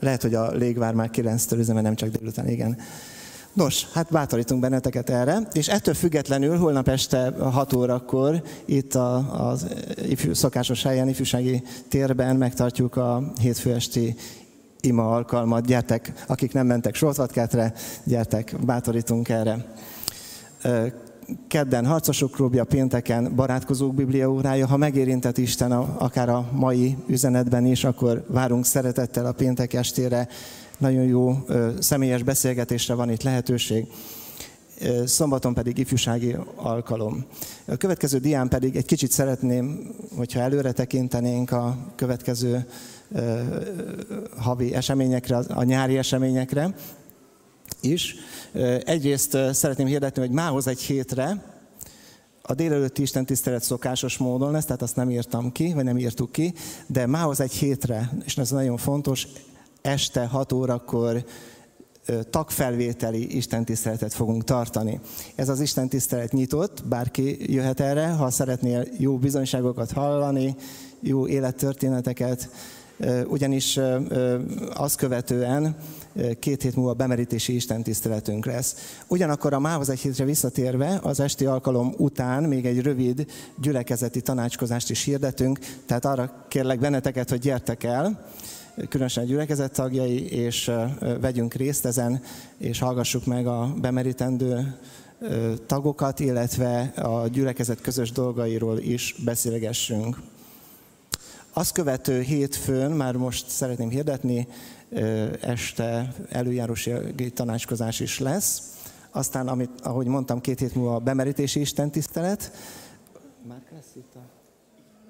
Lehet, 0.00 0.22
hogy 0.22 0.34
a 0.34 0.50
légvár 0.50 0.94
már 0.94 1.10
9-től 1.12 1.58
üzemel, 1.58 1.82
nem 1.82 1.94
csak 1.94 2.08
délután, 2.08 2.48
igen. 2.48 2.78
Nos, 3.58 3.86
hát 3.92 4.10
bátorítunk 4.10 4.60
benneteket 4.60 5.10
erre, 5.10 5.48
és 5.52 5.68
ettől 5.68 5.94
függetlenül 5.94 6.56
holnap 6.56 6.88
este 6.88 7.32
6 7.40 7.72
órakor 7.72 8.42
itt 8.64 8.94
a, 8.94 9.48
az 9.48 9.66
ifjú, 10.08 10.34
szokásos 10.34 10.82
helyen, 10.82 11.08
ifjúsági 11.08 11.62
térben 11.88 12.36
megtartjuk 12.36 12.96
a 12.96 13.32
hétfő 13.40 13.74
esti 13.74 14.14
ima 14.80 15.10
alkalmat. 15.10 15.66
Gyertek, 15.66 16.12
akik 16.26 16.52
nem 16.52 16.66
mentek 16.66 16.94
Soltvatkertre, 16.94 17.72
gyertek, 18.04 18.54
bátorítunk 18.64 19.28
erre 19.28 19.64
kedden 21.48 21.86
harcosok 21.86 22.30
klubja, 22.30 22.64
pénteken 22.64 23.34
barátkozók 23.34 23.94
bibliaórája. 23.94 24.66
Ha 24.66 24.76
megérintett 24.76 25.38
Isten 25.38 25.72
a, 25.72 25.96
akár 25.98 26.28
a 26.28 26.48
mai 26.52 26.96
üzenetben 27.06 27.66
is, 27.66 27.84
akkor 27.84 28.24
várunk 28.28 28.64
szeretettel 28.64 29.26
a 29.26 29.32
péntek 29.32 29.72
estére. 29.72 30.28
Nagyon 30.78 31.04
jó 31.04 31.46
személyes 31.78 32.22
beszélgetésre 32.22 32.94
van 32.94 33.10
itt 33.10 33.22
lehetőség. 33.22 33.86
Szombaton 35.04 35.54
pedig 35.54 35.78
ifjúsági 35.78 36.36
alkalom. 36.54 37.24
A 37.64 37.76
következő 37.76 38.18
dián 38.18 38.48
pedig 38.48 38.76
egy 38.76 38.84
kicsit 38.84 39.10
szeretném, 39.10 39.94
hogyha 40.16 40.40
előre 40.40 40.72
tekintenénk 40.72 41.50
a 41.50 41.76
következő 41.94 42.66
havi 44.36 44.74
eseményekre, 44.74 45.36
a 45.36 45.62
nyári 45.62 45.98
eseményekre 45.98 46.74
is. 47.80 48.14
Egyrészt 48.84 49.38
szeretném 49.52 49.86
hirdetni, 49.86 50.20
hogy 50.20 50.30
mához 50.30 50.66
egy 50.66 50.80
hétre 50.80 51.56
a 52.42 52.54
délelőtti 52.54 53.02
Isten 53.02 53.26
tisztelet 53.26 53.62
szokásos 53.62 54.16
módon 54.16 54.52
lesz, 54.52 54.64
tehát 54.64 54.82
azt 54.82 54.96
nem 54.96 55.10
írtam 55.10 55.52
ki, 55.52 55.72
vagy 55.72 55.84
nem 55.84 55.98
írtuk 55.98 56.32
ki, 56.32 56.54
de 56.86 57.06
mához 57.06 57.40
egy 57.40 57.52
hétre, 57.52 58.10
és 58.24 58.36
ez 58.36 58.50
nagyon 58.50 58.76
fontos, 58.76 59.26
este 59.88 60.26
6 60.26 60.52
órakor 60.52 61.24
tagfelvételi 62.30 63.36
istentiszteletet 63.36 64.14
fogunk 64.14 64.44
tartani. 64.44 65.00
Ez 65.34 65.48
az 65.48 65.60
istentisztelet 65.60 66.32
nyitott, 66.32 66.84
bárki 66.84 67.52
jöhet 67.52 67.80
erre, 67.80 68.08
ha 68.08 68.30
szeretnél 68.30 68.84
jó 68.98 69.16
bizonyságokat 69.16 69.92
hallani, 69.92 70.56
jó 71.00 71.26
élettörténeteket, 71.26 72.50
ugyanis 73.26 73.80
azt 74.74 74.96
követően 74.96 75.76
két 76.38 76.62
hét 76.62 76.76
múlva 76.76 76.92
bemerítési 76.92 77.54
istentiszteletünk 77.54 78.46
lesz. 78.46 78.96
Ugyanakkor 79.06 79.52
a 79.52 79.58
mához 79.58 79.88
egy 79.88 80.00
hétre 80.00 80.24
visszatérve, 80.24 80.98
az 81.02 81.20
esti 81.20 81.44
alkalom 81.44 81.94
után 81.96 82.42
még 82.42 82.66
egy 82.66 82.82
rövid 82.82 83.26
gyülekezeti 83.60 84.20
tanácskozást 84.20 84.90
is 84.90 85.04
hirdetünk, 85.04 85.58
tehát 85.86 86.04
arra 86.04 86.46
kérlek 86.48 86.78
benneteket, 86.78 87.30
hogy 87.30 87.38
gyertek 87.38 87.84
el, 87.84 88.26
különösen 88.88 89.24
a 89.24 89.26
gyülekezet 89.26 89.72
tagjai, 89.72 90.30
és 90.30 90.70
vegyünk 91.20 91.54
részt 91.54 91.86
ezen, 91.86 92.22
és 92.58 92.78
hallgassuk 92.78 93.26
meg 93.26 93.46
a 93.46 93.74
bemerítendő 93.80 94.78
tagokat, 95.66 96.20
illetve 96.20 96.80
a 96.96 97.28
gyülekezet 97.28 97.80
közös 97.80 98.12
dolgairól 98.12 98.78
is 98.78 99.14
beszélgessünk. 99.24 100.20
Azt 101.52 101.72
követő 101.72 102.20
hétfőn, 102.20 102.90
már 102.90 103.16
most 103.16 103.48
szeretném 103.48 103.88
hirdetni, 103.88 104.48
este 105.40 106.14
előjárósi 106.28 106.92
tanácskozás 107.34 108.00
is 108.00 108.18
lesz. 108.18 108.62
Aztán, 109.10 109.48
amit, 109.48 109.80
ahogy 109.82 110.06
mondtam, 110.06 110.40
két 110.40 110.58
hét 110.58 110.74
múlva 110.74 110.94
a 110.94 110.98
bemerítési 110.98 111.60
istentisztelet. 111.60 112.52
Már 113.48 113.62
lesz 113.72 113.94
itt. 113.96 114.17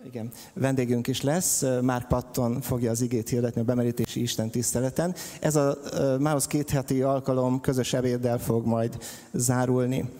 Igen, 0.08 0.30
vendégünk 0.54 1.06
is 1.06 1.22
lesz, 1.22 1.64
Márk 1.82 2.08
Patton 2.08 2.60
fogja 2.60 2.90
az 2.90 3.00
igét 3.00 3.28
hirdetni 3.28 3.60
a 3.60 3.64
bemerítési 3.64 4.20
Isten 4.20 4.50
tiszteleten. 4.50 5.14
Ez 5.40 5.56
a 5.56 5.78
mához 6.18 6.46
két 6.46 6.70
heti 6.70 7.02
alkalom 7.02 7.60
közös 7.60 7.92
ebéddel 7.92 8.38
fog 8.38 8.66
majd 8.66 8.98
zárulni 9.32 10.10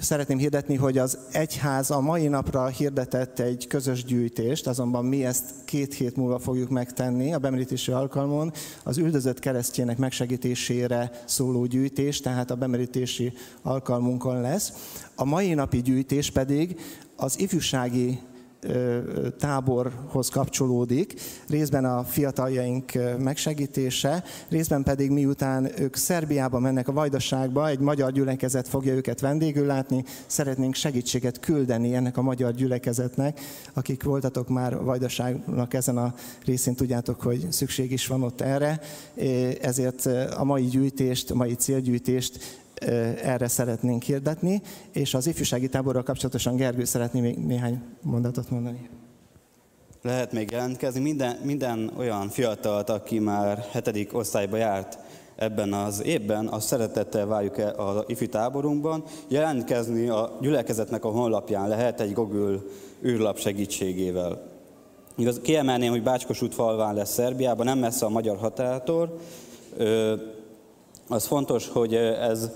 szeretném 0.00 0.38
hirdetni, 0.38 0.74
hogy 0.74 0.98
az 0.98 1.18
egyház 1.32 1.90
a 1.90 2.00
mai 2.00 2.26
napra 2.26 2.66
hirdetett 2.66 3.38
egy 3.38 3.66
közös 3.66 4.04
gyűjtést, 4.04 4.66
azonban 4.66 5.04
mi 5.04 5.24
ezt 5.24 5.44
két 5.64 5.94
hét 5.94 6.16
múlva 6.16 6.38
fogjuk 6.38 6.70
megtenni 6.70 7.34
a 7.34 7.38
bemerítési 7.38 7.92
alkalmon, 7.92 8.52
az 8.82 8.98
üldözött 8.98 9.38
keresztjének 9.38 9.98
megsegítésére 9.98 11.10
szóló 11.24 11.64
gyűjtés, 11.64 12.20
tehát 12.20 12.50
a 12.50 12.54
bemerítési 12.54 13.32
alkalmunkon 13.62 14.40
lesz. 14.40 14.72
A 15.14 15.24
mai 15.24 15.54
napi 15.54 15.82
gyűjtés 15.82 16.30
pedig 16.30 16.80
az 17.16 17.40
ifjúsági 17.40 18.18
táborhoz 19.38 20.28
kapcsolódik, 20.28 21.14
részben 21.48 21.84
a 21.84 22.04
fiataljaink 22.04 22.92
megsegítése, 23.18 24.24
részben 24.48 24.82
pedig 24.82 25.10
miután 25.10 25.70
ők 25.80 25.96
Szerbiába 25.96 26.58
mennek 26.58 26.88
a 26.88 26.92
Vajdaságba, 26.92 27.68
egy 27.68 27.78
magyar 27.78 28.12
gyülekezet 28.12 28.68
fogja 28.68 28.94
őket 28.94 29.20
vendégül 29.20 29.66
látni, 29.66 30.04
szeretnénk 30.26 30.74
segítséget 30.74 31.40
küldeni 31.40 31.94
ennek 31.94 32.16
a 32.16 32.22
magyar 32.22 32.52
gyülekezetnek, 32.52 33.40
akik 33.72 34.02
voltatok 34.02 34.48
már 34.48 34.82
Vajdaságnak 34.82 35.74
ezen 35.74 35.96
a 35.96 36.14
részén, 36.44 36.74
tudjátok, 36.74 37.20
hogy 37.20 37.46
szükség 37.50 37.92
is 37.92 38.06
van 38.06 38.22
ott 38.22 38.40
erre, 38.40 38.80
ezért 39.60 40.06
a 40.36 40.44
mai 40.44 40.64
gyűjtést, 40.64 41.30
a 41.30 41.34
mai 41.34 41.54
célgyűjtést 41.54 42.62
erre 43.22 43.48
szeretnénk 43.48 44.02
hirdetni, 44.02 44.62
és 44.92 45.14
az 45.14 45.26
ifjúsági 45.26 45.68
táborral 45.68 46.02
kapcsolatosan 46.02 46.56
Gergő 46.56 46.84
szeretné 46.84 47.20
még 47.20 47.36
néhány 47.36 47.82
mondatot 48.00 48.50
mondani. 48.50 48.88
Lehet 50.02 50.32
még 50.32 50.50
jelentkezni. 50.50 51.00
Minden, 51.00 51.36
minden 51.42 51.92
olyan 51.96 52.28
fiatalt, 52.28 52.90
aki 52.90 53.18
már 53.18 53.64
hetedik 53.70 54.14
osztályba 54.14 54.56
járt 54.56 54.98
ebben 55.36 55.72
az 55.72 56.02
évben, 56.02 56.46
azt 56.46 56.66
szeretettel 56.66 57.26
várjuk 57.26 57.58
e 57.58 57.70
az 57.70 58.04
ifjú 58.06 58.26
táborunkban. 58.26 59.04
Jelentkezni 59.28 60.08
a 60.08 60.38
gyülekezetnek 60.40 61.04
a 61.04 61.08
honlapján 61.08 61.68
lehet 61.68 62.00
egy 62.00 62.12
Google 62.12 62.58
űrlap 63.04 63.38
segítségével. 63.38 64.42
Igaz, 65.16 65.40
kiemelném, 65.42 65.90
hogy 65.90 66.02
Bácskos 66.02 66.42
út 66.42 66.54
falván 66.54 66.94
lesz 66.94 67.12
Szerbiában, 67.12 67.66
nem 67.66 67.78
messze 67.78 68.06
a 68.06 68.08
magyar 68.08 68.36
határtól 68.36 69.18
az 71.08 71.26
fontos, 71.26 71.68
hogy 71.68 71.94
ez 71.94 72.50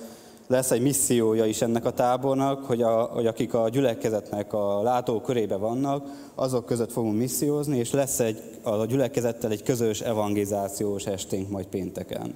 lesz 0.48 0.70
egy 0.70 0.80
missziója 0.80 1.44
is 1.44 1.62
ennek 1.62 1.84
a 1.84 1.92
tábornak, 1.92 2.64
hogy, 2.64 2.82
a, 2.82 3.02
hogy 3.02 3.26
akik 3.26 3.54
a 3.54 3.68
gyülekezetnek 3.68 4.52
a 4.52 4.82
látó 4.82 5.20
körébe 5.20 5.56
vannak, 5.56 6.06
azok 6.34 6.66
között 6.66 6.92
fogunk 6.92 7.18
missziózni, 7.18 7.78
és 7.78 7.90
lesz 7.90 8.20
egy, 8.20 8.42
a 8.62 8.84
gyülekezettel 8.84 9.50
egy 9.50 9.62
közös 9.62 10.00
evangelizációs 10.00 11.06
esténk 11.06 11.50
majd 11.50 11.66
pénteken, 11.66 12.34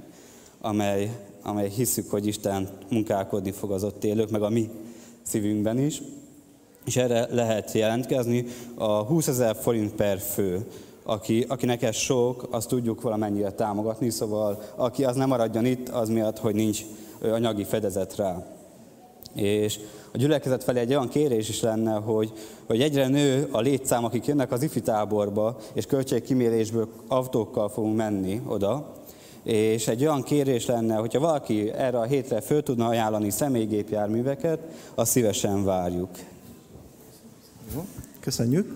amely, 0.61 1.17
amely 1.43 1.69
hiszük, 1.69 2.11
hogy 2.11 2.27
Isten 2.27 2.69
munkálkodni 2.91 3.51
fog 3.51 3.73
az 3.73 3.85
ott 3.85 4.05
élők, 4.05 4.31
meg 4.31 4.43
a 4.43 4.49
mi 4.49 4.71
szívünkben 5.23 5.79
is. 5.79 6.03
És 6.85 6.97
erre 6.97 7.27
lehet 7.31 7.73
jelentkezni 7.73 8.47
a 8.75 9.03
20 9.03 9.27
ezer 9.27 9.57
forint 9.57 9.93
per 9.95 10.19
fő 10.19 10.67
aki, 11.03 11.45
akinek 11.49 11.83
ez 11.83 11.95
sok, 11.95 12.47
azt 12.51 12.69
tudjuk 12.69 13.01
valamennyire 13.01 13.51
támogatni, 13.51 14.11
szóval 14.11 14.63
aki 14.77 15.05
az 15.05 15.17
nem 15.17 15.29
maradjon 15.29 15.65
itt, 15.65 15.89
az 15.89 16.09
miatt, 16.09 16.39
hogy 16.39 16.55
nincs 16.55 16.81
anyagi 17.23 17.65
fedezet 17.65 18.17
rá. 18.17 18.47
És 19.35 19.79
a 20.13 20.17
gyülekezet 20.17 20.65
felé 20.65 20.81
egy 20.81 20.91
olyan 20.91 21.09
kérés 21.09 21.49
is 21.49 21.61
lenne, 21.61 21.95
hogy, 21.95 22.33
hogy 22.67 22.81
egyre 22.81 23.09
nő 23.09 23.49
a 23.51 23.61
létszám, 23.61 24.05
akik 24.05 24.27
jönnek 24.27 24.53
az 24.53 24.63
ifi 24.63 24.81
táborba, 24.81 25.57
és 25.73 25.87
költségkimérésből 25.87 26.89
autókkal 27.07 27.69
fogunk 27.69 27.97
menni 27.97 28.43
oda, 28.47 28.93
és 29.43 29.89
egy 29.89 30.03
olyan 30.03 30.23
kérés 30.23 30.67
lenne, 30.67 30.95
hogyha 30.95 31.21
valaki 31.21 31.71
erre 31.71 31.99
a 31.99 32.05
hétre 32.05 32.41
föl 32.41 32.63
tudna 32.63 32.87
ajánlani 32.87 33.31
személygépjárműveket, 33.31 34.59
azt 34.95 35.11
szívesen 35.11 35.65
várjuk. 35.65 36.11
Köszönjük. 38.21 38.75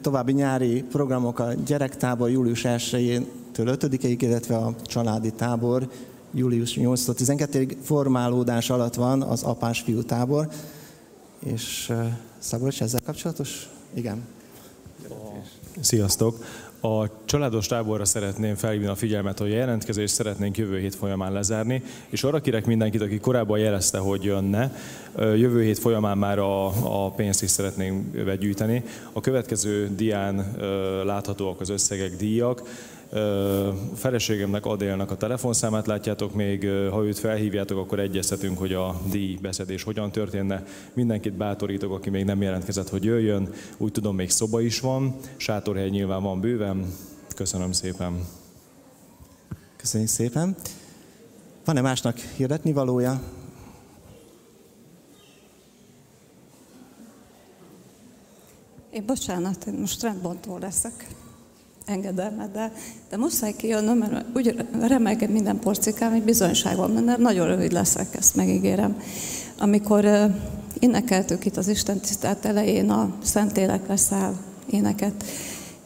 További 0.00 0.32
nyári 0.32 0.82
programok 0.82 1.38
a 1.38 1.52
gyerektábor 1.52 2.30
július 2.30 2.62
1-től 2.64 3.76
5-ig, 3.80 4.16
illetve 4.20 4.56
a 4.56 4.74
családi 4.84 5.32
tábor 5.32 5.88
július 6.32 6.76
8-12-ig 6.80 7.76
formálódás 7.82 8.70
alatt 8.70 8.94
van 8.94 9.22
az 9.22 9.42
apás 9.42 9.80
fiú 9.80 10.02
tábor. 10.02 10.48
És 11.38 11.92
Szabolcs, 12.38 12.82
ezzel 12.82 13.00
kapcsolatos? 13.04 13.68
Igen. 13.94 14.22
Sziasztok! 15.80 16.44
A 16.84 17.10
családos 17.24 17.66
táborra 17.66 18.04
szeretném 18.04 18.54
felhívni 18.54 18.86
a 18.86 18.94
figyelmet, 18.94 19.38
hogy 19.38 19.52
a 19.52 19.56
jelentkezést 19.56 20.14
szeretnénk 20.14 20.58
jövő 20.58 20.78
hét 20.78 20.94
folyamán 20.94 21.32
lezárni, 21.32 21.82
és 22.08 22.24
arra 22.24 22.40
kérek 22.40 22.66
mindenkit, 22.66 23.00
aki 23.00 23.18
korábban 23.18 23.58
jelezte, 23.58 23.98
hogy 23.98 24.24
jönne, 24.24 24.74
jövő 25.18 25.62
hét 25.62 25.78
folyamán 25.78 26.18
már 26.18 26.38
a, 26.38 26.66
a 27.04 27.10
pénzt 27.10 27.42
is 27.42 27.50
szeretnénk 27.50 28.24
begyűjteni. 28.24 28.82
A 29.12 29.20
következő 29.20 29.90
dián 29.96 30.56
láthatóak 31.04 31.60
az 31.60 31.68
összegek, 31.68 32.16
díjak. 32.16 32.62
Feleségemnek 33.94 34.66
Adélnak 34.66 35.10
a 35.10 35.16
telefonszámát 35.16 35.86
látjátok 35.86 36.34
még, 36.34 36.68
ha 36.90 37.04
őt 37.04 37.18
felhívjátok, 37.18 37.78
akkor 37.78 37.98
egyeztetünk, 37.98 38.58
hogy 38.58 38.72
a 38.72 39.00
díj 39.10 39.36
beszedés 39.42 39.82
hogyan 39.82 40.12
történne. 40.12 40.64
Mindenkit 40.92 41.32
bátorítok, 41.32 41.92
aki 41.92 42.10
még 42.10 42.24
nem 42.24 42.42
jelentkezett, 42.42 42.88
hogy 42.88 43.04
jöjjön. 43.04 43.52
Úgy 43.76 43.92
tudom, 43.92 44.14
még 44.14 44.30
szoba 44.30 44.60
is 44.60 44.80
van, 44.80 45.16
sátorhely 45.36 45.88
nyilván 45.88 46.22
van 46.22 46.40
bőven. 46.40 46.86
Köszönöm 47.36 47.72
szépen. 47.72 48.26
Köszönjük 49.76 50.10
szépen. 50.10 50.56
Van-e 51.64 51.80
másnak 51.80 52.18
hirdetni 52.18 52.72
valója? 52.72 53.22
Én 58.90 59.06
bocsánat, 59.06 59.66
én 59.66 59.74
most 59.74 60.02
rendbontó 60.02 60.58
leszek 60.58 61.08
engedelmeddel, 61.86 62.72
de 63.10 63.16
muszáj 63.16 63.52
kijönnöm, 63.56 63.98
mert 63.98 64.24
úgy 64.36 64.66
remelkedj 64.80 65.32
minden 65.32 65.58
porcikám, 65.58 66.10
hogy 66.10 66.22
bizonyságban 66.22 66.90
mennem, 66.90 67.20
nagyon 67.20 67.46
rövid 67.46 67.72
leszek, 67.72 68.16
ezt 68.16 68.36
megígérem. 68.36 69.00
Amikor 69.58 70.06
énekeltük 70.78 71.44
itt 71.44 71.56
az 71.56 71.68
Isten 71.68 72.00
tisztelt 72.00 72.44
elején 72.44 72.90
a 72.90 73.14
Szentélek 73.22 73.88
leszáll 73.88 74.34
éneket, 74.70 75.24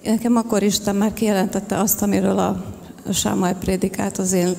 nekem 0.05 0.37
akkor 0.37 0.63
Isten 0.63 0.97
már 0.97 1.13
kijelentette 1.13 1.79
azt, 1.79 2.03
amiről 2.03 2.39
a 2.39 2.65
Sámuel 3.13 3.55
prédikált, 3.55 4.19
az 4.19 4.33
én, 4.33 4.55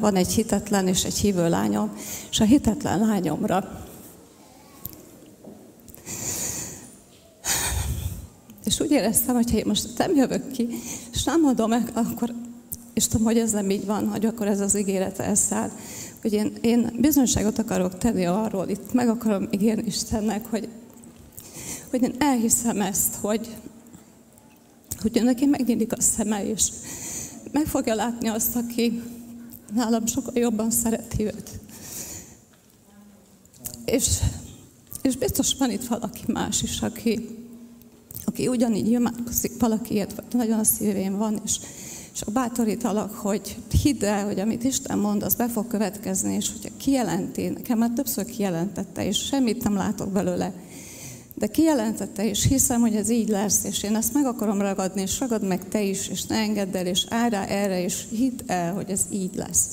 van 0.00 0.14
egy 0.14 0.32
hitetlen 0.32 0.88
és 0.88 1.04
egy 1.04 1.18
hívő 1.18 1.48
lányom, 1.48 1.90
és 2.30 2.40
a 2.40 2.44
hitetlen 2.44 2.98
lányomra 2.98 3.82
És 8.64 8.80
úgy 8.80 8.90
éreztem, 8.90 9.34
hogy 9.34 9.50
ha 9.50 9.56
én 9.56 9.64
most 9.66 9.98
nem 9.98 10.16
jövök 10.16 10.50
ki, 10.50 10.68
és 11.12 11.24
nem 11.24 11.44
adom 11.44 11.68
meg, 11.68 11.90
akkor, 11.92 12.34
és 12.94 13.06
tudom, 13.06 13.26
hogy 13.26 13.38
ez 13.38 13.50
nem 13.50 13.70
így 13.70 13.86
van, 13.86 14.08
hogy 14.08 14.26
akkor 14.26 14.46
ez 14.46 14.60
az 14.60 14.78
ígéret 14.78 15.18
elszáll. 15.18 15.70
Hogy 16.20 16.32
én, 16.32 16.52
én 16.60 16.96
bizonyságot 17.00 17.58
akarok 17.58 17.98
tenni 17.98 18.24
arról, 18.24 18.68
itt 18.68 18.92
meg 18.92 19.08
akarom 19.08 19.48
ígérni 19.50 19.86
Istennek, 19.86 20.46
hogy, 20.46 20.68
hogy 21.90 22.02
én 22.02 22.14
elhiszem 22.18 22.80
ezt, 22.80 23.14
hogy, 23.14 23.56
hogy 25.00 25.20
neki 25.24 25.46
megnyílik 25.46 25.92
a 25.92 26.00
szeme, 26.00 26.46
és 26.46 26.68
meg 27.52 27.66
fogja 27.66 27.94
látni 27.94 28.28
azt, 28.28 28.56
aki 28.56 29.02
nálam 29.74 30.06
sokkal 30.06 30.38
jobban 30.38 30.70
szereti 30.70 31.24
őt. 31.24 31.50
És, 33.84 34.18
és 35.02 35.16
biztos 35.16 35.54
van 35.58 35.70
itt 35.70 35.86
valaki 35.86 36.22
más 36.26 36.62
is, 36.62 36.80
aki, 36.80 37.41
aki 38.24 38.48
ugyanígy 38.48 38.90
imádkozik 38.90 39.52
valakiért, 39.58 40.22
nagyon 40.32 40.58
a 40.58 40.64
szívén 40.64 41.18
van, 41.18 41.40
és, 41.44 41.56
és 42.12 42.22
bátorítalak, 42.32 43.14
hogy 43.14 43.56
hidd 43.82 44.04
el, 44.04 44.24
hogy 44.24 44.40
amit 44.40 44.64
Isten 44.64 44.98
mond, 44.98 45.22
az 45.22 45.34
be 45.34 45.48
fog 45.48 45.66
következni, 45.66 46.34
és 46.34 46.50
hogyha 46.52 46.76
kijelenti, 46.76 47.48
nekem 47.48 47.78
már 47.78 47.90
többször 47.94 48.24
kijelentette, 48.24 49.06
és 49.06 49.16
semmit 49.16 49.64
nem 49.64 49.74
látok 49.74 50.12
belőle, 50.12 50.52
de 51.34 51.46
kijelentette, 51.46 52.28
és 52.28 52.46
hiszem, 52.46 52.80
hogy 52.80 52.94
ez 52.94 53.10
így 53.10 53.28
lesz, 53.28 53.64
és 53.64 53.82
én 53.82 53.96
ezt 53.96 54.14
meg 54.14 54.26
akarom 54.26 54.60
ragadni, 54.60 55.00
és 55.00 55.20
ragad 55.20 55.46
meg 55.46 55.68
te 55.68 55.82
is, 55.82 56.08
és 56.08 56.24
ne 56.24 56.36
engedd 56.36 56.76
el, 56.76 56.86
és 56.86 57.04
állj 57.08 57.30
rá 57.30 57.44
erre, 57.44 57.82
és 57.82 58.04
hidd 58.10 58.40
el, 58.46 58.74
hogy 58.74 58.90
ez 58.90 59.00
így 59.10 59.34
lesz. 59.34 59.66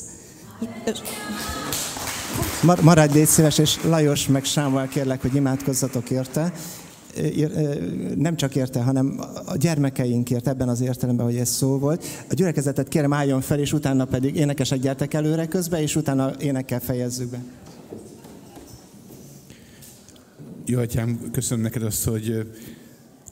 Maradj 2.82 3.14
légy 3.14 3.28
szíves, 3.28 3.58
és 3.58 3.84
Lajos 3.84 4.28
meg 4.28 4.44
Sámuel 4.44 4.88
kérlek, 4.88 5.22
hogy 5.22 5.36
imádkozzatok 5.36 6.10
érte 6.10 6.54
nem 8.16 8.36
csak 8.36 8.56
érte, 8.56 8.82
hanem 8.82 9.20
a 9.46 9.58
gyermekeinkért 9.58 10.48
ebben 10.48 10.70
az 10.70 10.82
értelemben, 10.82 11.26
hogy 11.26 11.36
ez 11.36 11.50
szó 11.50 11.78
volt. 11.78 12.06
A 12.30 12.34
gyülekezetet 12.34 12.88
kérem 12.88 13.14
álljon 13.14 13.42
fel, 13.42 13.60
és 13.60 13.74
utána 13.74 14.06
pedig 14.06 14.36
énekesek 14.36 14.80
gyertek 14.80 15.14
előre 15.14 15.48
közbe, 15.48 15.82
és 15.82 15.96
utána 15.96 16.34
énekkel 16.42 16.80
fejezzük 16.80 17.30
be. 17.30 17.44
Jó, 20.66 20.80
atyám, 20.80 21.20
köszönöm 21.32 21.64
neked 21.64 21.84
azt, 21.84 22.04
hogy, 22.04 22.48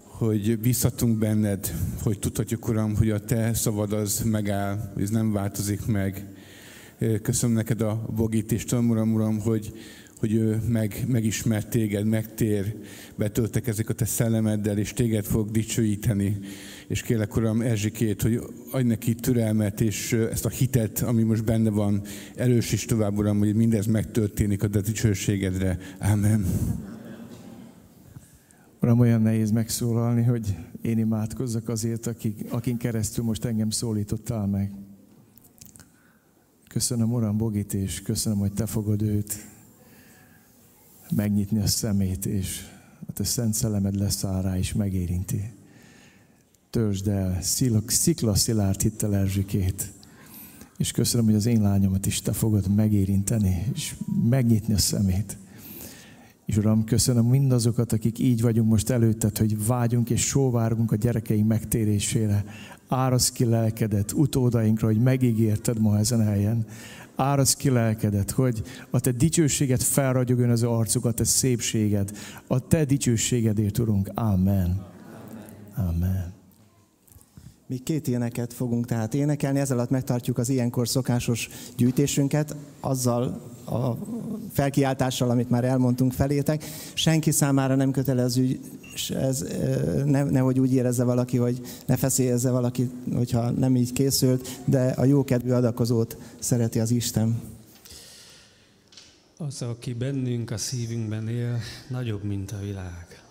hogy 0.03 0.59
bízhatunk 0.59 1.17
benned, 1.17 1.73
hogy 2.03 2.19
tudhatjuk, 2.19 2.67
Uram, 2.67 2.95
hogy 2.95 3.09
a 3.09 3.19
te 3.19 3.53
szavad 3.53 3.93
az 3.93 4.21
megáll, 4.25 4.91
ez 4.97 5.09
nem 5.09 5.31
változik 5.31 5.85
meg. 5.85 6.26
Köszönöm 7.21 7.55
neked 7.55 7.81
a 7.81 8.05
bogít, 8.15 8.52
és 8.52 8.63
tudom, 8.63 8.89
Uram, 8.89 9.13
Uram, 9.13 9.39
hogy, 9.39 9.73
hogy 10.20 10.34
ő 10.34 10.62
meg, 10.68 11.04
megismert 11.07 11.70
téged, 11.70 12.05
megtér, 12.05 12.76
betöltek 13.15 13.68
ezek 13.68 13.89
a 13.89 13.94
te 13.94 14.05
szellemeddel, 14.05 14.78
és 14.78 14.94
téged 14.94 15.26
fog 15.26 15.52
dicsőíteni. 15.52 16.37
És 16.87 17.02
kérlek, 17.02 17.36
Uram, 17.36 17.62
Erzsikét, 17.62 18.21
hogy 18.21 18.39
adj 18.71 18.87
neki 18.87 19.15
türelmet, 19.15 19.81
és 19.81 20.13
ezt 20.13 20.46
a 20.46 20.49
hitet, 20.49 21.02
ami 21.02 21.23
most 21.23 21.44
benne 21.44 21.70
van, 21.70 22.02
is 22.57 22.86
tovább, 22.86 23.18
Uram, 23.18 23.39
hogy 23.39 23.55
mindez 23.55 23.86
megtörténik 23.86 24.63
a 24.63 24.70
te 24.70 24.81
dicsőségedre. 24.81 25.78
Amen. 25.99 26.46
Uram, 28.81 28.99
olyan 28.99 29.21
nehéz 29.21 29.52
megszólalni, 29.52 30.23
hogy 30.23 30.55
én 30.81 30.97
imádkozzak 30.97 31.70
azért, 31.70 32.07
akik, 32.07 32.46
akin 32.49 32.78
keresztül 32.78 33.23
most 33.23 33.46
engem 33.46 33.70
szólítottál 33.70 34.47
meg. 34.47 34.71
Köszönöm, 36.68 37.13
Uram, 37.13 37.37
Bogit, 37.37 37.73
és 37.73 38.02
köszönöm, 38.02 38.37
hogy 38.39 38.54
Te 38.54 38.65
fogod 38.65 39.02
őt 39.02 39.56
megnyitni 41.15 41.60
a 41.60 41.68
szemét, 41.68 42.26
és 42.26 42.61
a 43.07 43.11
te 43.11 43.23
szent 43.23 43.53
szellemed 43.53 43.95
leszáll 43.95 44.41
rá, 44.41 44.57
és 44.57 44.73
megérinti. 44.73 45.52
Törzsd 46.69 47.07
el, 47.07 47.41
szikla 47.87 48.36
szilárd 48.36 48.81
hittel 48.81 49.15
Erzsikét. 49.15 49.91
És 50.77 50.91
köszönöm, 50.91 51.26
hogy 51.26 51.36
az 51.36 51.45
én 51.45 51.61
lányomat 51.61 52.05
is 52.05 52.21
te 52.21 52.31
fogod 52.31 52.76
megérinteni, 52.76 53.65
és 53.73 53.95
megnyitni 54.29 54.73
a 54.73 54.77
szemét. 54.77 55.37
És 56.45 56.57
Uram, 56.57 56.84
köszönöm 56.84 57.26
mindazokat, 57.26 57.94
akik 57.94 58.19
így 58.19 58.41
vagyunk 58.41 58.69
most 58.69 58.89
előtted, 58.89 59.37
hogy 59.37 59.65
vágyunk 59.65 60.10
és 60.10 60.21
sóvárunk 60.21 60.91
a 60.91 60.95
gyerekeink 60.95 61.47
megtérésére. 61.47 62.45
Árasz 62.87 63.31
ki 63.31 63.45
lelkedet 63.45 64.11
utódainkra, 64.11 64.87
hogy 64.87 65.02
megígérted 65.02 65.79
ma 65.79 65.97
ezen 65.97 66.23
helyen 66.23 66.65
árasz 67.18 67.55
ki 67.55 67.70
lelkedet, 67.70 68.31
hogy 68.31 68.62
a 68.89 68.99
te 68.99 69.12
dicsőséged 69.12 69.81
felragyogjon 69.81 70.49
az 70.49 70.63
arcuk, 70.63 71.05
a 71.05 71.12
te 71.12 71.23
szépséged, 71.23 72.12
a 72.47 72.68
te 72.68 72.86
dicsőségedért, 72.86 73.78
Urunk. 73.78 74.10
Amen. 74.13 74.86
Amen. 75.76 76.36
Mi 77.70 77.78
két 77.78 78.07
éneket 78.07 78.54
fogunk 78.54 78.86
tehát 78.86 79.13
énekelni, 79.13 79.60
ezzel 79.60 79.78
alatt 79.78 79.89
megtartjuk 79.89 80.37
az 80.37 80.49
ilyenkor 80.49 80.87
szokásos 80.87 81.49
gyűjtésünket, 81.78 82.55
azzal 82.79 83.41
a 83.65 83.97
felkiáltással, 84.52 85.29
amit 85.29 85.49
már 85.49 85.63
elmondtunk 85.63 86.12
felétek. 86.12 86.65
Senki 86.94 87.31
számára 87.31 87.76
nem 87.76 87.91
kötelező, 87.91 88.60
ez, 89.10 89.46
ne, 90.05 90.23
nehogy 90.23 90.60
úgy 90.60 90.73
érezze 90.73 91.04
valaki, 91.04 91.37
hogy 91.37 91.62
ne 91.86 91.96
feszélyezze 91.96 92.52
valaki, 92.52 92.89
hogyha 93.13 93.49
nem 93.49 93.76
így 93.76 93.94
készült, 93.94 94.60
de 94.65 94.87
a 94.89 95.05
jókedvű 95.05 95.52
adakozót 95.52 96.18
szereti 96.39 96.79
az 96.79 96.91
Isten. 96.91 97.41
Az, 99.37 99.62
aki 99.62 99.94
bennünk 99.94 100.52
a 100.52 100.57
szívünkben 100.57 101.28
él, 101.28 101.60
nagyobb, 101.89 102.23
mint 102.23 102.52
a 102.52 102.57
világ. 102.63 103.21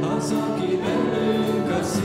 Az, 0.00 0.32
aki 0.32 0.76
bennünk 0.76 1.70
a 1.70 1.82
szívünkben 1.82 2.03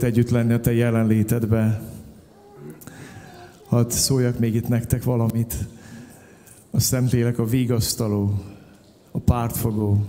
volt 0.00 0.12
együtt 0.12 0.30
lenni 0.30 0.52
a 0.52 0.60
Te 0.60 0.72
jelenlétedbe. 0.72 1.82
Hadd 3.66 3.90
szóljak 3.90 4.38
még 4.38 4.54
itt 4.54 4.68
nektek 4.68 5.04
valamit. 5.04 5.54
A 6.70 6.80
Szentlélek 6.80 7.38
a 7.38 7.44
vigasztaló, 7.44 8.42
a 9.10 9.18
pártfogó. 9.18 10.04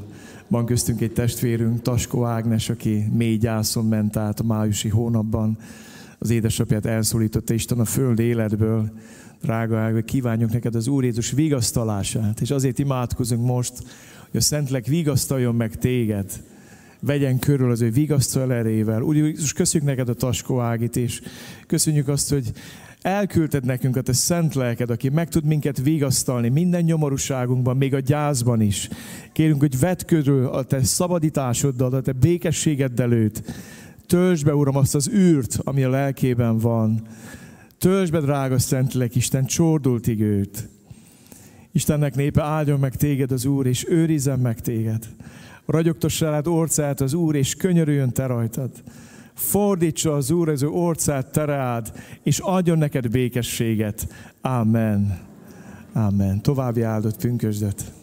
Van 0.48 0.66
köztünk 0.66 1.02
egy 1.02 1.14
testvérünk, 1.14 1.82
Taskó 1.82 2.24
Ágnes, 2.24 2.70
aki 2.70 3.06
mély 3.14 3.38
gyászon 3.38 3.86
ment 3.86 4.18
át 4.18 4.40
a 4.40 4.44
májusi 4.44 4.90
hónapban. 4.90 5.58
Az 6.20 6.30
édesapját 6.30 6.86
elszólította 6.86 7.54
Isten 7.54 7.80
a 7.80 7.86
föld 7.86 8.20
életből. 8.20 8.92
Drága 9.42 9.78
Ág, 9.78 10.04
kívánjuk 10.06 10.52
neked 10.52 10.76
az 10.76 10.88
Úr 10.88 11.04
Jézus 11.04 11.32
vigasztalását, 11.32 12.42
és 12.42 12.52
azért 12.52 12.80
imádkozunk 12.80 13.46
most, 13.46 13.74
hogy 14.30 14.40
a 14.40 14.44
Szentlek 14.44 14.86
vigasztaljon 14.86 15.56
meg 15.56 15.78
téged, 15.78 16.44
vegyen 17.02 17.40
körül 17.40 17.72
az 17.72 17.82
ő 17.82 17.90
vigasztal 17.90 18.54
erével. 18.54 19.02
Úgy 19.02 19.16
Jézus, 19.16 19.54
köszönjük 19.54 19.90
neked 19.90 20.10
a 20.10 20.14
Taskó 20.14 20.60
Ágit, 20.60 20.96
és 20.96 21.22
köszönjük 21.68 22.08
azt, 22.08 22.30
hogy 22.30 22.52
elküldted 23.02 23.66
nekünk 23.66 23.96
a 23.96 24.02
te 24.02 24.14
szent 24.14 24.56
lelked, 24.56 24.90
aki 24.90 25.10
meg 25.10 25.30
tud 25.30 25.46
minket 25.46 25.82
vigasztalni 25.82 26.50
minden 26.50 26.84
nyomorúságunkban, 26.84 27.78
még 27.78 27.94
a 27.94 28.00
gyászban 28.00 28.62
is. 28.62 28.90
Kérünk, 29.34 29.60
hogy 29.60 29.80
vedd 29.80 30.06
körül 30.06 30.46
a 30.46 30.64
te 30.64 30.84
szabadításoddal, 30.84 31.94
a 31.94 32.02
te 32.02 32.12
békességeddel 32.12 33.12
őt. 33.12 33.44
Töltsd 34.08 34.46
be, 34.46 34.56
Uram, 34.56 34.76
azt 34.76 34.96
az 34.96 35.10
űrt, 35.10 35.60
ami 35.64 35.84
a 35.84 35.90
lelkében 35.90 36.58
van. 36.58 37.02
Töltsd 37.78 38.12
be, 38.12 38.20
drága 38.20 38.60
Szentlélek, 38.60 39.16
Isten, 39.16 39.46
csordultig 39.46 40.20
őt. 40.20 40.70
Istennek 41.72 42.16
népe 42.16 42.44
áldjon 42.44 42.80
meg 42.80 42.96
téged 42.96 43.32
az 43.32 43.46
Úr, 43.46 43.66
és 43.66 43.86
őrizzen 43.90 44.40
meg 44.40 44.60
téged. 44.60 45.08
Ragyogtassa 45.72 46.30
rád 46.30 46.48
orcát 46.48 47.02
az 47.02 47.14
Úr, 47.14 47.36
és 47.36 47.56
könyörüljön 47.56 48.12
te 48.12 48.26
rajtad. 48.26 48.70
Fordítsa 49.34 50.16
az 50.16 50.32
Úr 50.32 50.50
az 50.50 50.64
ő 50.64 50.68
orcát 50.68 51.32
te 51.32 51.46
rád, 51.46 51.92
és 52.24 52.40
adjon 52.40 52.78
neked 52.78 53.10
békességet. 53.10 54.08
Amen. 54.42 55.20
Amen. 55.94 56.42
További 56.42 56.82
áldott 56.82 57.18
pünkösdet. 57.18 58.01